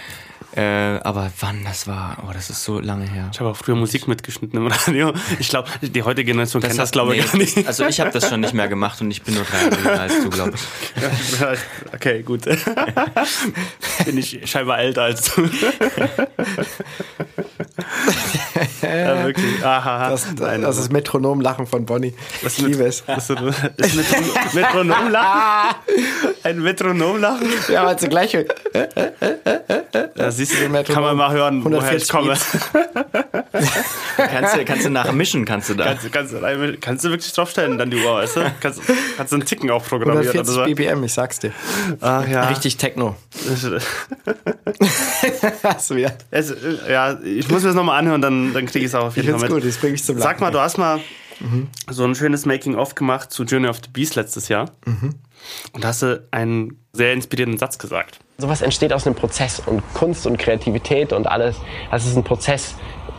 Äh, 0.56 1.00
aber 1.04 1.32
wann 1.40 1.64
das 1.66 1.86
war, 1.88 2.24
oh, 2.28 2.32
das 2.34 2.50
ist 2.50 2.64
so 2.64 2.80
lange 2.80 3.06
her. 3.06 3.30
Ich 3.32 3.40
habe 3.40 3.52
auch 3.52 3.58
früher 3.58 3.76
Musik 3.76 4.08
mitgeschnitten 4.08 4.58
im 4.58 4.68
Radio. 4.68 5.14
Ich 5.40 5.50
glaube, 5.50 5.70
die 5.82 6.02
heutige 6.02 6.32
Generation 6.32 6.64
kennt 6.64 6.80
das, 6.80 6.92
glaube 6.92 7.16
ich, 7.16 7.22
nee, 7.22 7.28
gar 7.28 7.38
nicht. 7.38 7.68
Also 7.68 7.86
ich 7.86 8.00
habe 8.00 8.10
das 8.12 8.28
schon 8.28 8.40
nicht 8.40 8.54
mehr 8.54 8.68
gemacht 8.68 9.00
und 9.02 9.12
ich 9.12 9.22
bin 9.22 9.36
nur 9.36 9.44
drei 9.44 9.64
Jahre 9.64 9.76
jünger 9.76 10.02
als 10.02 10.24
du, 10.24 10.30
glaube 10.30 10.54
ich. 10.56 10.62
Okay, 11.94 12.24
gut. 12.24 12.46
Bin 14.06 14.18
ich 14.18 14.40
scheinbar 14.46 14.80
älter 14.80 15.04
als 15.04 15.34
du. 15.36 15.48
ja, 18.82 19.26
wirklich. 19.26 19.64
Aha. 19.64 20.10
Das, 20.10 20.28
Nein, 20.40 20.62
das 20.62 20.78
ist 20.78 20.92
Metronomlachen 20.92 21.68
von 21.68 21.86
Bonnie. 21.86 22.14
Ich 22.46 22.58
liebe 22.58 22.86
es. 22.86 23.04
Das 23.06 23.30
ist, 23.30 23.40
ist 23.78 23.96
Metron 23.96 24.24
Metronomlachen? 24.54 25.76
Ein 26.44 26.62
Metronomlachen? 26.62 27.48
Ja, 27.70 27.84
aber 27.84 27.98
zugleich. 27.98 28.38
Ja, 30.16 30.32
siehst 30.32 30.54
du, 30.54 30.84
kann 30.84 31.04
man 31.04 31.18
mal 31.18 31.32
hören, 31.32 31.64
woher 31.64 31.96
ich 31.96 32.10
140 32.10 32.10
komme. 32.10 32.34
Kannst 34.18 34.56
du, 34.56 34.66
kannst 34.66 34.86
du 34.86 34.90
nachmischen, 34.90 35.46
kannst 35.46 35.70
du 35.70 35.76
da. 35.76 35.86
Kannst, 35.86 36.12
kannst, 36.12 36.36
kannst 36.82 37.06
du 37.06 37.10
wirklich 37.10 37.32
draufstellen, 37.32 37.78
dann 37.78 37.92
die 37.92 37.98
Uhr, 37.98 38.16
weißt 38.16 38.38
du? 38.38 38.52
Kannst, 38.60 38.82
kannst 39.16 39.32
du 39.32 39.38
einen 39.38 39.46
Ticken 39.46 39.70
auch 39.70 39.84
programmieren. 39.86 40.28
140 40.28 40.56
oder 40.56 40.68
so. 40.68 40.76
BPM, 40.76 41.04
ich 41.04 41.14
sag's 41.14 41.40
dir. 41.40 41.52
Ach 42.02 42.28
ja. 42.28 42.48
Richtig 42.48 42.78
Techno. 42.78 43.16
Hast 45.64 45.90
du 45.90 45.96
wieder. 45.96 46.14
Es, 46.32 46.54
ja, 46.90 47.18
ich 47.24 47.48
muss 47.50 47.62
mir 47.62 47.70
das 47.70 47.76
nochmal 47.76 48.00
anhören, 48.00 48.22
dann, 48.22 48.54
dann 48.54 48.66
kriege 48.66 48.86
ich 48.86 48.92
es 48.92 48.96
auch 48.96 49.06
auf 49.06 49.16
jeden 49.16 49.32
Fall 49.32 49.42
mit. 49.42 49.50
gut, 49.50 49.66
das 49.66 49.78
bring 49.78 49.94
ich 49.94 50.04
zum 50.04 50.18
Sag 50.18 50.26
Lachen. 50.26 50.42
mal, 50.42 50.52
du 50.52 50.60
hast 50.60 50.78
mal 50.78 51.00
so 51.90 52.04
ein 52.04 52.16
schönes 52.16 52.46
Making-of 52.46 52.96
gemacht 52.96 53.32
zu 53.32 53.44
Journey 53.44 53.68
of 53.68 53.78
the 53.78 53.90
Beast 53.92 54.16
letztes 54.16 54.50
Jahr. 54.50 54.72
Mhm. 54.86 55.16
Und 55.74 55.84
da 55.84 55.90
hast 55.90 56.02
du 56.02 56.28
einen 56.32 56.80
sehr 56.94 57.14
inspirierenden 57.14 57.60
Satz 57.60 57.78
gesagt. 57.78 58.20
Sowas 58.38 58.62
entsteht 58.62 58.94
aus 58.94 59.06
einem 59.06 59.16
Prozess 59.16 59.62
und 59.66 59.82
Kunst 59.94 60.28
und 60.28 60.38
Kreativität 60.38 61.14
und 61.14 61.28
alles. 61.28 61.58
Das 61.92 62.06
ist 62.06 62.16
ein 62.16 62.24
Prozess, 62.24 62.76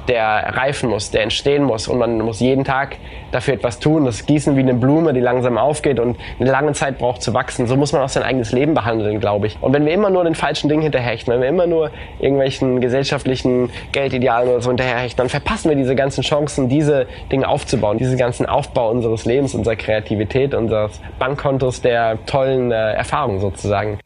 der 0.09 0.57
reifen 0.57 0.89
muss, 0.89 1.11
der 1.11 1.23
entstehen 1.23 1.63
muss 1.63 1.87
und 1.87 1.99
man 1.99 2.19
muss 2.19 2.41
jeden 2.41 2.65
Tag 2.65 2.97
dafür 3.31 3.55
etwas 3.55 3.79
tun. 3.79 4.05
Das 4.05 4.27
Gießen 4.27 4.57
wie 4.57 4.61
eine 4.61 4.75
Blume, 4.75 5.13
die 5.13 5.21
langsam 5.21 5.59
aufgeht 5.59 6.01
und 6.01 6.17
eine 6.41 6.51
lange 6.51 6.73
Zeit 6.73 6.99
braucht 6.99 7.23
zu 7.23 7.35
wachsen. 7.35 7.67
So 7.67 7.77
muss 7.77 7.93
man 7.93 8.03
auch 8.03 8.09
sein 8.09 8.23
eigenes 8.23 8.53
Leben 8.53 8.75
behandeln, 8.75 9.21
glaube 9.21 9.47
ich. 9.47 9.59
Und 9.61 9.73
wenn 9.73 9.85
wir 9.85 9.93
immer 9.93 10.11
nur 10.11 10.25
den 10.25 10.35
falschen 10.35 10.69
Dingen 10.69 10.83
hinterherhechten, 10.83 11.33
wenn 11.33 11.43
wir 11.43 11.49
immer 11.49 11.67
nur 11.67 11.91
irgendwelchen 12.19 12.81
gesellschaftlichen 12.81 13.71
Geldidealen 13.93 14.49
oder 14.49 14.63
so 14.63 14.71
hinterherhechten, 14.71 15.19
dann 15.19 15.29
verpassen 15.29 15.69
wir 15.69 15.77
diese 15.77 15.95
ganzen 15.95 16.23
Chancen, 16.23 16.69
diese 16.69 17.07
Dinge 17.31 17.47
aufzubauen, 17.47 17.99
diesen 17.99 18.17
ganzen 18.17 18.47
Aufbau 18.47 18.91
unseres 18.91 19.27
Lebens, 19.27 19.55
unserer 19.55 19.77
Kreativität, 19.77 20.55
unseres 20.55 21.01
Bankkontos 21.19 21.83
der 21.83 22.25
tollen 22.25 22.73
äh, 22.73 22.93
Erfahrungen 22.95 23.41
sozusagen. 23.41 23.99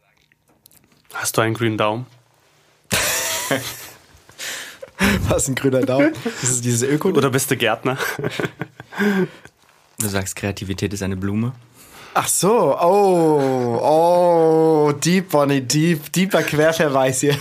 Hast 1.13 1.37
du 1.37 1.41
einen 1.41 1.53
grünen 1.53 1.77
Daumen? 1.77 2.05
Was 5.29 5.47
ein 5.47 5.55
grüner 5.55 5.81
Daumen. 5.81 6.13
Das 6.23 6.49
ist 6.49 6.65
dieses 6.65 6.83
Öko. 6.83 7.09
Oder 7.09 7.29
bist 7.29 7.49
du 7.51 7.57
Gärtner? 7.57 7.97
Du 9.99 10.07
sagst, 10.07 10.35
Kreativität 10.35 10.93
ist 10.93 11.03
eine 11.03 11.15
Blume. 11.15 11.53
Ach 12.15 12.27
so, 12.27 12.77
oh, 12.79 13.79
oh, 13.81 14.91
deep, 14.91 15.29
Bonnie, 15.29 15.61
deep, 15.61 16.11
deeper 16.11 16.43
Querverweis 16.43 17.21
hier. 17.21 17.35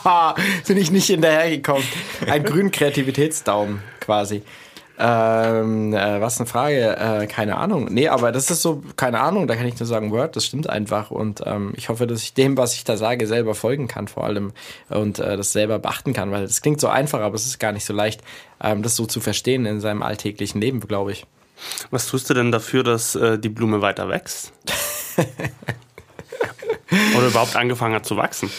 Bin 0.66 0.76
ich 0.76 0.90
nicht 0.90 1.06
hinterhergekommen. 1.06 1.84
Ein 2.26 2.42
grünen 2.42 2.72
Kreativitätsdaumen 2.72 3.80
quasi. 4.00 4.42
Ähm, 5.00 5.94
äh, 5.94 6.20
was 6.20 6.40
eine 6.40 6.46
Frage? 6.46 6.96
Äh, 6.96 7.26
keine 7.28 7.56
Ahnung. 7.56 7.86
Nee, 7.88 8.08
aber 8.08 8.32
das 8.32 8.50
ist 8.50 8.62
so, 8.62 8.82
keine 8.96 9.20
Ahnung, 9.20 9.46
da 9.46 9.54
kann 9.54 9.66
ich 9.66 9.78
nur 9.78 9.86
sagen, 9.86 10.10
Word, 10.10 10.34
das 10.34 10.44
stimmt 10.44 10.68
einfach. 10.68 11.12
Und 11.12 11.42
ähm, 11.46 11.72
ich 11.76 11.88
hoffe, 11.88 12.08
dass 12.08 12.22
ich 12.22 12.34
dem, 12.34 12.56
was 12.56 12.74
ich 12.74 12.82
da 12.82 12.96
sage, 12.96 13.28
selber 13.28 13.54
folgen 13.54 13.86
kann, 13.86 14.08
vor 14.08 14.24
allem 14.24 14.52
und 14.88 15.20
äh, 15.20 15.36
das 15.36 15.52
selber 15.52 15.78
beachten 15.78 16.14
kann, 16.14 16.32
weil 16.32 16.42
es 16.42 16.62
klingt 16.62 16.80
so 16.80 16.88
einfach, 16.88 17.20
aber 17.20 17.36
es 17.36 17.46
ist 17.46 17.60
gar 17.60 17.70
nicht 17.70 17.84
so 17.84 17.92
leicht, 17.92 18.22
ähm, 18.60 18.82
das 18.82 18.96
so 18.96 19.06
zu 19.06 19.20
verstehen 19.20 19.66
in 19.66 19.80
seinem 19.80 20.02
alltäglichen 20.02 20.60
Leben, 20.60 20.80
glaube 20.80 21.12
ich. 21.12 21.26
Was 21.90 22.06
tust 22.06 22.28
du 22.28 22.34
denn 22.34 22.50
dafür, 22.50 22.82
dass 22.82 23.14
äh, 23.14 23.38
die 23.38 23.48
Blume 23.48 23.80
weiter 23.80 24.08
wächst? 24.08 24.52
Oder 27.16 27.26
überhaupt 27.28 27.54
angefangen 27.54 27.94
hat 27.94 28.06
zu 28.06 28.16
wachsen? 28.16 28.50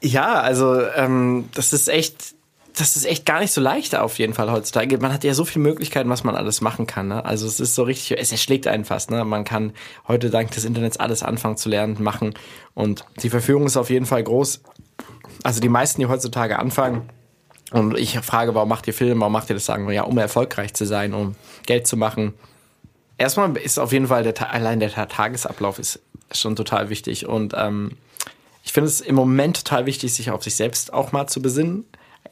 Ja, 0.00 0.34
also 0.34 0.82
ähm, 0.96 1.48
das 1.54 1.72
ist 1.72 1.88
echt, 1.88 2.34
das 2.76 2.96
ist 2.96 3.06
echt 3.06 3.24
gar 3.24 3.40
nicht 3.40 3.52
so 3.52 3.60
leicht 3.60 3.94
auf 3.94 4.18
jeden 4.18 4.34
Fall 4.34 4.50
heutzutage. 4.50 4.98
Man 4.98 5.12
hat 5.12 5.24
ja 5.24 5.34
so 5.34 5.44
viele 5.44 5.62
Möglichkeiten, 5.62 6.10
was 6.10 6.24
man 6.24 6.34
alles 6.34 6.60
machen 6.60 6.86
kann. 6.86 7.08
Ne? 7.08 7.24
Also 7.24 7.46
es 7.46 7.60
ist 7.60 7.74
so 7.74 7.84
richtig, 7.84 8.18
es 8.18 8.32
erschlägt 8.32 8.66
einen 8.66 8.84
fast. 8.84 9.10
Ne? 9.10 9.24
Man 9.24 9.44
kann 9.44 9.72
heute 10.08 10.30
dank 10.30 10.50
des 10.50 10.64
Internets 10.64 10.96
alles 10.96 11.22
anfangen 11.22 11.56
zu 11.56 11.68
lernen, 11.68 12.02
machen 12.02 12.34
und 12.74 13.04
die 13.22 13.30
Verführung 13.30 13.66
ist 13.66 13.76
auf 13.76 13.90
jeden 13.90 14.06
Fall 14.06 14.22
groß. 14.22 14.60
Also 15.42 15.60
die 15.60 15.68
meisten, 15.68 16.00
die 16.00 16.06
heutzutage 16.06 16.58
anfangen, 16.58 17.08
und 17.70 17.98
ich 17.98 18.18
frage, 18.20 18.54
warum 18.54 18.68
macht 18.68 18.86
ihr 18.86 18.94
Film, 18.94 19.20
warum 19.20 19.32
macht 19.32 19.50
ihr 19.50 19.54
das, 19.54 19.64
sagen 19.64 19.86
wir, 19.88 19.94
ja, 19.94 20.02
um 20.02 20.16
erfolgreich 20.18 20.74
zu 20.74 20.84
sein, 20.86 21.12
um 21.12 21.34
Geld 21.66 21.88
zu 21.88 21.96
machen. 21.96 22.34
Erstmal 23.18 23.56
ist 23.56 23.78
auf 23.78 23.92
jeden 23.92 24.08
Fall 24.08 24.22
der, 24.22 24.52
allein 24.52 24.80
der 24.80 24.92
Ta- 24.92 25.06
Tagesablauf 25.06 25.78
ist 25.78 26.00
schon 26.30 26.54
total 26.54 26.88
wichtig 26.88 27.26
und 27.26 27.52
ähm, 27.56 27.92
ich 28.62 28.72
finde 28.72 28.88
es 28.88 29.00
im 29.00 29.14
Moment 29.14 29.56
total 29.64 29.86
wichtig, 29.86 30.14
sich 30.14 30.30
auf 30.30 30.44
sich 30.44 30.54
selbst 30.54 30.92
auch 30.92 31.12
mal 31.12 31.26
zu 31.26 31.42
besinnen. 31.42 31.84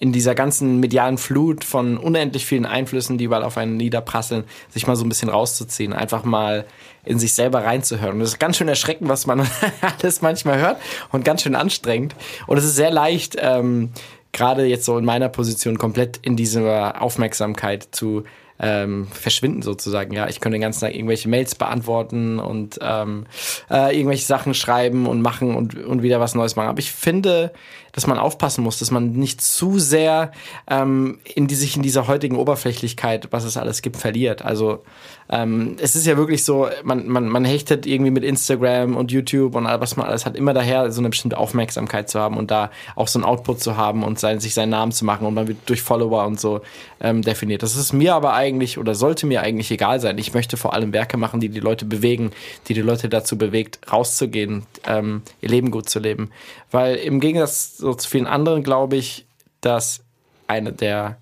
In 0.02 0.12
dieser 0.12 0.34
ganzen 0.34 0.80
medialen 0.80 1.16
Flut 1.16 1.62
von 1.62 1.96
unendlich 1.96 2.44
vielen 2.44 2.66
Einflüssen, 2.66 3.18
die 3.18 3.24
überall 3.24 3.44
auf 3.44 3.56
einen 3.56 3.76
niederprasseln, 3.76 4.42
sich 4.68 4.88
mal 4.88 4.96
so 4.96 5.04
ein 5.04 5.08
bisschen 5.08 5.28
rauszuziehen, 5.28 5.92
einfach 5.92 6.24
mal 6.24 6.64
in 7.04 7.20
sich 7.20 7.34
selber 7.34 7.64
reinzuhören. 7.64 8.14
Und 8.14 8.18
das 8.18 8.30
ist 8.30 8.40
ganz 8.40 8.56
schön 8.56 8.66
erschreckend, 8.66 9.08
was 9.08 9.28
man 9.28 9.46
alles 10.02 10.20
manchmal 10.20 10.58
hört 10.58 10.78
und 11.12 11.24
ganz 11.24 11.42
schön 11.42 11.54
anstrengend. 11.54 12.16
Und 12.48 12.56
es 12.56 12.64
ist 12.64 12.74
sehr 12.74 12.90
leicht, 12.90 13.36
ähm, 13.38 13.90
gerade 14.32 14.64
jetzt 14.64 14.86
so 14.86 14.98
in 14.98 15.04
meiner 15.04 15.28
Position 15.28 15.78
komplett 15.78 16.16
in 16.16 16.34
dieser 16.36 17.00
Aufmerksamkeit 17.00 17.86
zu 17.92 18.24
ähm, 18.62 19.08
verschwinden 19.08 19.60
sozusagen. 19.60 20.12
Ja, 20.14 20.28
ich 20.28 20.40
könnte 20.40 20.54
den 20.54 20.62
ganzen 20.62 20.80
Tag 20.80 20.94
irgendwelche 20.94 21.28
Mails 21.28 21.56
beantworten 21.56 22.38
und 22.38 22.78
ähm, 22.80 23.26
äh, 23.68 23.94
irgendwelche 23.94 24.24
Sachen 24.24 24.54
schreiben 24.54 25.06
und 25.06 25.20
machen 25.20 25.56
und, 25.56 25.74
und 25.84 26.02
wieder 26.02 26.20
was 26.20 26.36
Neues 26.36 26.54
machen. 26.54 26.68
Aber 26.68 26.78
ich 26.78 26.92
finde, 26.92 27.52
dass 27.90 28.06
man 28.06 28.18
aufpassen 28.18 28.62
muss, 28.62 28.78
dass 28.78 28.92
man 28.92 29.12
nicht 29.12 29.42
zu 29.42 29.80
sehr 29.80 30.30
ähm, 30.70 31.18
in 31.34 31.48
die, 31.48 31.56
sich 31.56 31.76
in 31.76 31.82
dieser 31.82 32.06
heutigen 32.06 32.36
Oberflächlichkeit, 32.36 33.28
was 33.32 33.44
es 33.44 33.56
alles 33.56 33.82
gibt, 33.82 33.96
verliert. 33.96 34.42
Also 34.42 34.84
ähm, 35.32 35.74
es 35.80 35.96
ist 35.96 36.06
ja 36.06 36.16
wirklich 36.16 36.44
so, 36.44 36.68
man, 36.84 37.08
man, 37.08 37.26
man 37.26 37.44
hechtet 37.44 37.84
irgendwie 37.84 38.12
mit 38.12 38.22
Instagram 38.22 38.96
und 38.96 39.10
YouTube 39.10 39.56
und 39.56 39.66
all- 39.66 39.80
was 39.80 39.96
man 39.96 40.06
alles 40.06 40.24
hat, 40.24 40.36
immer 40.36 40.54
daher, 40.54 40.92
so 40.92 41.00
eine 41.00 41.08
bestimmte 41.08 41.36
Aufmerksamkeit 41.36 42.08
zu 42.08 42.20
haben 42.20 42.36
und 42.36 42.52
da 42.52 42.70
auch 42.94 43.08
so 43.08 43.18
ein 43.18 43.24
Output 43.24 43.60
zu 43.60 43.76
haben 43.76 44.04
und 44.04 44.20
sein, 44.20 44.38
sich 44.38 44.54
seinen 44.54 44.70
Namen 44.70 44.92
zu 44.92 45.04
machen 45.04 45.26
und 45.26 45.34
man 45.34 45.48
wird 45.48 45.58
durch 45.66 45.82
Follower 45.82 46.24
und 46.26 46.38
so 46.38 46.60
ähm, 47.00 47.22
definiert. 47.22 47.64
Das 47.64 47.74
ist 47.74 47.92
mir 47.92 48.14
aber 48.14 48.34
eigentlich 48.34 48.52
eigentlich 48.52 48.76
oder 48.76 48.94
sollte 48.94 49.26
mir 49.26 49.40
eigentlich 49.40 49.70
egal 49.70 49.98
sein. 49.98 50.18
Ich 50.18 50.34
möchte 50.34 50.56
vor 50.56 50.74
allem 50.74 50.92
Werke 50.92 51.16
machen, 51.16 51.40
die 51.40 51.48
die 51.48 51.60
Leute 51.60 51.84
bewegen, 51.86 52.32
die 52.68 52.74
die 52.74 52.82
Leute 52.82 53.08
dazu 53.08 53.38
bewegt, 53.38 53.78
rauszugehen, 53.90 54.64
ähm, 54.86 55.22
ihr 55.40 55.48
Leben 55.48 55.70
gut 55.70 55.88
zu 55.88 55.98
leben. 55.98 56.30
Weil 56.70 56.96
im 56.96 57.18
Gegensatz 57.18 57.78
so 57.78 57.94
zu 57.94 58.08
vielen 58.08 58.26
anderen 58.26 58.62
glaube 58.62 58.96
ich, 58.96 59.24
dass 59.62 60.00
eine 60.48 60.72
der 60.72 61.16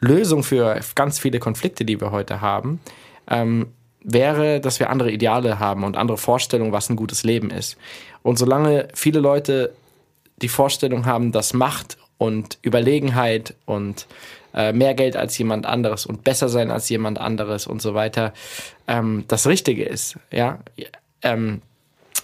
Lösungen 0.00 0.42
für 0.42 0.78
ganz 0.94 1.18
viele 1.18 1.38
Konflikte, 1.38 1.84
die 1.84 2.00
wir 2.00 2.10
heute 2.10 2.40
haben, 2.40 2.80
ähm, 3.28 3.66
wäre, 4.02 4.60
dass 4.60 4.80
wir 4.80 4.90
andere 4.90 5.10
Ideale 5.10 5.58
haben 5.58 5.84
und 5.84 5.96
andere 5.96 6.18
Vorstellungen, 6.18 6.72
was 6.72 6.90
ein 6.90 6.96
gutes 6.96 7.24
Leben 7.24 7.50
ist. 7.50 7.76
Und 8.22 8.38
solange 8.38 8.88
viele 8.94 9.20
Leute 9.20 9.72
die 10.42 10.48
Vorstellung 10.48 11.06
haben, 11.06 11.32
dass 11.32 11.54
Macht 11.54 11.96
und 12.18 12.58
Überlegenheit 12.62 13.54
und 13.64 14.06
äh, 14.54 14.72
mehr 14.72 14.94
Geld 14.94 15.16
als 15.16 15.36
jemand 15.38 15.66
anderes 15.66 16.06
und 16.06 16.22
besser 16.24 16.48
sein 16.48 16.70
als 16.70 16.88
jemand 16.88 17.18
anderes 17.18 17.66
und 17.66 17.82
so 17.82 17.94
weiter 17.94 18.32
ähm, 18.86 19.24
das 19.28 19.46
Richtige 19.46 19.84
ist, 19.84 20.16
ja, 20.30 20.58
ähm, 21.22 21.62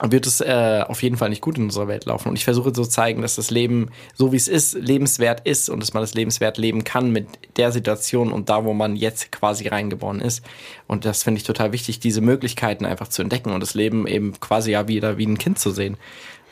wird 0.02 0.26
es 0.26 0.40
äh, 0.40 0.84
auf 0.86 1.02
jeden 1.02 1.16
Fall 1.16 1.28
nicht 1.28 1.42
gut 1.42 1.58
in 1.58 1.64
unserer 1.64 1.88
Welt 1.88 2.06
laufen. 2.06 2.28
Und 2.28 2.36
ich 2.36 2.44
versuche 2.44 2.72
zu 2.72 2.84
zeigen, 2.84 3.22
dass 3.22 3.36
das 3.36 3.50
Leben, 3.50 3.90
so 4.14 4.32
wie 4.32 4.36
es 4.36 4.48
ist, 4.48 4.74
lebenswert 4.74 5.46
ist 5.46 5.68
und 5.68 5.80
dass 5.80 5.92
man 5.92 6.02
das 6.02 6.14
lebenswert 6.14 6.56
leben 6.56 6.84
kann 6.84 7.10
mit 7.10 7.28
der 7.56 7.70
Situation 7.70 8.32
und 8.32 8.48
da, 8.48 8.64
wo 8.64 8.72
man 8.72 8.96
jetzt 8.96 9.30
quasi 9.30 9.68
reingeboren 9.68 10.20
ist. 10.20 10.42
Und 10.86 11.04
das 11.04 11.22
finde 11.22 11.38
ich 11.38 11.44
total 11.44 11.72
wichtig, 11.72 12.00
diese 12.00 12.22
Möglichkeiten 12.22 12.86
einfach 12.86 13.08
zu 13.08 13.22
entdecken 13.22 13.52
und 13.52 13.60
das 13.60 13.74
Leben 13.74 14.06
eben 14.06 14.38
quasi 14.40 14.72
ja 14.72 14.88
wieder 14.88 15.18
wie 15.18 15.26
ein 15.26 15.38
Kind 15.38 15.58
zu 15.58 15.70
sehen 15.70 15.96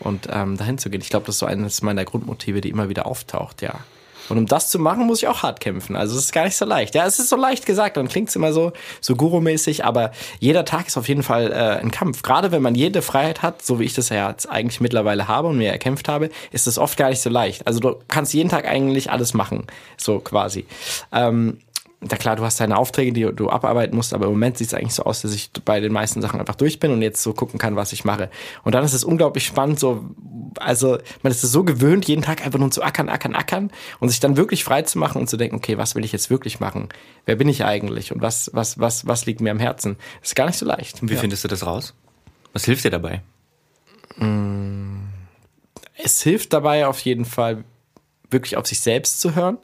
und 0.00 0.28
ähm, 0.30 0.56
dahin 0.56 0.78
zu 0.78 0.90
gehen. 0.90 1.00
Ich 1.00 1.10
glaube, 1.10 1.26
das 1.26 1.36
ist 1.36 1.40
so 1.40 1.46
eines 1.46 1.82
meiner 1.82 2.04
Grundmotive, 2.04 2.60
die 2.60 2.68
immer 2.68 2.88
wieder 2.88 3.06
auftaucht, 3.06 3.62
ja. 3.62 3.80
Und 4.28 4.38
um 4.38 4.46
das 4.46 4.70
zu 4.70 4.78
machen, 4.78 5.06
muss 5.06 5.22
ich 5.22 5.28
auch 5.28 5.42
hart 5.42 5.60
kämpfen. 5.60 5.96
Also 5.96 6.16
es 6.16 6.24
ist 6.24 6.32
gar 6.32 6.44
nicht 6.44 6.56
so 6.56 6.64
leicht. 6.64 6.94
Ja, 6.94 7.06
es 7.06 7.18
ist 7.18 7.28
so 7.28 7.36
leicht 7.36 7.66
gesagt, 7.66 7.96
dann 7.96 8.08
klingt 8.08 8.28
es 8.28 8.36
immer 8.36 8.52
so, 8.52 8.72
so 9.00 9.14
Guru-mäßig, 9.14 9.84
aber 9.84 10.12
jeder 10.40 10.64
Tag 10.64 10.86
ist 10.86 10.96
auf 10.96 11.08
jeden 11.08 11.22
Fall 11.22 11.52
äh, 11.52 11.80
ein 11.80 11.90
Kampf. 11.90 12.22
Gerade 12.22 12.52
wenn 12.52 12.62
man 12.62 12.74
jede 12.74 13.02
Freiheit 13.02 13.42
hat, 13.42 13.64
so 13.64 13.80
wie 13.80 13.84
ich 13.84 13.94
das 13.94 14.08
ja 14.08 14.30
jetzt 14.30 14.48
eigentlich 14.48 14.80
mittlerweile 14.80 15.28
habe 15.28 15.48
und 15.48 15.58
mir 15.58 15.70
erkämpft 15.70 16.08
habe, 16.08 16.30
ist 16.50 16.66
es 16.66 16.78
oft 16.78 16.96
gar 16.96 17.10
nicht 17.10 17.22
so 17.22 17.30
leicht. 17.30 17.66
Also 17.66 17.80
du 17.80 17.96
kannst 18.08 18.34
jeden 18.34 18.48
Tag 18.48 18.66
eigentlich 18.66 19.10
alles 19.10 19.34
machen, 19.34 19.66
so 19.96 20.18
quasi. 20.20 20.66
Ähm, 21.12 21.58
na 22.00 22.16
klar, 22.16 22.36
du 22.36 22.44
hast 22.44 22.60
deine 22.60 22.76
Aufträge, 22.76 23.12
die 23.12 23.22
du 23.34 23.50
abarbeiten 23.50 23.96
musst, 23.96 24.14
aber 24.14 24.26
im 24.26 24.32
Moment 24.32 24.56
sieht 24.56 24.68
es 24.68 24.74
eigentlich 24.74 24.94
so 24.94 25.02
aus, 25.02 25.22
dass 25.22 25.34
ich 25.34 25.50
bei 25.64 25.80
den 25.80 25.92
meisten 25.92 26.22
Sachen 26.22 26.38
einfach 26.38 26.54
durch 26.54 26.78
bin 26.78 26.92
und 26.92 27.02
jetzt 27.02 27.20
so 27.20 27.32
gucken 27.32 27.58
kann, 27.58 27.74
was 27.74 27.92
ich 27.92 28.04
mache. 28.04 28.30
Und 28.62 28.76
dann 28.76 28.84
ist 28.84 28.92
es 28.92 29.02
unglaublich 29.02 29.44
spannend, 29.44 29.80
so, 29.80 30.04
also 30.60 30.98
man 31.22 31.32
ist 31.32 31.42
es 31.42 31.50
so 31.50 31.64
gewöhnt, 31.64 32.06
jeden 32.06 32.22
Tag 32.22 32.46
einfach 32.46 32.60
nur 32.60 32.70
zu 32.70 32.84
ackern, 32.84 33.08
ackern, 33.08 33.34
ackern 33.34 33.72
und 33.98 34.10
sich 34.10 34.20
dann 34.20 34.36
wirklich 34.36 34.62
frei 34.62 34.82
zu 34.82 34.96
machen 34.98 35.20
und 35.20 35.28
zu 35.28 35.36
denken, 35.36 35.56
okay, 35.56 35.76
was 35.76 35.96
will 35.96 36.04
ich 36.04 36.12
jetzt 36.12 36.30
wirklich 36.30 36.60
machen? 36.60 36.88
Wer 37.26 37.34
bin 37.34 37.48
ich 37.48 37.64
eigentlich 37.64 38.12
und 38.12 38.22
was, 38.22 38.48
was, 38.54 38.78
was, 38.78 39.08
was 39.08 39.26
liegt 39.26 39.40
mir 39.40 39.50
am 39.50 39.58
Herzen? 39.58 39.96
Das 40.20 40.30
ist 40.30 40.36
gar 40.36 40.46
nicht 40.46 40.58
so 40.58 40.66
leicht. 40.66 41.02
Und 41.02 41.10
wie 41.10 41.14
ja. 41.14 41.20
findest 41.20 41.42
du 41.42 41.48
das 41.48 41.66
raus? 41.66 41.94
Was 42.52 42.64
hilft 42.64 42.84
dir 42.84 42.90
dabei? 42.90 43.22
Es 45.96 46.22
hilft 46.22 46.52
dabei 46.52 46.86
auf 46.86 47.00
jeden 47.00 47.24
Fall, 47.24 47.64
wirklich 48.30 48.56
auf 48.56 48.66
sich 48.66 48.80
selbst 48.80 49.20
zu 49.20 49.34
hören, 49.34 49.58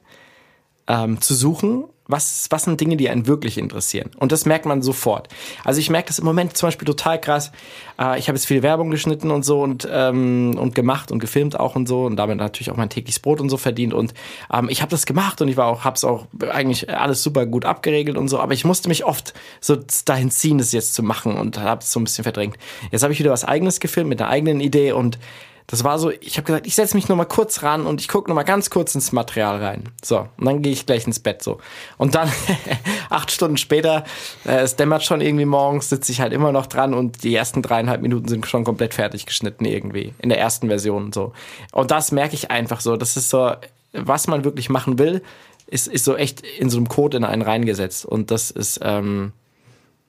ähm, 0.89 1.21
zu 1.21 1.35
suchen 1.35 1.85
was, 2.07 2.47
was 2.51 2.65
sind 2.65 2.81
Dinge, 2.81 2.97
die 2.97 3.09
einen 3.09 3.27
wirklich 3.27 3.57
interessieren? 3.57 4.11
Und 4.19 4.31
das 4.31 4.45
merkt 4.45 4.67
man 4.67 4.83
sofort. 4.83 5.29
Also 5.65 5.81
ich 5.81 5.89
merke 5.89 6.09
das 6.09 6.19
im 6.19 6.25
Moment 6.25 6.57
zum 6.57 6.67
Beispiel 6.67 6.87
total 6.87 7.21
krass. 7.21 7.51
Äh, 7.99 8.19
ich 8.19 8.29
habe 8.29 8.37
jetzt 8.37 8.47
viel 8.47 8.63
Werbung 8.63 8.91
geschnitten 8.91 9.31
und 9.31 9.45
so 9.45 9.63
und, 9.63 9.89
ähm, 9.91 10.57
und 10.59 10.75
gemacht 10.75 11.11
und 11.11 11.19
gefilmt 11.19 11.59
auch 11.59 11.77
und 11.77 11.89
so 11.89 12.05
und 12.05 12.17
damit 12.17 12.37
natürlich 12.37 12.71
auch 12.71 12.77
mein 12.77 12.91
tägliches 12.91 13.21
Brot 13.21 13.41
und 13.41 13.49
so 13.49 13.57
verdient. 13.57 13.95
Und 13.95 14.13
ähm, 14.53 14.69
ich 14.69 14.83
habe 14.83 14.91
das 14.91 15.07
gemacht 15.07 15.41
und 15.41 15.49
ich 15.49 15.57
war 15.57 15.67
auch, 15.67 15.85
habe 15.85 15.97
es 15.97 16.05
auch 16.05 16.27
eigentlich 16.51 16.91
alles 16.91 17.23
super 17.23 17.47
gut 17.47 17.65
abgeregelt 17.65 18.19
und 18.19 18.29
so. 18.29 18.39
Aber 18.39 18.53
ich 18.53 18.65
musste 18.65 18.89
mich 18.89 19.05
oft 19.05 19.33
so 19.61 19.77
dahin 20.05 20.31
ziehen, 20.31 20.59
das 20.59 20.73
jetzt 20.73 20.95
zu 20.95 21.03
machen 21.03 21.37
und 21.37 21.59
habe 21.59 21.81
es 21.81 21.91
so 21.91 22.01
ein 22.01 22.05
bisschen 22.05 22.25
verdrängt. 22.25 22.59
Jetzt 22.91 23.03
habe 23.03 23.13
ich 23.13 23.19
wieder 23.19 23.31
was 23.31 23.45
Eigenes 23.45 23.81
gefilmt 23.81 24.11
mit 24.11 24.21
einer 24.21 24.31
eigenen 24.31 24.61
Idee 24.61 24.93
und 24.93 25.19
das 25.67 25.83
war 25.83 25.99
so, 25.99 26.11
ich 26.11 26.37
habe 26.37 26.45
gesagt, 26.45 26.67
ich 26.67 26.75
setze 26.75 26.95
mich 26.95 27.09
noch 27.09 27.17
mal 27.17 27.25
kurz 27.25 27.63
ran 27.63 27.87
und 27.87 28.01
ich 28.01 28.09
gucke 28.09 28.29
noch 28.29 28.35
mal 28.35 28.43
ganz 28.43 28.69
kurz 28.69 28.95
ins 28.95 29.13
Material 29.13 29.63
rein. 29.63 29.85
So, 30.05 30.29
und 30.37 30.45
dann 30.45 30.61
gehe 30.61 30.73
ich 30.73 30.85
gleich 30.85 31.07
ins 31.07 31.21
Bett 31.21 31.43
so. 31.43 31.59
Und 31.97 32.15
dann 32.15 32.31
acht 33.11 33.31
Stunden 33.31 33.57
später, 33.57 34.05
äh, 34.45 34.59
es 34.59 34.77
dämmert 34.77 35.05
schon 35.05 35.23
irgendwie 35.23 35.47
morgens, 35.47 35.89
sitze 35.89 36.13
ich 36.13 36.21
halt 36.21 36.35
immer 36.35 36.53
noch 36.53 36.67
dran 36.67 36.93
und 36.93 37.23
die 37.25 37.35
ersten 37.35 37.63
dreieinhalb 37.63 38.03
Minuten 38.03 38.29
sind 38.29 38.47
schon 38.47 38.65
komplett 38.65 38.93
fertig 38.93 39.25
geschnitten 39.25 39.65
irgendwie 39.65 40.13
in 40.19 40.29
der 40.29 40.39
ersten 40.39 40.69
Version 40.69 41.13
so. 41.13 41.33
Und 41.73 41.91
das 41.91 42.13
merke 42.13 42.35
ich 42.35 42.51
einfach 42.51 42.81
so. 42.81 42.97
Das 42.97 43.17
ist 43.17 43.31
so, 43.31 43.53
was 43.93 44.27
man 44.27 44.45
wirklich 44.45 44.69
machen 44.69 44.99
will, 44.99 45.23
ist 45.67 45.89
ist 45.89 46.05
so 46.05 46.15
echt 46.15 46.43
in 46.43 46.69
so 46.69 46.77
einem 46.77 46.89
Code 46.89 47.17
in 47.17 47.25
einen 47.25 47.41
reingesetzt 47.41 48.05
und 48.05 48.31
das 48.31 48.51
ist 48.51 48.81
ähm, 48.83 49.33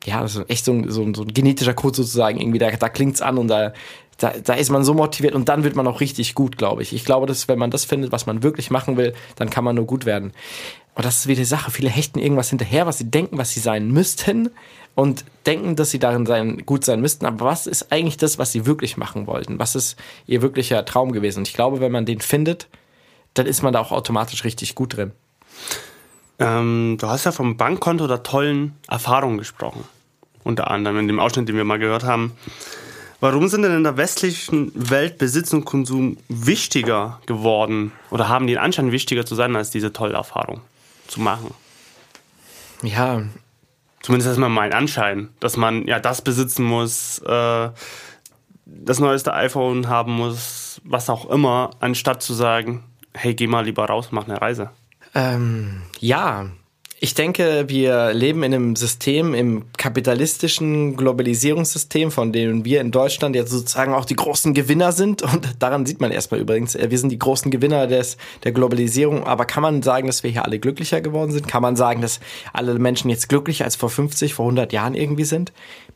ja, 0.06 0.22
das 0.22 0.36
ist 0.36 0.50
echt 0.50 0.66
so 0.66 0.74
ein, 0.74 0.90
so 0.90 1.02
ein, 1.02 1.14
so 1.14 1.24
ein 1.24 1.34
genetischer 1.34 1.74
Code 1.74 1.98
sozusagen 1.98 2.40
irgendwie, 2.40 2.60
da, 2.60 2.72
da 2.72 2.90
klingt's 2.90 3.22
an 3.22 3.38
und 3.38 3.48
da, 3.48 3.74
da, 4.18 4.34
da 4.44 4.54
ist 4.54 4.70
man 4.70 4.84
so 4.84 4.94
motiviert 4.94 5.36
und 5.36 5.50
dann 5.50 5.64
wird 5.64 5.76
man 5.76 5.88
auch 5.88 6.00
richtig 6.00 6.36
gut, 6.36 6.58
glaube 6.58 6.82
ich. 6.82 6.94
Ich 6.94 7.06
glaube, 7.06 7.26
dass 7.26 7.48
wenn 7.48 7.60
man 7.60 7.72
das 7.72 7.86
findet, 7.86 8.12
was 8.12 8.26
man 8.26 8.44
wirklich 8.44 8.72
machen 8.72 8.98
will, 8.98 9.14
dann 9.36 9.50
kann 9.50 9.64
man 9.64 9.76
nur 9.76 9.86
gut 9.86 10.06
werden. 10.06 10.32
Und 10.96 11.04
das 11.04 11.20
ist 11.20 11.28
wieder 11.28 11.40
die 11.40 11.46
Sache. 11.46 11.72
Viele 11.72 11.90
hechten 11.90 12.20
irgendwas 12.20 12.50
hinterher, 12.50 12.86
was 12.86 12.98
sie 12.98 13.12
denken, 13.12 13.38
was 13.38 13.52
sie 13.52 13.60
sein 13.60 13.92
müssten 13.92 14.50
und 14.96 15.26
denken, 15.46 15.76
dass 15.76 15.92
sie 15.92 16.00
darin 16.00 16.26
sein, 16.26 16.66
gut 16.66 16.86
sein 16.86 17.02
müssten. 17.02 17.26
Aber 17.26 17.46
was 17.46 17.68
ist 17.68 17.92
eigentlich 17.92 18.16
das, 18.16 18.40
was 18.40 18.54
sie 18.54 18.66
wirklich 18.66 18.96
machen 18.96 19.28
wollten? 19.28 19.60
Was 19.60 19.76
ist 19.76 19.98
ihr 20.26 20.42
wirklicher 20.42 20.86
Traum 20.86 21.12
gewesen? 21.12 21.40
Und 21.40 21.50
ich 21.50 21.54
glaube, 21.54 21.82
wenn 21.82 21.92
man 21.92 22.06
den 22.06 22.22
findet, 22.22 22.68
dann 23.34 23.46
ist 23.46 23.62
man 23.62 23.74
da 23.74 23.82
auch 23.82 23.92
automatisch 23.92 24.46
richtig 24.46 24.74
gut 24.76 24.96
drin. 24.96 25.12
Ähm, 26.40 26.98
du 27.00 27.08
hast 27.08 27.26
ja 27.26 27.34
vom 27.34 27.58
Bankkonto 27.58 28.08
der 28.08 28.24
tollen 28.24 28.76
Erfahrungen 28.88 29.38
gesprochen. 29.38 29.84
Unter 30.46 30.72
anderem 30.72 31.00
in 31.00 31.08
dem 31.08 31.20
Ausschnitt, 31.20 31.50
den 31.50 31.58
wir 31.58 31.66
mal 31.66 31.80
gehört 31.80 32.06
haben. 32.06 32.32
Warum 33.20 33.48
sind 33.48 33.64
denn 33.64 33.76
in 33.76 33.84
der 33.84 33.98
westlichen 33.98 34.72
Welt 34.76 35.18
Besitz 35.18 35.52
und 35.52 35.66
Konsum 35.66 36.18
wichtiger 36.30 37.20
geworden 37.26 37.92
oder 38.12 38.30
haben 38.30 38.46
die 38.46 38.54
den 38.54 38.62
Anschein 38.62 38.92
wichtiger 38.92 39.26
zu 39.26 39.36
sein, 39.36 39.56
als 39.56 39.72
diese 39.72 39.92
tolle 39.92 40.14
Erfahrung 40.14 40.62
zu 41.08 41.20
machen? 41.20 41.54
Ja. 42.84 43.24
Zumindest 44.02 44.28
erstmal 44.28 44.50
mein 44.50 44.74
Anschein, 44.74 45.30
dass 45.40 45.58
man 45.58 45.88
ja 45.88 46.00
das 46.00 46.22
besitzen 46.22 46.64
muss, 46.64 47.20
äh, 47.20 47.70
das 48.66 49.00
neueste 49.00 49.34
iPhone 49.34 49.88
haben 49.88 50.12
muss, 50.12 50.80
was 50.84 51.10
auch 51.10 51.30
immer, 51.30 51.72
anstatt 51.80 52.22
zu 52.22 52.34
sagen, 52.34 52.84
hey, 53.14 53.34
geh 53.34 53.48
mal 53.48 53.66
lieber 53.66 53.86
raus, 53.86 54.10
mach 54.12 54.26
eine 54.26 54.40
Reise. 54.40 54.70
Ähm, 55.16 55.82
ja, 56.00 56.48
ich 57.06 57.14
denke, 57.14 57.66
wir 57.68 58.16
leben 58.16 58.42
in 58.42 58.52
einem 58.52 58.76
System, 58.76 59.36
im 59.36 59.66
kapitalistischen 59.78 60.98
Globalisierungssystem, 60.98 62.10
von 62.10 62.34
dem 62.34 62.66
wir 62.66 62.82
in 62.82 62.90
Deutschland 62.90 63.36
jetzt 63.36 63.52
sozusagen 63.52 63.94
auch 63.94 64.06
die 64.06 64.16
großen 64.16 64.56
Gewinner 64.56 64.92
sind. 64.92 65.22
Und 65.22 65.48
daran 65.60 65.86
sieht 65.86 66.02
man 66.02 66.10
erstmal 66.10 66.40
übrigens, 66.40 66.74
äh, 66.74 66.90
wir 66.90 66.98
sind 66.98 67.12
die 67.12 67.20
großen 67.20 67.52
Gewinner 67.52 67.86
des, 67.86 68.18
der 68.44 68.54
Globalisierung. 68.54 69.24
Aber 69.24 69.46
kann 69.46 69.62
man 69.62 69.84
sagen, 69.84 70.08
dass 70.08 70.24
wir 70.24 70.32
hier 70.32 70.46
alle 70.46 70.58
glücklicher 70.58 71.00
geworden 71.00 71.32
sind? 71.32 71.48
Kann 71.48 71.62
man 71.62 71.76
sagen, 71.76 72.02
dass 72.02 72.20
alle 72.54 72.74
Menschen 72.80 73.12
jetzt 73.12 73.30
glücklicher 73.30 73.66
als 73.66 73.76
vor 73.76 73.92
50, 73.92 74.34
vor 74.34 74.46
100 74.46 74.74
Jahren 74.74 74.96
irgendwie 74.96 75.26
sind? 75.26 75.54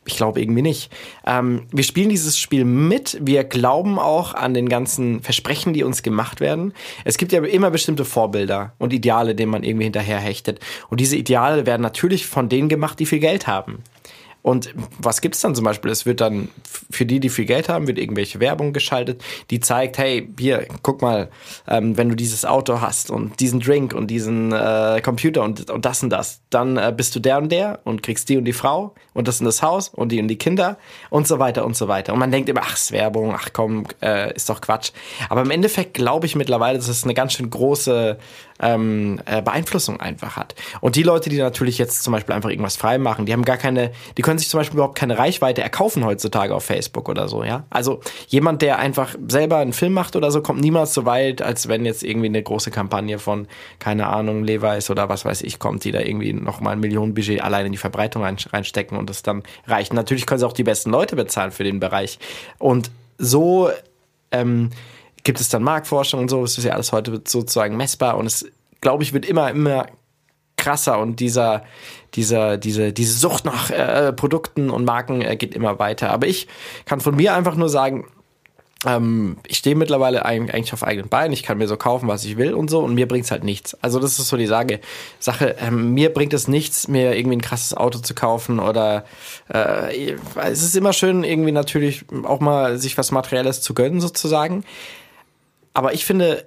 Ich 0.09 0.17
glaube 0.17 0.41
irgendwie 0.41 0.63
nicht. 0.63 0.91
Ähm, 1.23 1.67
wir 1.71 1.83
spielen 1.83 2.09
dieses 2.09 2.39
Spiel 2.39 2.65
mit. 2.65 3.19
Wir 3.21 3.43
glauben 3.43 3.99
auch 3.99 4.33
an 4.33 4.55
den 4.55 4.67
ganzen 4.67 5.21
Versprechen, 5.21 5.71
die 5.73 5.83
uns 5.83 6.01
gemacht 6.01 6.41
werden. 6.41 6.73
Es 7.05 7.19
gibt 7.19 7.31
ja 7.31 7.43
immer 7.43 7.69
bestimmte 7.69 8.05
Vorbilder 8.05 8.73
und 8.79 8.91
Ideale, 8.91 9.35
denen 9.35 9.51
man 9.51 9.63
irgendwie 9.63 9.83
hinterher 9.83 10.17
hechtet. 10.17 10.61
Und 10.89 10.99
diese 10.99 11.15
Ideale 11.15 11.67
werden 11.67 11.83
natürlich 11.83 12.25
von 12.25 12.49
denen 12.49 12.69
gemacht, 12.69 12.99
die 12.99 13.05
viel 13.05 13.19
Geld 13.19 13.45
haben. 13.45 13.83
Und 14.41 14.73
was 14.97 15.21
gibt's 15.21 15.41
dann 15.41 15.53
zum 15.53 15.65
Beispiel? 15.65 15.91
Es 15.91 16.05
wird 16.05 16.21
dann 16.21 16.49
für 16.89 17.05
die, 17.05 17.19
die 17.19 17.29
viel 17.29 17.45
Geld 17.45 17.69
haben, 17.69 17.87
wird 17.87 17.97
irgendwelche 17.97 18.39
Werbung 18.39 18.73
geschaltet, 18.73 19.23
die 19.49 19.59
zeigt, 19.59 19.97
hey, 19.97 20.29
hier, 20.39 20.65
guck 20.81 21.01
mal, 21.01 21.29
ähm, 21.67 21.97
wenn 21.97 22.09
du 22.09 22.15
dieses 22.15 22.45
Auto 22.45 22.79
hast 22.79 23.11
und 23.11 23.39
diesen 23.39 23.59
Drink 23.59 23.93
und 23.93 24.07
diesen 24.07 24.51
äh, 24.53 25.01
Computer 25.03 25.43
und, 25.43 25.69
und 25.69 25.85
das 25.85 26.03
und 26.03 26.09
das, 26.09 26.41
dann 26.49 26.77
äh, 26.77 26.93
bist 26.95 27.15
du 27.15 27.19
der 27.19 27.37
und 27.37 27.51
der 27.51 27.79
und 27.83 28.01
kriegst 28.01 28.29
die 28.29 28.37
und 28.37 28.45
die 28.45 28.53
Frau 28.53 28.95
und 29.13 29.27
das 29.27 29.39
und 29.39 29.45
das 29.45 29.61
Haus 29.61 29.89
und 29.89 30.11
die 30.11 30.21
und 30.21 30.29
die 30.29 30.37
Kinder 30.37 30.77
und 31.09 31.27
so 31.27 31.39
weiter 31.39 31.65
und 31.65 31.75
so 31.75 31.87
weiter. 31.87 32.13
Und 32.13 32.19
man 32.19 32.31
denkt 32.31 32.47
immer, 32.49 32.61
ach, 32.63 32.75
ist 32.75 32.91
Werbung, 32.91 33.33
ach 33.35 33.49
komm, 33.51 33.85
äh, 34.01 34.33
ist 34.33 34.49
doch 34.49 34.61
Quatsch. 34.61 34.91
Aber 35.27 35.41
im 35.41 35.51
Endeffekt 35.51 35.93
glaube 35.93 36.25
ich 36.25 36.35
mittlerweile, 36.35 36.77
dass 36.77 36.87
es 36.87 37.03
eine 37.03 37.13
ganz 37.13 37.33
schön 37.33 37.49
große 37.49 38.17
ähm, 38.59 39.19
äh, 39.25 39.41
Beeinflussung 39.41 39.99
einfach 39.99 40.35
hat. 40.35 40.55
Und 40.81 40.95
die 40.95 41.03
Leute, 41.03 41.29
die 41.29 41.37
natürlich 41.37 41.77
jetzt 41.77 42.03
zum 42.03 42.13
Beispiel 42.13 42.35
einfach 42.35 42.49
irgendwas 42.49 42.75
frei 42.75 42.97
machen, 42.97 43.25
die 43.25 43.33
haben 43.33 43.45
gar 43.45 43.57
keine, 43.57 43.91
die 44.17 44.21
können 44.21 44.39
sich 44.39 44.49
zum 44.49 44.59
Beispiel 44.59 44.77
überhaupt 44.77 44.97
keine 44.97 45.17
Reichweite 45.17 45.61
erkaufen 45.61 46.05
heutzutage 46.05 46.53
auf 46.53 46.63
Facebook 46.63 47.09
oder 47.09 47.27
so, 47.27 47.43
ja. 47.43 47.63
Also 47.69 48.01
jemand, 48.27 48.61
der 48.61 48.79
einfach 48.79 49.15
selber 49.27 49.57
einen 49.57 49.73
Film 49.73 49.93
macht 49.93 50.15
oder 50.15 50.31
so, 50.31 50.41
kommt 50.41 50.61
niemals 50.61 50.93
so 50.93 51.05
weit, 51.05 51.41
als 51.41 51.67
wenn 51.67 51.85
jetzt 51.85 52.03
irgendwie 52.03 52.27
eine 52.27 52.43
große 52.43 52.71
Kampagne 52.71 53.19
von, 53.19 53.47
keine 53.79 54.07
Ahnung, 54.07 54.43
Levi's 54.43 54.89
oder 54.89 55.09
was 55.09 55.25
weiß 55.25 55.41
ich 55.41 55.59
kommt, 55.59 55.83
die 55.83 55.91
da 55.91 55.99
irgendwie 55.99 56.33
nochmal 56.33 56.73
ein 56.73 56.79
Millionenbudget 56.79 57.41
allein 57.41 57.67
in 57.67 57.71
die 57.71 57.77
Verbreitung 57.77 58.23
reinstecken 58.23 58.97
und 58.97 59.09
das 59.09 59.23
dann 59.23 59.43
reicht. 59.67 59.93
Natürlich 59.93 60.25
können 60.25 60.39
sie 60.39 60.47
auch 60.47 60.53
die 60.53 60.63
besten 60.63 60.91
Leute 60.91 61.15
bezahlen 61.15 61.51
für 61.51 61.63
den 61.63 61.79
Bereich. 61.79 62.19
Und 62.57 62.91
so 63.17 63.69
ähm, 64.31 64.69
gibt 65.23 65.39
es 65.39 65.49
dann 65.49 65.63
Marktforschung 65.63 66.21
und 66.21 66.29
so, 66.29 66.43
es 66.43 66.57
ist 66.57 66.63
ja 66.63 66.73
alles 66.73 66.91
heute 66.91 67.21
sozusagen 67.25 67.77
messbar 67.77 68.17
und 68.17 68.25
es, 68.25 68.45
glaube 68.81 69.03
ich, 69.03 69.13
wird 69.13 69.25
immer, 69.25 69.49
immer 69.51 69.87
krasser 70.57 70.99
und 70.99 71.19
dieser, 71.19 71.63
dieser, 72.13 72.57
diese, 72.57 72.93
diese 72.93 73.17
Sucht 73.17 73.45
nach 73.45 73.71
äh, 73.71 74.13
Produkten 74.13 74.69
und 74.69 74.85
Marken 74.85 75.21
äh, 75.21 75.35
geht 75.35 75.55
immer 75.55 75.79
weiter. 75.79 76.11
Aber 76.11 76.27
ich 76.27 76.47
kann 76.85 76.99
von 76.99 77.15
mir 77.15 77.33
einfach 77.33 77.55
nur 77.55 77.69
sagen, 77.69 78.05
ähm, 78.85 79.37
ich 79.47 79.57
stehe 79.57 79.75
mittlerweile 79.75 80.25
eigentlich 80.25 80.73
auf 80.73 80.83
eigenen 80.83 81.09
Beinen, 81.09 81.33
ich 81.33 81.43
kann 81.43 81.57
mir 81.57 81.67
so 81.67 81.75
kaufen, 81.75 82.07
was 82.07 82.23
ich 82.23 82.37
will 82.37 82.53
und 82.53 82.69
so, 82.69 82.79
und 82.79 82.93
mir 82.93 83.07
bringt's 83.07 83.31
halt 83.31 83.43
nichts. 83.43 83.75
Also 83.81 83.99
das 83.99 84.19
ist 84.19 84.29
so 84.29 84.37
die 84.37 84.47
Sage, 84.47 84.79
Sache, 85.19 85.55
ähm, 85.59 85.93
mir 85.93 86.13
bringt 86.13 86.33
es 86.33 86.47
nichts, 86.47 86.87
mir 86.87 87.17
irgendwie 87.17 87.37
ein 87.37 87.41
krasses 87.41 87.75
Auto 87.75 87.99
zu 87.99 88.15
kaufen 88.15 88.59
oder 88.59 89.03
äh, 89.53 90.15
es 90.41 90.63
ist 90.63 90.75
immer 90.75 90.93
schön, 90.93 91.23
irgendwie 91.23 91.51
natürlich 91.51 92.05
auch 92.23 92.39
mal 92.39 92.77
sich 92.77 92.97
was 92.97 93.11
Materielles 93.11 93.61
zu 93.61 93.73
gönnen, 93.73 93.99
sozusagen. 93.99 94.63
Aber 95.73 95.93
ich 95.93 96.05
finde, 96.05 96.45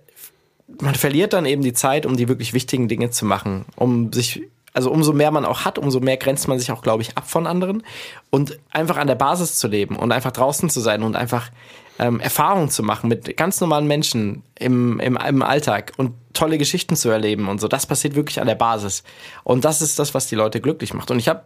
man 0.80 0.94
verliert 0.94 1.32
dann 1.32 1.46
eben 1.46 1.62
die 1.62 1.72
Zeit, 1.72 2.06
um 2.06 2.16
die 2.16 2.28
wirklich 2.28 2.52
wichtigen 2.52 2.88
Dinge 2.88 3.10
zu 3.10 3.24
machen, 3.24 3.64
um 3.76 4.12
sich 4.12 4.42
also 4.74 4.90
umso 4.90 5.12
mehr 5.12 5.30
man 5.30 5.44
auch 5.44 5.64
hat, 5.64 5.78
umso 5.78 6.00
mehr 6.00 6.16
grenzt 6.16 6.48
man 6.48 6.58
sich 6.58 6.72
auch, 6.72 6.82
glaube 6.82 7.02
ich, 7.02 7.16
ab 7.16 7.28
von 7.28 7.46
anderen. 7.46 7.82
Und 8.30 8.58
einfach 8.70 8.96
an 8.96 9.06
der 9.06 9.14
Basis 9.16 9.58
zu 9.58 9.68
leben 9.68 9.96
und 9.96 10.12
einfach 10.12 10.32
draußen 10.32 10.70
zu 10.70 10.80
sein 10.80 11.02
und 11.02 11.14
einfach 11.14 11.50
ähm, 11.98 12.20
Erfahrungen 12.20 12.70
zu 12.70 12.82
machen 12.82 13.08
mit 13.08 13.36
ganz 13.36 13.60
normalen 13.60 13.86
Menschen 13.86 14.42
im, 14.58 14.98
im, 14.98 15.16
im 15.16 15.42
Alltag 15.42 15.92
und 15.98 16.14
tolle 16.32 16.56
Geschichten 16.56 16.96
zu 16.96 17.10
erleben 17.10 17.48
und 17.48 17.60
so. 17.60 17.68
Das 17.68 17.84
passiert 17.84 18.14
wirklich 18.14 18.40
an 18.40 18.46
der 18.46 18.54
Basis. 18.54 19.02
Und 19.44 19.66
das 19.66 19.82
ist 19.82 19.98
das, 19.98 20.14
was 20.14 20.26
die 20.26 20.36
Leute 20.36 20.60
glücklich 20.60 20.94
macht. 20.94 21.10
Und 21.10 21.18
ich 21.18 21.28
habe 21.28 21.42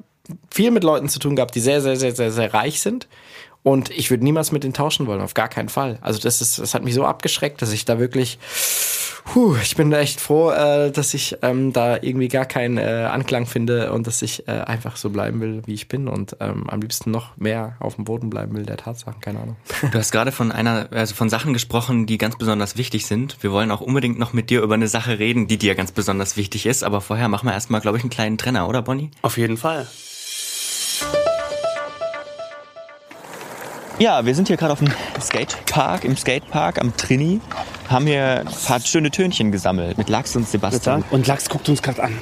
viel 0.53 0.71
mit 0.71 0.85
Leuten 0.85 1.09
zu 1.09 1.19
tun 1.19 1.35
gehabt, 1.35 1.55
die 1.57 1.61
sehr, 1.61 1.81
sehr, 1.81 1.97
sehr, 1.97 2.15
sehr, 2.15 2.31
sehr 2.31 2.55
reich 2.55 2.81
sind 2.81 3.09
und 3.67 3.91
ich 3.91 4.11
würde 4.11 4.23
niemals 4.23 4.53
mit 4.53 4.63
denen 4.63 4.75
tauschen 4.75 5.09
wollen, 5.09 5.21
auf 5.21 5.35
gar 5.35 5.49
keinen 5.49 5.69
Fall. 5.69 5.99
Also 6.01 6.21
das 6.21 6.41
ist, 6.41 6.61
das 6.61 6.73
hat 6.73 6.85
mich 6.85 6.95
so 6.95 7.05
abgeschreckt, 7.05 7.61
dass 7.61 7.73
ich 7.73 7.85
da 7.85 7.99
wirklich, 7.99 8.39
puh, 9.25 9.57
ich 9.61 9.75
bin 9.75 9.91
da 9.91 9.99
echt 9.99 10.21
froh, 10.21 10.53
äh, 10.53 10.93
dass 10.93 11.15
ich 11.15 11.39
ähm, 11.43 11.73
da 11.73 11.97
irgendwie 12.01 12.29
gar 12.29 12.45
keinen 12.45 12.79
äh, 12.79 13.09
Anklang 13.11 13.45
finde 13.45 13.93
und 13.93 14.07
dass 14.07 14.23
ich 14.23 14.47
äh, 14.47 14.53
einfach 14.53 14.97
so 14.97 15.11
bleiben 15.11 15.41
will, 15.41 15.63
wie 15.67 15.75
ich 15.75 15.89
bin 15.89 16.07
und 16.07 16.37
ähm, 16.39 16.71
am 16.71 16.81
liebsten 16.81 17.11
noch 17.11 17.37
mehr 17.39 17.75
auf 17.81 17.97
dem 17.97 18.05
Boden 18.05 18.31
bleiben 18.31 18.55
will 18.55 18.67
der 18.67 18.77
Tatsachen, 18.77 19.21
keine 19.21 19.41
Ahnung. 19.41 19.57
Du 19.91 19.99
hast 19.99 20.13
gerade 20.13 20.31
von 20.31 20.53
einer, 20.53 20.87
also 20.93 21.17
von 21.17 21.29
Sachen 21.29 21.53
gesprochen, 21.53 22.07
die 22.07 22.19
ganz 22.19 22.39
besonders 22.39 22.77
wichtig 22.77 23.07
sind. 23.07 23.37
Wir 23.41 23.51
wollen 23.51 23.73
auch 23.73 23.81
unbedingt 23.81 24.17
noch 24.17 24.33
mit 24.33 24.49
dir 24.49 24.63
über 24.63 24.75
eine 24.75 24.87
Sache 24.87 25.19
reden, 25.19 25.49
die 25.49 25.59
dir 25.59 25.75
ganz 25.75 25.91
besonders 25.91 26.37
wichtig 26.37 26.67
ist, 26.67 26.85
aber 26.85 27.01
vorher 27.01 27.27
machen 27.27 27.49
wir 27.49 27.53
erstmal, 27.53 27.81
glaube 27.81 27.99
ich, 27.99 28.05
einen 28.05 28.11
kleinen 28.11 28.39
Trenner, 28.39 28.69
oder 28.69 28.83
Bonnie? 28.83 29.11
Auf 29.23 29.39
jeden 29.39 29.57
Fall. 29.57 29.89
Ja, 33.99 34.27
wir 34.27 34.35
sind 34.35 34.49
hier 34.49 34.59
gerade 34.59 34.75
auf 34.75 34.81
dem 34.81 34.93
Skatepark, 35.21 36.05
im 36.05 36.17
Skatepark 36.19 36.81
am 36.81 36.95
Trini. 36.97 37.41
Haben 37.89 38.07
hier 38.07 38.41
ein 38.41 38.55
paar 38.67 38.79
schöne 38.81 39.11
Tönchen 39.11 39.53
gesammelt 39.53 39.97
mit 39.97 40.11
Lachs 40.11 40.37
und 40.37 40.47
Sebastian. 40.47 41.03
Und 41.11 41.27
Lachs 41.27 41.49
guckt 41.49 41.69
uns 41.71 41.81
gerade 41.81 42.03
an. 42.03 42.19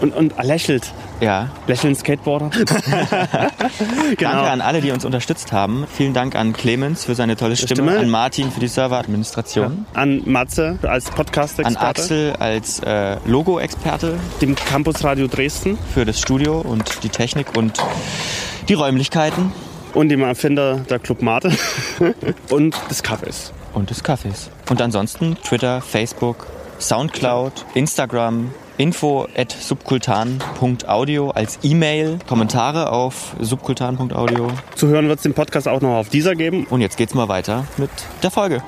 Und, 0.00 0.14
und 0.16 0.34
lächelt. 0.42 0.90
Ja. 1.20 1.50
Lächeln 1.66 1.94
Skateboarder. 1.94 2.50
Danke 4.18 4.28
an 4.28 4.60
alle, 4.62 4.80
die 4.80 4.90
uns 4.90 5.04
unterstützt 5.04 5.52
haben. 5.52 5.86
Vielen 5.92 6.14
Dank 6.14 6.34
an 6.34 6.54
Clemens 6.54 7.04
für 7.04 7.14
seine 7.14 7.36
tolle 7.36 7.56
Stimme, 7.56 7.74
Stimme. 7.74 7.98
an 7.98 8.08
Martin 8.08 8.50
für 8.50 8.58
die 8.60 8.66
Serveradministration, 8.66 9.84
An 9.92 10.22
Matze 10.24 10.78
als 10.82 11.10
Podcast-Experte. 11.10 11.78
an 11.78 11.86
Axel 11.86 12.32
als 12.38 12.80
äh, 12.80 13.18
Logo-Experte, 13.26 14.18
dem 14.40 14.56
Campus 14.56 15.04
Radio 15.04 15.26
Dresden 15.28 15.78
für 15.92 16.06
das 16.06 16.18
Studio 16.18 16.60
und 16.60 17.04
die 17.04 17.10
Technik 17.10 17.54
und 17.56 17.78
die 18.68 18.74
Räumlichkeiten 18.74 19.52
und 19.94 20.08
dem 20.08 20.22
Erfinder 20.22 20.76
der 20.88 20.98
Club 20.98 21.22
Mate 21.22 21.52
und 22.50 22.74
des 22.90 23.02
Kaffees. 23.02 23.52
und 23.74 23.90
des 23.90 24.02
Kaffees. 24.02 24.50
Und 24.70 24.80
ansonsten 24.80 25.36
Twitter, 25.44 25.80
Facebook, 25.80 26.46
Soundcloud, 26.78 27.64
Instagram, 27.74 28.52
info 28.78 29.28
at 29.36 29.52
subkultan.audio 29.52 31.30
als 31.30 31.58
E-Mail, 31.62 32.18
Kommentare 32.26 32.90
auf 32.90 33.36
subkultan.audio. 33.38 34.48
Zu 34.74 34.88
hören 34.88 35.08
wird 35.08 35.18
es 35.18 35.22
den 35.22 35.34
Podcast 35.34 35.68
auch 35.68 35.80
noch 35.80 35.96
auf 35.96 36.08
dieser 36.08 36.34
geben. 36.34 36.66
Und 36.66 36.80
jetzt 36.80 36.96
geht's 36.96 37.14
mal 37.14 37.28
weiter 37.28 37.66
mit 37.76 37.90
der 38.22 38.30
Folge. 38.30 38.62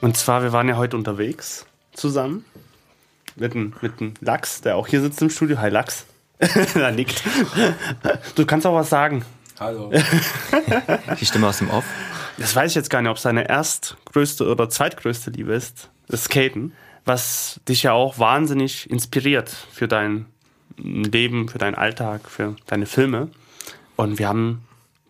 Und 0.00 0.16
zwar, 0.16 0.42
wir 0.42 0.52
waren 0.52 0.68
ja 0.68 0.76
heute 0.76 0.96
unterwegs 0.96 1.66
zusammen 1.92 2.44
mit 3.36 3.54
dem, 3.54 3.74
mit 3.80 4.00
dem 4.00 4.14
Lachs, 4.20 4.60
der 4.60 4.76
auch 4.76 4.86
hier 4.86 5.00
sitzt 5.00 5.20
im 5.22 5.30
Studio. 5.30 5.58
Hi 5.58 5.70
Lachs. 5.70 6.06
er 6.74 6.92
nickt. 6.92 7.22
Du 8.34 8.46
kannst 8.46 8.66
auch 8.66 8.74
was 8.74 8.90
sagen. 8.90 9.24
Hallo. 9.58 9.90
Die 11.20 11.26
Stimme 11.26 11.48
aus 11.48 11.58
dem 11.58 11.70
Off. 11.70 11.84
Das 12.36 12.54
weiß 12.54 12.70
ich 12.70 12.76
jetzt 12.76 12.90
gar 12.90 13.02
nicht, 13.02 13.10
ob 13.10 13.18
seine 13.18 13.48
erstgrößte 13.48 14.46
oder 14.46 14.68
zweitgrößte 14.68 15.30
Liebe 15.30 15.52
ist. 15.52 15.90
Das 16.08 16.24
Skaten. 16.24 16.72
Was 17.04 17.60
dich 17.68 17.84
ja 17.84 17.92
auch 17.92 18.18
wahnsinnig 18.18 18.88
inspiriert 18.90 19.50
für 19.72 19.88
dein 19.88 20.26
Leben, 20.76 21.48
für 21.48 21.58
deinen 21.58 21.74
Alltag, 21.74 22.28
für 22.28 22.54
deine 22.66 22.86
Filme. 22.86 23.30
Und 23.96 24.18
wir 24.18 24.28
haben 24.28 24.64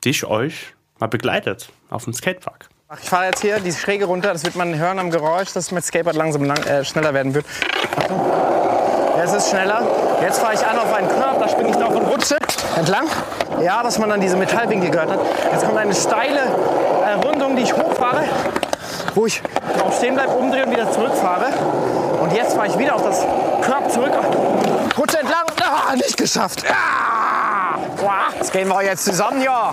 dich, 0.04 0.24
euch 0.24 0.72
mal 0.98 1.08
begleitet 1.08 1.70
auf 1.90 2.04
dem 2.04 2.14
Skatepark. 2.14 2.68
Ich 3.02 3.08
fahre 3.10 3.26
jetzt 3.26 3.42
hier 3.42 3.60
die 3.60 3.72
Schräge 3.72 4.06
runter, 4.06 4.32
das 4.32 4.44
wird 4.44 4.56
man 4.56 4.78
hören 4.78 4.98
am 4.98 5.10
Geräusch, 5.10 5.52
dass 5.52 5.70
mit 5.72 5.84
Skateboard 5.84 6.16
langsam 6.16 6.44
lang, 6.44 6.56
äh, 6.62 6.86
schneller 6.86 7.12
werden 7.12 7.34
wird. 7.34 7.44
Achtung. 7.96 8.97
Es 9.22 9.32
ist 9.32 9.50
schneller. 9.50 9.82
Jetzt 10.22 10.38
fahre 10.38 10.54
ich 10.54 10.64
an 10.64 10.78
auf 10.78 10.92
einen 10.92 11.08
Körb, 11.08 11.38
da 11.40 11.48
springe 11.48 11.70
ich 11.70 11.76
drauf 11.76 11.94
und 11.94 12.06
rutsche 12.06 12.36
entlang. 12.76 13.06
Ja, 13.60 13.82
dass 13.82 13.98
man 13.98 14.10
dann 14.10 14.20
diese 14.20 14.36
Metallwinkel 14.36 14.90
gehört 14.90 15.10
hat. 15.10 15.18
Jetzt 15.52 15.64
kommt 15.64 15.76
eine 15.76 15.94
steile 15.94 16.40
Rundung, 17.24 17.56
die 17.56 17.62
ich 17.62 17.74
hochfahre, 17.74 18.24
wo 19.14 19.26
ich 19.26 19.42
drauf 19.76 19.96
stehen 19.96 20.14
bleibe, 20.14 20.32
umdrehe 20.32 20.64
und 20.64 20.70
wieder 20.70 20.90
zurückfahre. 20.90 21.46
Und 22.20 22.32
jetzt 22.32 22.54
fahre 22.54 22.68
ich 22.68 22.78
wieder 22.78 22.94
auf 22.94 23.02
das 23.02 23.24
Körb 23.62 23.90
zurück, 23.90 24.12
rutsche 24.96 25.18
entlang 25.18 25.44
ah, 25.88 25.96
nicht 25.96 26.16
geschafft. 26.16 26.62
Ah, 26.70 27.78
das 28.38 28.50
gehen 28.50 28.68
wir 28.68 28.82
jetzt 28.82 29.04
zusammen, 29.04 29.42
ja. 29.42 29.72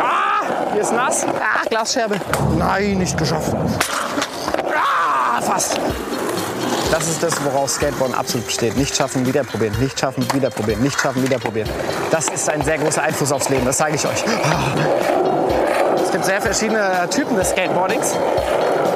Ah, 0.00 0.42
hier 0.72 0.82
ist 0.82 0.92
nass. 0.92 1.24
Ah, 1.24 1.66
Glasscherbe. 1.68 2.16
Nein, 2.58 2.98
nicht 2.98 3.16
geschafft. 3.16 3.54
Ah, 4.74 5.40
fast. 5.40 5.78
Das 6.90 7.06
ist 7.06 7.22
das, 7.22 7.44
woraus 7.44 7.74
Skateboarden 7.74 8.16
absolut 8.16 8.46
besteht. 8.46 8.76
Nicht 8.76 8.96
schaffen, 8.96 9.24
wieder 9.24 9.44
probieren. 9.44 9.74
Nicht 9.78 9.98
schaffen, 9.98 10.26
wieder 10.34 10.50
probieren. 10.50 10.82
Nicht 10.82 11.00
schaffen, 11.00 11.22
wieder 11.22 11.38
probieren. 11.38 11.68
Das 12.10 12.28
ist 12.28 12.48
ein 12.50 12.62
sehr 12.62 12.78
großer 12.78 13.02
Einfluss 13.02 13.30
aufs 13.30 13.48
Leben, 13.48 13.64
das 13.64 13.76
zeige 13.76 13.96
ich 13.96 14.06
euch. 14.06 14.24
Es 16.02 16.10
gibt 16.10 16.24
sehr 16.24 16.42
verschiedene 16.42 17.08
Typen 17.10 17.36
des 17.36 17.50
Skateboardings. 17.50 18.14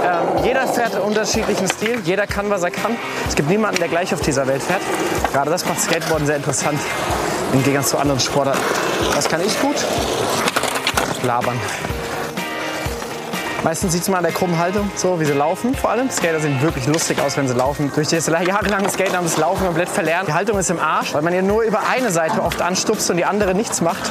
Ähm, 0.04 0.44
jeder 0.44 0.66
fährt 0.66 0.98
unterschiedlichen 0.98 1.68
Stil, 1.68 2.00
jeder 2.04 2.26
kann, 2.26 2.50
was 2.50 2.64
er 2.64 2.72
kann. 2.72 2.96
Es 3.28 3.36
gibt 3.36 3.48
niemanden, 3.48 3.78
der 3.78 3.88
gleich 3.88 4.12
auf 4.12 4.20
dieser 4.20 4.46
Welt 4.48 4.62
fährt. 4.62 4.82
Gerade 5.32 5.50
das 5.50 5.64
macht 5.64 5.80
Skateboarden 5.80 6.26
sehr 6.26 6.36
interessant 6.36 6.80
im 7.52 7.62
Gegensatz 7.62 7.90
zu 7.90 7.98
anderen 7.98 8.18
Sportarten. 8.18 8.60
Was 9.14 9.28
kann 9.28 9.40
ich 9.40 9.60
gut? 9.60 9.76
Labern. 11.22 11.60
Meistens 13.64 13.94
sieht 13.94 14.06
man 14.08 14.18
an 14.18 14.24
der 14.24 14.32
krummen 14.32 14.58
Haltung, 14.58 14.90
so 14.94 15.18
wie 15.18 15.24
sie 15.24 15.32
laufen 15.32 15.74
vor 15.74 15.88
allem. 15.90 16.10
Skater 16.10 16.38
sehen 16.38 16.60
wirklich 16.60 16.86
lustig 16.86 17.18
aus, 17.18 17.38
wenn 17.38 17.48
sie 17.48 17.54
laufen. 17.54 17.90
Durch 17.94 18.08
das 18.08 18.26
jahrelange 18.26 18.90
Skaten 18.90 19.16
haben 19.16 19.24
das 19.24 19.38
Laufen 19.38 19.64
komplett 19.64 19.88
verlernt. 19.88 20.28
Die 20.28 20.34
Haltung 20.34 20.58
ist 20.58 20.68
im 20.68 20.78
Arsch, 20.78 21.14
weil 21.14 21.22
man 21.22 21.32
ja 21.32 21.40
nur 21.40 21.62
über 21.62 21.80
eine 21.88 22.10
Seite 22.10 22.42
oft 22.42 22.60
anstupst 22.60 23.08
und 23.10 23.16
die 23.16 23.24
andere 23.24 23.54
nichts 23.54 23.80
macht. 23.80 24.02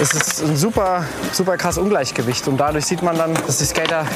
Das 0.00 0.12
ist 0.12 0.42
ein 0.42 0.56
super, 0.56 1.04
super 1.30 1.56
krass 1.56 1.78
Ungleichgewicht. 1.78 2.48
Und 2.48 2.56
dadurch 2.56 2.84
sieht 2.84 3.02
man 3.02 3.16
dann, 3.16 3.32
dass 3.46 3.58
die 3.58 3.64
Skater 3.64 4.06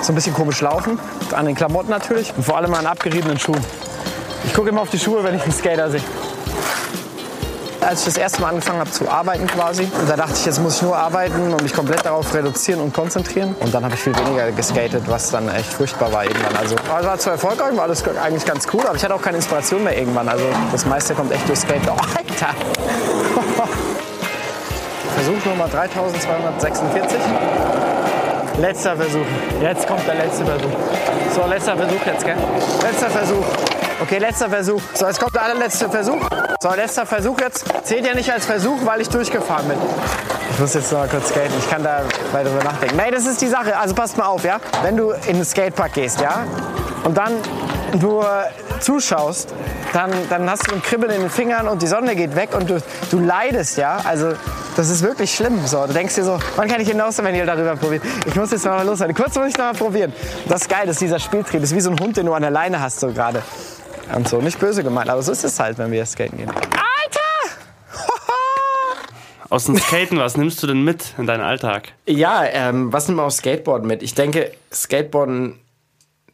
so 0.00 0.12
ein 0.12 0.14
bisschen 0.14 0.32
komisch 0.32 0.62
laufen. 0.62 0.98
An 1.32 1.44
den 1.44 1.54
Klamotten 1.54 1.90
natürlich 1.90 2.32
und 2.34 2.44
vor 2.44 2.56
allem 2.56 2.72
an 2.72 2.86
abgeriebenen 2.86 3.38
Schuhen. 3.38 3.62
Ich 4.46 4.54
gucke 4.54 4.70
immer 4.70 4.80
auf 4.80 4.90
die 4.90 4.98
Schuhe, 4.98 5.22
wenn 5.22 5.34
ich 5.34 5.42
einen 5.42 5.52
Skater 5.52 5.90
sehe. 5.90 6.00
Als 7.86 8.00
ich 8.00 8.06
das 8.06 8.16
erste 8.16 8.40
Mal 8.40 8.48
angefangen 8.48 8.80
habe 8.80 8.90
zu 8.90 9.08
arbeiten 9.08 9.46
quasi, 9.46 9.90
da 10.08 10.16
dachte 10.16 10.32
ich, 10.34 10.46
jetzt 10.46 10.60
muss 10.60 10.76
ich 10.76 10.82
nur 10.82 10.96
arbeiten 10.96 11.52
und 11.52 11.62
mich 11.62 11.74
komplett 11.74 12.04
darauf 12.04 12.32
reduzieren 12.32 12.80
und 12.80 12.94
konzentrieren. 12.94 13.54
Und 13.60 13.74
dann 13.74 13.84
habe 13.84 13.94
ich 13.94 14.00
viel 14.00 14.16
weniger 14.16 14.50
geskatet, 14.52 15.04
was 15.06 15.30
dann 15.30 15.48
echt 15.48 15.72
furchtbar 15.72 16.12
war 16.12 16.24
irgendwann. 16.24 16.56
Also 16.56 16.76
war 16.88 17.18
zwar 17.18 17.34
erfolgreich, 17.34 17.76
war 17.76 17.84
alles 17.84 18.02
eigentlich 18.22 18.44
ganz 18.44 18.66
cool, 18.72 18.80
aber 18.86 18.96
ich 18.96 19.04
hatte 19.04 19.14
auch 19.14 19.22
keine 19.22 19.36
Inspiration 19.36 19.84
mehr 19.84 19.98
irgendwann. 19.98 20.28
Also 20.28 20.44
das 20.72 20.86
meiste 20.86 21.14
kommt 21.14 21.32
echt 21.32 21.46
durch 21.48 21.58
Skate. 21.58 21.82
Oh, 21.86 21.92
Alter! 21.92 22.54
Versuch 25.14 25.44
Nummer 25.44 25.68
3246. 25.68 27.20
Letzter 28.60 28.96
Versuch. 28.96 29.26
Jetzt 29.60 29.86
kommt 29.86 30.06
der 30.06 30.14
letzte 30.14 30.44
Versuch. 30.44 30.70
So, 31.34 31.46
letzter 31.48 31.76
Versuch 31.76 32.06
jetzt, 32.06 32.24
gell? 32.24 32.36
Letzter 32.82 33.10
Versuch. 33.10 33.44
Okay, 34.04 34.18
letzter 34.18 34.50
Versuch. 34.50 34.82
So, 34.92 35.06
jetzt 35.06 35.18
kommt 35.18 35.34
der 35.34 35.44
allerletzte 35.44 35.88
Versuch. 35.88 36.28
So, 36.60 36.74
letzter 36.74 37.06
Versuch 37.06 37.40
jetzt. 37.40 37.64
Zählt 37.84 38.04
ja 38.04 38.14
nicht 38.14 38.30
als 38.30 38.44
Versuch, 38.44 38.84
weil 38.84 39.00
ich 39.00 39.08
durchgefahren 39.08 39.66
bin. 39.66 39.78
Ich 40.50 40.58
muss 40.58 40.74
jetzt 40.74 40.92
noch 40.92 40.98
mal 40.98 41.08
kurz 41.08 41.30
skaten. 41.30 41.54
Ich 41.58 41.70
kann 41.70 41.82
da 41.82 42.02
weiter 42.30 42.50
drüber 42.50 42.64
nachdenken. 42.64 42.96
Nee, 42.98 43.10
das 43.10 43.24
ist 43.24 43.40
die 43.40 43.46
Sache. 43.46 43.74
Also 43.78 43.94
passt 43.94 44.18
mal 44.18 44.26
auf, 44.26 44.44
ja? 44.44 44.60
Wenn 44.82 44.98
du 44.98 45.12
in 45.12 45.36
den 45.36 45.44
Skatepark 45.46 45.94
gehst, 45.94 46.20
ja? 46.20 46.44
Und 47.04 47.16
dann 47.16 47.32
nur 47.98 48.26
zuschaust, 48.80 49.54
dann, 49.94 50.10
dann 50.28 50.50
hast 50.50 50.70
du 50.70 50.74
ein 50.74 50.82
Kribbeln 50.82 51.10
in 51.10 51.22
den 51.22 51.30
Fingern 51.30 51.66
und 51.66 51.80
die 51.80 51.86
Sonne 51.86 52.14
geht 52.14 52.36
weg 52.36 52.50
und 52.54 52.68
du, 52.68 52.82
du 53.10 53.20
leidest, 53.20 53.78
ja? 53.78 54.02
Also 54.04 54.34
das 54.76 54.90
ist 54.90 55.02
wirklich 55.02 55.34
schlimm. 55.34 55.66
So, 55.66 55.86
du 55.86 55.94
denkst 55.94 56.14
dir 56.14 56.24
so, 56.24 56.38
wann 56.56 56.68
kann 56.68 56.82
ich 56.82 56.90
hinaus, 56.90 57.16
wenn 57.24 57.34
ihr 57.34 57.46
darüber 57.46 57.74
probiert? 57.74 58.02
Ich 58.26 58.36
muss 58.36 58.50
jetzt 58.50 58.66
noch 58.66 58.72
mal 58.72 58.84
loswerden. 58.84 59.16
Kurz 59.16 59.34
muss 59.36 59.48
ich 59.48 59.56
noch 59.56 59.72
mal 59.72 59.74
probieren. 59.74 60.12
Das 60.46 60.60
ist 60.60 60.68
geil, 60.68 60.82
das 60.84 60.96
ist 60.96 61.00
dieser 61.00 61.20
Spieltrieb. 61.20 61.62
Das 61.62 61.70
ist 61.70 61.76
wie 61.76 61.80
so 61.80 61.90
ein 61.90 61.98
Hund, 61.98 62.18
den 62.18 62.26
du 62.26 62.34
an 62.34 62.42
der 62.42 62.50
Leine 62.50 62.82
hast 62.82 63.00
so 63.00 63.10
gerade. 63.10 63.42
Und 64.14 64.28
so, 64.28 64.40
nicht 64.40 64.58
böse 64.58 64.82
gemeint, 64.82 65.08
aber 65.08 65.22
so 65.22 65.32
ist 65.32 65.44
es 65.44 65.58
halt, 65.60 65.78
wenn 65.78 65.92
wir 65.92 66.04
skaten 66.04 66.38
gehen. 66.38 66.50
Aus 69.50 69.66
dem 69.66 69.78
Skaten, 69.78 70.18
was 70.18 70.36
nimmst 70.36 70.62
du 70.62 70.66
denn 70.66 70.82
mit 70.82 71.14
in 71.18 71.26
deinen 71.26 71.42
Alltag? 71.42 71.92
Ja, 72.06 72.44
ähm, 72.44 72.92
was 72.92 73.06
nimmt 73.06 73.18
man 73.18 73.26
auf 73.26 73.32
Skateboarden 73.32 73.86
mit? 73.86 74.02
Ich 74.02 74.14
denke, 74.14 74.50
Skateboarden 74.72 75.60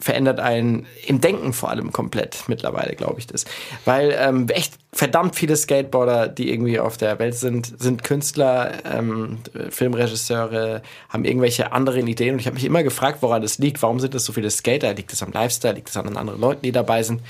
verändert 0.01 0.40
einen 0.40 0.86
im 1.07 1.20
Denken 1.20 1.53
vor 1.53 1.70
allem 1.70 1.92
komplett 1.92 2.44
mittlerweile, 2.48 2.96
glaube 2.96 3.18
ich 3.18 3.26
das. 3.26 3.44
Weil 3.84 4.16
ähm, 4.18 4.48
echt 4.48 4.74
verdammt 4.92 5.36
viele 5.36 5.57
Skateboarder, 5.57 6.28
die 6.28 6.51
irgendwie 6.51 6.80
auf 6.80 6.96
der 6.96 7.18
Welt 7.18 7.34
sind, 7.34 7.80
sind 7.80 8.03
Künstler, 8.03 8.72
ähm, 8.84 9.38
Filmregisseure, 9.68 10.82
haben 11.09 11.24
irgendwelche 11.24 11.72
anderen 11.72 12.07
Ideen. 12.07 12.34
Und 12.34 12.40
ich 12.40 12.46
habe 12.46 12.55
mich 12.55 12.64
immer 12.64 12.82
gefragt, 12.82 13.18
woran 13.20 13.42
das 13.42 13.59
liegt. 13.59 13.82
Warum 13.82 14.01
sind 14.01 14.14
das 14.14 14.24
so 14.24 14.32
viele 14.32 14.51
Skater? 14.51 14.94
Liegt 14.94 15.12
es 15.12 15.22
am 15.22 15.32
Lifestyle? 15.32 15.74
Liegt 15.74 15.90
es 15.90 15.96
an 15.96 16.07
den 16.07 16.16
anderen 16.16 16.40
Leuten, 16.40 16.62
die 16.62 16.72
dabei 16.72 17.03
sind? 17.03 17.20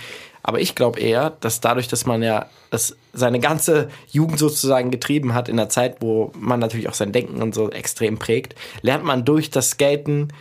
Aber 0.42 0.60
ich 0.60 0.74
glaube 0.74 1.00
eher, 1.00 1.30
dass 1.40 1.60
dadurch, 1.60 1.88
dass 1.88 2.06
man 2.06 2.22
ja 2.22 2.46
das 2.70 2.96
seine 3.12 3.40
ganze 3.40 3.90
Jugend 4.10 4.38
sozusagen 4.38 4.90
getrieben 4.90 5.34
hat 5.34 5.48
in 5.48 5.58
einer 5.58 5.68
Zeit, 5.68 5.96
wo 6.00 6.32
man 6.34 6.60
natürlich 6.60 6.88
auch 6.88 6.94
sein 6.94 7.12
Denken 7.12 7.42
und 7.42 7.54
so 7.54 7.70
extrem 7.70 8.18
prägt, 8.18 8.54
lernt 8.80 9.04
man 9.04 9.24
durch 9.24 9.50
das 9.50 9.70
Skaten 9.70 10.32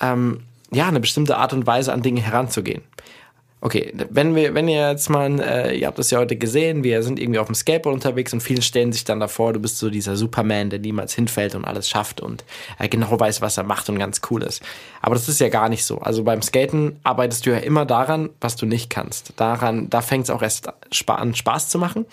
ähm, 0.00 0.42
ja 0.72 0.88
eine 0.88 1.00
bestimmte 1.00 1.36
Art 1.36 1.52
und 1.52 1.66
Weise 1.66 1.92
an 1.92 2.02
Dinge 2.02 2.20
heranzugehen. 2.20 2.82
Okay, 3.62 3.92
wenn 4.10 4.36
wir, 4.36 4.54
wenn 4.54 4.68
ihr 4.68 4.90
jetzt 4.90 5.08
mal, 5.08 5.40
äh, 5.40 5.76
ihr 5.76 5.86
habt 5.86 5.98
das 5.98 6.10
ja 6.10 6.18
heute 6.18 6.36
gesehen, 6.36 6.84
wir 6.84 7.02
sind 7.02 7.18
irgendwie 7.18 7.38
auf 7.38 7.46
dem 7.46 7.54
Skateboard 7.54 7.94
unterwegs 7.94 8.32
und 8.34 8.40
viele 8.40 8.60
stellen 8.60 8.92
sich 8.92 9.04
dann 9.04 9.18
davor, 9.18 9.54
du 9.54 9.60
bist 9.60 9.78
so 9.78 9.88
dieser 9.88 10.14
Superman, 10.14 10.68
der 10.68 10.78
niemals 10.78 11.14
hinfällt 11.14 11.54
und 11.54 11.64
alles 11.64 11.88
schafft 11.88 12.20
und 12.20 12.44
äh, 12.78 12.88
genau 12.88 13.18
weiß, 13.18 13.40
was 13.40 13.56
er 13.56 13.64
macht 13.64 13.88
und 13.88 13.98
ganz 13.98 14.20
cool 14.30 14.42
ist. 14.42 14.62
Aber 15.00 15.14
das 15.14 15.28
ist 15.28 15.40
ja 15.40 15.48
gar 15.48 15.70
nicht 15.70 15.84
so. 15.84 15.98
Also 15.98 16.22
beim 16.22 16.42
Skaten 16.42 17.00
arbeitest 17.02 17.46
du 17.46 17.50
ja 17.50 17.56
immer 17.56 17.86
daran, 17.86 18.28
was 18.42 18.56
du 18.56 18.66
nicht 18.66 18.90
kannst. 18.90 19.32
Daran, 19.36 19.88
da 19.88 20.02
fängt 20.02 20.24
es 20.24 20.30
auch 20.30 20.42
erst 20.42 20.68
an, 21.08 21.34
Spaß 21.34 21.70
zu 21.70 21.78
machen. 21.78 22.04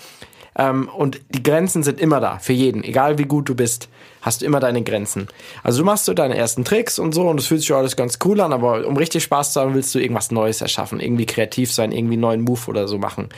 Ähm, 0.57 0.87
und 0.87 1.19
die 1.29 1.43
Grenzen 1.43 1.83
sind 1.83 1.99
immer 1.99 2.21
da, 2.21 2.39
für 2.39 2.53
jeden. 2.53 2.83
Egal 2.83 3.17
wie 3.17 3.25
gut 3.25 3.49
du 3.49 3.55
bist, 3.55 3.89
hast 4.23 4.41
du 4.41 4.45
immer 4.45 4.59
deine 4.59 4.81
Grenzen. 4.81 5.27
Also 5.61 5.79
du 5.79 5.85
machst 5.85 6.05
so 6.05 6.13
deine 6.15 6.35
ersten 6.35 6.65
Tricks 6.65 6.97
und 6.97 7.13
so 7.13 7.27
und 7.27 7.39
es 7.39 7.47
fühlt 7.47 7.61
sich 7.61 7.73
alles 7.73 7.95
ganz 7.95 8.17
cool 8.25 8.41
an, 8.41 8.51
aber 8.53 8.87
um 8.87 8.97
richtig 8.97 9.23
Spaß 9.23 9.53
zu 9.53 9.61
haben, 9.61 9.75
willst 9.75 9.93
du 9.93 9.99
irgendwas 9.99 10.31
Neues 10.31 10.61
erschaffen, 10.61 10.99
irgendwie 10.99 11.27
kreativ 11.27 11.71
sein, 11.71 11.91
irgendwie 11.91 12.13
einen 12.13 12.21
neuen 12.21 12.41
Move 12.41 12.61
oder 12.67 12.87
so 12.87 12.97
machen. 12.97 13.29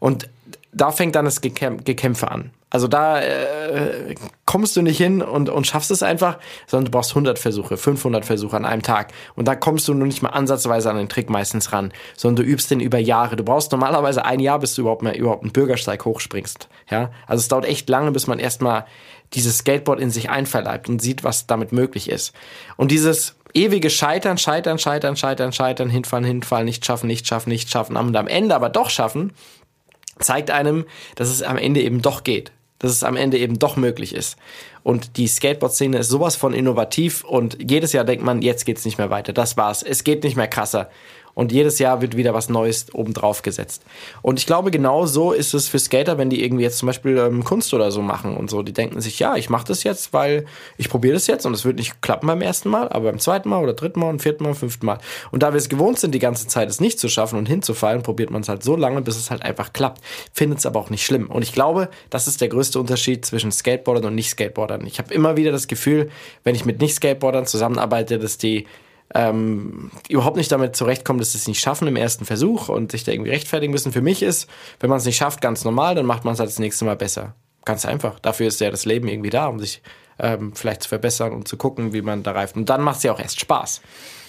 Und 0.00 0.28
da 0.72 0.90
fängt 0.90 1.14
dann 1.14 1.24
das 1.24 1.40
Gekämp 1.40 1.84
Gekämpfe 1.84 2.30
an. 2.30 2.50
Also 2.70 2.88
da 2.88 3.20
äh, 3.20 4.14
kommst 4.46 4.74
du 4.76 4.82
nicht 4.82 4.96
hin 4.96 5.20
und, 5.20 5.50
und 5.50 5.66
schaffst 5.66 5.90
es 5.90 6.02
einfach, 6.02 6.38
sondern 6.66 6.86
du 6.86 6.90
brauchst 6.90 7.10
100 7.10 7.38
Versuche, 7.38 7.76
500 7.76 8.24
Versuche 8.24 8.56
an 8.56 8.64
einem 8.64 8.80
Tag. 8.80 9.12
Und 9.36 9.46
da 9.46 9.54
kommst 9.54 9.86
du 9.88 9.94
nur 9.94 10.06
nicht 10.06 10.22
mal 10.22 10.30
ansatzweise 10.30 10.90
an 10.90 10.96
den 10.96 11.10
Trick 11.10 11.28
meistens 11.28 11.72
ran, 11.72 11.92
sondern 12.16 12.46
du 12.46 12.50
übst 12.50 12.70
den 12.70 12.80
über 12.80 12.98
Jahre. 12.98 13.36
Du 13.36 13.44
brauchst 13.44 13.72
normalerweise 13.72 14.24
ein 14.24 14.40
Jahr, 14.40 14.58
bis 14.58 14.74
du 14.74 14.80
überhaupt 14.80 15.02
mal 15.02 15.14
überhaupt 15.14 15.42
einen 15.42 15.52
Bürgersteig 15.52 16.02
hochspringst. 16.06 16.68
Ja, 16.90 17.10
also 17.26 17.42
es 17.42 17.48
dauert 17.48 17.66
echt 17.66 17.90
lange, 17.90 18.10
bis 18.10 18.26
man 18.26 18.38
erstmal 18.38 18.86
dieses 19.34 19.58
Skateboard 19.58 20.00
in 20.00 20.10
sich 20.10 20.30
einverleibt 20.30 20.88
und 20.88 21.00
sieht, 21.00 21.24
was 21.24 21.46
damit 21.46 21.72
möglich 21.72 22.08
ist. 22.08 22.32
Und 22.76 22.90
dieses 22.90 23.34
ewige 23.54 23.90
Scheitern, 23.90 24.38
Scheitern, 24.38 24.78
Scheitern, 24.78 25.16
Scheitern, 25.16 25.52
Scheitern, 25.52 25.90
hinfallen, 25.90 26.24
hinfallen, 26.24 26.66
nicht 26.66 26.84
schaffen, 26.84 27.06
nicht 27.06 27.26
schaffen, 27.26 27.50
nicht 27.50 27.70
schaffen, 27.70 27.96
und 27.96 28.16
am 28.16 28.28
Ende 28.28 28.54
aber 28.54 28.68
doch 28.68 28.90
schaffen, 28.90 29.32
zeigt 30.18 30.50
einem, 30.50 30.84
dass 31.16 31.28
es 31.28 31.42
am 31.42 31.56
Ende 31.56 31.80
eben 31.82 32.02
doch 32.02 32.24
geht. 32.24 32.52
Dass 32.78 32.90
es 32.90 33.04
am 33.04 33.16
Ende 33.16 33.38
eben 33.38 33.60
doch 33.60 33.76
möglich 33.76 34.12
ist. 34.12 34.36
Und 34.82 35.16
die 35.16 35.28
Skateboard-Szene 35.28 35.98
ist 35.98 36.08
sowas 36.08 36.34
von 36.34 36.52
innovativ 36.52 37.22
und 37.22 37.56
jedes 37.60 37.92
Jahr 37.92 38.04
denkt 38.04 38.24
man, 38.24 38.42
jetzt 38.42 38.66
geht's 38.66 38.84
nicht 38.84 38.98
mehr 38.98 39.08
weiter. 39.08 39.32
Das 39.32 39.56
war's. 39.56 39.84
Es 39.84 40.02
geht 40.02 40.24
nicht 40.24 40.36
mehr 40.36 40.48
krasser. 40.48 40.90
Und 41.34 41.52
jedes 41.52 41.78
Jahr 41.78 42.02
wird 42.02 42.16
wieder 42.16 42.34
was 42.34 42.48
Neues 42.48 42.92
obendrauf 42.92 43.42
gesetzt. 43.42 43.84
Und 44.20 44.38
ich 44.38 44.46
glaube, 44.46 44.70
genau 44.70 45.06
so 45.06 45.32
ist 45.32 45.54
es 45.54 45.68
für 45.68 45.78
Skater, 45.78 46.18
wenn 46.18 46.30
die 46.30 46.44
irgendwie 46.44 46.64
jetzt 46.64 46.78
zum 46.78 46.86
Beispiel 46.86 47.16
ähm, 47.16 47.44
Kunst 47.44 47.72
oder 47.72 47.90
so 47.90 48.02
machen 48.02 48.36
und 48.36 48.50
so. 48.50 48.62
Die 48.62 48.72
denken 48.72 49.00
sich, 49.00 49.18
ja, 49.18 49.36
ich 49.36 49.48
mache 49.48 49.66
das 49.66 49.82
jetzt, 49.84 50.12
weil 50.12 50.44
ich 50.76 50.88
probiere 50.88 51.14
das 51.14 51.26
jetzt 51.26 51.46
und 51.46 51.54
es 51.54 51.64
wird 51.64 51.76
nicht 51.76 52.02
klappen 52.02 52.26
beim 52.26 52.42
ersten 52.42 52.68
Mal, 52.68 52.88
aber 52.88 53.10
beim 53.10 53.18
zweiten 53.18 53.48
Mal 53.48 53.62
oder 53.62 53.72
dritten 53.72 54.00
Mal 54.00 54.10
und 54.10 54.20
vierten 54.20 54.44
Mal 54.44 54.54
fünften 54.54 54.86
Mal. 54.86 54.98
Und 55.30 55.42
da 55.42 55.52
wir 55.52 55.58
es 55.58 55.68
gewohnt 55.68 55.98
sind, 55.98 56.14
die 56.14 56.18
ganze 56.18 56.46
Zeit 56.46 56.68
es 56.68 56.80
nicht 56.80 56.98
zu 56.98 57.08
schaffen 57.08 57.38
und 57.38 57.46
hinzufallen, 57.46 58.02
probiert 58.02 58.30
man 58.30 58.42
es 58.42 58.48
halt 58.48 58.62
so 58.62 58.76
lange, 58.76 59.00
bis 59.00 59.16
es 59.16 59.30
halt 59.30 59.42
einfach 59.42 59.72
klappt. 59.72 60.02
Findet 60.32 60.58
es 60.58 60.66
aber 60.66 60.80
auch 60.80 60.90
nicht 60.90 61.04
schlimm. 61.04 61.30
Und 61.30 61.42
ich 61.42 61.52
glaube, 61.52 61.88
das 62.10 62.28
ist 62.28 62.40
der 62.40 62.48
größte 62.48 62.78
Unterschied 62.78 63.24
zwischen 63.24 63.52
Skateboardern 63.52 64.06
und 64.06 64.14
Nicht-Skateboardern. 64.14 64.86
Ich 64.86 64.98
habe 64.98 65.12
immer 65.14 65.36
wieder 65.36 65.52
das 65.52 65.66
Gefühl, 65.66 66.10
wenn 66.44 66.54
ich 66.54 66.64
mit 66.64 66.80
Nicht-Skateboardern 66.80 67.46
zusammenarbeite, 67.46 68.18
dass 68.18 68.38
die 68.38 68.66
ähm, 69.14 69.90
überhaupt 70.08 70.36
nicht 70.36 70.50
damit 70.52 70.76
zurechtkommen, 70.76 71.18
dass 71.18 71.32
sie 71.32 71.38
es 71.38 71.48
nicht 71.48 71.60
schaffen 71.60 71.88
im 71.88 71.96
ersten 71.96 72.24
Versuch 72.24 72.68
und 72.68 72.92
sich 72.92 73.04
da 73.04 73.12
irgendwie 73.12 73.30
rechtfertigen 73.30 73.72
müssen. 73.72 73.92
Für 73.92 74.02
mich 74.02 74.22
ist, 74.22 74.48
wenn 74.80 74.90
man 74.90 74.98
es 74.98 75.04
nicht 75.04 75.16
schafft, 75.16 75.40
ganz 75.40 75.64
normal, 75.64 75.94
dann 75.94 76.06
macht 76.06 76.24
man 76.24 76.34
es 76.34 76.40
halt 76.40 76.50
das 76.50 76.58
nächste 76.58 76.84
Mal 76.84 76.96
besser. 76.96 77.34
Ganz 77.64 77.84
einfach. 77.84 78.18
Dafür 78.20 78.48
ist 78.48 78.60
ja 78.60 78.70
das 78.70 78.84
Leben 78.84 79.08
irgendwie 79.08 79.30
da, 79.30 79.46
um 79.46 79.58
sich 79.58 79.82
ähm, 80.18 80.52
vielleicht 80.54 80.82
zu 80.82 80.88
verbessern 80.88 81.32
und 81.32 81.46
zu 81.46 81.56
gucken, 81.56 81.92
wie 81.92 82.02
man 82.02 82.22
da 82.22 82.32
reift. 82.32 82.56
Und 82.56 82.68
dann 82.68 82.82
macht 82.82 82.98
es 82.98 83.02
ja 83.02 83.12
auch 83.12 83.20
erst 83.20 83.40
Spaß. 83.40 83.82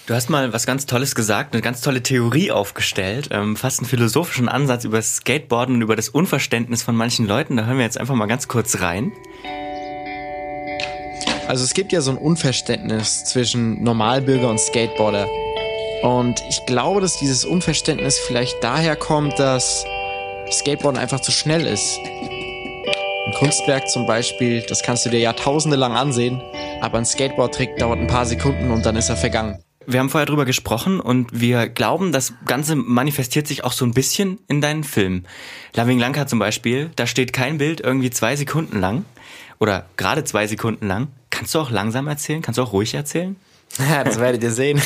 Du 0.06 0.14
hast 0.14 0.28
mal 0.28 0.52
was 0.52 0.66
ganz 0.66 0.84
Tolles 0.84 1.14
gesagt, 1.14 1.54
eine 1.54 1.62
ganz 1.62 1.80
tolle 1.80 2.02
Theorie 2.02 2.52
aufgestellt, 2.52 3.28
ähm, 3.30 3.56
fast 3.56 3.80
einen 3.80 3.88
philosophischen 3.88 4.50
Ansatz 4.50 4.84
über 4.84 5.00
Skateboarden 5.00 5.76
und 5.76 5.82
über 5.82 5.96
das 5.96 6.10
Unverständnis 6.10 6.82
von 6.82 6.94
manchen 6.94 7.26
Leuten. 7.26 7.56
Da 7.56 7.64
hören 7.64 7.78
wir 7.78 7.84
jetzt 7.84 7.98
einfach 7.98 8.14
mal 8.14 8.26
ganz 8.26 8.46
kurz 8.46 8.80
rein. 8.80 9.12
Also 11.46 11.62
es 11.62 11.74
gibt 11.74 11.92
ja 11.92 12.00
so 12.00 12.10
ein 12.10 12.16
Unverständnis 12.16 13.24
zwischen 13.24 13.82
Normalbürger 13.82 14.48
und 14.48 14.58
Skateboarder. 14.58 15.28
Und 16.02 16.42
ich 16.48 16.64
glaube, 16.66 17.00
dass 17.00 17.18
dieses 17.18 17.44
Unverständnis 17.44 18.18
vielleicht 18.18 18.62
daher 18.62 18.96
kommt, 18.96 19.38
dass 19.38 19.84
Skateboarden 20.50 21.00
einfach 21.00 21.20
zu 21.20 21.32
schnell 21.32 21.66
ist. 21.66 21.98
Ein 23.26 23.32
Kunstwerk 23.34 23.88
zum 23.88 24.06
Beispiel, 24.06 24.62
das 24.68 24.82
kannst 24.82 25.04
du 25.04 25.10
dir 25.10 25.18
jahrtausende 25.18 25.76
lang 25.76 25.92
ansehen, 25.92 26.40
aber 26.80 26.98
ein 26.98 27.04
Skateboard-Trick 27.04 27.76
dauert 27.78 27.98
ein 27.98 28.06
paar 28.06 28.26
Sekunden 28.26 28.70
und 28.70 28.84
dann 28.86 28.96
ist 28.96 29.10
er 29.10 29.16
vergangen. 29.16 29.58
Wir 29.86 30.00
haben 30.00 30.08
vorher 30.08 30.26
drüber 30.26 30.46
gesprochen 30.46 30.98
und 30.98 31.28
wir 31.38 31.68
glauben, 31.68 32.10
das 32.10 32.32
Ganze 32.46 32.74
manifestiert 32.74 33.46
sich 33.46 33.64
auch 33.64 33.72
so 33.72 33.84
ein 33.84 33.92
bisschen 33.92 34.38
in 34.48 34.62
deinen 34.62 34.82
Filmen. 34.82 35.26
Loving 35.76 35.98
Lanka 35.98 36.26
zum 36.26 36.38
Beispiel, 36.38 36.90
da 36.96 37.06
steht 37.06 37.34
kein 37.34 37.58
Bild 37.58 37.80
irgendwie 37.82 38.08
zwei 38.08 38.34
Sekunden 38.34 38.80
lang 38.80 39.04
oder 39.58 39.86
gerade 39.96 40.24
zwei 40.24 40.46
Sekunden 40.46 40.86
lang. 40.86 41.08
Kannst 41.34 41.52
du 41.54 41.58
auch 41.58 41.70
langsam 41.70 42.06
erzählen? 42.06 42.42
Kannst 42.42 42.58
du 42.58 42.62
auch 42.62 42.72
ruhig 42.72 42.94
erzählen? 42.94 43.34
Das 43.76 44.20
werdet 44.20 44.42
ihr 44.42 44.52
sehen. 44.52 44.80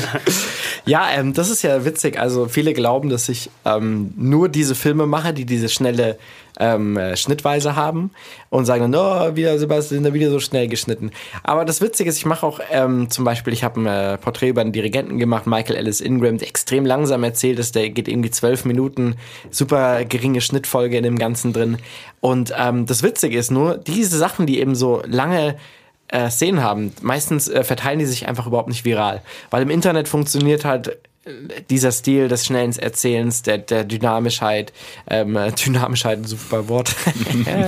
ja, 0.86 1.10
ähm, 1.10 1.34
das 1.34 1.50
ist 1.50 1.62
ja 1.62 1.84
witzig. 1.84 2.18
Also 2.18 2.48
viele 2.48 2.72
glauben, 2.72 3.10
dass 3.10 3.28
ich 3.28 3.50
ähm, 3.66 4.14
nur 4.16 4.48
diese 4.48 4.74
Filme 4.74 5.06
mache, 5.06 5.34
die 5.34 5.44
diese 5.44 5.68
schnelle 5.68 6.18
ähm, 6.58 6.96
äh, 6.96 7.16
Schnittweise 7.16 7.76
haben 7.76 8.10
und 8.50 8.64
sagen 8.64 8.90
dann, 8.90 8.94
oh, 8.94 9.36
wieder 9.36 9.58
Sebastian, 9.58 10.04
da 10.04 10.12
wieder 10.14 10.30
so 10.30 10.40
schnell 10.40 10.68
geschnitten. 10.68 11.12
Aber 11.42 11.64
das 11.64 11.80
Witzige 11.80 12.08
ist, 12.08 12.16
ich 12.16 12.26
mache 12.26 12.46
auch 12.46 12.60
ähm, 12.70 13.10
zum 13.10 13.24
Beispiel, 13.24 13.52
ich 13.52 13.62
habe 13.62 13.80
ein 13.80 13.86
äh, 13.86 14.18
Porträt 14.18 14.48
über 14.48 14.62
einen 14.62 14.72
Dirigenten 14.72 15.18
gemacht, 15.18 15.46
Michael 15.46 15.76
Ellis 15.76 16.00
Ingram, 16.00 16.38
der 16.38 16.48
extrem 16.48 16.86
langsam 16.86 17.22
erzählt 17.24 17.58
ist, 17.58 17.74
der 17.74 17.90
geht 17.90 18.08
irgendwie 18.08 18.30
zwölf 18.30 18.64
Minuten, 18.64 19.16
super 19.50 20.04
geringe 20.04 20.40
Schnittfolge 20.40 20.96
in 20.96 21.04
dem 21.04 21.18
Ganzen 21.18 21.52
drin. 21.52 21.78
Und 22.20 22.52
ähm, 22.56 22.86
das 22.86 23.02
Witzige 23.02 23.38
ist 23.38 23.50
nur, 23.50 23.76
diese 23.76 24.16
Sachen, 24.16 24.46
die 24.46 24.60
eben 24.60 24.74
so 24.74 25.02
lange 25.06 25.56
äh, 26.08 26.30
Szenen 26.30 26.62
haben, 26.62 26.92
meistens 27.02 27.48
äh, 27.48 27.64
verteilen 27.64 27.98
die 27.98 28.06
sich 28.06 28.28
einfach 28.28 28.46
überhaupt 28.46 28.68
nicht 28.68 28.84
viral. 28.84 29.22
Weil 29.50 29.62
im 29.62 29.70
Internet 29.70 30.08
funktioniert 30.08 30.64
halt 30.64 30.98
dieser 31.70 31.92
Stil 31.92 32.28
des 32.28 32.46
schnellen 32.46 32.76
Erzählens, 32.76 33.42
der, 33.42 33.58
der 33.58 33.84
Dynamischheit, 33.84 34.72
ähm, 35.08 35.38
Dynamischheit, 35.64 36.18
ein 36.18 36.24
super 36.24 36.68
Wort, 36.68 36.94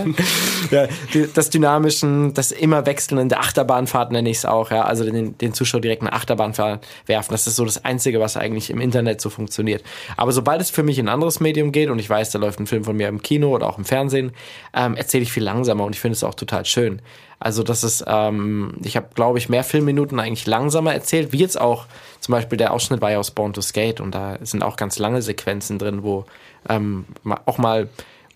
ja, 0.70 0.88
das 1.34 1.50
Dynamischen, 1.50 2.34
das 2.34 2.52
immer 2.52 2.86
wechselnde 2.86 3.26
der 3.26 3.40
Achterbahnfahrt 3.40 4.12
nenne 4.12 4.30
ich 4.30 4.38
es 4.38 4.44
auch, 4.44 4.70
ja, 4.70 4.82
also 4.82 5.04
den, 5.04 5.36
den 5.38 5.52
Zuschauer 5.52 5.80
direkt 5.80 6.02
eine 6.02 6.12
Achterbahnfahrt 6.12 6.86
werfen, 7.06 7.32
das 7.32 7.46
ist 7.46 7.56
so 7.56 7.64
das 7.64 7.84
Einzige, 7.84 8.20
was 8.20 8.36
eigentlich 8.36 8.70
im 8.70 8.80
Internet 8.80 9.20
so 9.20 9.30
funktioniert. 9.30 9.82
Aber 10.16 10.32
sobald 10.32 10.60
es 10.60 10.70
für 10.70 10.82
mich 10.82 10.98
in 10.98 11.08
ein 11.08 11.14
anderes 11.14 11.40
Medium 11.40 11.72
geht 11.72 11.90
und 11.90 11.98
ich 11.98 12.08
weiß, 12.08 12.30
da 12.30 12.38
läuft 12.38 12.60
ein 12.60 12.66
Film 12.66 12.84
von 12.84 12.96
mir 12.96 13.08
im 13.08 13.22
Kino 13.22 13.54
oder 13.54 13.68
auch 13.68 13.78
im 13.78 13.84
Fernsehen, 13.84 14.32
ähm, 14.74 14.96
erzähle 14.96 15.22
ich 15.22 15.32
viel 15.32 15.44
langsamer 15.44 15.84
und 15.84 15.94
ich 15.94 16.00
finde 16.00 16.14
es 16.14 16.24
auch 16.24 16.34
total 16.34 16.64
schön. 16.64 17.02
Also 17.40 17.62
das 17.62 17.82
ist, 17.84 18.04
ähm, 18.06 18.74
ich 18.84 18.96
habe, 18.96 19.08
glaube 19.14 19.38
ich, 19.38 19.48
mehr 19.48 19.64
Filmminuten 19.64 20.20
eigentlich 20.20 20.46
langsamer 20.46 20.92
erzählt, 20.92 21.32
wie 21.32 21.38
jetzt 21.38 21.58
auch 21.58 21.86
zum 22.20 22.32
Beispiel 22.32 22.58
der 22.58 22.72
Ausschnitt 22.72 23.00
war 23.00 23.10
ja 23.10 23.18
aus 23.18 23.30
Born 23.30 23.54
to 23.54 23.62
Skate 23.62 24.00
und 24.00 24.14
da 24.14 24.36
sind 24.42 24.62
auch 24.62 24.76
ganz 24.76 24.98
lange 24.98 25.22
Sequenzen 25.22 25.78
drin, 25.78 26.02
wo 26.02 26.26
ähm, 26.68 27.06
auch 27.46 27.58
mal 27.58 27.88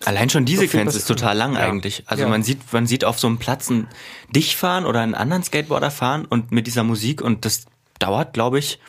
Allein 0.03 0.29
schon 0.29 0.43
die 0.45 0.57
Sequenz 0.57 0.93
ist 0.95 1.07
total 1.07 1.37
lang 1.37 1.53
ja. 1.53 1.61
eigentlich. 1.61 2.03
Also 2.05 2.23
ja. 2.23 2.29
man 2.29 2.43
sieht, 2.43 2.73
man 2.73 2.85
sieht 2.85 3.05
auf 3.05 3.17
so 3.17 3.27
einem 3.27 3.37
Platz 3.37 3.69
einen 3.69 3.87
dich 4.29 4.57
fahren 4.57 4.85
oder 4.85 4.99
einen 4.99 5.15
anderen 5.15 5.41
Skateboarder 5.43 5.89
fahren 5.89 6.25
und 6.25 6.51
mit 6.51 6.67
dieser 6.67 6.83
Musik 6.83 7.21
und 7.21 7.45
das 7.45 7.65
dauert, 7.97 8.33
glaube 8.33 8.59
ich, 8.59 8.79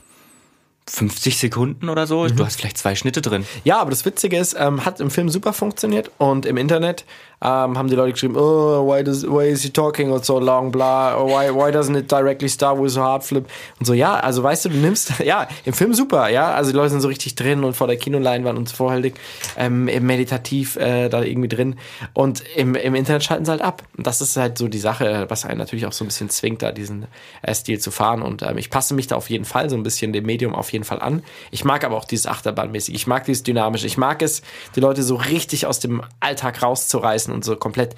50 0.89 1.39
Sekunden 1.39 1.89
oder 1.89 2.07
so. 2.07 2.25
Mhm. 2.25 2.37
Du 2.37 2.45
hast 2.45 2.57
vielleicht 2.57 2.79
zwei 2.79 2.95
Schnitte 2.95 3.21
drin. 3.21 3.47
Ja, 3.65 3.79
aber 3.79 3.91
das 3.91 4.05
Witzige 4.05 4.37
ist, 4.37 4.57
ähm, 4.59 4.85
hat 4.85 5.01
im 5.01 5.11
Film 5.11 5.29
super 5.29 5.53
funktioniert 5.53 6.11
und 6.19 6.47
im 6.47 6.57
Internet 6.57 7.05
ähm, 7.43 7.77
haben 7.77 7.89
die 7.89 7.95
Leute 7.95 8.13
geschrieben, 8.13 8.37
oh, 8.37 8.87
why, 8.87 9.05
does, 9.05 9.27
why 9.27 9.49
is 9.49 9.63
he 9.63 9.71
talking 9.71 10.17
so 10.23 10.39
long, 10.39 10.73
bla, 10.73 11.17
oh, 11.19 11.27
why, 11.27 11.51
why 11.51 11.71
doesn't 11.71 11.97
it 11.97 12.11
directly 12.11 12.49
start 12.49 12.81
with 12.81 12.97
a 12.97 13.03
hard 13.03 13.25
flip? 13.25 13.47
Und 13.79 13.87
so, 13.87 13.93
ja, 13.93 14.15
also 14.15 14.43
weißt 14.43 14.65
du, 14.65 14.69
du 14.71 14.77
nimmst, 14.77 15.19
ja, 15.25 15.47
im 15.65 15.75
Film 15.75 15.93
super, 15.93 16.29
ja, 16.31 16.53
also 16.55 16.71
die 16.71 16.77
Leute 16.77 16.91
sind 16.91 17.03
so 17.03 17.09
richtig 17.09 17.35
drin 17.35 17.63
und 17.65 17.75
vor 17.75 17.87
der 17.87 17.97
Kinoleinwand 17.97 18.59
und 18.59 18.71
vorhellig, 18.71 19.15
ähm, 19.57 19.85
meditativ 19.85 20.77
äh, 20.77 21.09
da 21.09 21.23
irgendwie 21.23 21.49
drin 21.49 21.77
und 22.15 22.43
im, 22.57 22.75
im 22.75 22.95
Internet 22.95 23.25
schalten 23.25 23.45
sie 23.45 23.51
halt 23.51 23.63
ab. 23.63 23.83
Und 23.97 24.07
das 24.07 24.21
ist 24.21 24.37
halt 24.37 24.57
so 24.57 24.69
die 24.69 24.79
Sache, 24.79 25.27
was 25.29 25.45
einen 25.45 25.59
natürlich 25.59 25.87
auch 25.87 25.93
so 25.93 26.05
ein 26.05 26.09
bisschen 26.09 26.31
zwingt, 26.31 26.63
da 26.63 26.73
diesen 26.73 27.07
äh, 27.43 27.55
Stil 27.55 27.79
zu 27.79 27.91
fahren 27.91 28.23
und 28.23 28.43
ähm, 28.43 28.57
ich 28.57 28.71
passe 28.71 28.95
mich 28.95 29.09
da 29.09 29.17
auf 29.17 29.29
jeden 29.29 29.45
Fall 29.45 29.69
so 29.69 29.77
ein 29.77 29.83
bisschen 29.83 30.13
dem 30.13 30.25
Medium 30.25 30.55
auf 30.55 30.73
jeden 30.73 30.85
Fall 30.85 31.01
an. 31.01 31.23
Ich 31.51 31.65
mag 31.65 31.85
aber 31.85 31.97
auch 31.97 32.05
dieses 32.05 32.27
Achterbahnmäßig, 32.27 32.95
ich 32.95 33.07
mag 33.07 33.25
dieses 33.25 33.43
Dynamische, 33.43 33.87
ich 33.87 33.99
mag 33.99 34.23
es, 34.23 34.43
die 34.75 34.81
Leute 34.81 35.03
so 35.03 35.17
richtig 35.17 35.67
aus 35.67 35.81
dem 35.81 36.03
Alltag 36.21 36.63
rauszureißen 36.63 37.26
und 37.33 37.45
so 37.45 37.57
komplett 37.57 37.95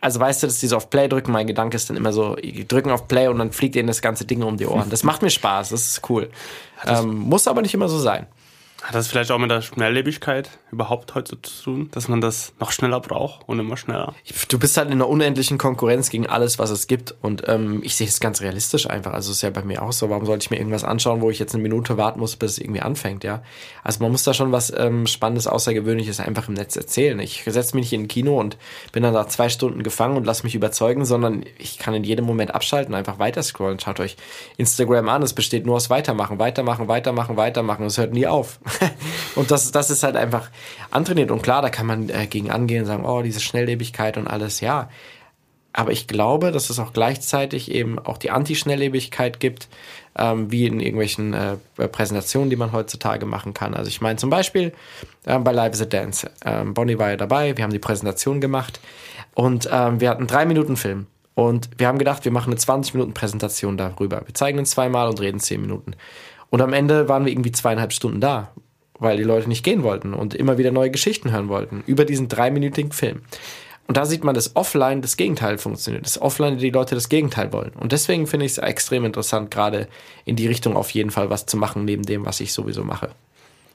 also 0.00 0.20
weißt 0.20 0.42
du, 0.42 0.48
dass 0.48 0.60
die 0.60 0.66
so 0.66 0.76
auf 0.76 0.90
Play 0.90 1.08
drücken, 1.08 1.32
mein 1.32 1.46
Gedanke 1.46 1.76
ist 1.76 1.88
dann 1.88 1.96
immer 1.96 2.12
so, 2.12 2.36
die 2.36 2.68
drücken 2.68 2.90
auf 2.90 3.08
Play 3.08 3.26
und 3.28 3.38
dann 3.38 3.52
fliegt 3.52 3.74
ihnen 3.74 3.86
das 3.86 4.02
ganze 4.02 4.26
Ding 4.26 4.42
um 4.42 4.58
die 4.58 4.66
Ohren. 4.66 4.90
Das 4.90 5.02
macht 5.02 5.22
mir 5.22 5.30
Spaß, 5.30 5.70
das 5.70 5.86
ist 5.86 6.10
cool. 6.10 6.28
Ähm, 6.86 7.20
muss 7.20 7.48
aber 7.48 7.62
nicht 7.62 7.72
immer 7.72 7.88
so 7.88 7.98
sein. 7.98 8.26
Hat 8.84 8.94
das 8.94 9.08
vielleicht 9.08 9.30
auch 9.30 9.38
mit 9.38 9.50
der 9.50 9.62
Schnelllebigkeit 9.62 10.50
überhaupt 10.70 11.14
heute 11.14 11.40
zu 11.40 11.62
tun, 11.64 11.88
dass 11.92 12.08
man 12.08 12.20
das 12.20 12.52
noch 12.60 12.70
schneller 12.70 13.00
braucht 13.00 13.48
und 13.48 13.58
immer 13.58 13.78
schneller? 13.78 14.14
Du 14.48 14.58
bist 14.58 14.76
halt 14.76 14.88
in 14.88 14.92
einer 14.92 15.08
unendlichen 15.08 15.56
Konkurrenz 15.56 16.10
gegen 16.10 16.26
alles, 16.26 16.58
was 16.58 16.68
es 16.68 16.86
gibt. 16.86 17.14
Und 17.22 17.44
ähm, 17.48 17.80
ich 17.82 17.96
sehe 17.96 18.06
es 18.06 18.20
ganz 18.20 18.42
realistisch 18.42 18.88
einfach. 18.90 19.14
Also 19.14 19.32
ist 19.32 19.40
ja 19.40 19.48
bei 19.48 19.62
mir 19.62 19.82
auch 19.82 19.92
so. 19.92 20.10
Warum 20.10 20.26
sollte 20.26 20.44
ich 20.44 20.50
mir 20.50 20.58
irgendwas 20.58 20.84
anschauen, 20.84 21.22
wo 21.22 21.30
ich 21.30 21.38
jetzt 21.38 21.54
eine 21.54 21.62
Minute 21.62 21.96
warten 21.96 22.20
muss, 22.20 22.36
bis 22.36 22.52
es 22.52 22.58
irgendwie 22.58 22.82
anfängt, 22.82 23.24
ja? 23.24 23.42
Also 23.82 24.02
man 24.02 24.12
muss 24.12 24.22
da 24.24 24.34
schon 24.34 24.52
was 24.52 24.70
ähm, 24.76 25.06
Spannendes, 25.06 25.46
Außergewöhnliches 25.46 26.20
einfach 26.20 26.48
im 26.48 26.54
Netz 26.54 26.76
erzählen. 26.76 27.18
Ich 27.20 27.42
setze 27.46 27.74
mich 27.76 27.84
nicht 27.84 27.92
in 27.94 28.02
ein 28.02 28.08
Kino 28.08 28.38
und 28.38 28.58
bin 28.92 29.02
dann 29.02 29.14
da 29.14 29.26
zwei 29.28 29.48
Stunden 29.48 29.82
gefangen 29.82 30.18
und 30.18 30.26
lasse 30.26 30.42
mich 30.42 30.54
überzeugen, 30.54 31.06
sondern 31.06 31.46
ich 31.56 31.78
kann 31.78 31.94
in 31.94 32.04
jedem 32.04 32.26
Moment 32.26 32.54
abschalten, 32.54 32.94
einfach 32.94 33.18
weiter 33.18 33.42
scrollen. 33.42 33.80
Schaut 33.80 33.98
euch 33.98 34.18
Instagram 34.58 35.08
an. 35.08 35.22
Es 35.22 35.32
besteht 35.32 35.64
nur 35.64 35.76
aus 35.76 35.88
Weitermachen, 35.88 36.38
Weitermachen, 36.38 36.86
Weitermachen, 36.86 37.38
Weitermachen. 37.38 37.86
Es 37.86 37.96
hört 37.96 38.12
nie 38.12 38.26
auf. 38.26 38.60
und 39.34 39.50
das, 39.50 39.70
das 39.72 39.90
ist 39.90 40.02
halt 40.02 40.16
einfach 40.16 40.50
antrainiert. 40.90 41.30
Und 41.30 41.42
klar, 41.42 41.62
da 41.62 41.70
kann 41.70 41.86
man 41.86 42.08
äh, 42.08 42.26
gegen 42.26 42.50
angehen 42.50 42.82
und 42.82 42.86
sagen, 42.86 43.04
oh, 43.04 43.22
diese 43.22 43.40
Schnelllebigkeit 43.40 44.16
und 44.16 44.26
alles, 44.26 44.60
ja. 44.60 44.88
Aber 45.76 45.90
ich 45.90 46.06
glaube, 46.06 46.52
dass 46.52 46.70
es 46.70 46.78
auch 46.78 46.92
gleichzeitig 46.92 47.70
eben 47.70 47.98
auch 47.98 48.16
die 48.16 48.30
Anti-Schnelllebigkeit 48.30 49.40
gibt, 49.40 49.68
ähm, 50.16 50.52
wie 50.52 50.66
in 50.66 50.78
irgendwelchen 50.78 51.34
äh, 51.34 51.56
Präsentationen, 51.88 52.48
die 52.48 52.56
man 52.56 52.72
heutzutage 52.72 53.26
machen 53.26 53.54
kann. 53.54 53.74
Also 53.74 53.88
ich 53.88 54.00
meine 54.00 54.16
zum 54.16 54.30
Beispiel 54.30 54.72
äh, 55.26 55.36
bei 55.40 55.50
Live 55.50 55.74
is 55.74 55.82
a 55.82 55.86
Dance. 55.86 56.30
Ähm, 56.44 56.74
Bonnie 56.74 56.98
war 56.98 57.10
ja 57.10 57.16
dabei, 57.16 57.56
wir 57.56 57.64
haben 57.64 57.72
die 57.72 57.80
Präsentation 57.80 58.40
gemacht 58.40 58.78
und 59.34 59.68
ähm, 59.70 60.00
wir 60.00 60.10
hatten 60.10 60.28
drei 60.28 60.46
Minuten 60.46 60.76
Film. 60.76 61.08
Und 61.34 61.68
wir 61.78 61.88
haben 61.88 61.98
gedacht, 61.98 62.24
wir 62.24 62.30
machen 62.30 62.50
eine 62.50 62.56
20 62.56 62.94
Minuten 62.94 63.12
Präsentation 63.12 63.76
darüber. 63.76 64.22
Wir 64.24 64.34
zeigen 64.34 64.58
ihn 64.58 64.66
zweimal 64.66 65.08
und 65.08 65.20
reden 65.20 65.40
zehn 65.40 65.60
Minuten. 65.60 65.96
Und 66.50 66.60
am 66.60 66.72
Ende 66.72 67.08
waren 67.08 67.24
wir 67.24 67.32
irgendwie 67.32 67.50
zweieinhalb 67.50 67.92
Stunden 67.92 68.20
da, 68.20 68.52
weil 69.04 69.16
die 69.16 69.22
Leute 69.22 69.48
nicht 69.48 69.62
gehen 69.64 69.84
wollten 69.84 70.14
und 70.14 70.34
immer 70.34 70.58
wieder 70.58 70.72
neue 70.72 70.90
Geschichten 70.90 71.30
hören 71.30 71.48
wollten 71.48 71.84
über 71.86 72.04
diesen 72.04 72.28
dreiminütigen 72.28 72.90
Film. 72.90 73.22
Und 73.86 73.96
da 73.98 74.06
sieht 74.06 74.24
man, 74.24 74.34
dass 74.34 74.56
offline 74.56 75.02
das 75.02 75.16
Gegenteil 75.16 75.58
funktioniert, 75.58 76.06
dass 76.06 76.20
offline 76.20 76.56
die 76.56 76.70
Leute 76.70 76.94
das 76.94 77.10
Gegenteil 77.10 77.52
wollen. 77.52 77.72
Und 77.78 77.92
deswegen 77.92 78.26
finde 78.26 78.46
ich 78.46 78.52
es 78.52 78.58
extrem 78.58 79.04
interessant, 79.04 79.50
gerade 79.50 79.88
in 80.24 80.36
die 80.36 80.46
Richtung 80.46 80.76
auf 80.76 80.90
jeden 80.90 81.10
Fall 81.10 81.28
was 81.28 81.46
zu 81.46 81.56
machen, 81.56 81.84
neben 81.84 82.02
dem, 82.02 82.24
was 82.24 82.40
ich 82.40 82.52
sowieso 82.52 82.82
mache. 82.82 83.10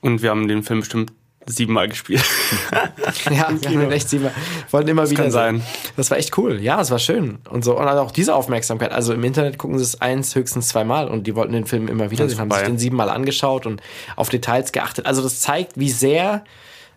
Und 0.02 0.24
wir 0.24 0.32
haben 0.32 0.48
den 0.48 0.64
Film 0.64 0.80
bestimmt 0.80 1.14
siebenmal 1.56 1.90
gespielt. 1.90 2.24
ja, 3.30 3.50
wir 3.50 3.80
haben 3.80 3.92
echt 3.92 4.10
siebenmal. 4.10 4.34
Wollten 4.72 4.90
immer 4.90 5.02
das 5.04 5.12
wieder 5.12 5.24
kann 5.24 5.32
sein. 5.32 5.64
Das 5.98 6.12
war 6.12 6.18
echt 6.18 6.38
cool. 6.38 6.60
Ja, 6.62 6.80
es 6.80 6.92
war 6.92 7.00
schön. 7.00 7.40
Und 7.50 7.64
so. 7.64 7.78
Und 7.78 7.88
auch 7.88 8.12
diese 8.12 8.36
Aufmerksamkeit. 8.36 8.92
Also 8.92 9.14
im 9.14 9.24
Internet 9.24 9.58
gucken 9.58 9.78
sie 9.78 9.84
es 9.84 10.02
eins, 10.02 10.36
höchstens 10.36 10.70
zweimal. 10.70 11.08
Und 11.08 11.28
die 11.28 11.36
wollten 11.36 11.54
den 11.54 11.66
Film 11.66 11.88
immer 11.88 12.12
wieder 12.12 12.30
sehen, 12.30 12.40
haben 12.40 12.52
sich 12.52 12.62
den 12.62 12.78
siebenmal 12.78 13.10
angeschaut 13.10 13.66
und 13.66 13.82
auf 14.16 14.30
Details 14.30 14.72
geachtet. 14.72 15.06
Also 15.06 15.22
das 15.22 15.40
zeigt, 15.40 15.80
wie 15.80 15.90
sehr 15.90 16.44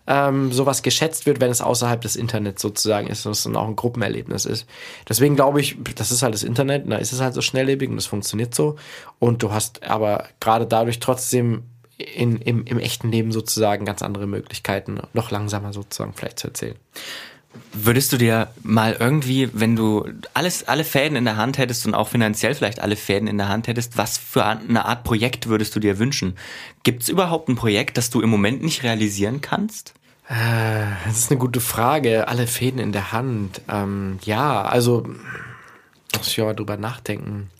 ähm, 0.07 0.53
sowas 0.53 0.82
geschätzt 0.82 1.26
wird, 1.26 1.40
wenn 1.40 1.50
es 1.50 1.61
außerhalb 1.61 2.00
des 2.00 2.16
Internets 2.16 2.61
sozusagen 2.61 3.07
ist 3.07 3.24
und 3.24 3.32
es 3.32 3.44
dann 3.44 3.57
auch 3.57 3.68
ein 3.68 3.76
Gruppenerlebnis 3.76 4.44
ist. 4.44 4.66
Deswegen 5.09 5.36
glaube 5.36 5.61
ich, 5.61 5.76
das 5.94 6.11
ist 6.11 6.22
halt 6.22 6.34
das 6.34 6.42
Internet, 6.42 6.90
da 6.90 6.96
ist 6.96 7.12
es 7.12 7.20
halt 7.20 7.34
so 7.34 7.40
schnelllebig 7.40 7.88
und 7.88 7.96
das 7.96 8.07
funktioniert 8.07 8.55
so. 8.55 8.76
Und 9.18 9.42
du 9.42 9.53
hast 9.53 9.84
aber 9.84 10.24
gerade 10.40 10.66
dadurch 10.66 10.98
trotzdem 10.98 11.62
in, 12.03 12.36
im, 12.38 12.64
im 12.64 12.78
echten 12.78 13.11
Leben 13.11 13.32
sozusagen 13.32 13.84
ganz 13.84 14.03
andere 14.03 14.26
Möglichkeiten, 14.26 15.00
noch 15.12 15.30
langsamer 15.30 15.72
sozusagen 15.72 16.12
vielleicht 16.14 16.38
zu 16.38 16.48
erzählen. 16.48 16.76
Würdest 17.74 18.12
du 18.12 18.16
dir 18.16 18.48
mal 18.62 18.96
irgendwie, 18.98 19.50
wenn 19.53 19.76
du 19.76 20.07
alles, 20.32 20.68
alle 20.68 20.84
Fäden 20.84 21.16
in 21.16 21.24
der 21.24 21.36
Hand 21.36 21.59
hättest 21.59 21.86
und 21.86 21.94
auch 21.94 22.09
finanziell 22.09 22.55
vielleicht 22.55 22.80
alle 22.80 22.96
Fäden 22.96 23.28
in 23.28 23.36
der 23.36 23.48
Hand 23.48 23.66
hättest, 23.66 23.98
was 23.98 24.16
für 24.16 24.44
eine 24.44 24.86
Art 24.86 25.05
Projekt 25.05 25.48
würdest 25.48 25.76
du 25.76 25.80
dir 25.80 25.98
wünschen? 25.98 26.38
Gibt 26.82 27.03
es 27.03 27.09
überhaupt 27.11 27.48
ein 27.48 27.57
Projekt, 27.57 27.98
das 27.98 28.09
du 28.09 28.22
im 28.22 28.30
Moment 28.30 28.62
nicht 28.62 28.82
realisieren 28.84 29.42
kannst? 29.42 29.92
Äh, 30.28 30.86
Das 31.05 31.18
ist 31.18 31.30
eine 31.30 31.38
gute 31.38 31.61
Frage. 31.61 32.28
Alle 32.28 32.46
Fäden 32.46 32.78
in 32.78 32.92
der 32.92 33.12
Hand. 33.12 33.61
Ähm, 33.68 34.18
ja, 34.24 34.62
also 34.62 35.07
muss 36.16 36.28
ich 36.28 36.38
mal 36.38 36.55
drüber 36.55 36.78
nachdenken. 36.78 37.50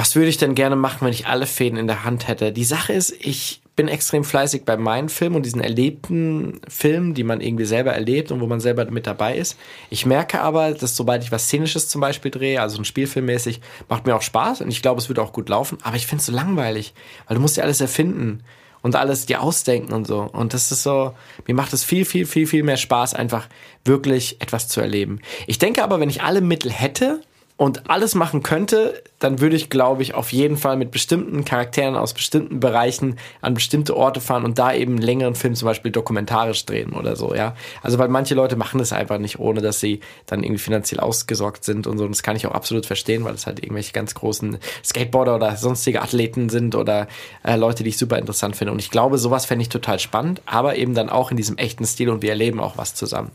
Was 0.00 0.16
würde 0.16 0.30
ich 0.30 0.38
denn 0.38 0.54
gerne 0.54 0.76
machen, 0.76 1.04
wenn 1.04 1.12
ich 1.12 1.26
alle 1.26 1.44
Fäden 1.44 1.78
in 1.78 1.86
der 1.86 2.04
Hand 2.04 2.26
hätte? 2.26 2.52
Die 2.52 2.64
Sache 2.64 2.94
ist, 2.94 3.12
ich 3.20 3.60
bin 3.76 3.86
extrem 3.86 4.24
fleißig 4.24 4.64
bei 4.64 4.78
meinen 4.78 5.10
Filmen 5.10 5.36
und 5.36 5.44
diesen 5.44 5.60
erlebten 5.60 6.62
Filmen, 6.68 7.12
die 7.12 7.22
man 7.22 7.42
irgendwie 7.42 7.66
selber 7.66 7.92
erlebt 7.92 8.32
und 8.32 8.40
wo 8.40 8.46
man 8.46 8.60
selber 8.60 8.90
mit 8.90 9.06
dabei 9.06 9.36
ist. 9.36 9.58
Ich 9.90 10.06
merke 10.06 10.40
aber, 10.40 10.72
dass 10.72 10.96
sobald 10.96 11.22
ich 11.22 11.32
was 11.32 11.48
Szenisches 11.48 11.88
zum 11.88 12.00
Beispiel 12.00 12.30
drehe, 12.30 12.62
also 12.62 12.78
ein 12.78 12.86
Spielfilmmäßig, 12.86 13.60
macht 13.90 14.06
mir 14.06 14.16
auch 14.16 14.22
Spaß 14.22 14.62
und 14.62 14.70
ich 14.70 14.80
glaube, 14.80 15.02
es 15.02 15.10
würde 15.10 15.20
auch 15.20 15.34
gut 15.34 15.50
laufen, 15.50 15.76
aber 15.82 15.96
ich 15.96 16.06
finde 16.06 16.20
es 16.20 16.26
so 16.26 16.32
langweilig, 16.32 16.94
weil 17.26 17.34
du 17.34 17.42
musst 17.42 17.58
ja 17.58 17.64
alles 17.64 17.82
erfinden 17.82 18.42
und 18.80 18.96
alles 18.96 19.26
dir 19.26 19.42
ausdenken 19.42 19.92
und 19.92 20.06
so. 20.06 20.22
Und 20.22 20.54
das 20.54 20.72
ist 20.72 20.82
so, 20.82 21.12
mir 21.46 21.54
macht 21.54 21.74
es 21.74 21.84
viel, 21.84 22.06
viel, 22.06 22.24
viel, 22.24 22.46
viel 22.46 22.62
mehr 22.62 22.78
Spaß, 22.78 23.12
einfach 23.12 23.48
wirklich 23.84 24.40
etwas 24.40 24.66
zu 24.66 24.80
erleben. 24.80 25.20
Ich 25.46 25.58
denke 25.58 25.84
aber, 25.84 26.00
wenn 26.00 26.08
ich 26.08 26.22
alle 26.22 26.40
Mittel 26.40 26.72
hätte 26.72 27.20
und 27.60 27.90
alles 27.90 28.14
machen 28.14 28.42
könnte, 28.42 29.02
dann 29.18 29.38
würde 29.40 29.54
ich, 29.54 29.68
glaube 29.68 30.00
ich, 30.00 30.14
auf 30.14 30.32
jeden 30.32 30.56
Fall 30.56 30.78
mit 30.78 30.90
bestimmten 30.90 31.44
Charakteren 31.44 31.94
aus 31.94 32.14
bestimmten 32.14 32.58
Bereichen 32.58 33.18
an 33.42 33.52
bestimmte 33.52 33.94
Orte 33.94 34.22
fahren 34.22 34.46
und 34.46 34.58
da 34.58 34.72
eben 34.72 34.92
einen 34.92 35.02
längeren 35.02 35.34
Film 35.34 35.54
zum 35.54 35.66
Beispiel 35.66 35.92
dokumentarisch 35.92 36.64
drehen 36.64 36.94
oder 36.94 37.16
so, 37.16 37.34
ja. 37.34 37.54
Also 37.82 37.98
weil 37.98 38.08
manche 38.08 38.34
Leute 38.34 38.56
machen 38.56 38.78
das 38.78 38.94
einfach 38.94 39.18
nicht, 39.18 39.40
ohne 39.40 39.60
dass 39.60 39.78
sie 39.78 40.00
dann 40.24 40.42
irgendwie 40.42 40.62
finanziell 40.62 41.00
ausgesorgt 41.00 41.64
sind 41.64 41.86
und 41.86 41.98
so. 41.98 42.04
Und 42.04 42.12
das 42.12 42.22
kann 42.22 42.34
ich 42.34 42.46
auch 42.46 42.52
absolut 42.52 42.86
verstehen, 42.86 43.24
weil 43.24 43.34
es 43.34 43.46
halt 43.46 43.62
irgendwelche 43.62 43.92
ganz 43.92 44.14
großen 44.14 44.56
Skateboarder 44.82 45.36
oder 45.36 45.54
sonstige 45.56 46.00
Athleten 46.00 46.48
sind 46.48 46.74
oder 46.74 47.08
äh, 47.44 47.56
Leute, 47.56 47.84
die 47.84 47.90
ich 47.90 47.98
super 47.98 48.16
interessant 48.16 48.56
finde. 48.56 48.72
Und 48.72 48.78
ich 48.78 48.90
glaube, 48.90 49.18
sowas 49.18 49.44
fände 49.44 49.60
ich 49.60 49.68
total 49.68 49.98
spannend, 49.98 50.40
aber 50.46 50.76
eben 50.76 50.94
dann 50.94 51.10
auch 51.10 51.30
in 51.30 51.36
diesem 51.36 51.58
echten 51.58 51.84
Stil 51.84 52.08
und 52.08 52.22
wir 52.22 52.30
erleben 52.30 52.58
auch 52.58 52.78
was 52.78 52.94
zusammen. 52.94 53.30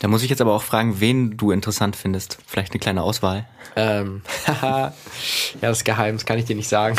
Da 0.00 0.06
muss 0.06 0.22
ich 0.22 0.30
jetzt 0.30 0.40
aber 0.40 0.54
auch 0.54 0.62
fragen, 0.62 1.00
wen 1.00 1.36
du 1.36 1.50
interessant 1.50 1.96
findest. 1.96 2.38
Vielleicht 2.46 2.72
eine 2.72 2.78
kleine 2.78 3.02
Auswahl. 3.02 3.46
Ähm, 3.74 4.22
haha. 4.46 4.92
ja, 5.60 5.68
das 5.68 5.78
ist 5.78 5.84
geheim, 5.84 6.14
das 6.16 6.24
kann 6.24 6.38
ich 6.38 6.44
dir 6.44 6.54
nicht 6.54 6.68
sagen. 6.68 6.96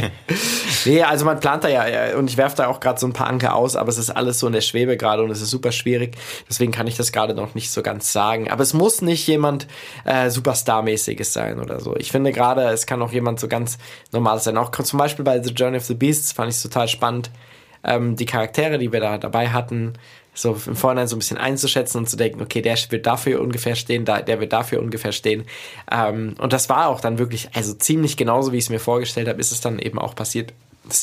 nee, 0.84 1.02
also 1.02 1.24
man 1.24 1.40
plant 1.40 1.64
da 1.64 1.68
ja, 1.68 2.16
und 2.16 2.30
ich 2.30 2.36
werfe 2.36 2.56
da 2.56 2.68
auch 2.68 2.78
gerade 2.78 3.00
so 3.00 3.06
ein 3.06 3.12
paar 3.12 3.26
Anker 3.26 3.56
aus, 3.56 3.74
aber 3.74 3.88
es 3.88 3.98
ist 3.98 4.10
alles 4.10 4.38
so 4.38 4.46
in 4.46 4.52
der 4.52 4.60
Schwebe 4.60 4.96
gerade 4.96 5.24
und 5.24 5.30
es 5.30 5.42
ist 5.42 5.50
super 5.50 5.72
schwierig. 5.72 6.16
Deswegen 6.48 6.70
kann 6.70 6.86
ich 6.86 6.96
das 6.96 7.10
gerade 7.10 7.34
noch 7.34 7.56
nicht 7.56 7.72
so 7.72 7.82
ganz 7.82 8.12
sagen. 8.12 8.48
Aber 8.48 8.62
es 8.62 8.74
muss 8.74 9.02
nicht 9.02 9.26
jemand 9.26 9.66
äh, 10.04 10.30
Superstar-mäßiges 10.30 11.32
sein 11.32 11.58
oder 11.58 11.80
so. 11.80 11.96
Ich 11.96 12.12
finde 12.12 12.30
gerade, 12.30 12.62
es 12.68 12.86
kann 12.86 13.02
auch 13.02 13.12
jemand 13.12 13.40
so 13.40 13.48
ganz 13.48 13.78
normal 14.12 14.38
sein. 14.38 14.56
Auch 14.56 14.70
zum 14.70 14.98
Beispiel 14.98 15.24
bei 15.24 15.42
The 15.42 15.50
Journey 15.50 15.78
of 15.78 15.84
the 15.84 15.94
Beasts 15.94 16.30
fand 16.30 16.50
ich 16.50 16.56
es 16.56 16.62
total 16.62 16.86
spannend. 16.86 17.30
Ähm, 17.82 18.14
die 18.16 18.26
Charaktere, 18.26 18.78
die 18.78 18.92
wir 18.92 19.00
da 19.00 19.18
dabei 19.18 19.48
hatten, 19.48 19.94
so 20.34 20.56
im 20.66 20.76
Vorhinein 20.76 21.08
so 21.08 21.16
ein 21.16 21.18
bisschen 21.18 21.38
einzuschätzen 21.38 21.98
und 21.98 22.08
zu 22.08 22.16
denken, 22.16 22.40
okay, 22.40 22.62
der 22.62 22.76
wird 22.90 23.06
dafür 23.06 23.40
ungefähr 23.40 23.74
stehen, 23.74 24.04
der 24.04 24.40
wird 24.40 24.52
dafür 24.52 24.80
ungefähr 24.80 25.12
stehen. 25.12 25.44
Ähm, 25.90 26.34
und 26.38 26.52
das 26.52 26.68
war 26.68 26.88
auch 26.88 27.00
dann 27.00 27.18
wirklich, 27.18 27.48
also 27.54 27.74
ziemlich 27.74 28.16
genauso, 28.16 28.52
wie 28.52 28.58
ich 28.58 28.64
es 28.64 28.70
mir 28.70 28.80
vorgestellt 28.80 29.28
habe, 29.28 29.40
ist 29.40 29.52
es 29.52 29.60
dann 29.60 29.78
eben 29.78 29.98
auch 29.98 30.14
passiert. 30.14 30.52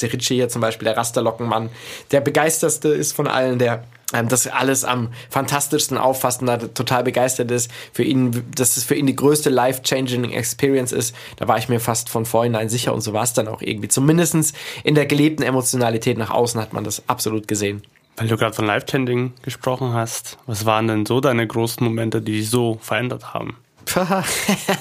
Ritchie 0.01 0.35
hier 0.35 0.49
zum 0.49 0.61
Beispiel, 0.61 0.85
der 0.85 0.97
Rasterlockenmann, 0.97 1.69
der 2.11 2.21
begeisterste 2.21 2.89
ist 2.89 3.13
von 3.13 3.27
allen, 3.27 3.59
der 3.59 3.83
ähm, 4.13 4.27
das 4.29 4.47
alles 4.47 4.83
am 4.83 5.09
fantastischsten 5.29 5.97
auffasst 5.97 6.41
und 6.41 6.47
da 6.47 6.57
total 6.57 7.03
begeistert 7.03 7.51
ist. 7.51 7.69
Für 7.93 8.03
ihn, 8.03 8.43
dass 8.55 8.77
es 8.77 8.83
für 8.83 8.95
ihn 8.95 9.05
die 9.05 9.15
größte 9.15 9.49
life-changing 9.49 10.31
Experience 10.31 10.91
ist, 10.91 11.15
da 11.37 11.47
war 11.47 11.57
ich 11.57 11.69
mir 11.69 11.79
fast 11.79 12.09
von 12.09 12.25
vornherein 12.25 12.69
sicher 12.69 12.93
und 12.93 13.01
so 13.01 13.13
war 13.13 13.23
es 13.23 13.33
dann 13.33 13.47
auch 13.47 13.61
irgendwie. 13.61 13.89
Zumindestens 13.89 14.53
in 14.83 14.95
der 14.95 15.05
gelebten 15.05 15.43
Emotionalität 15.43 16.17
nach 16.17 16.31
außen 16.31 16.59
hat 16.59 16.73
man 16.73 16.83
das 16.83 17.03
absolut 17.07 17.47
gesehen. 17.47 17.81
Weil 18.17 18.27
du 18.27 18.35
gerade 18.35 18.53
von 18.53 18.65
Live-Tending 18.65 19.33
gesprochen 19.43 19.93
hast, 19.93 20.39
was 20.47 20.65
waren 20.65 20.87
denn 20.87 21.05
so 21.05 21.21
deine 21.21 21.45
großen 21.45 21.83
Momente, 21.83 22.21
die 22.21 22.33
dich 22.33 22.49
so 22.49 22.79
verändert 22.81 23.35
haben? 23.35 23.57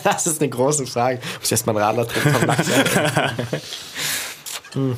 das 0.05 0.27
ist 0.27 0.41
eine 0.41 0.51
große 0.51 0.87
Frage. 0.87 1.21
Muss 1.39 1.45
ich 1.45 1.53
erstmal 1.53 1.77
einen 1.77 1.85
Radler 1.85 2.07
drin 2.07 2.47
Max 2.47 2.67
Hm. 4.73 4.97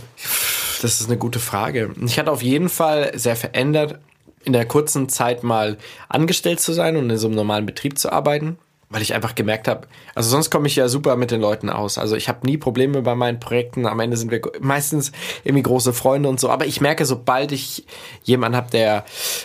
Das 0.83 1.01
ist 1.01 1.09
eine 1.09 1.19
gute 1.19 1.41
Frage. 1.41 1.93
Ich 2.05 2.19
hatte 2.19 2.31
auf 2.31 2.43
jeden 2.43 2.69
Fall 2.69 3.13
sehr 3.19 3.37
verändert 3.37 3.99
in 4.45 4.53
der 4.53 4.67
kurzen 4.67 5.09
Zeit 5.09 5.43
mal 5.43 5.77
angestellt 6.09 6.61
zu 6.61 6.73
sein 6.73 6.97
und 6.97 7.11
in 7.11 7.19
so 7.19 7.27
einem 7.27 7.37
normalen 7.37 7.67
Betrieb 7.67 7.99
zu 7.99 8.11
arbeiten, 8.11 8.59
weil 8.91 9.03
ich 9.03 9.15
einfach 9.15 9.35
gemerkt 9.35 9.69
habe, 9.69 9.87
also 10.15 10.31
sonst 10.31 10.51
komme 10.51 10.67
ich 10.67 10.77
ja 10.77 10.89
super 10.89 11.17
mit 11.17 11.31
den 11.31 11.41
Leuten 11.41 11.69
aus. 11.69 11.99
Also 11.99 12.17
ich 12.17 12.29
habe 12.29 12.47
nie 12.47 12.57
Probleme 12.57 13.03
bei 13.03 13.15
meinen 13.15 13.39
Projekten. 13.39 13.87
Am 13.87 14.01
Ende 14.01 14.17
sind 14.17 14.31
wir 14.31 14.41
meistens 14.61 15.13
irgendwie 15.45 15.63
große 15.63 15.93
Freunde 15.93 16.29
und 16.29 16.41
so. 16.41 16.49
Aber 16.49 16.67
ich 16.67 16.81
merke, 16.81 17.05
sobald 17.05 17.53
ich 17.53 17.85
jemanden 18.25 18.57
habe, 18.57 18.71
der 18.71 19.05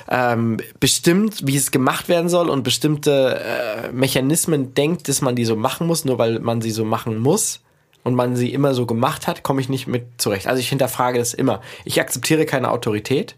ähm, 0.09 0.57
bestimmt, 0.79 1.45
wie 1.45 1.57
es 1.57 1.71
gemacht 1.71 2.07
werden 2.07 2.29
soll 2.29 2.49
und 2.49 2.63
bestimmte 2.63 3.41
äh, 3.43 3.91
Mechanismen 3.91 4.73
denkt, 4.73 5.09
dass 5.09 5.21
man 5.21 5.35
die 5.35 5.45
so 5.45 5.55
machen 5.55 5.87
muss, 5.87 6.05
nur 6.05 6.17
weil 6.17 6.39
man 6.39 6.61
sie 6.61 6.71
so 6.71 6.85
machen 6.85 7.19
muss, 7.19 7.59
und 8.03 8.15
man 8.15 8.35
sie 8.35 8.53
immer 8.53 8.73
so 8.73 8.85
gemacht 8.85 9.27
hat, 9.27 9.43
komme 9.43 9.61
ich 9.61 9.69
nicht 9.69 9.87
mit 9.87 10.21
zurecht. 10.21 10.47
Also 10.47 10.59
ich 10.59 10.69
hinterfrage 10.69 11.19
das 11.19 11.33
immer. 11.33 11.61
Ich 11.85 11.99
akzeptiere 12.01 12.45
keine 12.45 12.71
Autorität. 12.71 13.35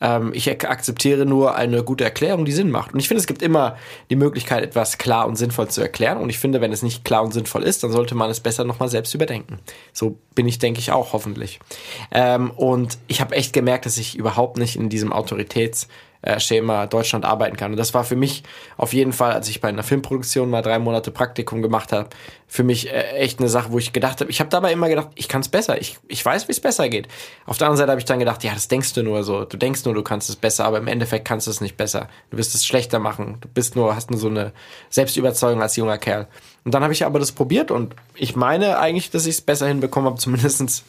Ähm, 0.00 0.32
ich 0.34 0.50
ak- 0.50 0.68
akzeptiere 0.68 1.24
nur 1.24 1.54
eine 1.54 1.82
gute 1.82 2.04
Erklärung, 2.04 2.44
die 2.44 2.52
Sinn 2.52 2.70
macht. 2.70 2.92
Und 2.92 3.00
ich 3.00 3.08
finde, 3.08 3.20
es 3.20 3.26
gibt 3.26 3.42
immer 3.42 3.76
die 4.10 4.16
Möglichkeit, 4.16 4.62
etwas 4.62 4.98
klar 4.98 5.26
und 5.26 5.36
sinnvoll 5.36 5.68
zu 5.68 5.80
erklären. 5.80 6.18
Und 6.18 6.28
ich 6.28 6.38
finde, 6.38 6.60
wenn 6.60 6.72
es 6.72 6.82
nicht 6.82 7.04
klar 7.04 7.22
und 7.22 7.32
sinnvoll 7.32 7.62
ist, 7.62 7.82
dann 7.82 7.92
sollte 7.92 8.14
man 8.14 8.30
es 8.30 8.40
besser 8.40 8.64
nochmal 8.64 8.88
selbst 8.88 9.14
überdenken. 9.14 9.58
So 9.92 10.18
bin 10.34 10.46
ich, 10.46 10.58
denke 10.58 10.80
ich, 10.80 10.92
auch 10.92 11.12
hoffentlich. 11.12 11.60
Ähm, 12.12 12.50
und 12.50 12.98
ich 13.06 13.20
habe 13.20 13.34
echt 13.34 13.52
gemerkt, 13.52 13.86
dass 13.86 13.96
ich 13.96 14.16
überhaupt 14.16 14.58
nicht 14.58 14.76
in 14.76 14.88
diesem 14.88 15.12
Autoritäts 15.12 15.88
äh, 16.26 16.40
Schema 16.40 16.86
Deutschland 16.86 17.24
arbeiten 17.24 17.56
kann. 17.56 17.70
Und 17.70 17.76
das 17.76 17.94
war 17.94 18.04
für 18.04 18.16
mich 18.16 18.42
auf 18.76 18.92
jeden 18.92 19.12
Fall, 19.12 19.32
als 19.32 19.48
ich 19.48 19.60
bei 19.60 19.68
einer 19.68 19.84
Filmproduktion 19.84 20.50
mal 20.50 20.60
drei 20.60 20.78
Monate 20.78 21.12
Praktikum 21.12 21.62
gemacht 21.62 21.92
habe, 21.92 22.08
für 22.48 22.64
mich 22.64 22.90
äh, 22.90 23.12
echt 23.12 23.38
eine 23.38 23.48
Sache, 23.48 23.70
wo 23.70 23.78
ich 23.78 23.92
gedacht 23.92 24.20
habe, 24.20 24.30
ich 24.30 24.40
habe 24.40 24.50
dabei 24.50 24.72
immer 24.72 24.88
gedacht, 24.88 25.10
ich 25.14 25.28
kann 25.28 25.40
es 25.40 25.48
besser, 25.48 25.80
ich, 25.80 25.98
ich 26.08 26.24
weiß, 26.24 26.48
wie 26.48 26.52
es 26.52 26.60
besser 26.60 26.88
geht. 26.88 27.06
Auf 27.46 27.58
der 27.58 27.68
anderen 27.68 27.78
Seite 27.78 27.90
habe 27.92 28.00
ich 28.00 28.04
dann 28.04 28.18
gedacht, 28.18 28.42
ja, 28.42 28.52
das 28.52 28.66
denkst 28.66 28.92
du 28.94 29.02
nur 29.02 29.22
so, 29.22 29.44
du 29.44 29.56
denkst 29.56 29.84
nur, 29.84 29.94
du 29.94 30.02
kannst 30.02 30.28
es 30.28 30.36
besser, 30.36 30.64
aber 30.64 30.78
im 30.78 30.88
Endeffekt 30.88 31.26
kannst 31.26 31.46
du 31.46 31.52
es 31.52 31.60
nicht 31.60 31.76
besser. 31.76 32.08
Du 32.30 32.38
wirst 32.38 32.54
es 32.54 32.66
schlechter 32.66 32.98
machen. 32.98 33.38
Du 33.40 33.48
bist 33.48 33.76
nur, 33.76 33.94
hast 33.94 34.10
nur 34.10 34.18
so 34.18 34.28
eine 34.28 34.52
Selbstüberzeugung 34.90 35.62
als 35.62 35.76
junger 35.76 35.98
Kerl. 35.98 36.26
Und 36.64 36.74
dann 36.74 36.82
habe 36.82 36.92
ich 36.92 37.06
aber 37.06 37.20
das 37.20 37.30
probiert 37.30 37.70
und 37.70 37.94
ich 38.14 38.34
meine 38.34 38.80
eigentlich, 38.80 39.10
dass 39.10 39.26
ich 39.26 39.36
es 39.36 39.40
besser 39.40 39.68
hinbekommen 39.68 40.10
habe, 40.10 40.18
zumindestens 40.20 40.82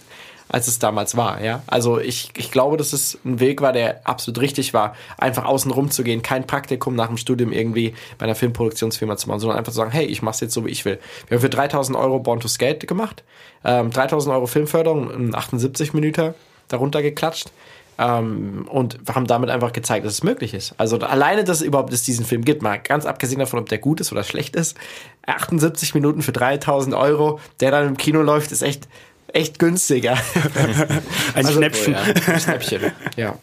als 0.50 0.68
es 0.68 0.80
damals 0.80 1.18
war, 1.18 1.44
ja. 1.44 1.62
Also 1.68 2.00
ich, 2.00 2.30
ich 2.38 2.52
glaube, 2.52 2.78
dass 2.78 2.94
es 2.94 3.18
ein 3.26 3.40
Weg 3.40 3.62
war, 3.62 3.74
der 3.74 4.02
absolut 4.06 4.40
richtig 4.42 4.74
war, 4.74 4.96
einfach 5.18 5.46
außen 5.46 5.72
rum 5.72 5.92
zu 5.92 6.04
gehen, 6.04 6.22
kein 6.22 6.48
Praktikum 6.48 6.96
nach 6.96 7.08
dem 7.08 7.18
Studium 7.18 7.52
irgendwie 7.52 7.94
bei 8.18 8.26
einer 8.26 8.36
Filmproduktionsfirma 8.36 9.18
zu 9.18 9.28
machen, 9.28 9.40
sondern 9.40 9.58
einfach 9.58 9.72
zu 9.72 9.78
sagen, 9.78 9.92
hey, 9.92 10.06
ich 10.06 10.22
mach's 10.22 10.40
jetzt 10.40 10.54
so, 10.54 10.66
wie 10.66 10.70
ich 10.70 10.86
will. 10.86 11.00
Wir 11.28 11.38
haben 11.38 11.42
für 11.42 11.50
3000 11.50 11.98
Euro 11.98 12.20
Born 12.20 12.40
to 12.40 12.48
Skate 12.48 12.88
gemacht, 12.88 13.24
ähm, 13.64 13.92
3000 13.92 14.34
Euro 14.34 14.48
Filmförderung, 14.48 15.12
ein 15.12 15.36
78 15.36 15.94
Minuten 15.94 16.34
darunter 16.68 17.02
geklatscht. 17.02 17.52
Ähm, 18.00 18.68
und 18.70 19.00
haben 19.12 19.26
damit 19.26 19.50
einfach 19.50 19.74
gezeigt, 19.74 20.06
dass 20.06 20.14
es 20.14 20.24
möglich 20.24 20.54
ist. 20.54 20.76
Also 20.78 21.00
alleine, 21.00 21.44
dass 21.44 21.62
es 21.62 21.66
überhaupt 21.66 21.92
es 21.92 22.04
diesen 22.04 22.26
Film 22.26 22.46
gibt, 22.46 22.62
mal 22.62 22.78
ganz 22.78 23.08
abgesehen 23.08 23.40
davon, 23.40 23.60
ob 23.60 23.70
der 23.70 23.80
gut 23.80 24.00
ist 24.00 24.12
oder 24.12 24.24
schlecht 24.24 24.56
ist, 24.56 24.78
78 25.26 25.96
Minuten 25.96 26.22
für 26.22 26.32
3000 26.32 26.96
Euro, 26.96 27.40
der 27.60 27.72
dann 27.72 27.88
im 27.88 27.98
Kino 27.98 28.22
läuft, 28.22 28.52
ist 28.52 28.62
echt, 28.62 28.88
echt 29.34 29.60
günstiger. 29.60 30.18
Ein 31.34 31.48
Schnäppchen. 31.48 31.94
Ja, 31.94 32.34
ein 32.34 32.40
Schnäppchen, 32.40 32.92
ja. 33.16 33.38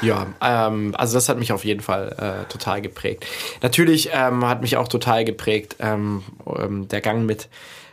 Ja, 0.00 0.26
ähm, 0.40 0.94
also 0.96 1.14
das 1.14 1.28
hat 1.28 1.38
mich 1.38 1.52
auf 1.52 1.64
jeden 1.64 1.80
Fall 1.80 2.14
äh, 2.18 2.48
total 2.50 2.80
geprägt. 2.80 3.26
Natürlich 3.62 4.10
ähm, 4.12 4.46
hat 4.46 4.62
mich 4.62 4.76
auch 4.76 4.88
total 4.88 5.24
geprägt 5.24 5.76
ähm, 5.80 6.22
ähm, 6.46 6.88
der 6.88 7.00
Gang 7.00 7.26
mit 7.26 7.48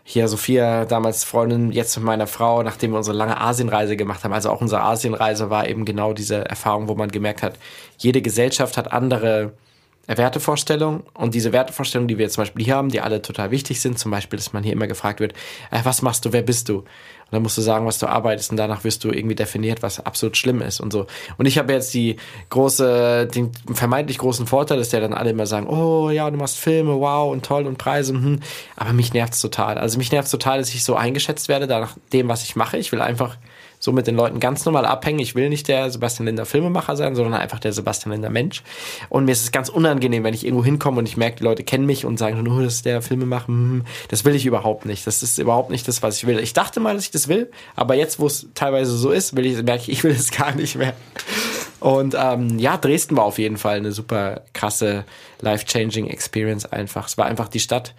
hier 0.08 0.28
Sophia, 0.28 0.86
damals 0.86 1.24
Freundin, 1.24 1.72
jetzt 1.72 1.98
mit 1.98 2.06
meiner 2.06 2.28
Frau, 2.28 2.62
nachdem 2.62 2.92
wir 2.92 2.98
unsere 2.98 3.18
lange 3.18 3.42
Asienreise 3.42 3.98
gemacht 3.98 4.24
haben. 4.24 4.34
Also 4.34 4.52
auch 4.52 4.62
unsere 4.62 4.84
Asienreise 4.84 5.50
war 5.50 5.68
eben 5.68 5.84
genau 5.84 6.14
diese 6.14 6.46
Erfahrung, 6.46 6.88
wo 6.88 6.94
man 6.94 7.10
gemerkt 7.10 7.42
hat, 7.42 7.56
jede 7.98 8.22
Gesellschaft 8.22 8.78
hat 8.78 8.92
andere 8.94 9.54
Wertevorstellungen 10.08 11.04
und 11.14 11.34
diese 11.34 11.52
Wertevorstellungen, 11.52 12.08
die 12.08 12.18
wir 12.18 12.30
zum 12.30 12.44
Beispiel 12.44 12.66
hier 12.66 12.76
haben, 12.76 12.90
die 12.90 13.02
alle 13.02 13.22
total 13.22 13.52
wichtig 13.52 13.82
sind, 13.82 13.98
zum 13.98 14.12
Beispiel, 14.12 14.38
dass 14.38 14.54
man 14.54 14.64
hier 14.64 14.74
immer 14.74 14.88
gefragt 14.88 15.20
wird, 15.20 15.34
äh, 15.72 15.80
was 15.84 16.02
machst 16.02 16.26
du, 16.26 16.34
wer 16.34 16.42
bist 16.42 16.70
du? 16.70 16.80
Und 16.80 17.32
dann 17.32 17.42
musst 17.42 17.58
du 17.58 17.62
sagen, 17.62 17.88
was 17.88 17.98
du 17.98 18.06
arbeitest 18.06 18.52
und 18.52 18.58
danach 18.58 18.84
wirst 18.84 19.04
du 19.04 19.12
irgendwie 19.12 19.34
definiert, 19.34 19.82
was 19.82 20.06
absolut 20.06 20.38
schlimm 20.38 20.62
ist 20.62 20.80
und 20.80 20.94
so. 20.94 21.08
Und 21.38 21.48
ich 21.48 21.58
habe 21.58 21.74
jetzt 21.74 21.92
die 21.96 22.18
große, 22.50 23.28
den 23.34 23.52
vermeintlich 23.74 24.20
großen 24.20 24.46
Vorteil, 24.46 24.78
dass 24.78 24.92
ja 24.92 25.00
dann 25.00 25.14
alle 25.14 25.32
immer 25.32 25.48
sagen, 25.48 25.68
oh 25.68 26.12
ja, 26.12 26.30
du 26.30 26.38
machst 26.38 26.58
Filme, 26.58 27.00
wow 27.00 27.32
und 27.32 27.44
toll 27.44 27.66
und 27.66 27.80
Preise, 27.80 28.14
hm. 28.14 28.42
aber 28.76 28.94
mich 28.94 29.14
nervt's 29.14 29.42
total. 29.42 29.80
Also 29.80 29.98
mich 29.98 30.12
nervt's 30.12 30.30
total, 30.30 30.60
dass 30.60 30.74
ich 30.74 30.84
so 30.84 30.96
eingeschätzt 30.96 31.48
werde, 31.48 31.66
nach 31.66 31.98
dem, 32.14 32.28
was 32.28 32.44
ich 32.44 32.56
mache. 32.56 32.78
Ich 32.78 32.92
will 32.92 33.02
einfach 33.02 33.38
so 33.86 33.92
mit 33.92 34.08
den 34.08 34.16
Leuten 34.16 34.40
ganz 34.40 34.66
normal 34.66 34.86
abhängen. 34.86 35.20
Ich 35.20 35.36
will 35.36 35.48
nicht 35.48 35.68
der 35.68 35.92
Sebastian 35.92 36.26
Linder 36.26 36.46
Filmemacher 36.46 36.98
sein, 36.98 37.16
sondern 37.16 37.36
einfach 37.36 37.60
der 37.60 37.72
Sebastian 37.72 38.12
Linder 38.12 38.32
Mensch. 38.32 38.64
Und 39.10 39.26
mir 39.26 39.32
ist 39.32 39.44
es 39.44 39.52
ganz 39.52 39.70
unangenehm, 39.70 40.24
wenn 40.24 40.34
ich 40.34 40.44
irgendwo 40.44 40.66
hinkomme 40.66 40.98
und 40.98 41.08
ich 41.08 41.18
merke, 41.18 41.38
die 41.38 41.44
Leute 41.44 41.64
kennen 41.64 41.86
mich 41.86 42.04
und 42.04 42.18
sagen, 42.18 42.42
nur 42.42 42.64
das 42.64 42.76
ist 42.76 42.86
der 42.86 43.04
Filmemacher. 43.04 43.48
Hm, 43.48 43.86
das 44.10 44.26
will 44.26 44.36
ich 44.36 44.46
überhaupt 44.46 44.86
nicht. 44.86 45.06
Das 45.06 45.22
ist 45.22 45.38
überhaupt 45.38 45.70
nicht 45.70 45.88
das, 45.88 46.02
was 46.02 46.18
ich 46.18 46.26
will. 46.26 46.40
Ich 46.40 46.54
dachte 46.54 46.80
mal, 46.80 46.96
dass 46.96 47.04
ich 47.04 47.12
das 47.12 47.28
will, 47.28 47.52
aber 47.76 47.94
jetzt, 47.94 48.20
wo 48.20 48.26
es 48.26 48.48
teilweise 48.56 48.98
so 48.98 49.12
ist, 49.12 49.36
will 49.36 49.46
ich, 49.46 49.62
merke 49.62 49.84
ich, 49.84 49.90
ich 49.90 50.04
will 50.04 50.12
es 50.12 50.32
gar 50.32 50.54
nicht 50.54 50.76
mehr. 50.76 50.94
Und 51.80 52.16
ähm, 52.18 52.58
ja, 52.58 52.78
Dresden 52.78 53.16
war 53.16 53.26
auf 53.26 53.38
jeden 53.38 53.58
Fall 53.58 53.78
eine 53.78 53.92
super 53.92 54.42
krasse, 54.54 55.06
life-changing 55.42 56.08
Experience 56.08 56.66
einfach. 56.66 57.08
Es 57.08 57.20
war 57.20 57.28
einfach 57.28 57.50
die 57.50 57.60
Stadt, 57.60 57.94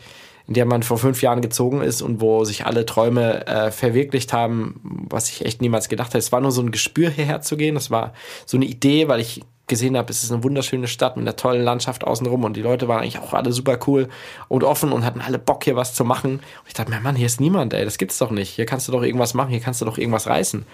in 0.49 0.55
der 0.55 0.65
man 0.65 0.83
vor 0.83 0.99
fünf 0.99 1.23
Jahren 1.23 1.41
gezogen 1.41 1.83
ist 1.83 2.03
und 2.03 2.21
wo 2.21 2.45
sich 2.45 2.67
alle 2.67 2.87
Träume 2.87 3.47
äh, 3.47 3.71
verwirklicht 3.71 4.33
haben, 4.33 4.81
was 5.09 5.29
ich 5.29 5.45
echt 5.45 5.61
niemals 5.61 5.89
gedacht 5.89 6.09
hätte. 6.09 6.19
Es 6.19 6.33
war 6.33 6.41
nur 6.41 6.53
so 6.53 6.63
ein 6.63 6.71
Gespür, 6.71 7.11
hierher 7.11 7.41
zu 7.41 7.57
gehen. 7.57 7.75
Das 7.75 7.91
war 7.91 8.13
so 8.45 8.57
eine 8.57 8.67
Idee, 8.67 9.09
weil 9.09 9.21
ich 9.21 9.43
gesehen 9.67 9.97
habe, 9.97 10.11
es 10.11 10.23
ist 10.23 10.31
eine 10.31 10.45
wunderschöne 10.45 10.87
Stadt 10.87 11.17
mit 11.17 11.25
einer 11.25 11.37
tollen 11.37 11.65
Landschaft 11.65 12.05
außenrum 12.05 12.45
und 12.45 12.57
die 12.57 12.63
Leute 12.63 12.87
waren 12.87 13.01
eigentlich 13.01 13.19
auch 13.19 13.33
alle 13.33 13.53
super 13.53 13.79
cool 13.87 14.09
und 14.49 14.63
offen 14.63 14.93
und 14.93 15.05
hatten 15.05 15.21
alle 15.21 15.39
Bock, 15.39 15.65
hier 15.65 15.75
was 15.75 15.95
zu 15.95 16.05
machen. 16.05 16.35
Und 16.35 16.69
ich 16.69 16.75
dachte 16.75 16.91
mir, 16.91 17.01
Mann, 17.01 17.17
hier 17.17 17.27
ist 17.27 17.41
niemand, 17.41 17.75
ey, 17.75 17.85
das 17.85 17.99
gibt's 17.99 18.19
doch 18.19 18.31
nicht. 18.31 18.51
Hier 18.51 18.67
kannst 18.67 18.87
du 18.87 18.93
doch 18.93 19.03
irgendwas 19.03 19.35
machen, 19.35 19.51
hier 19.51 19.61
kannst 19.61 19.81
du 19.81 19.85
doch 19.85 19.99
irgendwas 19.99 20.29
reißen. 20.29 20.65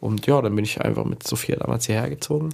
Und 0.00 0.26
ja, 0.26 0.42
dann 0.42 0.56
bin 0.56 0.64
ich 0.64 0.80
einfach 0.80 1.04
mit 1.04 1.22
Sophia 1.22 1.54
damals 1.54 1.86
hierher 1.86 2.10
gezogen. 2.10 2.48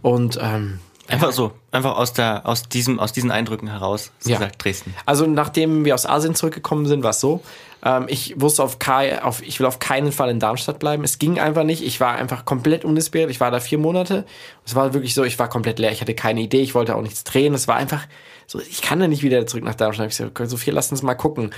Und 0.00 0.38
ähm, 0.40 0.78
Einfach 1.08 1.32
so, 1.32 1.52
einfach 1.70 1.96
aus 1.96 2.12
der, 2.12 2.42
aus 2.46 2.68
diesem, 2.68 2.98
aus 2.98 3.12
diesen 3.12 3.30
Eindrücken 3.30 3.68
heraus, 3.68 4.10
so 4.18 4.30
Ja. 4.30 4.38
gesagt, 4.38 4.64
Dresden. 4.64 4.94
Also 5.06 5.26
nachdem 5.26 5.84
wir 5.84 5.94
aus 5.94 6.06
Asien 6.06 6.34
zurückgekommen 6.34 6.86
sind, 6.86 7.02
war 7.02 7.10
es 7.10 7.20
so. 7.20 7.42
Ähm, 7.84 8.06
ich 8.08 8.40
wusste 8.40 8.62
auf, 8.62 8.78
Kai, 8.78 9.22
auf, 9.22 9.42
ich 9.42 9.60
will 9.60 9.66
auf 9.66 9.78
keinen 9.78 10.10
Fall 10.12 10.30
in 10.30 10.40
Darmstadt 10.40 10.78
bleiben. 10.78 11.04
Es 11.04 11.18
ging 11.18 11.38
einfach 11.38 11.62
nicht. 11.64 11.82
Ich 11.84 12.00
war 12.00 12.16
einfach 12.16 12.44
komplett 12.44 12.84
uninspiriert. 12.84 13.30
Ich 13.30 13.40
war 13.40 13.50
da 13.50 13.60
vier 13.60 13.78
Monate. 13.78 14.24
Es 14.64 14.74
war 14.74 14.94
wirklich 14.94 15.14
so, 15.14 15.22
ich 15.24 15.38
war 15.38 15.48
komplett 15.48 15.78
leer. 15.78 15.92
Ich 15.92 16.00
hatte 16.00 16.14
keine 16.14 16.40
Idee. 16.40 16.60
Ich 16.62 16.74
wollte 16.74 16.96
auch 16.96 17.02
nichts 17.02 17.22
drehen. 17.24 17.54
Es 17.54 17.68
war 17.68 17.76
einfach 17.76 18.06
so, 18.46 18.58
ich 18.60 18.82
kann 18.82 18.98
da 18.98 19.06
nicht 19.08 19.22
wieder 19.22 19.46
zurück 19.46 19.64
nach 19.64 19.74
Darmstadt. 19.74 20.10
Ich 20.10 20.16
gesagt, 20.16 20.50
Sophia, 20.50 20.72
lass 20.72 20.90
uns 20.90 21.02
mal 21.02 21.14
gucken. 21.14 21.52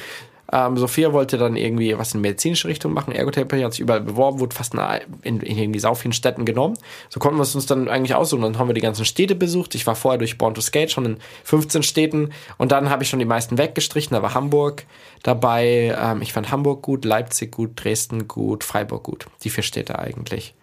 Ähm, 0.51 0.77
Sophia 0.79 1.13
wollte 1.13 1.37
dann 1.37 1.57
irgendwie 1.57 1.97
was 1.99 2.15
in 2.15 2.21
medizinische 2.21 2.69
Richtung 2.69 2.93
machen. 2.93 3.13
Ergotherapie 3.13 3.65
hat 3.65 3.73
sich 3.73 3.81
überall 3.81 4.01
beworben, 4.01 4.41
wurde 4.41 4.57
fast 4.57 4.75
in, 5.23 5.41
in 5.41 5.59
irgendwie 5.59 5.79
sau 5.79 5.95
vielen 5.95 6.13
Städten 6.13 6.45
genommen. 6.45 6.79
So 7.11 7.21
konnten 7.21 7.39
wir 7.39 7.43
es 7.43 7.55
uns 7.55 7.67
dann 7.67 7.89
eigentlich 7.89 8.15
aussuchen. 8.15 8.43
Dann 8.43 8.59
haben 8.59 8.69
wir 8.69 8.75
die 8.75 8.81
ganzen 8.81 9.05
Städte 9.05 9.35
besucht. 9.35 9.75
Ich 9.75 9.87
war 9.87 9.95
vorher 9.95 10.19
durch 10.19 10.39
Born 10.39 10.55
to 10.55 10.61
Skate 10.61 10.91
schon 10.91 11.05
in 11.05 11.17
15 11.45 11.83
Städten 11.83 12.31
und 12.57 12.73
dann 12.73 12.89
habe 12.89 13.03
ich 13.03 13.11
schon 13.11 13.19
die 13.19 13.25
meisten 13.25 13.59
weggestrichen. 13.59 14.15
Da 14.15 14.23
war 14.23 14.35
Hamburg 14.35 14.85
dabei. 15.23 15.97
Ähm, 16.01 16.23
ich 16.23 16.33
fand 16.33 16.51
Hamburg 16.51 16.83
gut, 16.83 17.05
Leipzig 17.05 17.53
gut, 17.53 17.73
Dresden 17.75 18.27
gut, 18.27 18.65
Freiburg 18.65 19.03
gut. 19.03 19.27
Die 19.45 19.51
vier 19.51 19.65
Städte 19.65 19.99
eigentlich. 19.99 20.55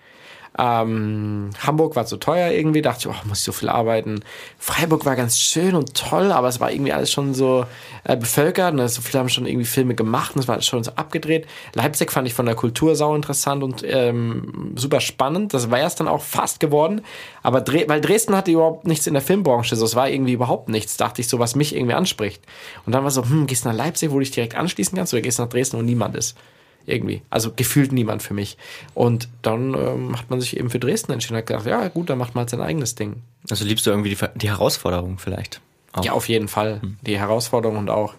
Ähm, 0.58 1.50
Hamburg 1.60 1.96
war 1.96 2.06
zu 2.06 2.18
teuer 2.18 2.52
irgendwie, 2.52 2.82
dachte 2.82 3.10
ich, 3.10 3.16
oh, 3.16 3.28
muss 3.28 3.40
ich 3.40 3.44
so 3.44 3.52
viel 3.52 3.70
arbeiten. 3.70 4.22
Freiburg 4.58 5.06
war 5.06 5.16
ganz 5.16 5.38
schön 5.38 5.76
und 5.76 5.94
toll, 5.96 6.32
aber 6.32 6.48
es 6.48 6.60
war 6.60 6.72
irgendwie 6.72 6.94
alles 6.94 7.12
schon 7.12 7.34
so 7.34 7.66
äh, 8.06 8.16
bevölkert 8.16 8.74
und 8.74 8.88
so 8.88 9.02
viele 9.02 9.20
haben 9.20 9.30
schon 9.30 9.46
irgendwie 9.46 9.66
Filme 9.66 9.96
gemacht 9.96 10.36
und 10.36 10.42
es 10.42 10.48
war 10.48 10.62
schon 10.62 10.84
so 10.84 10.92
abgedreht. 10.92 11.46
Leipzig 11.74 12.12
fand 12.12 12.28
ich 12.28 12.34
von 12.34 12.46
der 12.46 12.56
Kultur 12.56 12.96
sau 12.96 13.16
interessant 13.16 13.64
und 13.64 13.84
ähm, 13.86 14.74
super 14.76 15.02
spannend. 15.02 15.54
Das 15.54 15.70
war 15.72 15.80
es 15.80 15.96
dann 15.96 16.08
auch 16.08 16.22
fast 16.22 16.60
geworden. 16.60 17.02
Aber 17.44 17.62
Dre 17.62 17.86
weil 17.88 18.00
Dresden 18.00 18.36
hatte 18.36 18.52
überhaupt 18.52 18.88
nichts 18.88 19.08
in 19.08 19.14
der 19.14 19.22
Filmbranche, 19.22 19.76
so 19.76 19.86
es 19.86 19.96
war 19.96 20.10
irgendwie 20.10 20.34
überhaupt 20.34 20.70
nichts, 20.70 20.98
dachte 20.98 21.22
ich 21.22 21.28
so, 21.28 21.40
was 21.40 21.56
mich 21.56 21.76
irgendwie 21.76 21.96
anspricht. 21.96 22.42
Und 22.86 22.94
dann 22.94 23.04
war 23.04 23.12
so, 23.12 23.24
hm, 23.24 23.48
gehst 23.48 23.66
du 23.66 23.70
nach 23.70 23.76
Leipzig, 23.76 24.10
wo 24.12 24.16
du 24.16 24.20
dich 24.22 24.32
direkt 24.32 24.56
anschließen 24.56 24.98
kannst, 24.98 25.14
oder 25.14 25.22
gehst 25.22 25.40
du 25.40 25.44
nach 25.44 25.50
Dresden, 25.50 25.78
wo 25.78 25.82
niemand 25.82 26.16
ist? 26.16 26.38
Irgendwie. 26.86 27.22
Also 27.30 27.52
gefühlt 27.56 27.92
niemand 27.92 28.24
für 28.24 28.34
mich. 28.34 28.58
Und 28.94 29.30
dann 29.42 29.74
ähm, 29.74 30.18
hat 30.18 30.30
man 30.30 30.42
sich 30.42 30.58
eben 30.58 30.70
für 30.70 30.80
Dresden 30.80 31.12
entschieden 31.12 31.36
und 31.36 31.40
hat 31.40 31.48
gedacht, 31.48 31.66
ja 31.66 31.88
gut, 31.88 32.10
dann 32.10 32.18
macht 32.18 32.36
man 32.36 32.42
halt 32.42 32.50
sein 32.50 32.62
eigenes 32.62 32.96
Ding. 32.96 33.22
Also 33.50 33.66
liebst 33.66 33.86
du 33.86 33.92
irgendwie 33.92 34.10
die, 34.10 34.18
die 34.36 34.50
Herausforderung 34.50 35.18
vielleicht? 35.18 35.62
Auch. 35.94 36.04
Ja, 36.04 36.12
auf 36.12 36.28
jeden 36.28 36.48
Fall. 36.48 36.82
Die 37.02 37.18
Herausforderung 37.18 37.78
und 37.78 37.90
auch, 37.90 38.14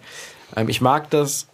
ähm, 0.55 0.69
ich 0.69 0.81
mag 0.81 1.09
das, 1.09 1.47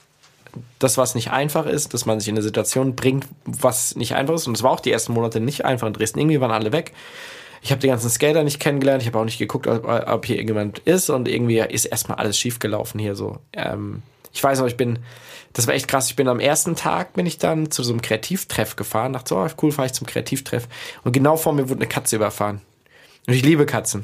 das, 0.80 0.98
was 0.98 1.16
nicht 1.16 1.32
einfach 1.32 1.66
ist, 1.66 1.94
dass 1.94 2.06
man 2.06 2.20
sich 2.20 2.30
in 2.30 2.36
eine 2.36 2.44
Situation 2.44 2.96
bringt, 2.96 3.28
was 3.46 3.96
nicht 3.96 4.16
einfach 4.16 4.36
ist. 4.36 4.48
Und 4.48 4.56
es 4.56 4.64
war 4.64 4.72
auch 4.72 4.80
die 4.80 4.92
ersten 4.92 5.14
Monate 5.14 5.40
nicht 5.40 5.66
einfach 5.66 5.88
in 5.88 5.94
Dresden. 5.94 6.20
Irgendwie 6.20 6.40
waren 6.40 6.52
alle 6.52 6.72
weg. 6.72 6.94
Ich 7.62 7.72
habe 7.72 7.80
die 7.80 7.88
ganzen 7.88 8.10
Skater 8.10 8.44
nicht 8.44 8.60
kennengelernt. 8.60 9.02
Ich 9.02 9.08
habe 9.08 9.20
auch 9.20 9.26
nicht 9.26 9.40
geguckt, 9.40 9.68
ob, 9.68 9.86
ob 9.86 10.26
hier 10.26 10.36
irgendjemand 10.36 10.80
ist. 10.80 11.10
Und 11.10 11.28
irgendwie 11.28 11.60
ist 11.60 11.86
erstmal 11.86 12.18
alles 12.18 12.38
schief 12.38 12.60
gelaufen 12.60 13.00
hier 13.00 13.16
so. 13.16 13.40
Ähm, 13.54 14.04
ich 14.34 14.44
weiß 14.44 14.60
noch, 14.60 14.68
ich 14.68 14.78
bin, 14.78 15.00
das 15.54 15.68
war 15.68 15.76
echt 15.76 15.88
krass. 15.88 16.10
Ich 16.10 16.16
bin 16.16 16.28
am 16.28 16.40
ersten 16.40 16.76
Tag 16.76 17.14
bin 17.14 17.26
ich 17.26 17.38
dann 17.38 17.70
zu 17.72 17.84
so 17.84 17.92
einem 17.92 18.02
Kreativtreff 18.02 18.76
gefahren. 18.76 19.14
Dachte 19.14 19.30
so, 19.30 19.38
oh, 19.38 19.48
cool, 19.62 19.72
fahre 19.72 19.86
ich 19.86 19.94
zum 19.94 20.08
Kreativtreff. 20.08 20.68
Und 21.04 21.12
genau 21.12 21.38
vor 21.38 21.54
mir 21.54 21.70
wurde 21.70 21.82
eine 21.82 21.88
Katze 21.88 22.16
überfahren. 22.16 22.62
Und 23.28 23.34
ich 23.34 23.44
liebe 23.44 23.66
Katzen. 23.66 24.04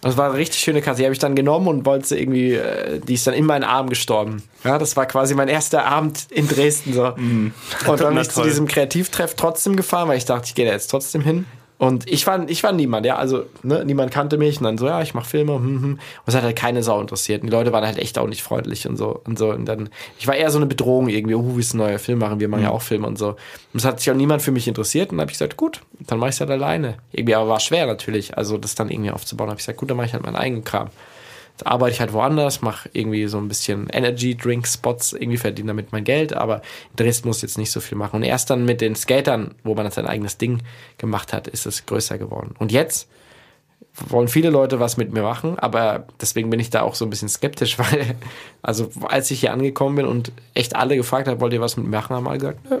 Das 0.00 0.16
war 0.16 0.30
eine 0.30 0.38
richtig 0.38 0.60
schöne 0.60 0.82
Katze. 0.82 0.98
Die 0.98 1.04
habe 1.04 1.12
ich 1.12 1.20
dann 1.20 1.36
genommen 1.36 1.68
und 1.68 1.86
wollte 1.86 2.08
sie 2.08 2.18
irgendwie, 2.18 2.54
äh, 2.54 2.98
die 2.98 3.14
ist 3.14 3.24
dann 3.24 3.34
in 3.34 3.46
meinen 3.46 3.62
Arm 3.62 3.88
gestorben. 3.88 4.42
Ja, 4.64 4.76
das 4.76 4.96
war 4.96 5.06
quasi 5.06 5.36
mein 5.36 5.46
erster 5.46 5.86
Abend 5.86 6.26
in 6.30 6.48
Dresden 6.48 6.92
so. 6.92 7.12
Mhm. 7.16 7.54
Und 7.86 8.00
dann 8.00 8.14
bin 8.14 8.22
ich 8.22 8.30
zu 8.30 8.42
diesem 8.42 8.66
Kreativtreff 8.66 9.36
trotzdem 9.36 9.76
gefahren, 9.76 10.08
weil 10.08 10.18
ich 10.18 10.24
dachte, 10.24 10.46
ich 10.46 10.56
gehe 10.56 10.66
da 10.66 10.72
jetzt 10.72 10.88
trotzdem 10.88 11.22
hin. 11.22 11.46
Und 11.78 12.08
ich 12.08 12.26
war, 12.28 12.48
ich 12.48 12.62
war 12.62 12.70
niemand, 12.70 13.04
ja, 13.06 13.16
also 13.16 13.44
ne, 13.64 13.84
niemand 13.84 14.12
kannte 14.12 14.38
mich 14.38 14.58
und 14.58 14.64
dann 14.64 14.78
so, 14.78 14.86
ja, 14.86 15.02
ich 15.02 15.14
mache 15.14 15.28
Filme, 15.28 15.54
hm, 15.54 15.64
hm. 15.64 15.92
und 15.92 15.98
es 16.26 16.34
hat 16.36 16.44
halt 16.44 16.54
keine 16.54 16.82
Sau 16.84 17.00
interessiert. 17.00 17.42
Und 17.42 17.48
die 17.50 17.52
Leute 17.52 17.72
waren 17.72 17.84
halt 17.84 17.98
echt 17.98 18.18
auch 18.18 18.28
nicht 18.28 18.42
freundlich 18.42 18.86
und 18.86 18.96
so 18.96 19.20
und 19.24 19.36
so. 19.38 19.50
Und 19.50 19.64
dann, 19.64 19.88
ich 20.18 20.28
war 20.28 20.36
eher 20.36 20.50
so 20.50 20.58
eine 20.58 20.66
Bedrohung 20.66 21.08
irgendwie, 21.08 21.34
oh, 21.34 21.56
wie 21.56 21.60
ist 21.60 21.74
ein 21.74 21.78
neuer 21.78 21.98
Film 21.98 22.20
machen, 22.20 22.38
wir 22.38 22.48
machen 22.48 22.62
ja 22.62 22.68
Mhm. 22.68 22.74
auch 22.76 22.82
Filme 22.82 23.06
und 23.08 23.18
so. 23.18 23.30
Und 23.30 23.36
es 23.74 23.84
hat 23.84 23.98
sich 23.98 24.10
auch 24.10 24.16
niemand 24.16 24.42
für 24.42 24.52
mich 24.52 24.68
interessiert 24.68 25.10
und 25.10 25.16
dann 25.16 25.22
habe 25.22 25.32
ich 25.32 25.38
gesagt, 25.38 25.56
gut, 25.56 25.80
dann 26.06 26.18
mache 26.20 26.30
ich 26.30 26.36
es 26.36 26.40
halt 26.40 26.50
alleine. 26.50 26.98
Irgendwie, 27.10 27.34
aber 27.34 27.48
war 27.48 27.60
schwer 27.60 27.86
natürlich, 27.86 28.36
also 28.38 28.58
das 28.58 28.74
dann 28.76 28.88
irgendwie 28.88 29.10
aufzubauen. 29.10 29.48
habe 29.48 29.58
ich 29.58 29.66
gesagt, 29.66 29.78
gut, 29.78 29.90
dann 29.90 29.96
mache 29.96 30.06
ich 30.06 30.12
halt 30.12 30.22
meinen 30.22 30.36
eigenen 30.36 30.62
Kram. 30.64 30.88
Arbeite 31.64 31.92
ich 31.94 32.00
halt 32.00 32.12
woanders, 32.12 32.62
mache 32.62 32.88
irgendwie 32.92 33.26
so 33.26 33.38
ein 33.38 33.48
bisschen 33.48 33.88
Energy 33.90 34.36
Drink 34.36 34.66
Spots, 34.66 35.12
irgendwie 35.12 35.38
verdiene 35.38 35.68
damit 35.68 35.92
mein 35.92 36.04
Geld, 36.04 36.32
aber 36.34 36.62
Dresden 36.96 37.28
muss 37.28 37.42
jetzt 37.42 37.58
nicht 37.58 37.70
so 37.70 37.80
viel 37.80 37.96
machen. 37.98 38.16
Und 38.16 38.22
erst 38.22 38.50
dann 38.50 38.64
mit 38.64 38.80
den 38.80 38.94
Skatern, 38.94 39.54
wo 39.64 39.74
man 39.74 39.90
sein 39.90 40.06
eigenes 40.06 40.38
Ding 40.38 40.62
gemacht 40.98 41.32
hat, 41.32 41.48
ist 41.48 41.66
es 41.66 41.86
größer 41.86 42.18
geworden. 42.18 42.54
Und 42.58 42.72
jetzt 42.72 43.08
wollen 44.08 44.28
viele 44.28 44.48
Leute 44.50 44.80
was 44.80 44.96
mit 44.96 45.12
mir 45.12 45.22
machen, 45.22 45.58
aber 45.58 46.06
deswegen 46.20 46.48
bin 46.48 46.60
ich 46.60 46.70
da 46.70 46.80
auch 46.82 46.94
so 46.94 47.04
ein 47.04 47.10
bisschen 47.10 47.28
skeptisch, 47.28 47.78
weil, 47.78 48.16
also 48.62 48.90
als 49.08 49.30
ich 49.30 49.40
hier 49.40 49.52
angekommen 49.52 49.96
bin 49.96 50.06
und 50.06 50.32
echt 50.54 50.76
alle 50.76 50.96
gefragt 50.96 51.28
habe, 51.28 51.40
wollt 51.40 51.52
ihr 51.52 51.60
was 51.60 51.76
mit 51.76 51.86
mir 51.86 51.96
machen, 51.98 52.16
haben 52.16 52.28
alle 52.28 52.38
gesagt, 52.38 52.70
nö. 52.70 52.78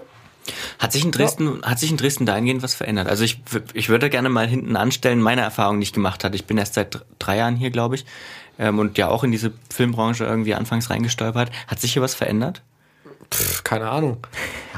Hat 0.80 0.90
sich 0.92 1.04
in 1.04 1.12
Dresden, 1.12 1.62
hat 1.62 1.78
sich 1.78 1.92
in 1.92 1.96
Dresden 1.96 2.26
dahingehend 2.26 2.64
was 2.64 2.74
verändert? 2.74 3.06
Also 3.06 3.22
ich, 3.22 3.40
ich 3.74 3.88
würde 3.90 4.10
gerne 4.10 4.28
mal 4.28 4.48
hinten 4.48 4.74
anstellen, 4.74 5.20
meine 5.20 5.42
Erfahrung, 5.42 5.78
die 5.78 5.84
ich 5.84 5.92
gemacht 5.92 6.24
hatte. 6.24 6.34
Ich 6.34 6.46
bin 6.46 6.58
erst 6.58 6.74
seit 6.74 6.94
dr- 6.96 7.04
drei 7.20 7.36
Jahren 7.36 7.54
hier, 7.54 7.70
glaube 7.70 7.94
ich, 7.94 8.04
ähm, 8.58 8.78
und 8.78 8.98
ja 8.98 9.08
auch 9.08 9.24
in 9.24 9.32
diese 9.32 9.52
Filmbranche 9.70 10.24
irgendwie 10.24 10.54
anfangs 10.54 10.90
reingestolpert. 10.90 11.50
Hat 11.66 11.80
sich 11.80 11.92
hier 11.92 12.02
was 12.02 12.14
verändert? 12.14 12.62
Pff, 13.32 13.64
keine 13.64 13.88
Ahnung. 13.90 14.26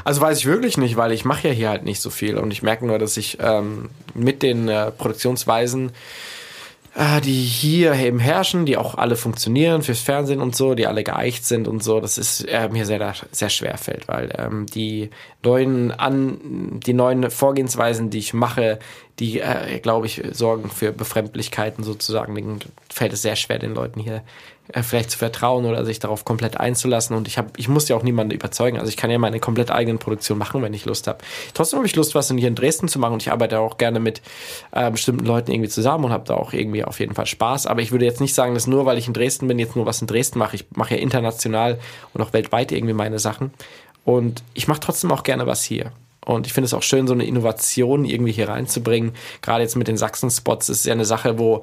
Also 0.03 0.21
weiß 0.21 0.37
ich 0.37 0.45
wirklich 0.45 0.77
nicht, 0.77 0.97
weil 0.97 1.11
ich 1.11 1.25
mache 1.25 1.47
ja 1.47 1.53
hier 1.53 1.69
halt 1.69 1.83
nicht 1.83 2.01
so 2.01 2.09
viel 2.09 2.37
und 2.37 2.51
ich 2.51 2.61
merke 2.61 2.85
nur, 2.85 2.99
dass 2.99 3.17
ich 3.17 3.37
ähm, 3.41 3.89
mit 4.13 4.43
den 4.43 4.67
äh, 4.67 4.91
Produktionsweisen, 4.91 5.91
die 7.19 7.41
hier 7.43 7.93
eben 7.93 8.19
herrschen, 8.19 8.65
die 8.65 8.77
auch 8.77 8.95
alle 8.95 9.17
funktionieren 9.17 9.81
fürs 9.81 9.99
Fernsehen 9.99 10.39
und 10.39 10.55
so, 10.55 10.75
die 10.75 10.87
alle 10.87 11.03
geeicht 11.03 11.45
sind 11.45 11.67
und 11.67 11.83
so, 11.83 11.99
das 11.99 12.17
ist 12.17 12.45
äh, 12.47 12.69
mir 12.69 12.85
sehr, 12.85 13.13
sehr 13.31 13.49
schwer 13.49 13.77
fällt, 13.77 14.07
weil 14.07 14.33
ähm, 14.37 14.65
die 14.67 15.09
neuen 15.43 15.91
an 15.91 16.79
die 16.85 16.93
neuen 16.93 17.29
Vorgehensweisen, 17.29 18.11
die 18.11 18.19
ich 18.19 18.33
mache, 18.33 18.79
die, 19.19 19.41
äh, 19.41 19.79
glaube 19.79 20.05
ich, 20.05 20.21
sorgen 20.31 20.69
für 20.69 20.93
Befremdlichkeiten 20.93 21.83
sozusagen. 21.83 22.33
Denen 22.33 22.59
fällt 22.89 23.11
es 23.11 23.21
sehr 23.21 23.35
schwer, 23.35 23.59
den 23.59 23.73
Leuten 23.73 23.99
hier 23.99 24.23
vielleicht 24.81 25.11
zu 25.11 25.17
vertrauen 25.17 25.65
oder 25.65 25.85
sich 25.85 25.99
darauf 25.99 26.25
komplett 26.25 26.59
einzulassen. 26.59 27.15
Und 27.15 27.27
ich 27.27 27.37
habe, 27.37 27.49
ich 27.57 27.67
muss 27.67 27.87
ja 27.87 27.95
auch 27.95 28.03
niemanden 28.03 28.33
überzeugen. 28.33 28.79
Also 28.79 28.89
ich 28.89 28.97
kann 28.97 29.11
ja 29.11 29.19
meine 29.19 29.39
komplett 29.39 29.71
eigene 29.71 29.97
Produktion 29.97 30.37
machen, 30.37 30.61
wenn 30.61 30.73
ich 30.73 30.85
Lust 30.85 31.07
habe. 31.07 31.19
Trotzdem 31.53 31.77
habe 31.77 31.87
ich 31.87 31.95
Lust, 31.95 32.15
was 32.15 32.31
hier 32.31 32.47
in 32.47 32.55
Dresden 32.55 32.87
zu 32.87 32.99
machen. 32.99 33.13
Und 33.13 33.21
ich 33.21 33.31
arbeite 33.31 33.59
auch 33.59 33.77
gerne 33.77 33.99
mit 33.99 34.21
äh, 34.71 34.89
bestimmten 34.89 35.25
Leuten 35.25 35.51
irgendwie 35.51 35.69
zusammen 35.69 36.05
und 36.05 36.11
habe 36.11 36.25
da 36.25 36.35
auch 36.35 36.53
irgendwie 36.53 36.83
auf 36.83 36.99
jeden 36.99 37.13
Fall 37.13 37.27
Spaß. 37.27 37.67
Aber 37.67 37.81
ich 37.81 37.91
würde 37.91 38.05
jetzt 38.05 38.21
nicht 38.21 38.33
sagen, 38.33 38.53
dass 38.53 38.67
nur 38.67 38.85
weil 38.85 38.97
ich 38.97 39.07
in 39.07 39.13
Dresden 39.13 39.47
bin, 39.47 39.59
jetzt 39.59 39.75
nur 39.75 39.85
was 39.85 40.01
in 40.01 40.07
Dresden 40.07 40.39
mache. 40.39 40.55
Ich 40.55 40.65
mache 40.75 40.95
ja 40.95 41.01
international 41.01 41.79
und 42.13 42.21
auch 42.21 42.33
weltweit 42.33 42.71
irgendwie 42.71 42.93
meine 42.93 43.19
Sachen. 43.19 43.51
Und 44.03 44.43
ich 44.53 44.67
mache 44.67 44.79
trotzdem 44.79 45.11
auch 45.11 45.23
gerne 45.23 45.47
was 45.47 45.63
hier. 45.63 45.91
Und 46.25 46.47
ich 46.47 46.53
finde 46.53 46.65
es 46.65 46.73
auch 46.73 46.81
schön, 46.81 47.07
so 47.07 47.13
eine 47.13 47.25
Innovation 47.25 48.03
irgendwie 48.03 48.31
hier 48.31 48.49
reinzubringen. 48.49 49.13
Gerade 49.41 49.61
jetzt 49.61 49.75
mit 49.75 49.87
den 49.87 49.95
Sachsen-Spots 49.95 50.69
ist 50.69 50.85
ja 50.85 50.93
eine 50.93 51.05
Sache, 51.05 51.37
wo 51.37 51.61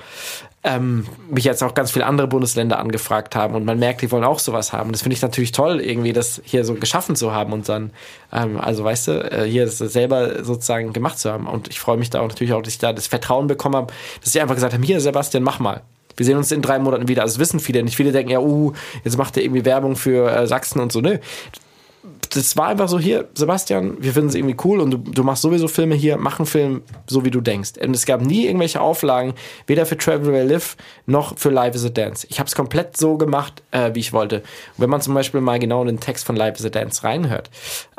ähm, 0.65 1.07
mich 1.29 1.45
jetzt 1.45 1.63
auch 1.63 1.75
ganz 1.75 1.91
viele 1.91 2.07
andere 2.07 2.29
Bundesländer 2.29 2.79
angefragt 2.79 3.35
haben 3.35 3.55
und 3.55 3.65
man 3.65 3.79
merkt, 3.79 4.01
die 4.03 4.11
wollen 4.13 4.23
auch 4.23 4.39
sowas 4.39 4.73
haben. 4.73 4.93
Das 4.93 5.03
finde 5.03 5.15
ich 5.15 5.23
natürlich 5.23 5.51
toll, 5.51 5.81
irgendwie 5.81 6.13
das 6.13 6.41
hier 6.45 6.65
so 6.65 6.75
geschaffen 6.75 7.17
zu 7.17 7.33
haben 7.33 7.53
und 7.53 7.69
dann, 7.69 7.91
ähm, 8.33 8.61
also 8.61 8.85
weißt 8.85 9.09
du, 9.09 9.13
äh, 9.33 9.45
hier 9.45 9.65
das 9.65 9.79
selber 9.79 10.45
sozusagen 10.45 10.93
gemacht 10.93 11.19
zu 11.19 11.33
haben. 11.33 11.49
Und 11.49 11.69
ich 11.69 11.81
freue 11.81 11.97
mich 11.97 12.11
da 12.11 12.21
auch 12.21 12.29
natürlich 12.29 12.53
auch, 12.53 12.63
dass 12.63 12.75
ich 12.75 12.79
da 12.79 12.93
das 12.93 13.09
Vertrauen 13.09 13.49
bekommen 13.49 13.75
habe, 13.75 13.93
dass 14.23 14.33
sie 14.33 14.41
einfach 14.41 14.55
gesagt 14.55 14.73
haben, 14.73 14.85
hier 14.85 15.01
Sebastian, 15.01 15.43
mach 15.43 15.59
mal. 15.59 15.83
Wir 16.17 16.27
sehen 16.27 16.37
uns 16.37 16.53
in 16.53 16.63
drei 16.63 16.79
Monaten 16.79 17.09
wieder. 17.09 17.23
Also 17.23 17.35
das 17.35 17.41
wissen 17.41 17.59
viele 17.59 17.83
nicht. 17.83 17.97
Viele 17.97 18.13
denken 18.13 18.31
ja, 18.31 18.39
uh, 18.39 18.73
jetzt 19.03 19.17
macht 19.17 19.37
er 19.37 19.43
irgendwie 19.43 19.65
Werbung 19.65 19.97
für 19.97 20.31
äh, 20.31 20.47
Sachsen 20.47 20.79
und 20.79 20.93
so. 20.93 21.01
Nö, 21.01 21.19
das 22.35 22.57
war 22.57 22.68
einfach 22.68 22.89
so 22.89 22.99
hier, 22.99 23.28
Sebastian, 23.35 23.97
wir 24.01 24.12
finden 24.12 24.30
es 24.30 24.35
irgendwie 24.35 24.57
cool 24.64 24.80
und 24.80 24.91
du, 24.91 24.97
du 24.97 25.22
machst 25.22 25.43
sowieso 25.43 25.68
Filme 25.68 25.95
hier, 25.95 26.16
mach 26.16 26.39
einen 26.39 26.47
Film 26.47 26.83
so 27.07 27.24
wie 27.24 27.30
du 27.30 27.41
denkst. 27.41 27.72
Und 27.83 27.95
es 27.95 28.07
gab 28.07 28.22
nie 28.22 28.47
irgendwelche 28.47 28.80
Auflagen, 28.80 29.35
weder 29.66 29.85
für 29.85 29.99
Travel 29.99 30.33
Where 30.33 30.45
Live 30.45 30.76
noch 31.07 31.37
für 31.37 31.51
Live 31.51 31.74
is 31.74 31.85
a 31.85 31.91
Dance. 31.91 32.26
Ich 32.30 32.39
habe 32.39 32.47
es 32.47 32.55
komplett 32.55 32.97
so 32.97 33.18
gemacht, 33.18 33.62
äh, 33.70 33.91
wie 33.95 34.01
ich 34.01 34.12
wollte. 34.14 34.37
Und 34.37 34.45
wenn 34.78 34.91
man 34.91 35.03
zum 35.03 35.12
Beispiel 35.12 35.43
mal 35.43 35.59
genau 35.59 35.83
in 35.83 35.89
den 35.89 36.01
Text 36.01 36.24
von 36.24 36.35
Live 36.37 36.59
is 36.59 36.64
a 36.64 36.70
Dance 36.70 37.05
reinhört, 37.05 37.51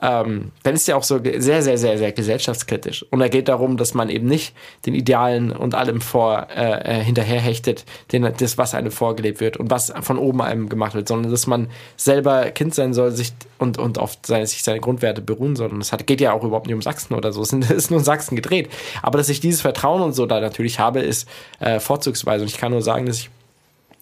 ähm, 0.02 0.52
dann 0.64 0.74
ist 0.74 0.88
ja 0.88 0.96
auch 0.96 1.04
so 1.04 1.20
sehr, 1.24 1.62
sehr, 1.62 1.78
sehr, 1.78 1.98
sehr 1.98 2.12
gesellschaftskritisch. 2.12 3.06
Und 3.12 3.22
er 3.22 3.30
geht 3.30 3.48
darum, 3.48 3.78
dass 3.78 3.94
man 3.94 4.10
eben 4.10 4.28
nicht 4.28 4.56
den 4.86 4.96
Idealen 4.96 5.52
und 5.52 5.76
allem 5.76 6.02
vor 6.02 6.48
äh, 6.56 7.00
äh, 7.00 7.04
hinterherhechtet, 7.04 7.86
den, 8.12 8.28
das, 8.38 8.58
was 8.58 8.74
einem 8.74 8.92
vorgelebt 8.92 9.42
wird 9.42 9.58
und 9.58 9.70
was 9.70 9.94
von 10.02 10.18
oben 10.18 10.42
einem 10.42 10.70
gemacht 10.70 10.96
wird, 10.96 11.08
sondern 11.08 11.32
dass 11.32 11.46
man 11.46 11.68
selber 11.98 12.50
Kind 12.52 12.74
sein 12.74 12.94
soll, 12.94 13.12
sich 13.12 13.34
und, 13.60 13.78
und 13.78 13.98
auf 13.98 14.18
seine, 14.26 14.48
sich 14.48 14.64
seine 14.64 14.80
Grundwerte 14.80 15.22
beruhen 15.22 15.56
soll. 15.56 15.72
Und 15.72 15.82
es 15.82 15.92
geht 16.06 16.22
ja 16.22 16.34
auch 16.34 16.44
überhaupt 16.44 16.68
nicht 16.68 16.76
um 16.76 16.82
Sachsen 16.82 17.14
oder 17.14 17.32
so. 17.32 17.42
Es 17.44 17.52
ist 17.52 17.92
nur 17.92 18.00
in 18.00 18.06
Sachsen 18.06 18.36
gedreht. 18.36 18.70
Aber 19.02 19.18
dass 19.18 19.30
ich 19.30 19.40
dieses 19.40 19.62
Vertrauen 19.62 20.02
und 20.02 20.14
so 20.14 20.26
da 20.26 20.40
natürlich 20.40 20.80
habe, 20.80 21.00
ist 21.00 21.28
äh, 21.60 21.80
vorzugsweise. 21.80 22.44
Und 22.44 22.50
ich 22.50 22.58
kann 22.58 22.72
nur 22.72 22.82
sagen, 22.82 23.06
dass 23.06 23.18
ich 23.18 23.30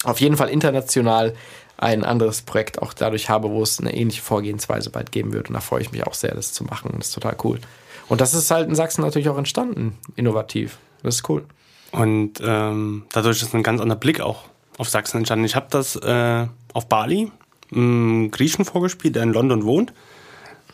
auf 0.03 0.19
jeden 0.19 0.37
Fall 0.37 0.49
international 0.49 1.33
ein 1.77 2.03
anderes 2.03 2.43
Projekt 2.43 2.81
auch 2.81 2.93
dadurch 2.93 3.29
habe, 3.29 3.49
wo 3.49 3.63
es 3.63 3.79
eine 3.79 3.93
ähnliche 3.95 4.21
Vorgehensweise 4.21 4.89
bald 4.89 5.11
geben 5.11 5.33
wird. 5.33 5.49
Und 5.49 5.55
da 5.55 5.61
freue 5.61 5.81
ich 5.81 5.91
mich 5.91 6.05
auch 6.05 6.13
sehr, 6.13 6.33
das 6.33 6.53
zu 6.53 6.63
machen. 6.63 6.93
Das 6.97 7.07
ist 7.07 7.13
total 7.13 7.35
cool. 7.43 7.59
Und 8.07 8.21
das 8.21 8.33
ist 8.33 8.51
halt 8.51 8.69
in 8.69 8.75
Sachsen 8.75 9.01
natürlich 9.01 9.29
auch 9.29 9.37
entstanden, 9.37 9.97
innovativ. 10.15 10.77
Das 11.01 11.15
ist 11.15 11.29
cool. 11.29 11.45
Und 11.91 12.39
ähm, 12.43 13.03
dadurch 13.11 13.41
ist 13.41 13.53
ein 13.53 13.63
ganz 13.63 13.81
anderer 13.81 13.99
Blick 13.99 14.21
auch 14.21 14.43
auf 14.77 14.89
Sachsen 14.89 15.17
entstanden. 15.17 15.45
Ich 15.45 15.55
habe 15.55 15.67
das 15.69 15.95
äh, 15.95 16.47
auf 16.73 16.87
Bali 16.87 17.31
einem 17.71 18.31
Griechen 18.31 18.65
vorgespielt, 18.65 19.15
der 19.15 19.23
in 19.23 19.33
London 19.33 19.63
wohnt. 19.63 19.93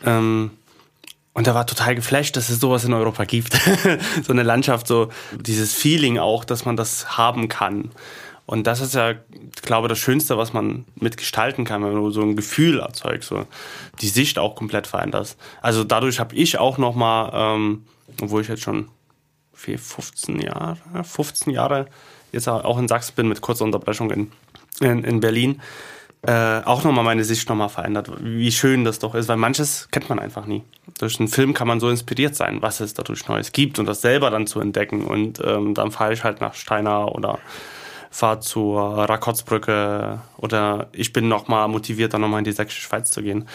Ähm, 0.04 0.50
und 1.32 1.46
er 1.46 1.54
war 1.54 1.66
total 1.66 1.94
geflasht, 1.94 2.36
dass 2.36 2.48
es 2.48 2.58
sowas 2.58 2.84
in 2.84 2.92
Europa 2.92 3.24
gibt. 3.24 3.54
so 4.24 4.32
eine 4.32 4.42
Landschaft, 4.42 4.88
so 4.88 5.08
dieses 5.38 5.72
Feeling 5.72 6.18
auch, 6.18 6.44
dass 6.44 6.64
man 6.64 6.76
das 6.76 7.16
haben 7.16 7.48
kann. 7.48 7.92
Und 8.44 8.66
das 8.66 8.80
ist 8.80 8.94
ja, 8.94 9.10
ich 9.10 9.62
glaube, 9.62 9.88
das 9.88 9.98
Schönste, 9.98 10.38
was 10.38 10.52
man 10.52 10.86
mitgestalten 10.96 11.64
kann, 11.64 11.84
wenn 11.84 11.94
du 11.94 12.10
so 12.10 12.22
ein 12.22 12.34
Gefühl 12.34 12.80
erzeugst, 12.80 13.28
so 13.28 13.46
die 14.00 14.08
Sicht 14.08 14.38
auch 14.38 14.56
komplett 14.56 14.86
veränderst. 14.86 15.38
Also 15.60 15.84
dadurch 15.84 16.18
habe 16.18 16.34
ich 16.34 16.58
auch 16.58 16.78
noch 16.78 16.94
mal, 16.94 17.30
ähm, 17.34 17.84
obwohl 18.22 18.40
ich 18.40 18.48
jetzt 18.48 18.62
schon 18.62 18.88
vier, 19.52 19.78
15 19.78 20.40
Jahre, 20.40 20.78
15 21.04 21.52
Jahre 21.52 21.86
jetzt 22.32 22.48
auch 22.48 22.78
in 22.78 22.88
Sachsen 22.88 23.14
bin 23.16 23.28
mit 23.28 23.42
kurzer 23.42 23.64
Unterbrechung 23.64 24.10
in, 24.10 24.32
in, 24.80 25.04
in 25.04 25.20
Berlin, 25.20 25.60
äh, 26.22 26.62
auch 26.64 26.82
nochmal 26.82 27.04
meine 27.04 27.22
Sicht 27.22 27.48
nochmal 27.48 27.68
verändert, 27.68 28.10
wie 28.20 28.50
schön 28.50 28.84
das 28.84 28.98
doch 28.98 29.14
ist, 29.14 29.28
weil 29.28 29.36
manches 29.36 29.88
kennt 29.90 30.08
man 30.08 30.18
einfach 30.18 30.46
nie. 30.46 30.64
Durch 30.98 31.20
einen 31.20 31.28
Film 31.28 31.54
kann 31.54 31.68
man 31.68 31.78
so 31.78 31.88
inspiriert 31.88 32.34
sein, 32.34 32.60
was 32.60 32.80
es 32.80 32.94
dadurch 32.94 33.28
Neues 33.28 33.52
gibt 33.52 33.78
und 33.78 33.86
das 33.86 34.00
selber 34.00 34.30
dann 34.30 34.46
zu 34.46 34.60
entdecken. 34.60 35.04
Und 35.04 35.40
ähm, 35.44 35.74
dann 35.74 35.92
fahre 35.92 36.12
ich 36.12 36.24
halt 36.24 36.40
nach 36.40 36.54
Steiner 36.54 37.14
oder 37.14 37.38
fahre 38.10 38.40
zur 38.40 38.80
Rakotzbrücke 38.80 40.20
oder 40.38 40.88
ich 40.92 41.12
bin 41.12 41.28
nochmal 41.28 41.68
motiviert, 41.68 42.14
dann 42.14 42.22
nochmal 42.22 42.40
in 42.40 42.44
die 42.44 42.52
Sächsische 42.52 42.82
Schweiz 42.82 43.10
zu 43.10 43.22
gehen. 43.22 43.46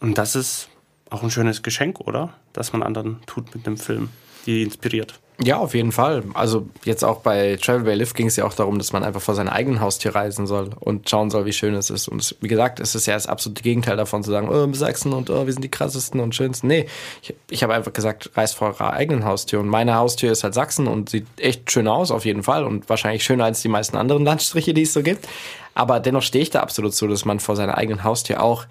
Und 0.00 0.18
das 0.18 0.36
ist 0.36 0.68
auch 1.08 1.22
ein 1.22 1.30
schönes 1.30 1.62
Geschenk, 1.62 2.00
oder? 2.00 2.34
Dass 2.52 2.72
man 2.72 2.82
anderen 2.82 3.22
tut 3.26 3.54
mit 3.54 3.66
einem 3.66 3.78
Film, 3.78 4.10
die 4.46 4.62
inspiriert. 4.62 5.20
Ja, 5.42 5.58
auf 5.58 5.74
jeden 5.74 5.92
Fall. 5.92 6.22
Also 6.32 6.66
jetzt 6.84 7.04
auch 7.04 7.20
bei 7.20 7.58
Travel 7.60 7.82
by 7.82 7.92
Live 7.92 8.14
ging 8.14 8.26
es 8.26 8.36
ja 8.36 8.46
auch 8.46 8.54
darum, 8.54 8.78
dass 8.78 8.94
man 8.94 9.04
einfach 9.04 9.20
vor 9.20 9.34
seinem 9.34 9.50
eigenen 9.50 9.82
Haustür 9.82 10.14
reisen 10.14 10.46
soll 10.46 10.70
und 10.80 11.10
schauen 11.10 11.28
soll, 11.28 11.44
wie 11.44 11.52
schön 11.52 11.74
es 11.74 11.90
ist. 11.90 12.08
Und 12.08 12.22
es, 12.22 12.36
wie 12.40 12.48
gesagt, 12.48 12.80
es 12.80 12.94
ist 12.94 13.04
ja 13.04 13.12
das 13.12 13.26
absolute 13.26 13.62
Gegenteil 13.62 13.98
davon 13.98 14.24
zu 14.24 14.30
sagen, 14.30 14.48
oh, 14.48 14.72
Sachsen 14.72 15.12
und 15.12 15.28
oh, 15.28 15.44
wir 15.44 15.52
sind 15.52 15.62
die 15.62 15.68
krassesten 15.68 16.20
und 16.20 16.34
schönsten. 16.34 16.68
Nee, 16.68 16.86
ich, 17.20 17.34
ich 17.50 17.62
habe 17.62 17.74
einfach 17.74 17.92
gesagt, 17.92 18.30
reist 18.34 18.54
vor 18.54 18.68
eurer 18.68 18.94
eigenen 18.94 19.26
Haustür. 19.26 19.60
Und 19.60 19.68
meine 19.68 19.94
Haustür 19.96 20.32
ist 20.32 20.42
halt 20.42 20.54
Sachsen 20.54 20.86
und 20.86 21.10
sieht 21.10 21.26
echt 21.38 21.70
schön 21.70 21.86
aus, 21.86 22.10
auf 22.10 22.24
jeden 22.24 22.42
Fall. 22.42 22.64
Und 22.64 22.88
wahrscheinlich 22.88 23.22
schöner 23.22 23.44
als 23.44 23.60
die 23.60 23.68
meisten 23.68 23.98
anderen 23.98 24.24
Landstriche, 24.24 24.72
die 24.72 24.82
es 24.82 24.94
so 24.94 25.02
gibt. 25.02 25.28
Aber 25.74 26.00
dennoch 26.00 26.22
stehe 26.22 26.42
ich 26.42 26.48
da 26.48 26.60
absolut 26.60 26.94
zu, 26.94 27.06
dass 27.08 27.26
man 27.26 27.40
vor 27.40 27.56
seiner 27.56 27.76
eigenen 27.76 28.04
Haustür 28.04 28.42
auch 28.42 28.64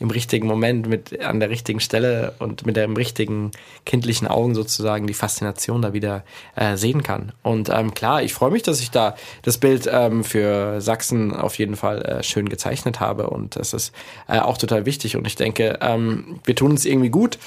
im 0.00 0.10
richtigen 0.10 0.46
Moment 0.46 0.88
mit 0.88 1.20
an 1.20 1.40
der 1.40 1.50
richtigen 1.50 1.80
Stelle 1.80 2.34
und 2.38 2.64
mit 2.66 2.76
dem 2.76 2.94
richtigen 2.94 3.50
kindlichen 3.84 4.28
Augen 4.28 4.54
sozusagen 4.54 5.06
die 5.06 5.14
Faszination 5.14 5.82
da 5.82 5.92
wieder 5.92 6.24
äh, 6.54 6.76
sehen 6.76 7.02
kann. 7.02 7.32
Und 7.42 7.68
ähm, 7.68 7.94
klar, 7.94 8.22
ich 8.22 8.32
freue 8.32 8.50
mich, 8.50 8.62
dass 8.62 8.80
ich 8.80 8.90
da 8.90 9.16
das 9.42 9.58
Bild 9.58 9.88
ähm, 9.90 10.24
für 10.24 10.80
Sachsen 10.80 11.34
auf 11.34 11.58
jeden 11.58 11.76
Fall 11.76 12.02
äh, 12.02 12.22
schön 12.22 12.48
gezeichnet 12.48 13.00
habe. 13.00 13.30
Und 13.30 13.56
das 13.56 13.72
ist 13.72 13.92
äh, 14.28 14.38
auch 14.38 14.58
total 14.58 14.86
wichtig. 14.86 15.16
Und 15.16 15.26
ich 15.26 15.36
denke, 15.36 15.78
ähm, 15.80 16.38
wir 16.44 16.54
tun 16.54 16.72
uns 16.72 16.84
irgendwie 16.84 17.10
gut. 17.10 17.38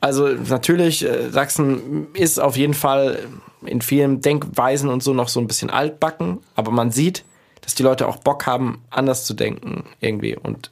Also 0.00 0.28
natürlich, 0.28 1.04
äh, 1.04 1.30
Sachsen 1.30 2.08
ist 2.12 2.38
auf 2.38 2.58
jeden 2.58 2.74
Fall 2.74 3.20
in 3.64 3.80
vielen 3.80 4.20
Denkweisen 4.20 4.90
und 4.90 5.02
so 5.02 5.14
noch 5.14 5.28
so 5.28 5.40
ein 5.40 5.46
bisschen 5.46 5.70
altbacken, 5.70 6.40
aber 6.54 6.70
man 6.70 6.90
sieht, 6.90 7.24
dass 7.62 7.74
die 7.74 7.82
Leute 7.82 8.06
auch 8.06 8.18
Bock 8.18 8.46
haben, 8.46 8.82
anders 8.90 9.24
zu 9.24 9.32
denken 9.32 9.84
irgendwie. 10.00 10.36
Und 10.36 10.70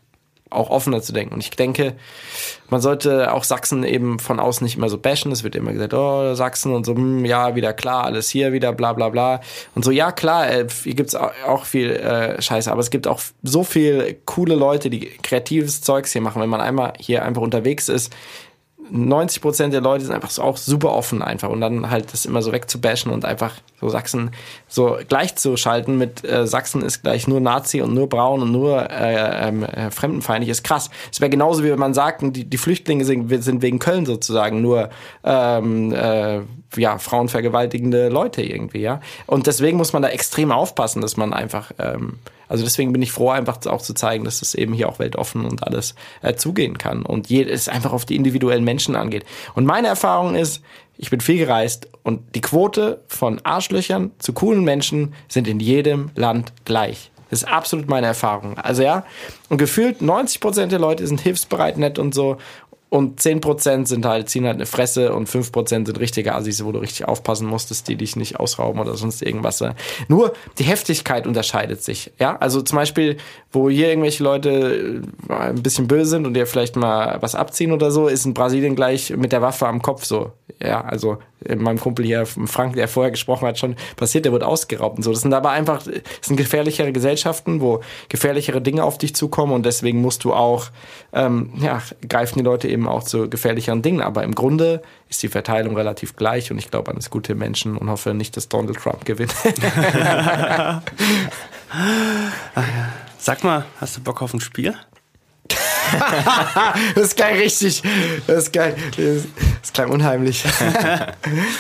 auch 0.54 0.70
offener 0.70 1.02
zu 1.02 1.12
denken. 1.12 1.34
Und 1.34 1.40
ich 1.40 1.50
denke, 1.50 1.94
man 2.70 2.80
sollte 2.80 3.32
auch 3.32 3.44
Sachsen 3.44 3.84
eben 3.84 4.18
von 4.18 4.40
außen 4.40 4.64
nicht 4.64 4.76
immer 4.76 4.88
so 4.88 4.98
bashen. 4.98 5.32
Es 5.32 5.44
wird 5.44 5.54
immer 5.54 5.72
gesagt, 5.72 5.94
oh, 5.94 6.34
Sachsen 6.34 6.72
und 6.72 6.84
so, 6.84 6.94
hm, 6.94 7.24
ja, 7.24 7.54
wieder 7.54 7.72
klar, 7.72 8.04
alles 8.04 8.28
hier 8.30 8.52
wieder, 8.52 8.72
bla 8.72 8.92
bla 8.92 9.08
bla. 9.08 9.40
Und 9.74 9.84
so, 9.84 9.90
ja, 9.90 10.12
klar, 10.12 10.50
äh, 10.50 10.66
hier 10.82 10.94
gibt's 10.94 11.14
auch 11.14 11.64
viel 11.64 11.90
äh, 11.90 12.40
Scheiße, 12.40 12.70
aber 12.70 12.80
es 12.80 12.90
gibt 12.90 13.06
auch 13.06 13.20
so 13.42 13.64
viel 13.64 14.18
coole 14.24 14.54
Leute, 14.54 14.90
die 14.90 15.00
kreatives 15.22 15.82
Zeugs 15.82 16.12
hier 16.12 16.22
machen. 16.22 16.40
Wenn 16.40 16.50
man 16.50 16.60
einmal 16.60 16.94
hier 16.98 17.24
einfach 17.24 17.42
unterwegs 17.42 17.88
ist, 17.88 18.12
90 18.92 19.40
Prozent 19.40 19.72
der 19.72 19.80
Leute 19.80 20.04
sind 20.04 20.14
einfach 20.14 20.30
so 20.30 20.42
auch 20.42 20.56
super 20.58 20.92
offen 20.92 21.22
einfach 21.22 21.48
und 21.48 21.60
dann 21.60 21.90
halt 21.90 22.12
das 22.12 22.26
immer 22.26 22.42
so 22.42 22.52
wegzubashen 22.52 23.10
und 23.10 23.24
einfach 23.24 23.54
so 23.80 23.88
Sachsen 23.88 24.30
so 24.68 24.98
gleichzuschalten 25.08 25.96
mit 25.96 26.24
äh, 26.24 26.46
Sachsen 26.46 26.82
ist 26.82 27.02
gleich 27.02 27.26
nur 27.26 27.40
Nazi 27.40 27.80
und 27.80 27.94
nur 27.94 28.08
braun 28.08 28.42
und 28.42 28.52
nur 28.52 28.90
äh, 28.90 29.48
ähm, 29.48 29.64
äh, 29.64 29.90
fremdenfeindlich 29.90 30.50
ist 30.50 30.62
krass. 30.62 30.90
Es 31.10 31.20
wäre 31.20 31.30
genauso 31.30 31.64
wie 31.64 31.70
wenn 31.70 31.78
man 31.78 31.94
sagt, 31.94 32.22
die, 32.22 32.44
die 32.44 32.58
Flüchtlinge 32.58 33.04
sind, 33.04 33.28
sind 33.42 33.62
wegen 33.62 33.78
Köln 33.78 34.04
sozusagen 34.04 34.60
nur 34.60 34.90
ähm, 35.24 35.92
äh, 35.92 36.40
ja 36.76 36.98
frauenvergewaltigende 36.98 38.10
Leute 38.10 38.42
irgendwie 38.42 38.80
ja 38.80 39.00
und 39.26 39.46
deswegen 39.46 39.78
muss 39.78 39.94
man 39.94 40.02
da 40.02 40.08
extrem 40.08 40.52
aufpassen, 40.52 41.00
dass 41.00 41.16
man 41.16 41.32
einfach 41.32 41.72
ähm, 41.78 42.18
also 42.52 42.64
deswegen 42.64 42.92
bin 42.92 43.00
ich 43.00 43.12
froh, 43.12 43.30
einfach 43.30 43.64
auch 43.64 43.80
zu 43.80 43.94
zeigen, 43.94 44.24
dass 44.24 44.42
es 44.42 44.54
eben 44.54 44.74
hier 44.74 44.90
auch 44.90 44.98
weltoffen 44.98 45.46
und 45.46 45.66
alles 45.66 45.94
äh, 46.20 46.34
zugehen 46.34 46.76
kann 46.76 47.02
und 47.02 47.30
es 47.30 47.66
einfach 47.66 47.94
auf 47.94 48.04
die 48.04 48.14
individuellen 48.14 48.62
Menschen 48.62 48.94
angeht. 48.94 49.24
Und 49.54 49.64
meine 49.64 49.88
Erfahrung 49.88 50.34
ist, 50.34 50.62
ich 50.98 51.08
bin 51.08 51.22
viel 51.22 51.38
gereist 51.38 51.88
und 52.02 52.34
die 52.34 52.42
Quote 52.42 53.00
von 53.08 53.40
Arschlöchern 53.42 54.10
zu 54.18 54.34
coolen 54.34 54.64
Menschen 54.64 55.14
sind 55.28 55.48
in 55.48 55.60
jedem 55.60 56.10
Land 56.14 56.52
gleich. 56.66 57.10
Das 57.30 57.44
ist 57.44 57.48
absolut 57.48 57.88
meine 57.88 58.08
Erfahrung. 58.08 58.58
Also 58.58 58.82
ja, 58.82 59.06
und 59.48 59.56
gefühlt 59.56 60.02
90 60.02 60.40
Prozent 60.42 60.72
der 60.72 60.78
Leute 60.78 61.06
sind 61.06 61.22
hilfsbereit, 61.22 61.78
nett 61.78 61.98
und 61.98 62.14
so. 62.14 62.36
Und 62.92 63.22
10% 63.22 63.86
sind 63.86 64.04
halt, 64.04 64.28
ziehen 64.28 64.44
halt 64.44 64.56
eine 64.56 64.66
Fresse 64.66 65.14
und 65.14 65.26
5% 65.26 65.86
sind 65.86 65.98
richtige 65.98 66.34
Assis, 66.34 66.62
wo 66.62 66.72
du 66.72 66.78
richtig 66.78 67.08
aufpassen 67.08 67.46
musst, 67.46 67.70
dass 67.70 67.84
die 67.84 67.96
dich 67.96 68.16
nicht 68.16 68.38
ausrauben 68.38 68.78
oder 68.78 68.98
sonst 68.98 69.22
irgendwas. 69.22 69.64
Nur 70.08 70.34
die 70.58 70.64
Heftigkeit 70.64 71.26
unterscheidet 71.26 71.82
sich. 71.82 72.12
Ja, 72.20 72.36
also 72.36 72.60
zum 72.60 72.76
Beispiel, 72.76 73.16
wo 73.50 73.70
hier 73.70 73.88
irgendwelche 73.88 74.22
Leute 74.22 75.02
äh, 75.30 75.32
ein 75.32 75.62
bisschen 75.62 75.88
böse 75.88 76.10
sind 76.10 76.26
und 76.26 76.34
dir 76.34 76.46
vielleicht 76.46 76.76
mal 76.76 77.16
was 77.22 77.34
abziehen 77.34 77.72
oder 77.72 77.90
so, 77.90 78.08
ist 78.08 78.26
in 78.26 78.34
Brasilien 78.34 78.76
gleich 78.76 79.08
mit 79.16 79.32
der 79.32 79.40
Waffe 79.40 79.66
am 79.68 79.80
Kopf 79.80 80.04
so. 80.04 80.32
Ja, 80.62 80.82
also 80.82 81.16
meinem 81.48 81.80
Kumpel 81.80 82.04
hier, 82.04 82.26
Frank, 82.26 82.74
der 82.74 82.88
vorher 82.88 83.10
gesprochen 83.10 83.46
hat, 83.48 83.58
schon 83.58 83.76
passiert, 83.96 84.24
der 84.24 84.32
wird 84.32 84.42
ausgeraubt 84.42 84.96
und 84.96 85.02
so. 85.02 85.12
Das 85.12 85.20
sind 85.22 85.34
aber 85.34 85.50
einfach, 85.50 85.82
das 85.84 86.02
sind 86.22 86.36
gefährlichere 86.36 86.92
Gesellschaften, 86.92 87.60
wo 87.60 87.80
gefährlichere 88.08 88.60
Dinge 88.60 88.84
auf 88.84 88.98
dich 88.98 89.14
zukommen 89.14 89.52
und 89.52 89.66
deswegen 89.66 90.00
musst 90.00 90.24
du 90.24 90.32
auch, 90.32 90.66
ähm, 91.12 91.52
ja, 91.60 91.82
greifen 92.08 92.38
die 92.38 92.44
Leute 92.44 92.68
eben 92.68 92.88
auch 92.88 93.02
zu 93.02 93.28
gefährlicheren 93.28 93.82
Dingen. 93.82 94.00
Aber 94.00 94.24
im 94.24 94.34
Grunde 94.34 94.82
ist 95.08 95.22
die 95.22 95.28
Verteilung 95.28 95.76
relativ 95.76 96.16
gleich 96.16 96.50
und 96.50 96.58
ich 96.58 96.70
glaube 96.70 96.90
an 96.90 96.96
das 96.96 97.10
gute 97.10 97.34
Menschen 97.34 97.76
und 97.76 97.90
hoffe 97.90 98.14
nicht, 98.14 98.36
dass 98.36 98.48
Donald 98.48 98.78
Trump 98.78 99.04
gewinnt. 99.04 99.34
Sag 103.18 103.44
mal, 103.44 103.64
hast 103.80 103.96
du 103.96 104.00
Bock 104.02 104.20
auf 104.22 104.34
ein 104.34 104.40
Spiel? 104.40 104.74
Das 106.94 107.04
ist 107.04 107.16
geil, 107.16 107.38
richtig. 107.38 107.82
Das 108.26 108.44
ist 108.44 108.52
geil. 108.52 108.76
Das, 108.96 109.24
das 109.60 109.72
klang 109.72 109.90
unheimlich. 109.90 110.44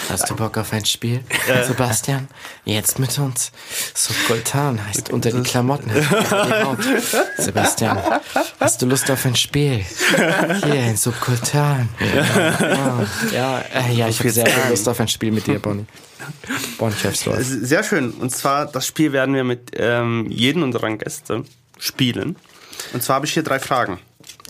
Hast 0.08 0.30
du 0.30 0.36
Bock 0.36 0.58
auf 0.58 0.72
ein 0.72 0.84
Spiel, 0.84 1.20
Sebastian? 1.66 2.28
Jetzt 2.64 2.98
mit 2.98 3.18
uns. 3.18 3.52
Subkultan 3.94 4.84
heißt 4.86 5.10
unter 5.10 5.30
die 5.30 5.42
Klamotten. 5.42 5.90
Die. 5.92 7.42
Sebastian, 7.42 7.98
hast 8.60 8.82
du 8.82 8.86
Lust 8.86 9.10
auf 9.10 9.24
ein 9.26 9.36
Spiel? 9.36 9.84
Hier 10.64 10.82
in 10.84 10.96
Subkultan. 10.96 11.88
Oh, 12.00 13.34
ja, 13.34 13.60
äh, 13.74 13.92
ja, 13.92 14.08
ich 14.08 14.18
habe 14.18 14.30
sehr 14.30 14.46
viel 14.46 14.70
Lust 14.70 14.88
auf 14.88 15.00
ein 15.00 15.08
Spiel 15.08 15.32
mit 15.32 15.46
dir, 15.46 15.58
Bonnie. 15.58 15.86
Bonnie 16.78 16.94
Chefsdorf. 16.94 17.38
Sehr 17.42 17.82
schön. 17.82 18.12
Und 18.12 18.30
zwar, 18.30 18.66
das 18.66 18.86
Spiel 18.86 19.12
werden 19.12 19.34
wir 19.34 19.44
mit 19.44 19.72
ähm, 19.74 20.26
jedem 20.30 20.62
unserer 20.62 20.90
Gäste 20.96 21.44
spielen. 21.78 22.36
Und 22.92 23.02
zwar 23.02 23.16
habe 23.16 23.26
ich 23.26 23.32
hier 23.32 23.42
drei 23.42 23.58
Fragen. 23.58 23.98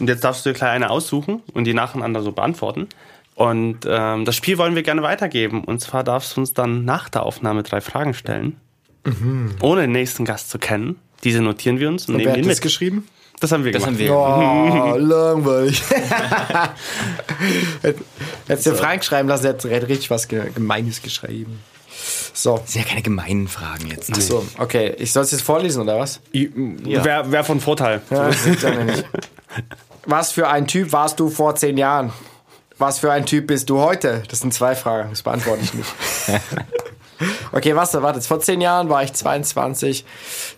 Und 0.00 0.08
jetzt 0.08 0.24
darfst 0.24 0.44
du 0.46 0.50
dir 0.50 0.54
gleich 0.58 0.70
eine 0.70 0.90
aussuchen 0.90 1.42
und 1.52 1.64
die 1.64 1.74
nacheinander 1.74 2.22
so 2.22 2.32
beantworten. 2.32 2.88
Und 3.34 3.80
ähm, 3.86 4.24
das 4.24 4.36
Spiel 4.36 4.58
wollen 4.58 4.74
wir 4.74 4.82
gerne 4.82 5.02
weitergeben. 5.02 5.64
Und 5.64 5.80
zwar 5.80 6.04
darfst 6.04 6.36
du 6.36 6.40
uns 6.40 6.52
dann 6.54 6.84
nach 6.84 7.08
der 7.08 7.22
Aufnahme 7.24 7.62
drei 7.62 7.80
Fragen 7.80 8.14
stellen, 8.14 8.56
Mhm. 9.04 9.56
ohne 9.60 9.80
den 9.82 9.92
nächsten 9.92 10.24
Gast 10.24 10.48
zu 10.50 10.58
kennen. 10.58 10.96
Diese 11.24 11.40
notieren 11.40 11.78
wir 11.80 11.88
uns 11.88 12.06
und, 12.08 12.14
Und 12.14 12.18
nehmen 12.18 12.26
wer 12.26 12.32
hat 12.34 12.38
ihn 12.38 12.48
das 12.48 12.58
mit. 12.58 12.62
geschrieben? 12.62 13.08
Das 13.40 13.50
haben 13.50 13.64
wir 13.64 13.72
Das 13.72 13.82
gemacht. 13.82 13.98
haben 14.00 14.06
wir. 14.06 14.14
Oh, 14.14 14.96
langweilig. 14.98 15.82
Hättest 18.46 18.66
du 18.66 18.74
Frank 18.74 19.04
schreiben 19.04 19.28
lassen, 19.28 19.48
hat 19.48 19.64
richtig 19.64 20.10
was 20.10 20.28
Ge- 20.28 20.50
Gemeines 20.54 21.02
geschrieben. 21.02 21.60
So. 22.32 22.58
Das 22.58 22.72
sind 22.72 22.82
ja 22.84 22.88
keine 22.88 23.02
gemeinen 23.02 23.48
Fragen 23.48 23.88
jetzt. 23.88 24.10
Ach 24.14 24.20
so, 24.20 24.44
okay. 24.58 24.94
Ich 24.98 25.12
soll 25.12 25.24
es 25.24 25.30
jetzt 25.32 25.42
vorlesen, 25.42 25.82
oder 25.82 25.98
was? 25.98 26.20
Ja. 26.32 27.04
Wäre 27.04 27.30
wär 27.32 27.44
von 27.44 27.60
Vorteil. 27.60 28.00
Ja, 28.10 28.28
das 28.28 28.62
ja 28.62 28.84
nicht. 28.84 29.04
Was 30.06 30.32
für 30.32 30.48
ein 30.48 30.66
Typ 30.66 30.92
warst 30.92 31.20
du 31.20 31.28
vor 31.28 31.54
zehn 31.54 31.78
Jahren? 31.78 32.12
Was 32.78 32.98
für 32.98 33.12
ein 33.12 33.26
Typ 33.26 33.46
bist 33.46 33.70
du 33.70 33.78
heute? 33.78 34.22
Das 34.28 34.40
sind 34.40 34.52
zwei 34.52 34.74
Fragen, 34.74 35.10
das 35.10 35.22
beantworte 35.22 35.62
ich 35.62 35.74
nicht. 35.74 35.92
Okay, 37.52 37.76
was? 37.76 37.94
Warte, 37.94 38.20
vor 38.20 38.40
zehn 38.40 38.60
Jahren 38.60 38.88
war 38.88 39.02
ich 39.02 39.12
22. 39.12 40.04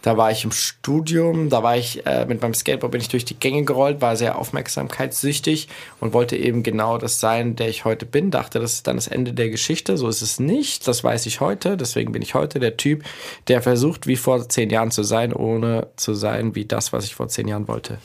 Da 0.03 0.17
war 0.17 0.31
ich 0.31 0.45
im 0.45 0.53
Studium. 0.53 1.51
Da 1.51 1.63
war 1.63 1.77
ich 1.77 2.07
äh, 2.07 2.27
mit 2.27 2.41
meinem 2.41 2.55
Skateboard 2.55 2.93
bin 2.93 3.01
ich 3.01 3.09
durch 3.09 3.25
die 3.25 3.39
Gänge 3.39 3.65
gerollt, 3.65 4.01
war 4.01 4.17
sehr 4.17 4.39
aufmerksamkeitssüchtig 4.39 5.69
und 6.01 6.13
wollte 6.13 6.37
eben 6.37 6.63
genau 6.63 6.99
das 6.99 7.21
sein, 7.21 7.57
der 7.57 7.69
ich 7.69 7.85
heute 7.85 8.07
bin. 8.07 8.31
Dachte, 8.31 8.61
das 8.61 8.75
ist 8.75 8.87
dann 8.87 8.97
das 8.97 9.09
Ende 9.09 9.33
der 9.33 9.51
Geschichte. 9.51 9.97
So 9.97 10.09
ist 10.09 10.23
es 10.23 10.39
nicht. 10.41 10.87
Das 10.87 11.05
weiß 11.05 11.27
ich 11.27 11.41
heute. 11.41 11.77
Deswegen 11.77 12.13
bin 12.13 12.23
ich 12.23 12.35
heute 12.35 12.61
der 12.61 12.77
Typ, 12.77 13.05
der 13.49 13.63
versucht, 13.63 14.07
wie 14.07 14.17
vor 14.17 14.49
zehn 14.49 14.71
Jahren 14.71 14.91
zu 14.91 15.03
sein, 15.03 15.33
ohne 15.33 15.89
zu 15.97 16.15
sein 16.15 16.55
wie 16.55 16.65
das, 16.65 16.93
was 16.93 17.05
ich 17.05 17.15
vor 17.15 17.29
zehn 17.29 17.49
Jahren 17.49 17.69
wollte. 17.69 17.99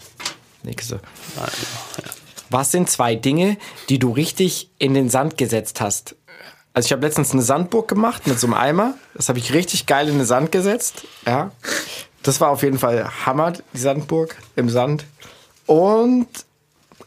Nächste. 0.64 0.99
Was 2.49 2.72
sind 2.72 2.89
zwei 2.89 3.16
Dinge, 3.16 3.57
die 3.89 3.99
du 3.99 4.12
richtig 4.12 4.70
in 4.78 4.93
den 4.93 5.10
Sand 5.10 5.38
gesetzt 5.38 5.82
hast? 5.82 6.16
Also 6.74 6.88
ich 6.88 6.91
habe 6.91 7.05
letztens 7.05 7.32
eine 7.32 7.41
Sandburg 7.41 7.88
gemacht 7.88 8.28
mit 8.28 8.39
so 8.39 8.47
einem 8.47 8.53
Eimer. 8.53 8.93
Das 9.14 9.30
habe 9.30 9.39
ich 9.39 9.53
richtig 9.53 9.86
geil 9.86 10.07
in 10.07 10.18
den 10.18 10.26
Sand 10.26 10.51
gesetzt. 10.51 11.03
Ja. 11.26 11.51
Das 12.24 12.41
war 12.41 12.49
auf 12.49 12.64
jeden 12.64 12.78
Fall 12.78 13.10
Hammer, 13.26 13.53
die 13.74 13.78
Sandburg 13.78 14.36
im 14.55 14.70
Sand. 14.70 15.05
Und 15.66 16.28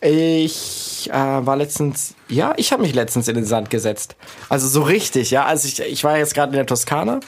ich 0.00 1.08
äh, 1.10 1.12
war 1.12 1.56
letztens, 1.56 2.14
ja, 2.28 2.54
ich 2.56 2.72
habe 2.72 2.82
mich 2.82 2.94
letztens 2.94 3.28
in 3.28 3.34
den 3.34 3.44
Sand 3.44 3.70
gesetzt. 3.70 4.16
Also 4.48 4.66
so 4.66 4.82
richtig, 4.82 5.30
ja. 5.30 5.44
Also 5.44 5.68
ich, 5.68 5.80
ich 5.80 6.02
war 6.02 6.18
jetzt 6.18 6.34
gerade 6.34 6.50
in 6.50 6.56
der 6.56 6.66
Toskana 6.66 7.20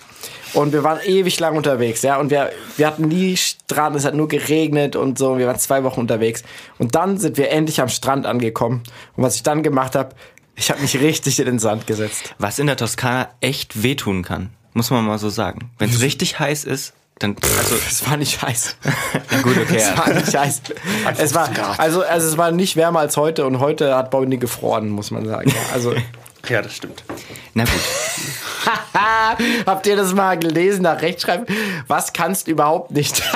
und 0.55 0.73
wir 0.73 0.85
waren 0.85 1.01
ewig 1.05 1.39
lang 1.41 1.57
unterwegs, 1.57 2.03
ja. 2.03 2.19
Und 2.19 2.31
wir, 2.31 2.51
wir 2.77 2.87
hatten 2.87 3.09
nie 3.09 3.37
Strand, 3.37 3.97
es 3.97 4.05
hat 4.05 4.15
nur 4.15 4.29
geregnet 4.29 4.97
und 4.97 5.19
so. 5.19 5.39
Wir 5.39 5.47
waren 5.47 5.59
zwei 5.59 5.85
Wochen 5.85 6.01
unterwegs. 6.01 6.43
Und 6.79 6.95
dann 6.95 7.19
sind 7.19 7.37
wir 7.37 7.51
endlich 7.51 7.81
am 7.81 7.89
Strand 7.89 8.27
angekommen. 8.27 8.83
Und 9.17 9.25
was 9.25 9.37
ich 9.37 9.43
dann 9.43 9.63
gemacht 9.63 9.95
habe, 9.95 10.15
ich 10.57 10.71
habe 10.71 10.81
mich 10.81 10.99
richtig 11.01 11.39
in 11.41 11.47
den 11.47 11.59
Sand 11.59 11.87
gesetzt. 11.87 12.35
Was 12.39 12.59
in 12.59 12.67
der 12.67 12.77
Toskana 12.77 13.29
echt 13.41 13.83
wehtun 13.83 14.23
kann, 14.23 14.51
muss 14.73 14.91
man 14.91 15.05
mal 15.05 15.19
so 15.19 15.29
sagen. 15.29 15.71
Wenn 15.79 15.91
es 15.91 16.01
richtig 16.01 16.39
heiß 16.39 16.65
ist, 16.65 16.95
dann 17.19 17.37
also 17.59 17.75
Es 17.89 18.09
war 18.09 18.17
nicht 18.17 18.41
heiß. 18.43 18.77
ja 19.31 19.41
gut, 19.43 19.57
okay. 19.59 19.77
Es 19.77 19.99
war 19.99 20.09
nicht 20.13 20.37
heiß. 20.37 20.63
Es 21.19 21.35
war, 21.35 21.51
also, 21.79 22.03
also 22.03 22.29
es 22.29 22.37
war 22.37 22.51
nicht 22.53 22.77
wärmer 22.77 23.01
als 23.01 23.17
heute 23.17 23.47
und 23.47 23.61
heute 23.61 23.95
hat 23.95 24.11
Bonnie 24.11 24.39
gefroren, 24.39 24.89
muss 24.89 25.11
man 25.11 25.27
sagen. 25.27 25.51
Ja, 25.51 25.73
also, 25.73 25.95
Ja, 26.49 26.63
das 26.63 26.77
stimmt. 26.77 27.05
Na 27.55 27.65
gut. 27.65 27.73
habt 29.67 29.87
ihr 29.87 29.97
das 29.97 30.13
mal 30.15 30.39
gelesen 30.39 30.83
nach 30.83 31.01
Rechtschreiben? 31.01 31.47
Was 31.87 32.13
kannst 32.13 32.47
du 32.47 32.53
überhaupt 32.53 32.91
nicht? 32.91 33.23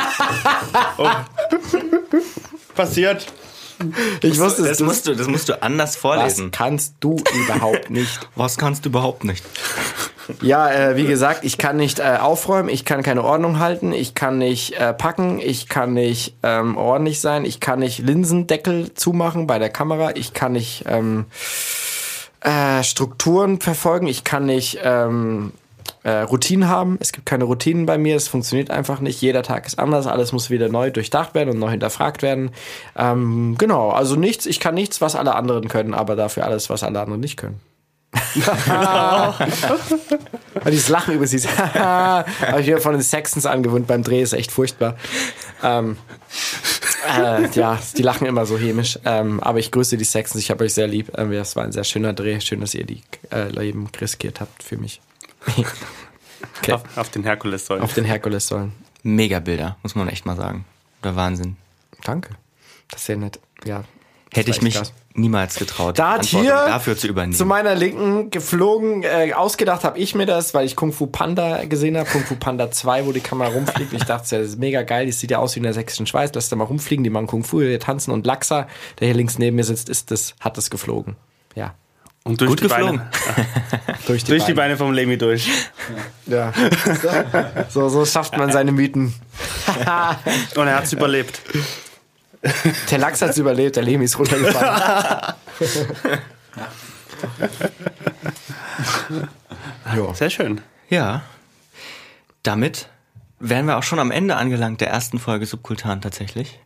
Passiert. 2.75 3.27
Ich 4.23 4.39
wusste 4.39 4.63
es. 4.63 4.79
Das 4.79 4.81
musst 4.81 5.07
du, 5.07 5.15
das 5.15 5.29
musst 5.29 5.49
du 5.49 5.63
anders 5.63 5.91
Was 5.95 5.97
vorlesen. 5.97 6.51
kannst 6.51 6.95
du 7.01 7.17
überhaupt 7.45 7.91
nicht? 7.91 8.21
Was 8.35 8.59
kannst 8.59 8.85
du 8.85 8.89
überhaupt 8.89 9.25
nicht? 9.25 9.45
Ja, 10.43 10.71
äh, 10.71 10.97
wie 10.97 11.07
gesagt, 11.07 11.45
ich 11.45 11.57
kann 11.59 11.77
nicht 11.77 12.01
äh, 12.01 12.19
aufräumen, 12.21 12.69
ich 12.69 12.85
kann 12.85 13.03
keine 13.03 13.25
Ordnung 13.25 13.61
halten, 13.61 13.93
ich 13.93 14.15
kann 14.15 14.37
nicht 14.37 14.73
äh, 14.79 14.93
packen, 14.93 15.41
ich 15.41 15.69
kann 15.69 15.95
nicht 15.95 16.35
ähm, 16.43 16.77
ordentlich 16.77 17.21
sein, 17.21 17.47
ich 17.47 17.61
kann 17.61 17.79
nicht 17.79 18.01
Linsendeckel 18.01 18.93
zumachen 18.95 19.47
bei 19.47 19.59
der 19.59 19.71
Kamera, 19.71 20.11
ich 20.17 20.35
kann 20.35 20.53
nicht 20.53 20.85
ähm, 20.87 21.27
äh, 22.49 22.83
Strukturen 22.83 23.61
verfolgen, 23.61 24.07
ich 24.07 24.25
kann 24.25 24.47
nicht 24.47 24.79
ähm, 24.83 25.53
äh, 26.03 26.21
Routinen 26.21 26.69
haben. 26.69 26.97
Es 27.01 27.13
gibt 27.13 27.27
keine 27.27 27.45
Routinen 27.45 27.85
bei 27.85 27.99
mir, 27.99 28.17
es 28.17 28.27
funktioniert 28.29 28.71
einfach 28.71 29.01
nicht. 29.01 29.21
Jeder 29.21 29.43
Tag 29.43 29.67
ist 29.67 29.79
anders, 29.79 30.07
alles 30.07 30.33
muss 30.33 30.49
wieder 30.49 30.71
neu 30.71 30.91
durchdacht 30.91 31.35
werden 31.35 31.51
und 31.51 31.59
neu 31.59 31.71
hinterfragt 31.71 32.23
werden. 32.23 32.53
Ähm, 32.97 33.57
genau, 33.59 33.91
also 33.91 34.17
nichts, 34.17 34.47
ich 34.47 34.61
kann 34.61 34.75
nichts, 34.75 35.03
was 35.03 35.15
alle 35.15 35.35
anderen 35.35 35.69
können, 35.69 35.93
aber 35.93 36.17
dafür 36.17 36.47
alles, 36.47 36.71
was 36.71 36.83
alle 36.83 37.01
anderen 37.01 37.21
nicht 37.21 37.37
können. 37.37 37.61
Dieses 40.67 40.89
Lachen 40.89 41.13
über 41.13 41.27
sie 41.27 41.47
habe 41.49 42.25
ich 42.61 42.67
mir 42.67 42.79
von 42.79 42.93
den 42.93 43.03
Sextons 43.03 43.45
angewöhnt 43.45 43.87
beim 43.87 44.03
Dreh, 44.03 44.23
ist 44.23 44.33
echt 44.33 44.51
furchtbar. 44.51 44.97
Ähm, 45.63 45.99
äh, 47.07 47.49
ja, 47.51 47.79
die 47.97 48.03
lachen 48.03 48.27
immer 48.27 48.47
so 48.47 48.59
hämisch. 48.59 48.99
Ähm, 49.05 49.41
aber 49.41 49.59
ich 49.59 49.71
grüße 49.71 49.97
die 49.97 50.05
Sextons, 50.05 50.43
ich 50.43 50.51
habe 50.51 50.65
euch 50.65 50.75
sehr 50.75 50.87
lieb. 50.87 51.13
Ähm, 51.17 51.33
es 51.33 51.57
war 51.57 51.65
ein 51.65 51.73
sehr 51.73 51.85
schöner 51.85 52.13
Dreh. 52.13 52.41
Schön, 52.41 52.61
dass 52.61 52.75
ihr 52.75 52.85
die 52.85 53.03
äh, 53.31 53.49
Leben 53.49 53.89
riskiert 54.01 54.41
habt 54.41 54.63
für 54.63 54.77
mich. 54.77 55.01
Okay. 56.61 56.73
Auf, 56.73 56.83
auf, 56.97 57.11
den 57.11 57.25
Herkules-Säulen. 57.25 57.83
Auf 57.83 57.95
den 57.95 58.05
Herkules-Säulen. 58.05 58.73
Mega 59.03 59.41
Bilder, 59.41 59.77
muss 59.83 59.95
man 59.95 60.09
echt 60.09 60.25
mal 60.25 60.37
sagen. 60.37 60.65
Oder 61.03 61.17
Wahnsinn. 61.17 61.57
Danke. 62.05 62.31
Das 62.91 63.01
ist 63.01 63.07
sehr 63.07 63.17
nett. 63.17 63.41
Ja. 63.65 63.85
Hätte 64.33 64.51
ich 64.51 64.63
mich 64.63 64.75
krass. 64.75 64.93
Niemals 65.19 65.57
getraut, 65.57 65.99
da 65.99 66.21
hier 66.23 66.51
dafür 66.51 66.97
zu 66.97 67.07
übernehmen. 67.09 67.35
Zu 67.35 67.45
meiner 67.45 67.75
Linken 67.75 68.31
geflogen, 68.31 69.03
äh, 69.03 69.33
ausgedacht 69.35 69.85
habe 69.85 69.99
ich 69.99 70.15
mir 70.15 70.27
das, 70.27 70.55
weil 70.55 70.67
ich 70.67 70.77
Kung 70.77 70.93
Fu 70.93 71.07
Panda 71.07 71.65
gesehen 71.65 71.97
habe. 71.97 72.09
Kung 72.09 72.23
Fu 72.23 72.37
Panda 72.37 72.71
2, 72.71 73.07
wo 73.07 73.13
die 73.13 73.21
Kamera 73.21 73.51
rumfliegt. 73.51 73.93
Ich 73.93 74.05
dachte, 74.05 74.39
das 74.39 74.49
ist 74.49 74.59
mega 74.59 74.83
geil. 74.83 75.07
Das 75.07 75.21
sieht 75.21 75.31
ja 75.31 75.39
aus 75.39 75.55
wie 75.55 75.59
in 75.59 75.65
der 75.65 75.75
sächsischen 75.75 76.07
Schweiz. 76.07 76.31
Lass 76.35 76.49
da 76.49 76.57
mal 76.57 76.65
rumfliegen. 76.65 77.05
Die 77.05 77.11
machen 77.11 77.27
Kung 77.27 77.45
Fu, 77.45 77.61
die 77.61 77.79
tanzen. 77.79 78.13
Und 78.13 78.27
Laxa, 78.27 78.69
der 79.01 79.09
hier 79.09 79.17
links 79.17 79.39
neben 79.39 79.57
mir 79.57 79.65
sitzt, 79.65 79.89
ist 79.89 80.11
das, 80.11 80.35
hat 80.41 80.57
das 80.57 80.71
geflogen. 80.71 81.17
Ja. 81.55 81.75
Und 82.25 82.41
durch 82.41 82.51
Gut 82.51 82.61
die 82.61 82.69
geflogen. 82.69 82.99
Beine. 82.99 83.11
durch 84.07 84.25
die, 84.25 84.31
durch 84.31 84.43
Beine. 84.43 84.53
die 84.53 84.57
Beine 84.57 84.77
vom 84.77 84.93
Lemmy 84.93 85.17
durch. 85.17 85.49
Ja. 86.27 86.53
So, 87.71 87.89
so 87.89 88.05
schafft 88.05 88.37
man 88.37 88.53
seine 88.53 88.73
Mythen. 88.73 89.15
Und 90.55 90.67
er 90.67 90.77
hat 90.77 90.85
es 90.85 90.93
überlebt. 90.93 91.41
Der 92.91 92.99
Lachs 92.99 93.23
hat 93.23 93.31
es 93.31 93.39
überlebt, 93.39 93.77
der 93.77 93.83
Lemi 93.83 94.05
ist 94.05 94.19
runtergefallen. 94.19 95.35
jo. 99.97 100.13
Sehr 100.15 100.31
schön. 100.31 100.61
Ja. 100.89 101.23
Damit 102.43 102.89
wären 103.41 103.67
wir 103.67 103.77
auch 103.77 103.83
schon 103.83 103.99
am 103.99 104.11
Ende 104.11 104.37
angelangt 104.37 104.81
der 104.81 104.89
ersten 104.89 105.19
Folge 105.19 105.47
Subkultan 105.47 106.01
tatsächlich. 106.01 106.61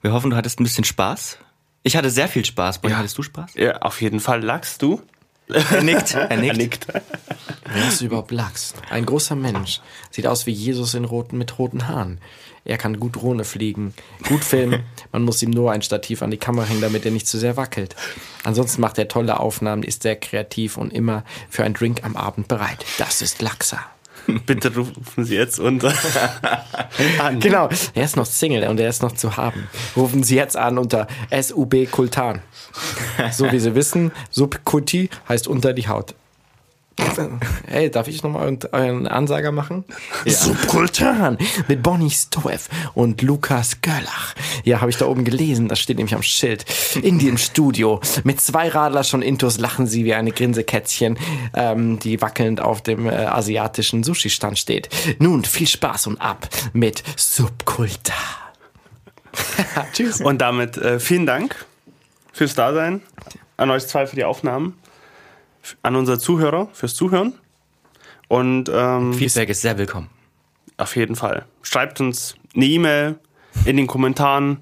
Wir 0.00 0.12
hoffen, 0.12 0.30
du 0.30 0.36
hattest 0.36 0.60
ein 0.60 0.64
bisschen 0.64 0.84
Spaß. 0.84 1.38
Ich 1.82 1.96
hatte 1.96 2.10
sehr 2.10 2.28
viel 2.28 2.44
Spaß. 2.44 2.78
Bonnie, 2.78 2.92
ja. 2.92 2.98
hattest 2.98 3.18
du 3.18 3.22
Spaß? 3.22 3.54
Ja, 3.54 3.78
auf 3.78 4.00
jeden 4.00 4.20
Fall. 4.20 4.42
Lachst 4.42 4.82
du? 4.82 5.02
Er 5.48 5.82
nickt. 5.82 6.14
Er 6.14 6.28
nickt. 6.36 6.48
Er 6.48 6.56
nickt. 6.56 6.86
Wer 7.72 7.88
ist 7.88 8.00
überhaupt 8.00 8.30
Lachs? 8.30 8.74
Ein 8.90 9.06
großer 9.06 9.34
Mensch. 9.34 9.80
Sieht 10.10 10.26
aus 10.26 10.46
wie 10.46 10.52
Jesus 10.52 10.94
in 10.94 11.04
roten, 11.04 11.38
mit 11.38 11.58
roten 11.58 11.88
Haaren. 11.88 12.20
Er 12.64 12.78
kann 12.78 13.00
gut 13.00 13.16
Drohne 13.16 13.44
fliegen, 13.44 13.94
gut 14.28 14.44
filmen. 14.44 14.84
Man 15.12 15.22
muss 15.22 15.42
ihm 15.42 15.50
nur 15.50 15.72
ein 15.72 15.82
Stativ 15.82 16.22
an 16.22 16.30
die 16.30 16.36
Kamera 16.36 16.66
hängen, 16.66 16.80
damit 16.80 17.04
er 17.04 17.10
nicht 17.10 17.26
zu 17.26 17.38
sehr 17.38 17.56
wackelt. 17.56 17.96
Ansonsten 18.44 18.80
macht 18.80 18.98
er 18.98 19.08
tolle 19.08 19.40
Aufnahmen, 19.40 19.82
ist 19.82 20.02
sehr 20.02 20.16
kreativ 20.16 20.76
und 20.76 20.92
immer 20.92 21.24
für 21.50 21.64
einen 21.64 21.74
Drink 21.74 22.04
am 22.04 22.16
Abend 22.16 22.48
bereit. 22.48 22.84
Das 22.98 23.20
ist 23.20 23.42
Laxa. 23.42 23.80
Bitte 24.46 24.74
rufen 24.74 25.24
Sie 25.24 25.34
jetzt 25.34 25.58
unter 25.58 25.92
an. 27.18 27.40
Genau, 27.40 27.68
er 27.94 28.04
ist 28.04 28.16
noch 28.16 28.26
Single 28.26 28.68
und 28.68 28.78
er 28.78 28.88
ist 28.88 29.02
noch 29.02 29.12
zu 29.12 29.36
haben. 29.36 29.68
Rufen 29.96 30.22
Sie 30.22 30.36
jetzt 30.36 30.56
an 30.56 30.78
unter 30.78 31.08
SUB 31.30 31.90
Kultan. 31.90 32.40
So 33.32 33.50
wie 33.50 33.58
Sie 33.58 33.74
wissen, 33.74 34.12
Subkulti 34.30 35.10
heißt 35.28 35.48
unter 35.48 35.72
die 35.72 35.88
Haut. 35.88 36.14
Hey, 37.66 37.90
darf 37.90 38.08
ich 38.08 38.22
nochmal 38.22 38.58
einen 38.72 39.06
Ansager 39.06 39.52
machen? 39.52 39.84
Ja. 40.24 40.32
Subkultan 40.34 41.36
mit 41.66 41.82
Bonnie 41.82 42.10
Stoev 42.10 42.68
und 42.94 43.22
Lukas 43.22 43.80
Görlach. 43.80 44.34
Ja, 44.62 44.80
habe 44.80 44.90
ich 44.90 44.96
da 44.96 45.06
oben 45.06 45.24
gelesen, 45.24 45.68
das 45.68 45.80
steht 45.80 45.96
nämlich 45.96 46.14
am 46.14 46.22
Schild. 46.22 46.64
In 47.02 47.18
dem 47.18 47.38
Studio 47.38 48.00
mit 48.22 48.40
zwei 48.40 48.68
Radler 48.68 49.02
schon 49.02 49.20
intus 49.20 49.58
lachen 49.58 49.88
sie 49.88 50.04
wie 50.04 50.14
eine 50.14 50.30
Grinsekätzchen, 50.30 51.18
ähm, 51.54 51.98
die 51.98 52.20
wackelnd 52.20 52.60
auf 52.60 52.82
dem 52.82 53.08
äh, 53.08 53.14
asiatischen 53.14 54.04
Sushi-Stand 54.04 54.58
steht. 54.58 54.90
Nun, 55.18 55.44
viel 55.44 55.66
Spaß 55.66 56.06
und 56.06 56.20
ab 56.20 56.48
mit 56.72 57.02
Subkultan. 57.16 58.14
Tschüss. 59.92 60.20
Und 60.20 60.38
damit 60.38 60.76
äh, 60.76 61.00
vielen 61.00 61.26
Dank 61.26 61.64
fürs 62.32 62.54
Dasein, 62.54 63.02
an 63.56 63.70
euch 63.70 63.88
zwei 63.88 64.06
für 64.06 64.14
die 64.14 64.24
Aufnahmen 64.24 64.76
an 65.82 65.96
unsere 65.96 66.18
Zuhörer 66.18 66.68
fürs 66.72 66.94
Zuhören. 66.94 67.34
Und 68.28 68.70
ähm, 68.72 69.12
Feedback 69.14 69.50
ist 69.50 69.60
sehr 69.60 69.76
willkommen. 69.78 70.08
Auf 70.76 70.96
jeden 70.96 71.16
Fall. 71.16 71.44
Schreibt 71.62 72.00
uns 72.00 72.34
eine 72.54 72.64
E-Mail 72.64 73.18
in 73.64 73.76
den 73.76 73.86
Kommentaren, 73.86 74.58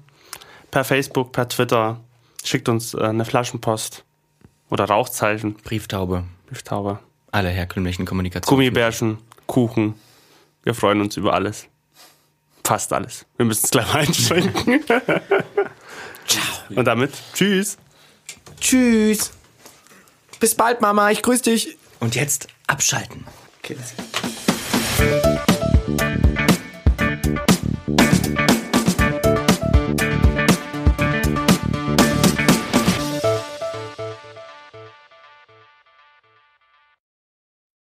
per 0.71 0.83
Facebook, 0.83 1.31
per 1.31 1.47
Twitter. 1.47 1.99
Schickt 2.43 2.69
uns 2.69 2.93
äh, 2.93 3.01
eine 3.01 3.25
Flaschenpost 3.25 4.03
oder 4.69 4.85
Rauchzeichen. 4.85 5.55
Brieftaube. 5.55 6.25
Brieftaube. 6.47 6.99
Alle 7.31 7.49
herkömmlichen 7.49 8.05
Kommunikationen. 8.05 8.57
Gummibärchen, 8.57 9.17
Kuchen. 9.47 9.95
Wir 10.63 10.73
freuen 10.73 11.01
uns 11.01 11.17
über 11.17 11.33
alles. 11.33 11.67
Fast 12.63 12.93
alles. 12.93 13.25
Wir 13.37 13.45
müssen 13.45 13.65
es 13.65 13.71
gleich 13.71 13.93
mal 13.93 13.99
einschränken. 13.99 14.83
Ciao. 16.27 16.43
Und 16.75 16.85
damit, 16.85 17.11
tschüss. 17.33 17.77
Tschüss. 18.59 19.31
Bis 20.41 20.55
bald, 20.55 20.81
Mama. 20.81 21.11
Ich 21.11 21.21
grüße 21.21 21.43
dich. 21.43 21.77
Und 21.99 22.15
jetzt 22.15 22.47
abschalten. 22.67 23.25
Okay. 23.59 23.77